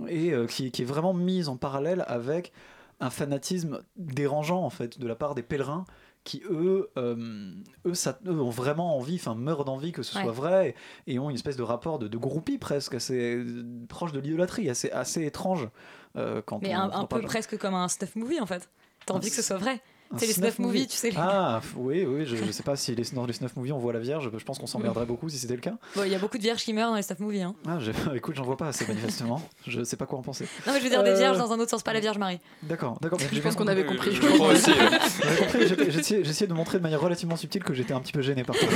et 0.09 0.33
euh, 0.33 0.47
qui, 0.47 0.71
qui 0.71 0.83
est 0.83 0.87
vraiment 0.87 1.13
mise 1.15 1.49
en 1.49 1.57
parallèle 1.57 2.05
avec 2.09 2.53
un 3.01 3.11
fanatisme 3.11 3.83
dérangeant 3.97 4.63
en 4.63 4.71
fait 4.71 4.99
de 4.99 5.07
la 5.07 5.15
part 5.15 5.35
des 5.35 5.43
pèlerins 5.43 5.85
qui 6.23 6.43
eux, 6.51 6.91
euh, 6.99 7.53
eux, 7.87 7.95
ça, 7.95 8.19
eux 8.27 8.41
ont 8.41 8.51
vraiment 8.51 8.97
envie, 8.99 9.15
enfin 9.15 9.35
meurent 9.35 9.65
d'envie 9.65 9.91
que 9.93 10.03
ce 10.03 10.15
Ouais. 10.17 10.23
soit 10.23 10.33
vrai 10.33 10.75
et, 11.07 11.15
et 11.15 11.19
ont 11.19 11.31
une 11.31 11.37
espèce 11.37 11.57
de 11.57 11.63
rapport 11.63 11.99
de, 11.99 12.09
de 12.09 12.19
groupie 12.19 12.59
presque 12.59 12.95
assez 12.95 13.37
euh, 13.37 13.65
proche 13.89 14.13
de 14.13 14.21
l'idolâtrie, 14.21 14.69
assez, 14.69 14.91
assez 14.91 15.25
étrange 15.25 15.69
euh, 16.17 16.43
quand 16.45 16.61
Mais 16.61 16.77
on, 16.77 16.81
un, 16.81 16.91
on 16.91 17.01
un 17.01 17.05
peu 17.07 17.23
presque 17.23 17.57
comme 17.57 17.75
un 17.75 17.89
stuff 17.89 18.17
movie 18.17 18.39
en 18.41 18.47
fait. 18.47 18.69
T'as 19.07 19.15
envie 19.15 19.31
que 19.31 19.37
ce 19.37 19.43
soit 19.43 19.57
vrai. 19.57 19.81
C'est 20.17 20.27
les 20.27 20.33
snuff 20.33 20.55
snuff 20.55 20.59
movies, 20.59 20.89
tu 20.89 20.97
sais. 20.97 21.13
Ah 21.17 21.61
oui, 21.77 22.05
oui, 22.05 22.27
je, 22.27 22.37
je 22.37 22.51
sais 22.51 22.63
pas 22.63 22.75
si 22.77 22.95
les, 22.95 23.05
dans 23.13 23.27
les 23.27 23.33
snuff 23.33 23.55
movies 23.57 23.73
on 23.73 23.79
voit 23.79 23.93
la 23.93 24.01
Vierge, 24.01 24.31
je 24.37 24.45
pense 24.45 24.59
qu'on 24.59 24.67
s'emmerderait 24.67 25.07
beaucoup 25.07 25.29
si 25.29 25.39
c'était 25.39 25.55
le 25.55 25.61
cas. 25.61 25.75
Bon, 25.95 26.03
il 26.05 26.11
y 26.11 26.15
a 26.15 26.19
beaucoup 26.19 26.37
de 26.39 26.43
vierges 26.43 26.65
qui 26.65 26.73
meurent 26.73 26.91
dans 26.91 26.97
les 26.97 27.03
stuff 27.03 27.21
movies. 27.21 27.43
Hein. 27.43 27.55
Ah, 27.67 27.79
écoute, 28.15 28.35
j'en 28.35 28.45
vois 28.45 28.57
pas 28.57 28.69
assez 28.69 28.87
manifestement, 28.87 29.41
je 29.67 29.85
sais 29.85 29.97
pas 29.97 30.07
quoi 30.07 30.19
en 30.19 30.23
penser. 30.23 30.47
Non, 30.67 30.73
mais 30.73 30.79
je 30.81 30.85
veux 30.85 30.91
dire 30.91 31.03
des 31.03 31.11
Euh, 31.11 31.17
vierges 31.19 31.39
dans 31.39 31.53
un 31.53 31.59
autre 31.61 31.71
sens, 31.71 31.83
pas 31.83 31.93
la 31.93 32.01
Vierge 32.01 32.19
Marie. 32.19 32.41
D'accord, 32.63 32.99
d'accord. 33.01 33.19
Je 33.33 33.41
pense 33.41 33.55
qu'on 33.55 33.69
avait 33.69 33.85
compris. 33.87 34.13
Je 34.13 34.21
crois 34.21 34.53
aussi. 34.53 34.71
essayé 36.41 36.47
de 36.47 36.55
montrer 36.55 36.79
de 36.79 36.83
manière 36.83 37.01
relativement 37.01 37.37
subtile 37.37 37.63
que 37.63 37.75
j'étais 37.75 37.93
un 37.93 38.01
petit 38.01 38.13
peu 38.13 38.23
gêné 38.23 38.45
par 38.45 38.57
ça. 38.57 38.67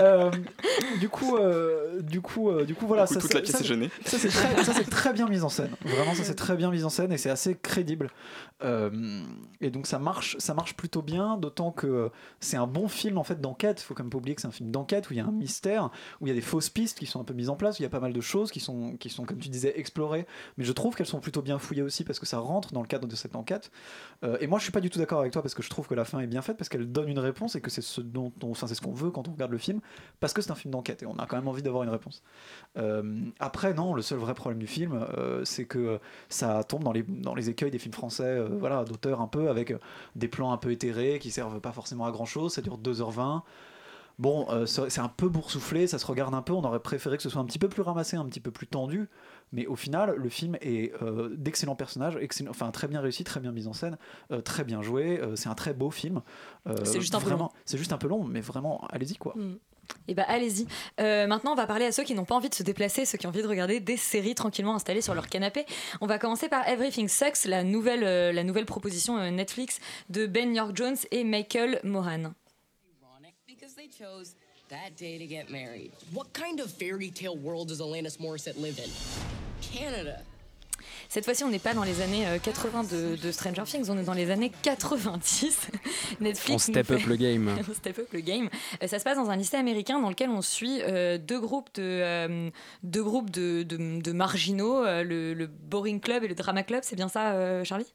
Euh, 0.00 0.30
du 1.00 1.08
coup, 1.08 1.36
euh, 1.36 2.00
du 2.02 2.20
coup, 2.20 2.50
euh, 2.50 2.64
du 2.64 2.74
coup, 2.74 2.86
voilà. 2.86 3.04
Du 3.04 3.08
coup, 3.08 3.14
ça, 3.14 3.20
toute 3.20 3.32
ça- 3.32 3.38
la 3.38 3.42
pièce 3.42 3.56
ça, 3.56 3.62
est 3.62 3.66
gênée. 3.66 3.90
Ça 4.04 4.18
c'est 4.18 4.28
très, 4.28 4.84
très 4.84 5.12
bien 5.12 5.28
mis 5.28 5.42
en 5.42 5.48
scène. 5.48 5.70
Vraiment, 5.84 6.14
ça 6.14 6.24
c'est 6.24 6.34
très 6.34 6.56
bien 6.56 6.70
mis 6.70 6.84
en 6.84 6.90
scène 6.90 7.12
et 7.12 7.18
c'est 7.18 7.30
assez 7.30 7.54
crédible. 7.54 8.10
Euh, 8.64 8.90
et 9.60 9.70
donc 9.70 9.86
ça 9.86 9.98
marche, 9.98 10.36
ça 10.42 10.54
marche 10.54 10.74
plutôt 10.76 11.02
bien, 11.02 11.36
d'autant 11.36 11.70
que 11.70 12.10
c'est 12.40 12.56
un 12.56 12.66
bon 12.66 12.88
film 12.88 13.18
en 13.18 13.24
fait 13.24 13.40
d'enquête. 13.40 13.80
Faut 13.80 13.94
quand 13.94 14.02
même 14.02 14.10
pas 14.10 14.18
oublier 14.18 14.34
que 14.34 14.40
c'est 14.42 14.48
un 14.48 14.52
film 14.52 14.70
d'enquête 14.70 15.08
où 15.08 15.12
il 15.12 15.16
y 15.16 15.20
a 15.20 15.24
un 15.24 15.30
mystère, 15.32 15.90
où 16.20 16.26
il 16.26 16.28
y 16.28 16.32
a 16.32 16.34
des 16.34 16.40
fausses 16.40 16.68
pistes 16.70 16.98
qui 16.98 17.06
sont 17.06 17.20
un 17.20 17.24
peu 17.24 17.34
mises 17.34 17.48
en 17.48 17.56
place, 17.56 17.78
où 17.78 17.82
il 17.82 17.84
y 17.84 17.86
a 17.86 17.90
pas 17.90 18.00
mal 18.00 18.12
de 18.12 18.20
choses 18.20 18.50
qui 18.50 18.60
sont, 18.60 18.96
qui 18.96 19.08
sont 19.08 19.24
comme 19.24 19.38
tu 19.38 19.48
disais 19.48 19.72
explorées. 19.78 20.26
Mais 20.56 20.64
je 20.64 20.72
trouve 20.72 20.94
qu'elles 20.96 21.06
sont 21.06 21.20
plutôt 21.20 21.42
bien 21.42 21.58
fouillées 21.58 21.82
aussi 21.82 22.04
parce 22.04 22.18
que 22.18 22.26
ça 22.26 22.38
rentre 22.38 22.72
dans 22.72 22.82
le 22.82 22.88
cadre 22.88 23.06
de 23.06 23.14
cette 23.16 23.36
enquête. 23.36 23.70
Euh, 24.24 24.36
et 24.40 24.46
moi, 24.46 24.58
je 24.58 24.64
suis 24.64 24.72
pas 24.72 24.80
du 24.80 24.90
tout 24.90 24.98
d'accord 24.98 25.20
avec 25.20 25.32
toi 25.32 25.42
parce 25.42 25.54
que 25.54 25.62
je 25.62 25.70
trouve 25.70 25.86
que 25.86 25.94
la 25.94 26.04
fin 26.04 26.20
est 26.20 26.26
bien 26.26 26.42
faite 26.42 26.56
parce 26.56 26.68
qu'elle 26.68 26.90
donne 26.90 27.08
une 27.08 27.18
réponse 27.18 27.54
et 27.56 27.60
que 27.60 27.70
c'est 27.70 27.80
ce 27.82 28.00
dont, 28.00 28.32
on- 28.42 28.50
enfin, 28.50 28.66
c'est 28.66 28.74
ce 28.74 28.80
qu'on 28.80 28.92
veut 28.92 29.10
quand 29.10 29.28
on 29.28 29.32
regarde 29.32 29.52
le 29.52 29.58
film 29.58 29.80
parce 30.20 30.32
que 30.32 30.42
c'est 30.42 30.50
un 30.50 30.56
film 30.56 30.72
d'enquête 30.72 31.02
et 31.02 31.06
on 31.06 31.16
a 31.16 31.26
quand 31.26 31.36
même 31.36 31.48
envie 31.48 31.62
d'avoir 31.62 31.84
une 31.84 31.90
réponse. 31.90 32.22
Euh, 32.76 33.20
après, 33.38 33.74
non, 33.74 33.94
le 33.94 34.02
seul 34.02 34.18
vrai 34.18 34.34
problème 34.34 34.58
du 34.58 34.66
film, 34.66 34.92
euh, 35.16 35.44
c'est 35.44 35.64
que 35.66 36.00
ça 36.28 36.64
tombe 36.64 36.82
dans 36.84 36.92
les, 36.92 37.02
dans 37.02 37.34
les 37.34 37.50
écueils 37.50 37.70
des 37.70 37.78
films 37.78 37.94
français, 37.94 38.42
voilà, 38.58 38.84
d'auteurs 38.84 39.20
un 39.20 39.26
peu 39.28 39.48
avec 39.48 39.74
des 40.16 40.28
plans 40.32 40.52
un 40.52 40.56
peu 40.56 40.72
éthérés 40.72 41.20
qui 41.20 41.30
servent 41.30 41.60
pas 41.60 41.72
forcément 41.72 42.06
à 42.06 42.10
grand 42.10 42.26
chose. 42.26 42.54
Ça 42.54 42.62
dure 42.62 42.78
2h20. 42.78 43.42
Bon, 44.18 44.46
euh, 44.50 44.66
c'est 44.66 44.90
c'est 44.90 45.00
un 45.00 45.08
peu 45.08 45.28
boursouflé, 45.28 45.86
ça 45.86 45.98
se 45.98 46.06
regarde 46.06 46.34
un 46.34 46.42
peu. 46.42 46.52
On 46.52 46.64
aurait 46.64 46.80
préféré 46.80 47.16
que 47.16 47.22
ce 47.22 47.28
soit 47.28 47.40
un 47.40 47.44
petit 47.44 47.58
peu 47.58 47.68
plus 47.68 47.82
ramassé, 47.82 48.16
un 48.16 48.24
petit 48.26 48.40
peu 48.40 48.50
plus 48.50 48.66
tendu. 48.66 49.08
Mais 49.52 49.66
au 49.66 49.76
final, 49.76 50.14
le 50.16 50.28
film 50.28 50.56
est 50.60 50.92
euh, 51.02 51.34
d'excellents 51.36 51.76
personnages, 51.76 52.16
excellent, 52.20 52.50
enfin 52.50 52.70
très 52.70 52.88
bien 52.88 53.00
réussi, 53.00 53.24
très 53.24 53.40
bien 53.40 53.52
mis 53.52 53.66
en 53.66 53.72
scène, 53.72 53.98
euh, 54.30 54.40
très 54.40 54.64
bien 54.64 54.82
joué. 54.82 55.20
c'est 55.34 55.48
un 55.48 55.54
très 55.54 55.74
beau 55.74 55.90
film. 55.90 56.22
C'est 56.84 57.00
juste 57.00 57.14
un 57.14 57.20
peu 57.20 57.30
long. 57.30 57.50
C'est 57.64 57.78
juste 57.78 57.92
un 57.92 57.98
peu 57.98 58.08
long, 58.08 58.24
mais 58.24 58.40
vraiment, 58.40 58.86
allez-y 58.90 59.16
quoi. 59.16 59.34
Et 60.08 60.14
bah 60.14 60.24
allez-y. 60.26 60.66
Euh, 61.00 61.26
maintenant, 61.26 61.52
on 61.52 61.56
va 61.56 61.66
parler 61.66 61.84
à 61.84 61.92
ceux 61.92 62.02
qui 62.02 62.14
n'ont 62.14 62.24
pas 62.24 62.34
envie 62.34 62.48
de 62.48 62.54
se 62.54 62.62
déplacer, 62.62 63.04
ceux 63.04 63.18
qui 63.18 63.26
ont 63.26 63.30
envie 63.30 63.42
de 63.42 63.48
regarder 63.48 63.80
des 63.80 63.96
séries 63.96 64.34
tranquillement 64.34 64.74
installées 64.74 65.00
sur 65.00 65.14
leur 65.14 65.28
canapé. 65.28 65.64
On 66.00 66.06
va 66.06 66.18
commencer 66.18 66.48
par 66.48 66.68
Everything 66.68 67.08
Sucks, 67.08 67.44
la 67.44 67.62
nouvelle, 67.62 68.04
euh, 68.04 68.32
la 68.32 68.44
nouvelle 68.44 68.66
proposition 68.66 69.18
euh, 69.18 69.30
Netflix 69.30 69.78
de 70.10 70.26
Ben 70.26 70.54
York 70.54 70.72
Jones 70.74 70.96
et 71.10 71.24
Michael 71.24 71.80
Moran. 71.84 72.32
What 76.14 76.32
kind 76.32 76.60
of 76.60 76.70
fairy 76.70 77.12
world 77.42 77.68
does 77.68 77.80
Alanis 77.80 78.18
Morissette 78.18 78.56
live 78.56 78.78
in? 78.78 78.90
Canada. 79.60 80.22
Cette 81.12 81.26
fois-ci, 81.26 81.44
on 81.44 81.50
n'est 81.50 81.58
pas 81.58 81.74
dans 81.74 81.84
les 81.84 82.00
années 82.00 82.26
euh, 82.26 82.38
80 82.38 82.84
de, 82.84 83.16
de 83.16 83.32
Stranger 83.32 83.64
Things, 83.66 83.90
on 83.90 83.98
est 83.98 84.02
dans 84.04 84.14
les 84.14 84.30
années 84.30 84.50
90. 84.62 85.68
Netflix. 86.20 86.50
On 86.54 86.72
step 86.72 86.86
fait- 86.86 86.94
up 86.94 87.06
le 87.06 87.16
game. 87.16 87.50
on 87.70 87.74
step 87.74 87.98
up 87.98 88.08
le 88.14 88.20
game. 88.20 88.48
Euh, 88.82 88.86
ça 88.86 88.98
se 88.98 89.04
passe 89.04 89.18
dans 89.18 89.28
un 89.28 89.36
lycée 89.36 89.58
américain 89.58 90.00
dans 90.00 90.08
lequel 90.08 90.30
on 90.30 90.40
suit 90.40 90.80
euh, 90.80 91.18
deux 91.18 91.38
groupes 91.38 91.68
de, 91.74 91.82
euh, 91.82 92.48
deux 92.82 93.02
groupes 93.04 93.28
de, 93.28 93.62
de- 93.62 94.00
de 94.00 94.12
marginaux, 94.12 94.82
euh, 94.86 95.04
le, 95.04 95.34
le 95.34 95.46
Boring 95.48 96.00
Club 96.00 96.24
et 96.24 96.28
le 96.28 96.34
Drama 96.34 96.62
Club. 96.62 96.80
C'est 96.82 96.96
bien 96.96 97.08
ça, 97.10 97.32
euh, 97.32 97.62
Charlie? 97.62 97.92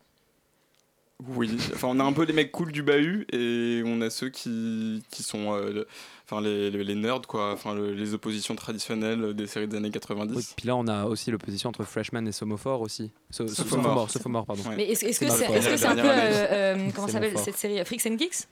Oui, 1.28 1.58
enfin 1.74 1.88
on 1.88 2.00
a 2.00 2.04
un 2.04 2.14
peu 2.14 2.24
les 2.26 2.34
mecs 2.34 2.52
cool 2.52 2.72
du 2.72 2.84
bahut 2.84 3.26
et 3.34 3.82
on 3.84 4.02
a 4.02 4.12
ceux 4.12 4.30
qui, 4.30 5.04
qui 5.10 5.24
sont 5.24 5.56
euh, 5.56 5.86
enfin 6.30 6.42
les, 6.42 6.70
les, 6.70 6.84
les 6.84 6.96
nerds 6.96 7.22
quoi, 7.28 7.54
enfin 7.54 7.74
le- 7.74 7.94
les 7.94 8.14
oppositions 8.14 8.54
traditionnelles 8.56 9.34
des 9.34 9.48
séries 9.48 9.68
des 9.68 9.78
années 9.78 9.90
90. 9.92 10.36
Oui, 10.36 10.44
puis 10.58 10.68
là, 10.68 10.76
on 10.76 10.88
a 10.88 11.06
aussi 11.06 11.32
l'opposition 11.32 11.70
entre 11.70 11.84
Freshman 11.86 12.26
et 12.28 12.32
Sophomore 12.32 12.82
aussi. 12.82 13.12
So- 13.32 13.48
Sophomore. 13.48 13.84
Sophomore, 13.84 14.10
Sophomore, 14.12 14.46
pardon. 14.46 14.64
Mais 14.76 14.90
est-ce 14.92 15.06
est-ce 15.06 15.20
que 15.22 15.30
C'est 15.30 15.46
est-ce 15.52 15.70
que 15.70 15.78
c'est 15.78 15.86
un 15.86 15.96
peu. 15.96 16.02
Euh, 16.04 16.76
euh, 16.76 16.90
comment 16.96 17.08
s'appelle 17.08 17.38
cette 17.38 17.58
série 17.58 17.84
Freaks 17.86 18.06
and 18.08 18.18
Geeks? 18.18 18.48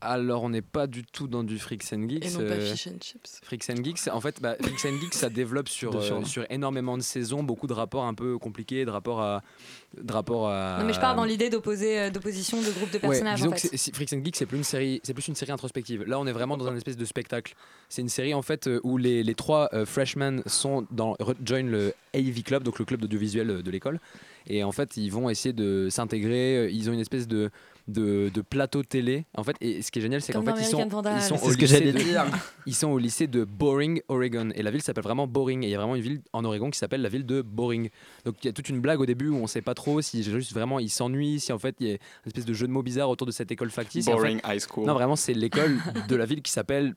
Alors, 0.00 0.42
on 0.42 0.50
n'est 0.50 0.62
pas 0.62 0.86
du 0.86 1.04
tout 1.04 1.26
dans 1.26 1.42
du 1.42 1.58
Freaks 1.58 1.92
and 1.92 2.08
Geeks. 2.08 2.24
Et 2.26 2.30
non 2.30 2.38
pas 2.38 2.44
euh, 2.54 2.60
Fish 2.72 2.86
and 2.86 2.98
Chips. 3.00 3.40
Freaks 3.42 3.70
and 3.70 3.82
Geeks, 3.82 4.08
en 4.12 4.20
fait, 4.20 4.40
bah, 4.42 4.54
Freaks 4.60 4.84
and 4.84 5.00
Geeks, 5.00 5.14
ça 5.14 5.28
développe 5.30 5.68
sur, 5.68 5.96
euh, 5.96 6.22
sur 6.24 6.44
énormément 6.50 6.96
de 6.98 7.02
saisons, 7.02 7.42
beaucoup 7.42 7.66
de 7.66 7.72
rapports 7.72 8.04
un 8.04 8.12
peu 8.14 8.36
compliqués, 8.38 8.84
de 8.84 8.90
rapports 8.90 9.20
à. 9.22 9.42
De 10.00 10.12
rapports 10.12 10.48
à 10.50 10.76
Non, 10.80 10.84
mais 10.84 10.92
je 10.92 11.00
parle 11.00 11.16
dans 11.16 11.24
l'idée 11.24 11.48
d'opposer, 11.48 11.98
euh, 11.98 12.10
d'opposition 12.10 12.60
de 12.60 12.70
groupes 12.70 12.90
de 12.90 12.96
Ouais, 12.96 13.00
personnages. 13.00 13.40
disons 13.40 13.52
en 13.52 13.56
fait. 13.56 13.94
Freaks 13.94 14.12
and 14.12 14.22
Geeks, 14.24 14.36
c'est 14.36 14.46
plus 14.46 14.58
une 14.58 14.64
série, 14.64 15.00
c'est 15.02 15.14
plus 15.14 15.28
une 15.28 15.34
série 15.34 15.52
introspective. 15.52 16.04
Là, 16.04 16.20
on 16.20 16.26
est 16.26 16.32
vraiment 16.32 16.56
dans 16.58 16.66
un 16.68 16.76
espèce 16.76 16.96
de 16.98 17.04
spectacle. 17.06 17.54
C'est 17.88 18.02
une 18.02 18.08
série 18.10 18.34
en 18.34 18.42
fait 18.42 18.68
où 18.82 18.98
les, 18.98 19.22
les 19.22 19.34
trois 19.34 19.70
euh, 19.72 19.86
freshmen 19.86 20.42
sont 20.46 20.86
dans 20.90 21.14
re- 21.14 21.34
join 21.44 21.62
le 21.62 21.94
AV 22.14 22.42
Club, 22.42 22.62
donc 22.62 22.78
le 22.78 22.84
club 22.84 23.00
d'audiovisuel 23.00 23.62
de 23.62 23.70
l'école. 23.70 23.98
Et 24.48 24.62
en 24.62 24.72
fait, 24.72 24.96
ils 24.96 25.10
vont 25.10 25.30
essayer 25.30 25.52
de 25.52 25.88
s'intégrer. 25.90 26.70
Ils 26.70 26.88
ont 26.90 26.92
une 26.92 27.00
espèce 27.00 27.26
de, 27.26 27.50
de, 27.88 28.30
de 28.32 28.40
plateau 28.40 28.82
télé. 28.82 29.26
En 29.36 29.44
fait, 29.44 29.56
et 29.60 29.82
ce 29.82 29.90
qui 29.90 29.98
est 30.00 30.02
génial, 30.02 30.20
c'est 30.20 30.32
qu'en 30.32 30.42
fait, 30.42 30.52
ils 30.58 30.64
sont, 30.64 30.78
ils 31.16 31.22
sont 31.22 31.36
au 31.44 31.50
lycée 31.52 31.92
de-. 31.92 31.98
Ils 32.66 32.74
sont 32.74 32.88
au 32.88 32.98
lycée 32.98 33.26
de 33.26 33.44
Boring, 33.44 34.00
Oregon. 34.08 34.50
Et 34.54 34.62
la 34.62 34.70
ville 34.70 34.82
s'appelle 34.82 35.04
vraiment 35.04 35.26
Boring. 35.26 35.62
Et 35.62 35.68
il 35.68 35.70
y 35.70 35.74
a 35.74 35.78
vraiment 35.78 35.94
une 35.96 36.02
ville 36.02 36.20
en 36.32 36.44
Oregon 36.44 36.70
qui 36.70 36.78
s'appelle 36.78 37.02
la 37.02 37.08
ville 37.08 37.26
de 37.26 37.42
Boring. 37.42 37.90
Donc 38.24 38.36
il 38.42 38.46
y 38.46 38.50
a 38.50 38.52
toute 38.52 38.68
une 38.68 38.80
blague 38.80 39.00
au 39.00 39.06
début 39.06 39.28
où 39.28 39.36
on 39.36 39.46
sait 39.46 39.62
pas 39.62 39.74
trop 39.74 40.00
si 40.02 40.22
juste 40.22 40.52
vraiment 40.52 40.78
ils 40.78 40.90
s'ennuient, 40.90 41.40
si 41.40 41.52
en 41.52 41.58
fait 41.58 41.76
il 41.80 41.86
y 41.86 41.90
a 41.90 41.92
une 41.94 41.98
espèce 42.26 42.44
de 42.44 42.52
jeu 42.54 42.66
de 42.66 42.72
mots 42.72 42.82
bizarre 42.82 43.08
autour 43.10 43.26
de 43.26 43.32
cette 43.32 43.50
école 43.52 43.70
factice. 43.70 44.08
En 44.08 44.12
Boring 44.12 44.40
fait- 44.44 44.56
High 44.56 44.60
School. 44.68 44.86
Non, 44.86 44.94
vraiment, 44.94 45.16
c'est 45.16 45.34
l'école 45.34 45.78
de 46.08 46.16
la 46.16 46.26
ville 46.26 46.42
qui 46.42 46.50
s'appelle 46.52 46.94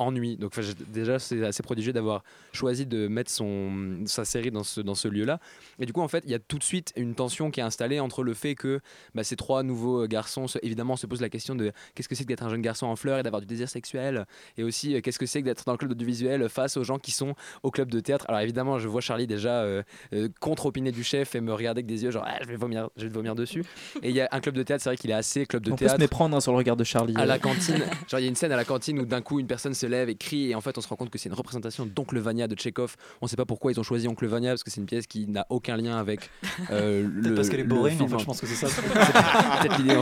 Ennui. 0.00 0.36
Donc 0.36 0.52
déjà, 0.88 1.18
c'est 1.18 1.44
assez 1.44 1.62
prodigieux 1.62 1.92
d'avoir 1.92 2.22
choisi 2.52 2.86
de 2.86 3.08
mettre 3.08 3.30
son, 3.30 4.00
sa 4.06 4.24
série 4.24 4.50
dans 4.50 4.64
ce, 4.64 4.80
dans 4.80 4.94
ce 4.94 5.08
lieu-là. 5.08 5.38
Et 5.78 5.86
du 5.86 5.92
coup, 5.92 6.00
en 6.00 6.08
fait, 6.08 6.22
il 6.24 6.30
y 6.30 6.34
a 6.34 6.38
tout 6.38 6.58
de 6.58 6.64
suite 6.64 6.92
une 6.96 7.14
tension 7.14 7.50
qui 7.50 7.60
est 7.60 7.62
installée 7.62 8.00
entre 8.00 8.22
le 8.22 8.34
fait 8.34 8.54
que 8.54 8.80
bah, 9.14 9.24
ces 9.24 9.36
trois 9.36 9.62
nouveaux 9.62 10.06
garçons, 10.06 10.48
se- 10.48 10.58
évidemment, 10.62 10.96
se 10.96 11.06
posent 11.06 11.20
la 11.20 11.28
question 11.28 11.54
de 11.54 11.72
qu'est-ce 11.94 12.08
que 12.08 12.14
c'est 12.14 12.24
que 12.24 12.28
d'être 12.28 12.42
un 12.44 12.48
jeune 12.48 12.62
garçon 12.62 12.86
en 12.86 12.96
fleurs 12.96 13.18
et 13.18 13.22
d'avoir 13.22 13.40
du 13.40 13.46
désir 13.46 13.68
sexuel, 13.68 14.26
et 14.56 14.62
aussi 14.64 14.94
euh, 14.94 15.00
qu'est-ce 15.00 15.18
que 15.18 15.26
c'est 15.26 15.40
que 15.40 15.46
d'être 15.46 15.64
dans 15.64 15.72
le 15.72 15.78
club 15.78 15.90
audiovisuel 15.92 16.48
face 16.48 16.76
aux 16.76 16.84
gens 16.84 16.98
qui 16.98 17.12
sont 17.12 17.34
au 17.62 17.70
club 17.70 17.90
de 17.90 18.00
théâtre. 18.00 18.24
Alors 18.28 18.40
évidemment, 18.40 18.78
je 18.78 18.88
vois 18.88 19.00
Charlie 19.00 19.26
déjà 19.26 19.62
euh, 19.62 19.82
euh, 20.12 20.28
contre-opiner 20.40 20.92
du 20.92 21.04
chef 21.04 21.34
et 21.34 21.40
me 21.40 21.52
regarder 21.52 21.80
avec 21.80 21.86
des 21.86 22.02
yeux 22.04 22.10
genre 22.10 22.24
Ah, 22.26 22.38
je 22.42 22.46
vais 22.48 22.56
vomir, 22.56 22.88
je 22.96 23.02
vais 23.04 23.08
vomir 23.08 23.34
dessus. 23.34 23.64
Et 24.02 24.10
il 24.10 24.14
y 24.16 24.20
a 24.20 24.28
un 24.32 24.40
club 24.40 24.54
de 24.54 24.62
théâtre, 24.62 24.82
c'est 24.82 24.90
vrai 24.90 24.96
qu'il 24.96 25.10
est 25.10 25.14
assez 25.14 25.46
club 25.46 25.62
de 25.62 25.70
On 25.72 25.74
peut 25.76 25.80
théâtre 25.80 25.96
se 25.96 26.00
méprendre 26.00 26.36
hein, 26.36 26.40
sur 26.40 26.52
le 26.52 26.58
regard 26.58 26.76
de 26.76 26.84
Charlie. 26.84 27.14
à 27.16 27.22
euh. 27.22 27.26
la 27.26 27.38
cantine. 27.38 27.76
Genre, 28.08 28.20
il 28.20 28.22
y 28.22 28.26
a 28.26 28.28
une 28.28 28.34
scène 28.36 28.52
à 28.52 28.56
la 28.56 28.64
cantine 28.64 28.98
où 29.00 29.04
d'un 29.04 29.20
coup, 29.22 29.40
une 29.40 29.46
personne 29.46 29.74
se 29.74 29.86
lève 29.90 30.08
et 30.08 30.14
crie, 30.14 30.50
et 30.50 30.54
en 30.54 30.60
fait, 30.60 30.78
on 30.78 30.80
se 30.80 30.88
rend 30.88 30.96
compte 30.96 31.10
que 31.10 31.18
c'est 31.18 31.28
une 31.28 31.34
représentation 31.34 31.86
d'Oncle 31.86 32.18
Vania 32.18 32.48
de 32.48 32.54
Tchekhov. 32.54 32.96
On 33.20 33.26
sait 33.26 33.36
pas 33.36 33.44
pourquoi 33.44 33.72
ils 33.72 33.80
ont 33.80 33.82
choisi 33.82 34.08
Oncle 34.08 34.26
Vania, 34.26 34.50
parce 34.50 34.62
que 34.62 34.70
c'est 34.70 34.80
une 34.80 34.86
pièce 34.86 35.06
qui 35.06 35.26
n'a 35.26 35.46
aucun 35.50 35.76
lien 35.76 35.98
avec 35.98 36.30
euh, 36.70 37.02
le. 37.12 37.22
Peut-être 37.22 37.34
parce 37.36 37.48
qu'elle 37.48 37.60
est 37.60 37.64
boring, 37.64 38.00
en 38.00 38.08
fait, 38.08 38.18
je 38.18 38.24
pense 38.24 38.40
que 38.40 38.46
c'est 38.46 38.66
ça. 38.66 38.68
Peut-être 39.62 39.78
l'idée. 39.78 40.00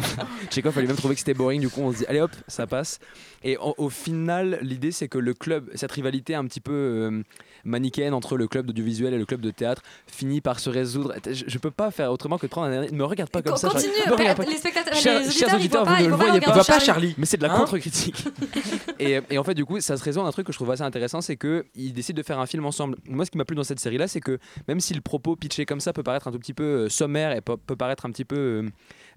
Tchekhov 0.50 0.76
a 0.76 0.80
lui-même 0.80 0.96
trouvé 0.96 1.14
que 1.14 1.20
c'était 1.20 1.34
boring, 1.34 1.60
du 1.60 1.68
coup, 1.68 1.80
on 1.80 1.92
se 1.92 1.98
dit, 1.98 2.06
allez 2.06 2.20
hop, 2.20 2.32
ça 2.46 2.66
passe. 2.66 3.00
Et 3.44 3.56
en- 3.58 3.74
au 3.78 3.88
final, 3.90 4.58
l'idée, 4.62 4.90
c'est 4.92 5.08
que 5.08 5.18
le 5.18 5.32
club, 5.34 5.70
cette 5.74 5.92
rivalité 5.92 6.34
un 6.34 6.44
petit 6.44 6.60
peu 6.60 6.72
euh, 6.72 7.22
manichéenne 7.64 8.14
entre 8.14 8.36
le 8.36 8.48
club 8.48 8.66
d'audiovisuel 8.66 9.14
et 9.14 9.18
le 9.18 9.26
club 9.26 9.40
de 9.40 9.50
théâtre 9.50 9.82
finit 10.06 10.40
par 10.40 10.58
se 10.58 10.70
résoudre. 10.70 11.14
Je, 11.24 11.44
je 11.46 11.58
peux 11.58 11.70
pas 11.70 11.90
faire 11.90 12.10
autrement 12.10 12.36
que 12.38 12.46
de 12.46 12.50
prendre 12.50 12.68
un. 12.74 12.86
Ne 12.86 12.90
me 12.90 13.04
regarde 13.04 13.30
pas 13.30 13.42
comme 13.42 13.56
ça. 13.56 13.68
Continue. 13.68 13.92
Me 14.08 14.14
regarde 14.14 14.36
pas. 14.38 14.44
les 14.44 14.56
spectateurs, 14.56 14.94
Chers- 14.94 15.20
les 15.20 15.30
chers 15.30 15.54
auditeurs, 15.54 15.86
ils 16.00 16.08
voient 16.08 16.16
vous 16.16 16.24
pas, 16.24 16.28
ne 16.32 16.38
le 16.38 16.44
voient 16.44 16.54
pas 16.54 16.62
voyez 16.62 16.64
pas. 16.66 16.80
Charlie. 16.80 17.14
Mais 17.18 17.26
c'est 17.26 17.36
de 17.36 17.42
la 17.42 17.52
Hein 17.54 17.58
contre-critique. 17.58 18.24
et, 18.98 19.20
et 19.30 19.38
en 19.38 19.44
fait, 19.44 19.54
du 19.54 19.64
coup, 19.64 19.80
ça 19.80 19.96
se 19.96 20.02
résume 20.04 20.22
un 20.24 20.30
truc 20.32 20.46
que 20.46 20.52
je 20.52 20.58
trouve 20.58 20.70
assez 20.70 20.82
intéressant, 20.82 21.20
c'est 21.20 21.36
qu'ils 21.36 21.92
décident 21.92 22.16
de 22.18 22.22
faire 22.24 22.38
un 22.38 22.46
film 22.46 22.66
ensemble. 22.66 22.96
Moi, 23.08 23.24
ce 23.24 23.30
qui 23.30 23.38
m'a 23.38 23.44
plu 23.44 23.56
dans 23.56 23.64
cette 23.64 23.80
série-là, 23.80 24.08
c'est 24.08 24.20
que 24.20 24.38
même 24.66 24.80
si 24.80 24.94
le 24.94 25.00
propos 25.00 25.36
pitché 25.36 25.64
comme 25.64 25.80
ça 25.80 25.92
peut 25.92 26.02
paraître 26.02 26.28
un 26.28 26.32
tout 26.32 26.38
petit 26.38 26.54
peu 26.54 26.64
euh, 26.64 26.88
sommaire 26.88 27.32
et 27.36 27.40
peut, 27.40 27.56
peut 27.56 27.76
paraître 27.76 28.04
un 28.06 28.10
petit 28.10 28.24
peu 28.24 28.36
euh, 28.36 28.68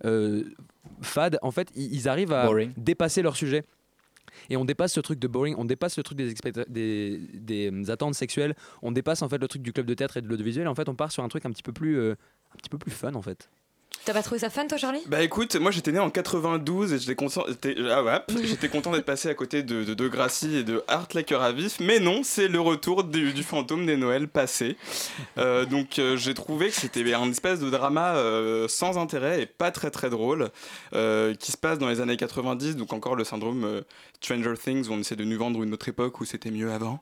euh, 0.05 0.43
fade, 1.01 1.38
en 1.41 1.51
fait, 1.51 1.69
ils, 1.76 1.93
ils 1.93 2.07
arrivent 2.09 2.34
à 2.34 2.45
Boring. 2.45 2.72
dépasser 2.78 3.22
leur 3.22 3.36
sujet. 3.36 3.63
Et 4.49 4.57
on 4.57 4.65
dépasse 4.65 4.93
ce 4.93 4.99
truc 4.99 5.19
de 5.19 5.27
boring, 5.27 5.55
on 5.57 5.65
dépasse 5.65 5.97
le 5.97 6.03
truc 6.03 6.17
des, 6.17 6.34
des, 6.69 7.89
attentes 7.89 8.15
sexuelles, 8.15 8.55
on 8.82 8.91
dépasse 8.91 9.21
en 9.21 9.29
fait 9.29 9.38
le 9.38 9.47
truc 9.47 9.61
du 9.61 9.73
club 9.73 9.86
de 9.86 9.93
théâtre 9.93 10.17
et 10.17 10.21
de 10.21 10.27
l'audiovisuel. 10.27 10.67
En 10.67 10.75
fait, 10.75 10.89
on 10.89 10.95
part 10.95 11.11
sur 11.11 11.23
un 11.23 11.27
truc 11.27 11.45
un 11.45 11.51
petit 11.51 11.63
peu 11.63 11.73
plus, 11.73 11.97
euh, 11.97 12.15
un 12.53 12.57
petit 12.57 12.69
peu 12.69 12.77
plus 12.77 12.91
fun 12.91 13.13
en 13.15 13.21
fait. 13.21 13.49
T'as 14.04 14.14
pas 14.14 14.24
trouvé 14.24 14.39
ça 14.39 14.49
fun, 14.49 14.66
toi, 14.66 14.80
Charlie? 14.80 15.02
Bah 15.06 15.22
écoute, 15.22 15.56
moi 15.58 15.70
j'étais 15.70 15.91
né 15.91 15.99
en 15.99 16.10
92 16.10 16.93
et 16.93 16.97
j'étais 16.99 17.14
content, 17.14 17.43
ah 17.91 18.04
ouais, 18.04 18.20
j'étais 18.43 18.68
content 18.68 18.91
d'être 18.91 19.06
passé 19.06 19.30
à 19.30 19.36
côté 19.36 19.62
de, 19.62 19.84
de, 19.84 19.93
de 19.93 20.08
Gracie 20.08 20.56
et 20.58 20.64
de 20.64 20.84
Art 20.88 21.08
Like 21.14 21.32
à 21.32 21.52
vif, 21.52 21.80
mais 21.80 21.99
non, 21.99 22.22
c'est 22.24 22.47
le 22.47 22.60
retour 22.60 23.04
du, 23.04 23.32
du 23.32 23.43
fantôme 23.43 23.86
des 23.86 23.97
Noëls 23.97 24.28
passés. 24.28 24.76
Euh, 25.38 25.66
donc 25.66 25.99
euh, 25.99 26.18
j'ai 26.18 26.34
trouvé 26.34 26.70
que 26.70 26.76
c'était 26.76 27.14
un 27.14 27.30
espèce 27.30 27.60
de 27.60 27.70
drama 27.70 28.16
euh, 28.16 28.68
sans 28.68 28.97
intérêt 28.97 29.43
et 29.43 29.45
pas 29.45 29.70
très 29.70 29.91
très 29.91 30.10
drôle 30.10 30.49
euh, 30.93 31.36
qui 31.36 31.52
se 31.52 31.58
passe 31.58 31.78
dans 31.78 31.88
les 31.88 32.02
années 32.02 32.18
90, 32.18 32.78
donc 32.78 32.93
encore 32.93 33.16
le 33.16 33.24
syndrome 33.24 33.64
euh, 33.64 33.82
Stranger 34.20 34.54
Things 34.62 34.88
où 34.88 34.93
on 34.93 34.99
essaie 34.99 35.16
de 35.16 35.24
nous 35.24 35.38
vendre 35.38 35.62
une 35.62 35.74
autre 35.74 35.88
époque 35.89 36.20
où 36.22 36.26
c'était 36.26 36.52
mieux 36.52 36.72
avant. 36.72 37.02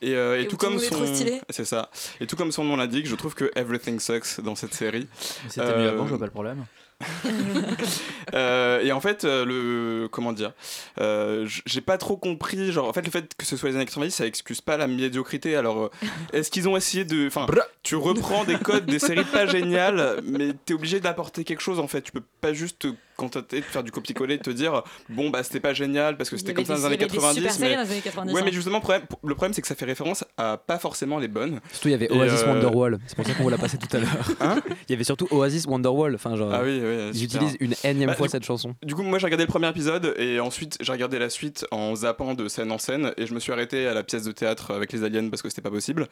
Et, 0.00 0.14
euh, 0.14 0.38
et 0.38 0.44
Et 0.44 0.48
tout 0.48 0.56
comme 0.56 0.78
son, 0.78 0.94
trop 0.94 1.06
stylé. 1.06 1.40
c'est 1.50 1.64
ça. 1.66 1.90
Et 2.20 2.26
tout 2.26 2.36
comme 2.36 2.52
son 2.52 2.64
nom 2.64 2.76
l'indique, 2.76 3.06
je 3.06 3.14
trouve 3.16 3.34
que 3.34 3.50
everything 3.54 4.00
sucks 4.00 4.40
dans 4.42 4.54
cette 4.54 4.72
série. 4.74 5.06
C'était 5.48 5.76
mieux 5.78 5.88
avant, 5.88 6.04
je 6.04 6.10
vois 6.10 6.18
pas 6.18 6.24
le 6.26 6.30
problème. 6.38 6.66
euh, 8.34 8.80
et 8.80 8.92
en 8.92 9.00
fait, 9.00 9.24
euh, 9.24 9.44
le 9.44 10.08
comment 10.08 10.32
dire, 10.32 10.52
euh, 11.00 11.48
j'ai 11.66 11.80
pas 11.80 11.98
trop 11.98 12.16
compris. 12.16 12.70
Genre, 12.70 12.88
en 12.88 12.92
fait, 12.92 13.02
le 13.02 13.10
fait 13.10 13.34
que 13.36 13.44
ce 13.44 13.56
soit 13.56 13.70
les 13.70 13.76
années 13.76 13.86
90, 13.86 14.10
ça 14.12 14.26
excuse 14.26 14.60
pas 14.60 14.76
la 14.76 14.86
médiocrité. 14.86 15.56
Alors, 15.56 15.90
est-ce 16.32 16.50
qu'ils 16.50 16.68
ont 16.68 16.76
essayé 16.76 17.04
de, 17.04 17.26
enfin, 17.26 17.46
tu 17.82 17.96
reprends 17.96 18.44
des 18.44 18.56
codes 18.56 18.86
des 18.86 19.00
séries 19.00 19.24
pas 19.24 19.46
géniales, 19.46 20.20
mais 20.24 20.52
t'es 20.64 20.74
obligé 20.74 21.00
d'apporter 21.00 21.42
quelque 21.42 21.60
chose. 21.60 21.80
En 21.80 21.88
fait, 21.88 22.02
tu 22.02 22.12
peux 22.12 22.24
pas 22.40 22.52
juste 22.52 22.80
te 22.80 22.88
contenter 23.18 23.58
de 23.60 23.64
faire 23.64 23.82
du 23.82 23.90
copier-coller, 23.90 24.34
et 24.34 24.38
de 24.38 24.42
te 24.42 24.50
dire, 24.50 24.82
bon 25.10 25.28
bah 25.28 25.42
c'était 25.42 25.60
pas 25.60 25.74
génial 25.74 26.16
parce 26.16 26.30
que 26.30 26.36
c'était 26.36 26.54
comme 26.54 26.64
ça 26.64 26.78
dans 26.78 26.88
les 26.88 26.94
il 26.94 27.00
y 27.02 27.04
années 27.04 27.24
avait 27.24 27.34
des 27.34 27.42
super 27.42 27.50
90. 27.50 27.58
séries 27.58 27.70
Mais... 27.70 27.76
dans 27.76 27.82
les 27.82 27.90
années 27.90 28.00
90, 28.00 28.32
ouais, 28.32 28.40
hein. 28.40 28.44
mais 28.46 28.52
justement, 28.52 28.76
le 28.76 28.82
problème, 28.82 29.02
le 29.24 29.34
problème 29.34 29.52
c'est 29.52 29.60
que 29.60 29.66
ça 29.68 29.74
fait 29.74 29.84
référence 29.84 30.24
à 30.36 30.56
pas 30.56 30.78
forcément 30.78 31.18
les 31.18 31.28
bonnes. 31.28 31.60
Surtout, 31.72 31.88
il 31.88 31.90
y 31.90 31.94
avait 31.94 32.10
Oasis 32.10 32.42
euh, 32.42 32.52
Wonderwall. 32.54 32.98
C'est 33.06 33.16
pour 33.16 33.26
ça 33.26 33.34
qu'on 33.34 33.42
vous 33.42 33.50
l'a 33.50 33.58
passé 33.58 33.76
tout 33.76 33.94
à 33.96 34.00
l'heure. 34.00 34.30
Hein 34.40 34.60
il 34.88 34.92
y 34.92 34.94
avait 34.94 35.04
surtout 35.04 35.26
Oasis 35.30 35.66
Wonderwall. 35.66 36.14
Enfin, 36.14 36.36
genre, 36.36 36.52
Ah 36.52 36.60
oui, 36.62 36.80
oui, 36.82 37.22
utilisent 37.22 37.56
une 37.60 37.74
énième 37.84 38.10
Bah, 38.10 38.14
fois 38.16 38.28
cette 38.28 38.44
chanson. 38.44 38.74
Du 38.84 38.94
coup, 38.94 39.02
moi 39.02 39.18
j'ai 39.18 39.26
regardé 39.26 39.44
le 39.44 39.48
premier 39.50 39.68
épisode 39.68 40.14
et 40.16 40.38
ensuite 40.38 40.78
j'ai 40.80 40.92
regardé 40.92 41.18
la 41.18 41.28
suite 41.28 41.66
en 41.72 41.94
zappant 41.96 42.34
de 42.34 42.46
scène 42.46 42.70
en 42.70 42.78
scène 42.78 43.12
et 43.16 43.26
je 43.26 43.34
me 43.34 43.40
suis 43.40 43.52
arrêté 43.52 43.86
à 43.86 43.94
la 43.94 44.04
pièce 44.04 44.22
de 44.22 44.32
théâtre 44.32 44.72
avec 44.72 44.92
les 44.92 45.02
aliens 45.02 45.28
parce 45.28 45.42
que 45.42 45.48
c'était 45.48 45.62
pas 45.62 45.70
possible. 45.70 46.06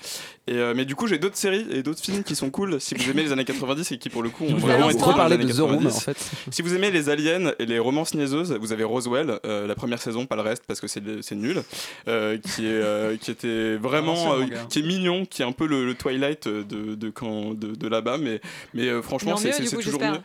Et 0.49 0.55
euh, 0.55 0.75
mais 0.75 0.85
du 0.85 0.97
coup, 0.97 1.07
j'ai 1.07 1.19
d'autres 1.19 1.37
séries 1.37 1.67
et 1.71 1.83
d'autres 1.83 2.03
films 2.03 2.25
qui 2.25 2.35
sont 2.35 2.51
cool 2.51 2.81
si 2.81 2.95
vous 2.95 3.11
aimez 3.11 3.23
les 3.23 3.33
années 3.33 3.45
90 3.45 3.93
et 3.93 3.99
qui 3.99 4.11
pour 4.11 4.23
le 4.23 4.31
coup 4.31 4.45
ont 4.45 4.57
vraiment 4.57 4.91
été 4.91 4.99
dans 4.99 5.29
les 5.29 5.37
de 5.39 5.53
The 5.53 5.59
Room, 5.59 5.83
90. 5.85 5.97
en 5.97 6.01
fait. 6.01 6.31
Si 6.51 6.63
vous 6.63 6.75
aimez 6.75 6.91
les 6.97 7.09
aliens 7.09 7.53
et 7.59 7.67
les 7.67 7.79
romances 7.79 8.15
niaiseuses, 8.15 8.53
vous 8.61 8.73
avez 8.73 8.85
Roswell, 8.85 9.39
euh, 9.47 9.67
la 9.67 9.75
première 9.75 10.01
saison, 10.01 10.27
pas 10.27 10.37
le 10.37 10.43
reste 10.43 10.65
parce 10.67 10.81
que 10.81 10.87
c'est 10.89 11.03
c'est 11.23 11.35
nul, 11.35 11.63
euh, 12.09 12.39
qui 12.39 12.67
est 12.67 12.71
euh, 12.71 13.17
qui 13.17 13.31
était 13.31 13.77
vraiment 13.77 14.35
euh, 14.35 14.45
qui 14.69 14.81
est 14.81 14.83
mignon, 14.83 15.25
qui 15.27 15.43
est 15.43 15.45
un 15.45 15.53
peu 15.53 15.67
le, 15.67 15.85
le 15.87 15.95
Twilight 15.95 16.49
de 16.49 16.95
de 16.95 17.11
quand 17.11 17.55
de, 17.55 17.75
de 17.75 17.89
là-bas, 17.89 18.19
mais 18.19 18.41
mais 18.75 18.89
euh, 18.89 19.03
franchement 19.03 19.37
c'est 19.37 19.49
mieux, 19.49 19.53
c'est 19.55 19.63
du 19.63 19.69
c'est 19.69 19.77
coup, 19.77 19.83
toujours 19.83 20.01
j'espère. 20.01 20.15
mieux. 20.15 20.21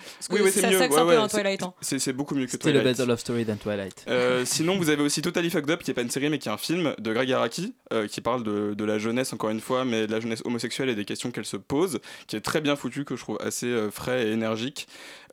Peu 1.07 1.15
dans 1.15 1.28
c'est- 1.28 1.38
Twilight, 1.41 1.63
hein. 1.63 1.74
C'est 1.82 1.99
c'est 1.99 2.13
beaucoup 2.13 2.36
mieux 2.36 2.45
que 2.45 2.51
Still 2.51 2.69
a 2.69 2.80
Twilight. 2.80 2.97
better 2.97 3.07
love 3.09 3.19
story 3.19 3.45
than 3.45 3.55
Twilight. 3.57 4.05
Euh, 4.07 4.43
sinon, 4.45 4.78
vous 4.78 4.89
avez 4.89 5.01
aussi 5.03 5.22
Totally 5.22 5.49
Fucked 5.49 5.69
Up, 5.69 5.84
qui 5.84 5.91
est 5.91 5.93
pas 5.93 6.01
une 6.01 6.09
série 6.09 6.30
mais 6.30 6.38
qui 6.39 6.47
est 6.49 6.51
un 6.51 6.57
film 6.57 6.93
de 6.99 7.13
Greg 7.13 7.32
Araki, 7.32 7.74
euh, 7.93 8.07
qui 8.07 8.22
parle 8.22 8.43
de, 8.43 8.74
de 8.74 8.86
la 8.86 8.97
jeunesse, 8.99 9.34
encore 9.34 9.49
une 9.49 9.59
fois, 9.59 9.84
mais 9.86 10.07
de 10.07 10.11
la 10.11 10.19
jeunesse 10.19 10.41
homosexuelle 10.45 10.89
et 10.89 10.95
des 10.95 11.05
questions 11.05 11.32
qu'elle 11.32 11.45
se 11.45 11.57
pose, 11.57 11.99
qui 12.28 12.36
est 12.36 12.41
très 12.41 12.61
bien 12.61 12.76
foutu, 12.76 13.03
que 13.05 13.15
je 13.15 13.22
trouve 13.22 13.38
assez 13.41 13.67
euh, 13.67 13.89
frais 13.91 14.28
et 14.28 14.32
énergique. 14.32 14.88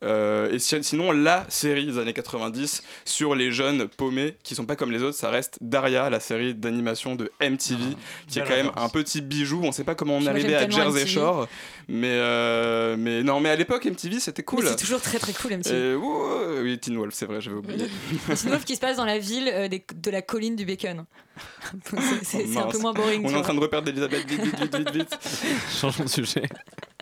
Euh, 0.05 0.51
et 0.53 0.59
si- 0.59 0.83
sinon, 0.85 1.11
la 1.29 1.45
série 1.51 1.85
des 1.85 1.99
années 1.99 2.15
90 2.15 2.83
sur 3.05 3.35
les 3.35 3.53
jeunes 3.53 3.87
paumés 3.87 4.37
qui 4.43 4.55
sont 4.55 4.65
pas 4.65 4.77
comme 4.77 4.91
les 4.91 5.03
autres, 5.03 5.17
ça 5.19 5.29
reste 5.29 5.59
Daria, 5.61 6.09
la 6.09 6.21
série 6.21 6.55
d'animation 6.55 7.17
de 7.17 7.31
MTV, 7.41 7.83
qui 8.29 8.39
est 8.39 8.43
quand 8.43 8.57
même 8.57 8.71
un 8.77 8.89
petit 8.89 9.21
bijou. 9.21 9.61
On 9.63 9.73
sait 9.73 9.85
pas 9.85 9.95
comment 9.95 10.17
on 10.17 10.23
est 10.23 10.29
arrivé 10.29 10.55
à 10.55 10.69
Jersey 10.69 11.01
MTV. 11.03 11.07
Shore, 11.07 11.47
mais, 11.87 12.09
euh, 12.13 12.97
mais 12.99 13.23
non, 13.23 13.41
mais 13.41 13.51
à 13.51 13.57
l'époque, 13.57 13.85
MTV 13.85 14.21
c'était 14.21 14.43
cool. 14.43 14.67
C'est 14.67 14.77
toujours 14.77 15.03
très 15.03 15.19
très 15.19 15.35
cool, 15.35 15.53
MTV. 15.53 15.75
Euh, 15.75 15.97
ouh, 15.97 16.63
oui, 16.63 16.79
Teen 16.79 16.97
Wolf, 16.97 17.13
c'est 17.15 17.27
vrai, 17.27 17.43
j'avais 17.43 17.57
oublié. 17.57 17.85
Une 18.45 18.53
œuvre 18.53 18.65
qui 18.65 18.75
se 18.75 18.81
passe 18.81 18.97
dans 18.97 19.05
la 19.05 19.19
ville 19.19 19.51
euh, 19.53 19.69
des- 19.69 19.85
de 19.95 20.11
la 20.11 20.23
colline 20.23 20.57
du 20.57 20.65
Bacon. 20.65 21.05
Donc, 21.93 22.03
c'est- 22.23 22.57
un 22.57 22.63
peu 22.69 22.79
moins 22.79 22.95
boring. 22.95 23.23
On 23.27 23.31
est 23.31 23.37
en 23.37 23.43
train 23.43 23.55
de 23.55 23.61
reperdre 23.61 23.89
Elisabeth, 23.91 24.27
vite, 24.27 24.41
vite, 24.43 24.59
vite, 24.61 24.77
vite, 24.77 24.91
vite. 24.93 25.19
Changeons 25.81 26.05
de 26.05 26.09
sujet. 26.09 26.43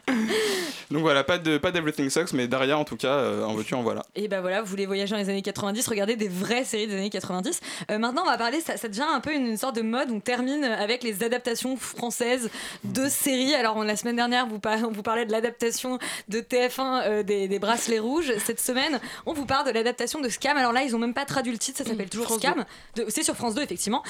Donc 0.91 1.03
voilà, 1.03 1.25
pas 1.25 1.39
de 1.39 1.59
pas 1.59 1.73
d'Everything 1.73 2.11
Sucks, 2.11 2.33
mais 2.33 2.47
Daria 2.47 2.79
en 2.79 2.85
tout 2.85 2.97
cas, 2.97 3.09
euh, 3.09 3.45
en 3.45 3.55
veux-tu, 3.55 3.75
en 3.75 3.83
voilà. 3.83 4.05
Et 4.15 4.29
ben 4.29 4.41
voilà, 4.41 4.63
vous 4.63 4.69
voulez 4.69 4.87
voyager 4.87 5.13
dans 5.13 5.21
les 5.21 5.29
années 5.29 5.43
90, 5.43 5.87
regardez 5.89 6.15
des 6.15 6.29
vraies 6.29 6.65
séries 6.65 6.87
des 6.87 6.95
années 6.95 7.11
90. 7.11 7.61
Euh, 7.91 7.99
maintenant, 7.99 8.23
on 8.23 8.31
va 8.31 8.39
parler, 8.39 8.61
ça, 8.61 8.77
ça 8.77 8.89
devient 8.89 9.05
un 9.09 9.21
peu 9.21 9.35
une, 9.35 9.57
sorte 9.57 9.75
de 9.75 9.83
mode. 9.83 10.11
On 10.13 10.21
termine 10.21 10.65
avec 10.65 11.03
les 11.03 11.25
adaptations 11.25 11.77
françaises 11.77 12.51
de 12.85 13.03
mhm. 13.03 13.09
séries. 13.09 13.55
Alors, 13.55 13.83
la 13.83 13.97
semaine 13.97 14.17
dernière, 14.17 14.47
vous 14.47 14.61
on 14.65 14.93
vous 14.93 15.03
parlait 15.03 15.27
de 15.27 15.33
l'adaptation 15.33 15.99
de 16.29 16.41
TF1 16.41 17.03
euh, 17.07 17.23
des, 17.23 17.59
Bracelets 17.59 17.99
Rouges. 17.99 18.33
Cette 18.45 18.61
semaine, 18.61 19.01
on 19.25 19.33
vous 19.33 19.47
parle 19.47 19.67
de 19.67 19.73
l'adaptation 19.73 20.21
de 20.21 20.29
Scam. 20.29 20.57
Alors 20.57 20.73
là, 20.73 20.83
ils 20.85 20.95
ont 20.95 20.99
même 20.99 21.15
pas 21.15 21.25
traduit 21.25 21.53
le 21.53 21.59
titre, 21.59 21.79
ça 21.79 21.85
mm, 21.85 21.89
s'appelle 21.89 22.11
toujours 22.11 22.31
Scam. 22.31 22.65
C'est 23.09 23.23
sur 23.25 23.35
France 23.35 23.55
2, 23.55 23.63
effectivement. 23.63 24.03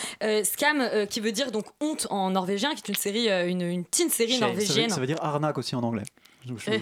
Scam, 0.44 1.07
qui 1.09 1.20
veut 1.20 1.32
dire 1.32 1.53
donc 1.53 1.66
honte 1.80 2.07
en 2.11 2.30
norvégien, 2.30 2.74
qui 2.74 2.82
est 2.82 2.88
une 2.88 2.94
série, 2.94 3.28
une, 3.49 3.62
une 3.62 3.84
teen 3.84 4.11
série 4.11 4.38
norvégienne. 4.38 4.74
Ça 4.74 4.82
veut, 4.82 4.88
ça 4.94 5.01
veut 5.01 5.07
dire 5.07 5.22
arnaque 5.22 5.59
aussi 5.59 5.74
en 5.74 5.86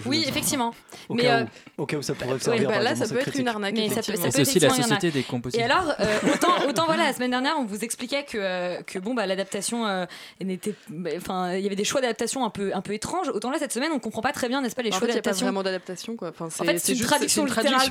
oui, 0.05 0.25
effectivement. 0.27 0.73
Mais 1.09 1.23
cas 1.23 1.47
euh, 1.79 2.01
ça 2.01 2.13
pourrait 2.13 2.37
bah 2.65 2.79
là, 2.79 2.95
ça 2.95 3.07
peut 3.07 3.15
être 3.15 3.23
critique. 3.23 3.41
une 3.41 3.47
arnaque. 3.47 3.75
Mais 3.75 3.89
ça 3.89 4.01
peut, 4.01 4.15
ça 4.15 4.41
aussi 4.41 4.59
la 4.59 4.69
société 4.69 5.11
des 5.11 5.23
compositeurs. 5.23 5.67
Et 5.67 5.71
alors, 5.71 5.93
euh, 5.99 6.33
autant, 6.33 6.67
autant, 6.67 6.85
voilà, 6.85 7.05
la 7.05 7.13
semaine 7.13 7.31
dernière, 7.31 7.55
on 7.59 7.65
vous 7.65 7.83
expliquait 7.83 8.23
que, 8.23 8.37
euh, 8.37 8.81
que 8.81 8.99
bon, 8.99 9.13
bah, 9.13 9.25
l'adaptation 9.25 10.07
n'était, 10.41 10.75
bah, 10.89 11.11
enfin, 11.17 11.53
il 11.53 11.63
y 11.63 11.65
avait 11.65 11.75
des 11.75 11.83
choix 11.83 12.01
d'adaptation 12.01 12.45
un 12.45 12.49
peu, 12.49 12.71
un 12.73 12.81
peu 12.81 12.93
étranges. 12.93 13.29
Autant 13.29 13.49
là, 13.49 13.57
cette 13.59 13.73
semaine, 13.73 13.91
on 13.91 13.99
comprend 13.99 14.21
pas 14.21 14.33
très 14.33 14.49
bien, 14.49 14.61
n'est-ce 14.61 14.75
pas, 14.75 14.83
les 14.83 14.91
bah, 14.91 14.97
choix 14.97 15.07
d'adaptation. 15.07 15.45
Vraiment 15.45 15.63
d'adaptation, 15.63 16.15
quoi. 16.15 16.29
Enfin, 16.29 16.45
en 16.45 16.63
fait, 16.63 16.77
c'est 16.77 16.93
une, 16.93 16.99
traduction 16.99 17.43
une 17.43 17.49
littérale 17.49 17.89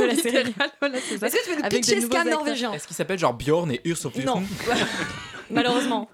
Est-ce 0.99 2.31
norvégien 2.31 2.73
Est-ce 2.73 2.87
qu'il 2.87 2.97
s'appelle 2.97 3.19
genre 3.19 3.35
Bjorn 3.35 3.71
et 3.73 3.81
Urs 3.85 3.99
Non 4.25 4.43
malheureusement. 5.51 6.09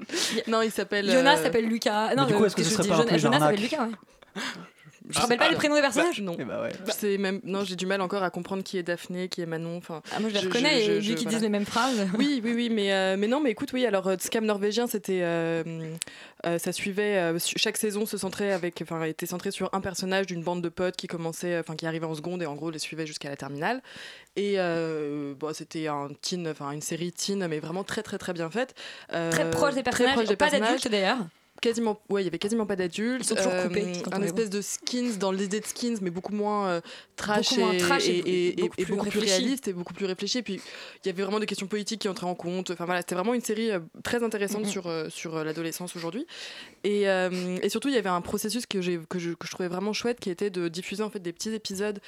Non, 0.48 0.60
il 0.62 0.70
s'appelle. 0.70 1.10
Jonas 1.10 1.36
s'appelle 1.36 1.66
Lucas. 1.66 2.14
Non, 2.14 2.24
du 2.24 2.34
coup, 2.34 2.44
est-ce 2.46 2.56
que 2.56 2.62
ce 2.62 2.70
serait 2.70 2.88
pas 2.88 3.16
Jonas 3.18 3.38
s'appelle 3.38 3.60
Lucas, 3.60 3.84
ouais. 3.84 4.42
Je 5.10 5.18
me 5.18 5.22
rappelle 5.22 5.38
ah 5.40 5.44
pas 5.44 5.50
les 5.50 5.56
prénoms 5.56 5.74
des 5.74 5.80
bah, 5.80 5.88
personnages 5.88 6.20
eh 6.20 6.22
bah, 6.22 6.62
Non. 6.62 6.68
Bah, 6.86 6.92
c'est 6.96 7.18
même 7.18 7.40
non, 7.44 7.64
j'ai 7.64 7.76
du 7.76 7.86
mal 7.86 8.00
encore 8.00 8.22
à 8.22 8.30
comprendre 8.30 8.62
qui 8.62 8.78
est 8.78 8.82
Daphné, 8.82 9.28
qui 9.28 9.40
est 9.40 9.46
Manon. 9.46 9.76
Enfin, 9.76 10.02
ah, 10.14 10.20
moi 10.20 10.30
je 10.30 10.34
les 10.34 10.40
reconnais 10.40 10.82
je, 10.82 10.92
et 10.92 10.98
vu 11.00 11.14
qu'ils 11.14 11.28
disent 11.28 11.42
les 11.42 11.48
mêmes 11.48 11.66
phrases. 11.66 12.08
Oui, 12.18 12.40
oui, 12.44 12.52
oui, 12.54 12.70
mais 12.70 12.92
euh, 12.92 13.16
mais 13.18 13.28
non, 13.28 13.40
mais 13.40 13.50
écoute, 13.50 13.72
oui. 13.72 13.86
Alors, 13.86 14.06
euh, 14.08 14.16
Scam 14.18 14.44
norvégien, 14.44 14.86
c'était 14.86 15.20
euh, 15.22 15.62
ça 16.58 16.72
suivait 16.72 17.34
chaque 17.38 17.76
saison 17.76 18.06
se 18.06 18.16
centrait 18.16 18.52
avec, 18.52 18.80
enfin, 18.82 19.02
était 19.04 19.26
centré 19.26 19.50
sur 19.50 19.70
un 19.72 19.80
personnage 19.80 20.26
d'une 20.26 20.42
bande 20.42 20.62
de 20.62 20.68
potes 20.68 20.96
qui 20.96 21.06
commençait, 21.06 21.58
enfin, 21.58 21.76
qui 21.76 21.86
arrivait 21.86 22.06
en 22.06 22.14
seconde 22.14 22.42
et 22.42 22.46
en 22.46 22.54
gros 22.54 22.70
les 22.70 22.78
suivait 22.78 23.06
jusqu'à 23.06 23.28
la 23.28 23.36
terminale. 23.36 23.82
Et 24.36 24.56
bon, 24.56 25.52
c'était 25.52 25.88
un 25.88 26.08
teen, 26.20 26.48
enfin 26.48 26.70
une 26.72 26.82
série 26.82 27.12
teen, 27.12 27.46
mais 27.48 27.58
vraiment 27.58 27.84
très 27.84 28.02
très 28.02 28.18
très 28.18 28.32
bien 28.32 28.50
faite. 28.50 28.74
très 29.08 29.50
proche 29.50 29.74
des 29.74 29.82
personnages, 29.82 30.14
proche 30.14 30.28
des 30.28 30.36
pas 30.36 30.50
d'adultes 30.50 30.88
d'ailleurs 30.88 31.18
quasiment 31.60 32.00
ouais 32.08 32.22
il 32.22 32.24
y 32.24 32.28
avait 32.28 32.38
quasiment 32.38 32.66
pas 32.66 32.76
d'adultes 32.76 33.32
euh, 33.32 33.68
un 34.12 34.22
espèce 34.22 34.50
de 34.50 34.60
skins 34.60 35.18
dans 35.18 35.32
l'idée 35.32 35.60
de 35.60 35.66
skins 35.66 35.98
mais 36.00 36.10
beaucoup 36.10 36.34
moins 36.34 36.68
euh, 36.68 36.80
trash, 37.16 37.52
et, 37.52 38.54
beaucoup, 38.56 38.70
plus, 38.70 38.84
beaucoup 38.86 39.10
plus, 39.10 39.72
beaucoup 39.72 39.94
plus 39.94 40.06
réfléchi. 40.06 40.38
Et 40.38 40.42
puis 40.42 40.60
il 41.04 41.06
y 41.06 41.10
avait 41.10 41.22
vraiment 41.22 41.38
des 41.40 41.46
questions 41.46 41.66
politiques 41.66 42.00
qui 42.02 42.08
entraient 42.08 42.26
en 42.26 42.34
compte. 42.34 42.70
Enfin 42.70 42.86
voilà 42.86 43.00
c'était 43.00 43.14
vraiment 43.14 43.34
une 43.34 43.42
série 43.42 43.70
euh, 43.70 43.80
très 44.02 44.22
intéressante 44.22 44.66
sur 44.66 44.90
sur 45.10 45.44
l'adolescence 45.44 45.96
aujourd'hui. 45.96 46.26
Et, 46.84 47.06
surtout 47.68 47.88
il 47.88 47.94
y 47.94 47.98
avait 47.98 48.08
un 48.08 48.20
processus 48.20 48.66
que 48.66 48.80
j'ai 48.80 48.98
que 49.08 49.18
je, 49.18 49.32
que 49.32 49.46
je, 49.46 49.50
trouvais 49.50 49.68
vraiment 49.68 49.92
chouette 49.92 50.18
qui 50.20 50.30
était 50.30 50.50
de 50.50 50.68
diffuser 50.68 51.02
en 51.02 51.10
fait 51.10 51.20
des 51.20 51.32
petits 51.32 51.54
épisodes 51.54 52.00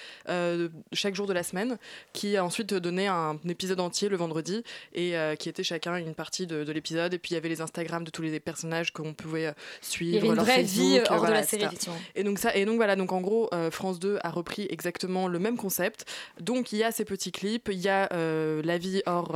chaque 0.93 1.15
jour 1.15 1.27
de 1.27 1.33
la 1.33 1.43
semaine 1.43 1.79
qui 2.13 2.37
a 2.37 2.45
ensuite 2.45 2.75
donné 2.75 3.07
un, 3.07 3.39
épisode 3.49 3.81
entier 3.81 4.09
le 4.09 4.17
vendredi 4.17 4.63
et 4.95 5.15
qui 5.39 5.49
était 5.49 5.63
chacun 5.63 5.97
une 5.97 6.15
partie 6.15 6.47
de, 6.47 6.65
de 6.65 6.73
l'épisode. 6.73 7.15
Et 7.15 7.19
puis 7.19 7.33
il 7.33 7.35
y 7.35 7.37
avait 7.37 7.49
les 7.49 7.61
Instagram 7.61 8.05
de 8.05 8.11
tous 8.11 8.23
les 8.23 8.41
personnages 8.41 8.93
qu'on 8.93 9.15
pouvait 9.15 9.42
euh, 9.47 9.53
suivre 9.81 10.25
une 10.27 10.35
leur 10.35 10.45
vraie 10.45 10.63
vie 10.63 10.99
euh, 10.99 11.03
euh, 11.03 11.15
hors 11.15 11.27
de 11.27 11.33
la 11.33 11.43
série. 11.43 11.77
Et 12.15 12.25
donc 12.25 12.39
ça, 12.39 12.55
et 12.55 12.65
donc 12.65 12.77
voilà, 12.77 12.97
donc 12.97 13.13
en 13.13 13.21
gros, 13.21 13.51
France 13.71 13.99
2 13.99 14.19
a 14.23 14.31
repris 14.31 14.67
exactement 14.71 15.29
le 15.29 15.39
même 15.39 15.57
concept. 15.57 16.05
Donc 16.41 16.73
il 16.73 16.79
y 16.79 16.85
a 16.85 16.93
ces 16.93 17.05
petits 17.05 17.33
clips, 17.33 17.69
il 17.71 17.81
y 17.81 17.89
a 17.89 18.09
la 18.13 18.79
vie 18.79 19.03
hors 19.07 19.35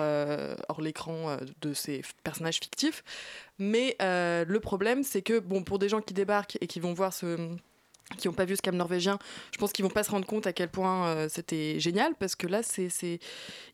hors 0.69 0.81
l'écran 0.81 1.37
de 1.61 1.73
ces 1.75 2.03
personnages 2.25 2.59
fictifs. 2.59 3.05
Mais 3.59 3.97
le 4.01 4.59
problème, 4.59 5.03
c'est 5.03 5.23
que 5.23 5.39
bon, 5.39 5.63
pour 5.63 5.79
des 5.79 5.89
gens 5.89 6.01
qui 6.01 6.15
débarquent 6.15 6.59
et 6.61 6.67
qui 6.67 6.81
vont 6.81 6.93
voir 6.93 7.13
ce 7.13 7.37
qui 8.17 8.29
n'ont 8.29 8.35
pas 8.35 8.45
vu 8.45 8.57
ce 8.57 8.63
câble 8.63 8.77
norvégien, 8.77 9.19
je 9.53 9.59
pense 9.59 9.73
qu'ils 9.73 9.85
vont 9.85 9.91
pas 9.91 10.05
se 10.05 10.11
rendre 10.11 10.27
compte 10.27 10.47
à 10.47 10.53
quel 10.53 10.69
point 10.69 11.07
euh, 11.07 11.29
c'était 11.29 11.81
génial 11.81 12.15
parce 12.19 12.37
que 12.37 12.47
là, 12.47 12.63
c'est, 12.63 12.89
c'est, 12.89 13.19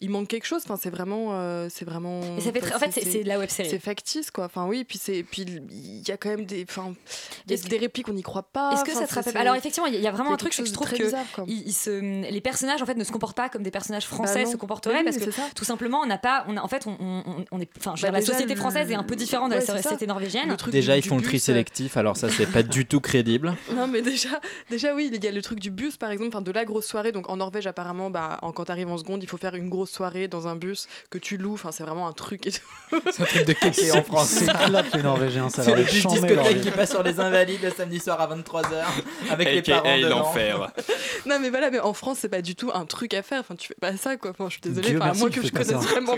il 0.00 0.10
manque 0.10 0.28
quelque 0.28 0.46
chose. 0.46 0.62
Enfin, 0.64 0.78
c'est 0.80 0.90
vraiment, 0.90 1.30
euh, 1.32 1.68
c'est 1.70 1.84
vraiment. 1.84 2.22
Ça 2.40 2.52
fait. 2.52 2.74
En 2.74 2.78
fait, 2.78 2.90
c'est, 2.92 3.22
de 3.22 3.28
la 3.28 3.38
web 3.38 3.50
série. 3.50 3.68
C'est 3.68 3.78
factice, 3.78 4.30
quoi. 4.30 4.46
Enfin, 4.46 4.66
oui. 4.66 4.84
Puis 4.84 5.00
il 5.06 6.08
y 6.08 6.10
a 6.10 6.16
quand 6.16 6.30
même 6.30 6.46
des, 6.46 6.64
enfin, 6.68 6.94
des, 7.46 7.56
des 7.58 7.76
répliques 7.76 8.06
qu'on 8.06 8.14
n'y 8.14 8.22
croit 8.22 8.42
pas. 8.42 8.72
Est-ce 8.72 8.84
que 8.84 8.92
ça 8.92 9.06
te 9.06 9.14
rappelle 9.14 9.36
Alors 9.36 9.54
effectivement, 9.54 9.86
il 9.86 10.00
y, 10.00 10.06
a 10.06 10.10
vraiment 10.10 10.32
un 10.32 10.36
truc 10.36 10.56
que 10.56 10.64
je 10.64 10.72
trouve 10.72 10.90
que 10.90 10.96
bizarre, 10.96 11.26
se... 11.36 12.30
les 12.30 12.40
personnages 12.40 12.82
en 12.82 12.86
fait 12.86 12.94
ne 12.94 13.04
se 13.04 13.12
comportent 13.12 13.36
pas 13.36 13.48
comme 13.48 13.62
des 13.62 13.70
personnages 13.70 14.08
bah 14.08 14.16
français 14.16 14.46
se 14.46 14.56
comporteraient 14.56 15.04
parce 15.04 15.18
que 15.18 15.30
tout 15.54 15.64
simplement, 15.64 16.00
on 16.00 16.06
n'a 16.06 16.18
pas, 16.18 16.44
on 16.48 16.56
a, 16.56 16.62
en 16.62 16.68
fait, 16.68 16.86
on, 16.86 17.46
on, 17.50 17.60
est, 17.60 17.68
enfin, 17.78 17.94
bah 18.00 18.10
la 18.10 18.22
société 18.22 18.56
française 18.56 18.90
est 18.90 18.94
un 18.94 19.02
peu 19.02 19.16
différente 19.16 19.50
de 19.50 19.56
la 19.56 19.60
société 19.60 20.06
norvégienne. 20.06 20.56
Déjà, 20.70 20.96
ils 20.96 21.04
font 21.04 21.16
le 21.16 21.22
tri 21.22 21.36
euh, 21.36 21.40
sélectif. 21.40 21.96
Alors 21.96 22.16
ça, 22.16 22.28
c'est 22.30 22.46
pas 22.46 22.62
du 22.62 22.86
tout 22.86 23.00
crédible. 23.00 23.54
Non, 23.72 23.86
mais 23.88 24.02
déjà 24.02 24.21
déjà, 24.22 24.40
déjà, 24.70 24.94
oui, 24.94 25.10
il 25.12 25.22
y 25.22 25.28
a 25.28 25.32
le 25.32 25.42
truc 25.42 25.60
du 25.60 25.70
bus, 25.70 25.96
par 25.96 26.10
exemple, 26.10 26.42
de 26.42 26.52
la 26.52 26.64
grosse 26.64 26.86
soirée. 26.86 27.12
Donc 27.12 27.28
en 27.28 27.36
Norvège, 27.36 27.66
apparemment, 27.66 28.10
bah, 28.10 28.38
en, 28.42 28.52
quand 28.52 28.64
t'arrives 28.64 28.90
en 28.90 28.98
seconde, 28.98 29.22
il 29.22 29.28
faut 29.28 29.36
faire 29.36 29.54
une 29.54 29.68
grosse 29.68 29.90
soirée 29.90 30.28
dans 30.28 30.48
un 30.48 30.56
bus 30.56 30.88
que 31.10 31.18
tu 31.18 31.36
loues. 31.36 31.54
Enfin, 31.54 31.72
c'est 31.72 31.82
vraiment 31.82 32.08
un 32.08 32.12
truc 32.12 32.46
et 32.46 32.52
tout. 32.52 33.00
C'est 33.10 33.22
un 33.22 33.26
truc 33.26 33.46
de 33.46 33.52
caisse 33.52 33.94
en 33.94 34.02
France. 34.02 34.28
C'est 34.28 34.46
clap 34.46 34.94
les 34.94 35.02
Norvégiens, 35.02 35.48
ça 35.48 35.62
C'est 35.62 35.74
le 35.74 36.62
qui 36.62 36.70
passe 36.70 36.90
sur 36.90 37.02
les 37.02 37.20
Invalides 37.20 37.62
le 37.62 37.70
samedi 37.70 37.98
soir 37.98 38.20
à 38.20 38.34
23h 38.34 38.84
avec 39.30 39.48
les 39.48 39.62
parents. 39.62 39.96
l'enfer. 39.96 40.72
Non, 41.26 41.38
mais 41.40 41.50
voilà, 41.50 41.70
mais 41.70 41.78
en 41.78 41.92
France, 41.92 42.18
c'est 42.20 42.28
pas 42.28 42.42
du 42.42 42.56
tout 42.56 42.70
un 42.74 42.84
truc 42.84 43.14
à 43.14 43.22
faire. 43.22 43.40
Enfin, 43.40 43.54
tu 43.54 43.68
fais 43.68 43.76
pas 43.80 43.96
ça, 43.96 44.16
quoi. 44.16 44.30
Enfin, 44.30 44.46
je 44.48 44.52
suis 44.52 44.60
désolée. 44.60 45.00
À 45.00 45.14
moins 45.14 45.30
que 45.30 45.42
je 45.42 45.52
connaisse 45.52 45.72
vraiment 45.72 46.16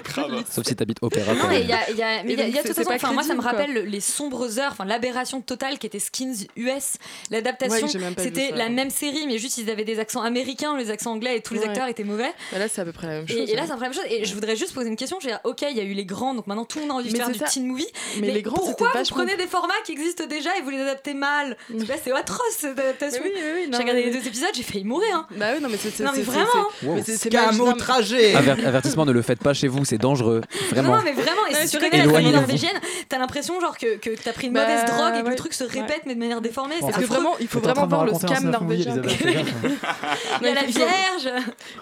Sauf 0.50 0.64
si 0.66 0.74
t'habites 0.74 0.98
Opéra. 1.02 1.34
Non, 1.34 1.50
il 1.50 1.66
y 1.66 1.72
a, 1.72 1.90
y 1.90 2.02
a, 2.02 2.22
mais 2.24 2.34
y 2.34 2.40
a, 2.40 2.48
y 2.48 2.58
a 2.58 2.62
tout 2.62 2.72
façon, 2.72 2.90
enfin, 2.90 3.12
moi, 3.12 3.22
ça 3.22 3.34
me 3.34 3.40
rappelle 3.42 3.72
les 3.86 4.00
sombres 4.00 4.58
heures, 4.58 4.74
l'aberration 4.86 5.40
totale 5.40 5.78
qui 5.78 5.86
était 5.86 5.98
Skins 5.98 6.46
US, 6.56 6.94
l'adaptation 7.30 7.86
c'était 8.18 8.52
la 8.52 8.68
même 8.68 8.90
série, 8.90 9.26
mais 9.26 9.38
juste 9.38 9.58
ils 9.58 9.70
avaient 9.70 9.84
des 9.84 9.98
accents 9.98 10.22
américains, 10.22 10.76
les 10.76 10.90
accents 10.90 11.12
anglais 11.12 11.36
et 11.36 11.40
tous 11.40 11.54
les 11.54 11.62
acteurs 11.64 11.88
étaient 11.88 12.04
mauvais. 12.04 12.32
Là, 12.52 12.68
c'est 12.68 12.80
à 12.80 12.84
peu 12.84 12.92
près 12.92 13.06
la 13.06 13.12
même 13.14 13.28
chose. 13.28 13.36
Et, 13.36 13.54
là, 13.54 13.62
c'est 13.62 13.74
la 13.74 13.76
même 13.76 13.92
chose. 13.92 14.04
Et 14.08 14.24
je 14.24 14.34
voudrais 14.34 14.56
juste 14.56 14.74
poser 14.74 14.88
une 14.88 14.96
question. 14.96 15.18
Je 15.20 15.26
veux 15.26 15.32
dire, 15.32 15.40
ok, 15.44 15.64
il 15.70 15.76
y 15.76 15.80
a 15.80 15.84
eu 15.84 15.92
les 15.92 16.04
grands, 16.04 16.34
donc 16.34 16.46
maintenant 16.46 16.64
tout 16.64 16.78
le 16.78 16.86
monde 16.86 16.92
a 16.92 17.00
envie 17.00 17.12
de 17.12 17.16
faire 17.16 17.30
du 17.30 17.38
teen 17.38 17.66
movie. 17.66 17.86
Mais, 18.20 18.30
les 18.30 18.42
grands, 18.42 18.56
pourquoi 18.56 18.90
vous 18.94 19.08
prenez 19.10 19.36
des 19.36 19.46
formats 19.46 19.74
qui 19.84 19.92
existent 19.92 20.26
déjà 20.26 20.56
et 20.58 20.62
vous 20.62 20.70
les 20.70 20.80
adaptez 20.80 21.14
mal 21.14 21.56
c'est 22.04 22.12
atroce 22.12 22.56
cette 22.58 22.78
adaptation. 22.78 23.22
J'ai 23.24 23.76
regardé 23.76 24.04
les 24.04 24.10
deux 24.10 24.26
épisodes, 24.26 24.50
j'ai 24.54 24.62
failli 24.62 24.84
mourir. 24.84 25.08
Hein. 25.14 25.26
Bah 25.36 25.46
oui, 25.54 25.62
non, 25.62 25.68
mais 25.68 25.76
c'est 25.76 26.02
vraiment. 26.22 27.02
C'est 27.04 27.34
un 27.34 27.52
mot 27.52 27.72
trajet. 27.72 28.34
Avertissement, 28.64 29.04
ne 29.04 29.12
le 29.12 29.22
faites 29.22 29.40
pas 29.40 29.54
chez 29.54 29.68
vous, 29.68 29.84
c'est 29.84 29.98
dangereux. 29.98 30.42
Vraiment. 30.70 30.96
Non, 30.96 31.02
mais 31.04 31.12
vraiment. 31.12 31.46
Et 31.50 31.54
si 31.54 31.76
tu 31.76 31.78
connais 31.78 32.04
la 32.04 32.12
famille 32.12 32.32
norvégienne, 32.32 32.78
t'as 33.08 33.18
l'impression 33.18 33.60
genre 33.60 33.76
que 33.78 33.96
t'as 34.16 34.32
pris 34.32 34.48
une 34.48 34.52
mauvaise 34.52 34.84
drogue 34.86 35.14
et 35.18 35.22
que 35.22 35.28
le 35.28 35.36
truc 35.36 35.54
se 35.54 35.64
répète 35.64 36.02
mais 36.06 36.14
de 36.14 36.20
manière 36.20 36.40
déformée. 36.40 36.76
Parce 36.80 36.96
que 36.96 37.04
vraiment, 37.04 37.34
il 37.40 37.48
faut 37.48 37.60
vraiment 37.60 37.83
train 37.86 38.04
voir 38.04 38.06
de 38.06 38.12
le 38.12 38.18
scam 38.18 38.50
norvégien. 38.50 38.96
Il 40.40 40.46
y 40.46 40.50
a 40.50 40.54
la 40.54 40.64
Vierge 40.64 41.28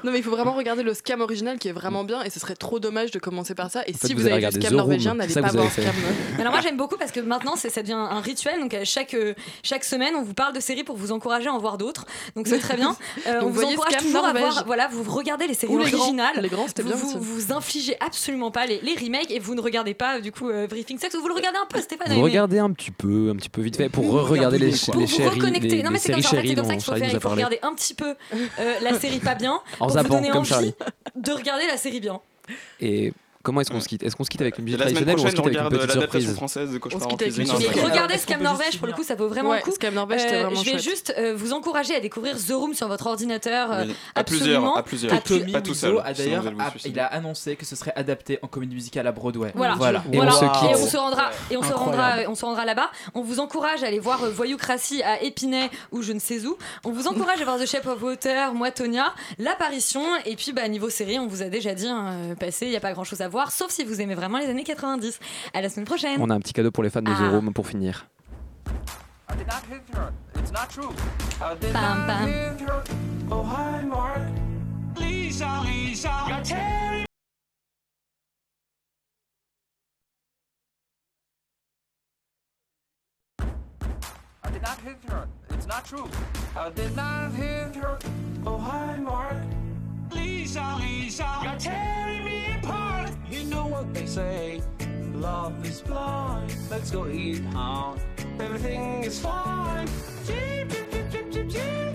Non, 0.05 0.13
mais 0.13 0.19
il 0.19 0.23
faut 0.23 0.31
vraiment 0.31 0.53
regarder 0.53 0.83
le 0.83 0.95
scam 0.95 1.21
original 1.21 1.59
qui 1.59 1.69
est 1.69 1.73
vraiment 1.73 2.05
bien 2.05 2.23
et 2.23 2.31
ce 2.31 2.41
serait 2.41 2.55
trop 2.55 2.79
dommage 2.79 3.11
de 3.11 3.19
commencer 3.19 3.55
par 3.55 3.71
ça. 3.71 3.83
Et 3.87 3.93
si 3.93 4.15
vous, 4.15 4.27
avez 4.27 4.39
vu 4.39 4.47
le 4.47 4.61
scam 4.61 4.75
norvégien, 4.75 5.15
n'allez 5.15 5.35
pas 5.35 5.41
voir 5.41 5.65
le 5.65 5.71
scam. 5.71 5.95
Alors, 6.39 6.53
moi, 6.53 6.61
j'aime 6.61 6.77
beaucoup 6.77 6.97
parce 6.97 7.13
que 7.13 7.21
maintenant, 7.21 7.57
ça 7.57 7.69
devient 7.83 7.93
un 7.93 8.21
rituel. 8.21 8.61
Donc, 8.61 8.75
euh, 8.75 8.83
chaque, 8.85 9.15
euh, 9.15 9.35
chaque 9.63 9.85
semaine, 9.85 10.15
on 10.17 10.23
vous 10.23 10.35
parle 10.35 10.55
de 10.55 10.61
séries 10.61 10.85
pour 10.85 10.97
vous 10.97 11.13
encourager 11.13 11.49
à 11.49 11.53
en 11.53 11.59
voir 11.59 11.79
d'autres. 11.79 12.07
Donc, 12.37 12.49
c'est 12.49 12.59
très 12.59 12.77
bien. 12.77 12.97
Euh, 13.27 13.41
on 13.43 13.51
vous 13.51 13.63
encourage 13.63 13.99
toujours 13.99 14.25
à 14.25 14.33
voir. 14.33 14.65
Voilà, 14.67 14.89
vous 14.91 15.03
regardez 15.11 15.47
les 15.47 15.55
séries 15.55 15.75
originales. 15.75 16.41
Les 16.41 16.49
grands. 16.49 16.67
Vous 17.21 17.53
infligez 17.53 17.97
absolument 18.01 18.51
pas 18.51 18.67
les 18.67 18.81
remakes 19.01 19.31
et 19.31 19.39
vous 19.39 19.55
ne 19.55 19.61
regardez 19.61 19.95
pas, 19.95 20.21
du 20.21 20.33
coup, 20.33 20.51
Briefing 20.69 20.99
Sex. 20.99 21.15
Vous 21.15 21.29
le 21.29 21.35
regardez 21.35 21.59
un 21.59 21.67
peu, 21.67 21.81
Stéphane 21.81 22.13
Vous 22.15 22.23
regardez 22.23 22.59
un 22.59 22.71
petit 22.73 22.91
peu, 22.91 23.31
un 23.31 23.37
petit 23.37 23.49
peu 23.49 23.61
vite 23.61 23.77
fait 23.77 23.89
pour 23.89 24.11
regarder 24.29 24.59
les 24.59 24.73
séries. 24.73 25.07
Pour 25.07 25.07
vous 25.07 25.31
reconnecter 25.31 25.83
c'est 25.99 26.13
comme, 26.13 26.23
ça, 26.23 26.39
en 26.39 26.43
fait, 26.43 26.55
comme 26.55 26.65
ça 26.65 26.75
qu'il 26.75 26.85
faut 26.85 26.95
faire. 26.95 27.31
Regarder 27.31 27.59
un 27.63 27.75
petit 27.75 27.95
peu 27.95 28.15
euh, 28.35 28.75
la 28.83 28.99
série 28.99 29.21
pas 29.21 29.35
bien 29.35 29.61
pour 29.79 29.89
vous 29.89 30.03
donner 30.03 30.33
envie 30.33 30.75
de 31.17 31.33
regarder 31.33 31.67
la 31.67 31.77
série 31.77 32.01
bien. 32.01 32.21
Comment 33.43 33.61
est-ce 33.61 33.71
qu'on 33.71 33.81
se 33.81 33.89
quitte? 33.89 34.03
Est-ce 34.03 34.15
qu'on 34.15 34.25
se 34.25 34.31
quitte 34.31 34.41
avec 34.41 34.59
une 34.59 34.65
musique 34.65 34.79
traditionnelle 34.79 35.19
ou 35.19 35.23
on 35.23 35.27
se 35.27 35.33
quitte 35.33 35.47
avec 35.47 35.59
une 35.59 35.69
petite 35.69 35.91
surprise? 35.91 36.35
française 36.35 36.71
de 36.71 36.81
on 36.85 37.01
se 37.01 37.85
Regardez 37.85 38.19
Scam 38.19 38.43
Norvège 38.43 38.79
pour 38.79 38.87
le 38.87 38.93
coup, 38.93 39.03
ça 39.03 39.15
vaut 39.15 39.29
vraiment 39.29 39.55
le 39.55 39.61
coup. 39.61 39.73
Scam 39.73 39.95
Norvège, 39.95 40.23
euh, 40.33 40.51
Je 40.55 40.71
vais 40.71 40.79
juste 40.79 41.13
euh, 41.19 41.35
vous 41.37 41.53
encourager 41.53 41.95
à 41.95 42.01
découvrir 42.01 42.37
The 42.37 42.53
Room 42.53 42.75
sur 42.75 42.89
votre 42.89 43.07
ordinateur. 43.07 43.73
Euh, 43.73 43.85
à 44.15 44.25
plusieurs, 44.25 44.77
à 44.77 44.83
plusieurs. 44.83 45.23
Tommy 45.23 45.55
a 45.55 45.61
d'ailleurs, 46.13 46.45
il 46.85 47.01
a 47.01 47.07
annoncé 47.07 47.57
que 47.57 47.65
ce 47.65 47.77
serait 47.77 47.93
adapté 47.97 48.39
en 48.43 48.49
comédie 48.49 48.75
musicale 48.75 49.07
à 49.07 49.13
Broadway. 49.13 49.53
Voilà. 49.55 50.03
Et 50.13 50.21
on 50.21 50.31
se 50.31 50.97
rendra, 50.97 51.31
et 51.51 51.57
on 51.57 51.63
se 51.63 51.73
rendra, 51.73 52.13
on 52.29 52.35
se 52.35 52.45
rendra 52.45 52.65
là-bas. 52.65 52.91
On 53.15 53.23
vous 53.23 53.41
encourage 53.41 53.83
à 53.83 53.87
aller 53.87 53.99
voir 53.99 54.21
Voyoucratie 54.31 55.03
à 55.03 55.23
Épinay 55.23 55.71
ou 55.91 56.03
je 56.03 56.13
ne 56.13 56.19
sais 56.19 56.47
où. 56.47 56.57
On 56.85 56.93
vous 56.93 57.07
encourage 57.07 57.41
à 57.41 57.45
voir 57.45 57.59
The 57.59 57.67
Shape 57.67 57.87
of 57.87 58.03
Water, 58.03 58.55
moi 58.55 58.71
Tonia, 58.71 59.15
l'apparition 59.39 60.03
et 60.25 60.37
puis 60.37 60.53
bah 60.53 60.69
niveau 60.69 60.91
série, 60.91 61.19
on 61.19 61.27
vous 61.27 61.43
a 61.43 61.47
déjà 61.47 61.75
dit 61.75 61.89
hein, 61.89 62.35
passé, 62.39 62.67
il 62.67 62.73
y 62.73 62.77
a 62.77 62.81
pas 62.81 62.93
grand-chose 62.93 63.21
à 63.21 63.29
voir 63.29 63.32
sauf 63.51 63.71
si 63.71 63.85
vous 63.85 64.01
aimez 64.01 64.15
vraiment 64.15 64.39
les 64.39 64.47
années 64.47 64.65
90. 64.65 65.19
À 65.55 65.61
la 65.61 65.69
semaine 65.69 65.87
prochaine. 65.87 66.21
On 66.21 66.31
a 66.31 66.35
un 66.35 66.41
petit 66.41 66.53
cadeau 66.53 66.71
pour 66.71 66.83
les 66.83 66.91
fans 66.91 67.03
de 67.03 67.11
The 67.11 67.17
ah. 67.19 67.31
Room 67.31 67.53
pour 67.53 67.67
finir. 67.67 68.07
Bam, 71.73 72.07
bam. 72.07 72.29
not 84.63 84.79
hit 84.81 84.97
her. 85.11 85.29
It's 85.51 85.67
not 85.67 85.85
true. 85.85 86.09
I 86.57 86.71
did 86.71 86.95
not 86.95 87.33
hit 87.33 87.73
You 93.33 93.45
know 93.45 93.67
what 93.67 93.95
they 93.95 94.05
say. 94.05 94.61
Love 95.15 95.65
is 95.65 95.81
blind. 95.81 96.55
Let's 96.71 96.91
go 96.91 97.09
eat 97.09 97.43
out. 97.55 97.97
Everything 98.39 99.05
is 99.05 99.21
fine. 99.21 99.89
Jeep, 100.27 100.69
jeep, 100.69 100.91
jeep, 100.93 101.11
jeep, 101.11 101.33
jeep, 101.33 101.49
jeep, 101.49 101.92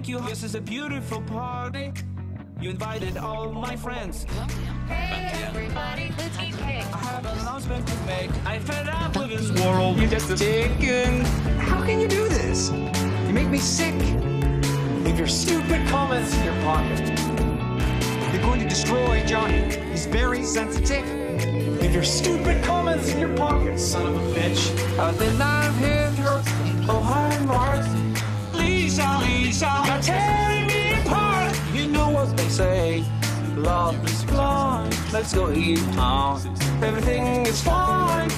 Thank 0.00 0.08
you. 0.08 0.20
This 0.20 0.42
is 0.42 0.54
a 0.54 0.62
beautiful 0.62 1.20
party. 1.20 1.92
You 2.58 2.70
invited 2.70 3.18
all 3.18 3.52
my 3.52 3.76
friends. 3.76 4.24
Hey, 4.88 5.30
everybody. 5.44 6.10
Let's 6.16 6.38
eat 6.38 6.56
cake. 6.56 6.86
I 6.90 6.98
have 7.04 7.26
an 7.26 7.38
announcement 7.40 7.86
to 7.86 7.94
make. 8.06 8.30
I'm 8.46 8.62
fed 8.62 8.88
up 8.88 9.14
with 9.14 9.28
this 9.28 9.52
world. 9.60 9.98
You're 9.98 10.08
just 10.08 10.30
a 10.30 10.38
chicken. 10.38 11.20
How 11.58 11.84
can 11.84 12.00
you 12.00 12.08
do 12.08 12.26
this? 12.30 12.70
You 12.70 13.34
make 13.34 13.48
me 13.48 13.58
sick. 13.58 13.94
Leave 15.04 15.18
your 15.18 15.28
stupid 15.28 15.86
comments 15.88 16.34
in 16.34 16.44
your 16.44 16.62
pocket. 16.62 17.06
You're 18.32 18.42
going 18.42 18.60
to 18.60 18.68
destroy 18.70 19.22
Johnny. 19.26 19.70
He's 19.90 20.06
very 20.06 20.44
sensitive. 20.44 21.04
Leave 21.78 21.92
your 21.92 22.04
stupid 22.04 22.64
comments 22.64 23.10
in 23.10 23.20
your 23.20 23.36
pocket, 23.36 23.78
son 23.78 24.06
of 24.06 24.16
a 24.16 24.40
bitch. 24.40 24.98
I 24.98 25.12
did 25.18 25.38
not 25.38 25.74
hit 25.74 26.14
her. 26.24 26.42
Oh, 26.88 27.02
hi, 27.04 27.38
Mark. 27.44 28.09
Lisa, 28.90 29.20
Lisa, 29.22 29.82
you're 29.86 30.02
tearing 30.02 30.66
me 30.66 30.94
apart. 30.94 31.56
You 31.72 31.86
know 31.86 32.10
what 32.10 32.36
they 32.36 32.48
say, 32.48 33.04
love 33.54 34.04
is 34.04 34.24
blind. 34.24 34.98
Let's 35.12 35.32
go 35.32 35.52
eat 35.52 35.78
out. 35.96 36.40
Everything 36.82 37.46
is 37.46 37.62
fine. 37.62 38.28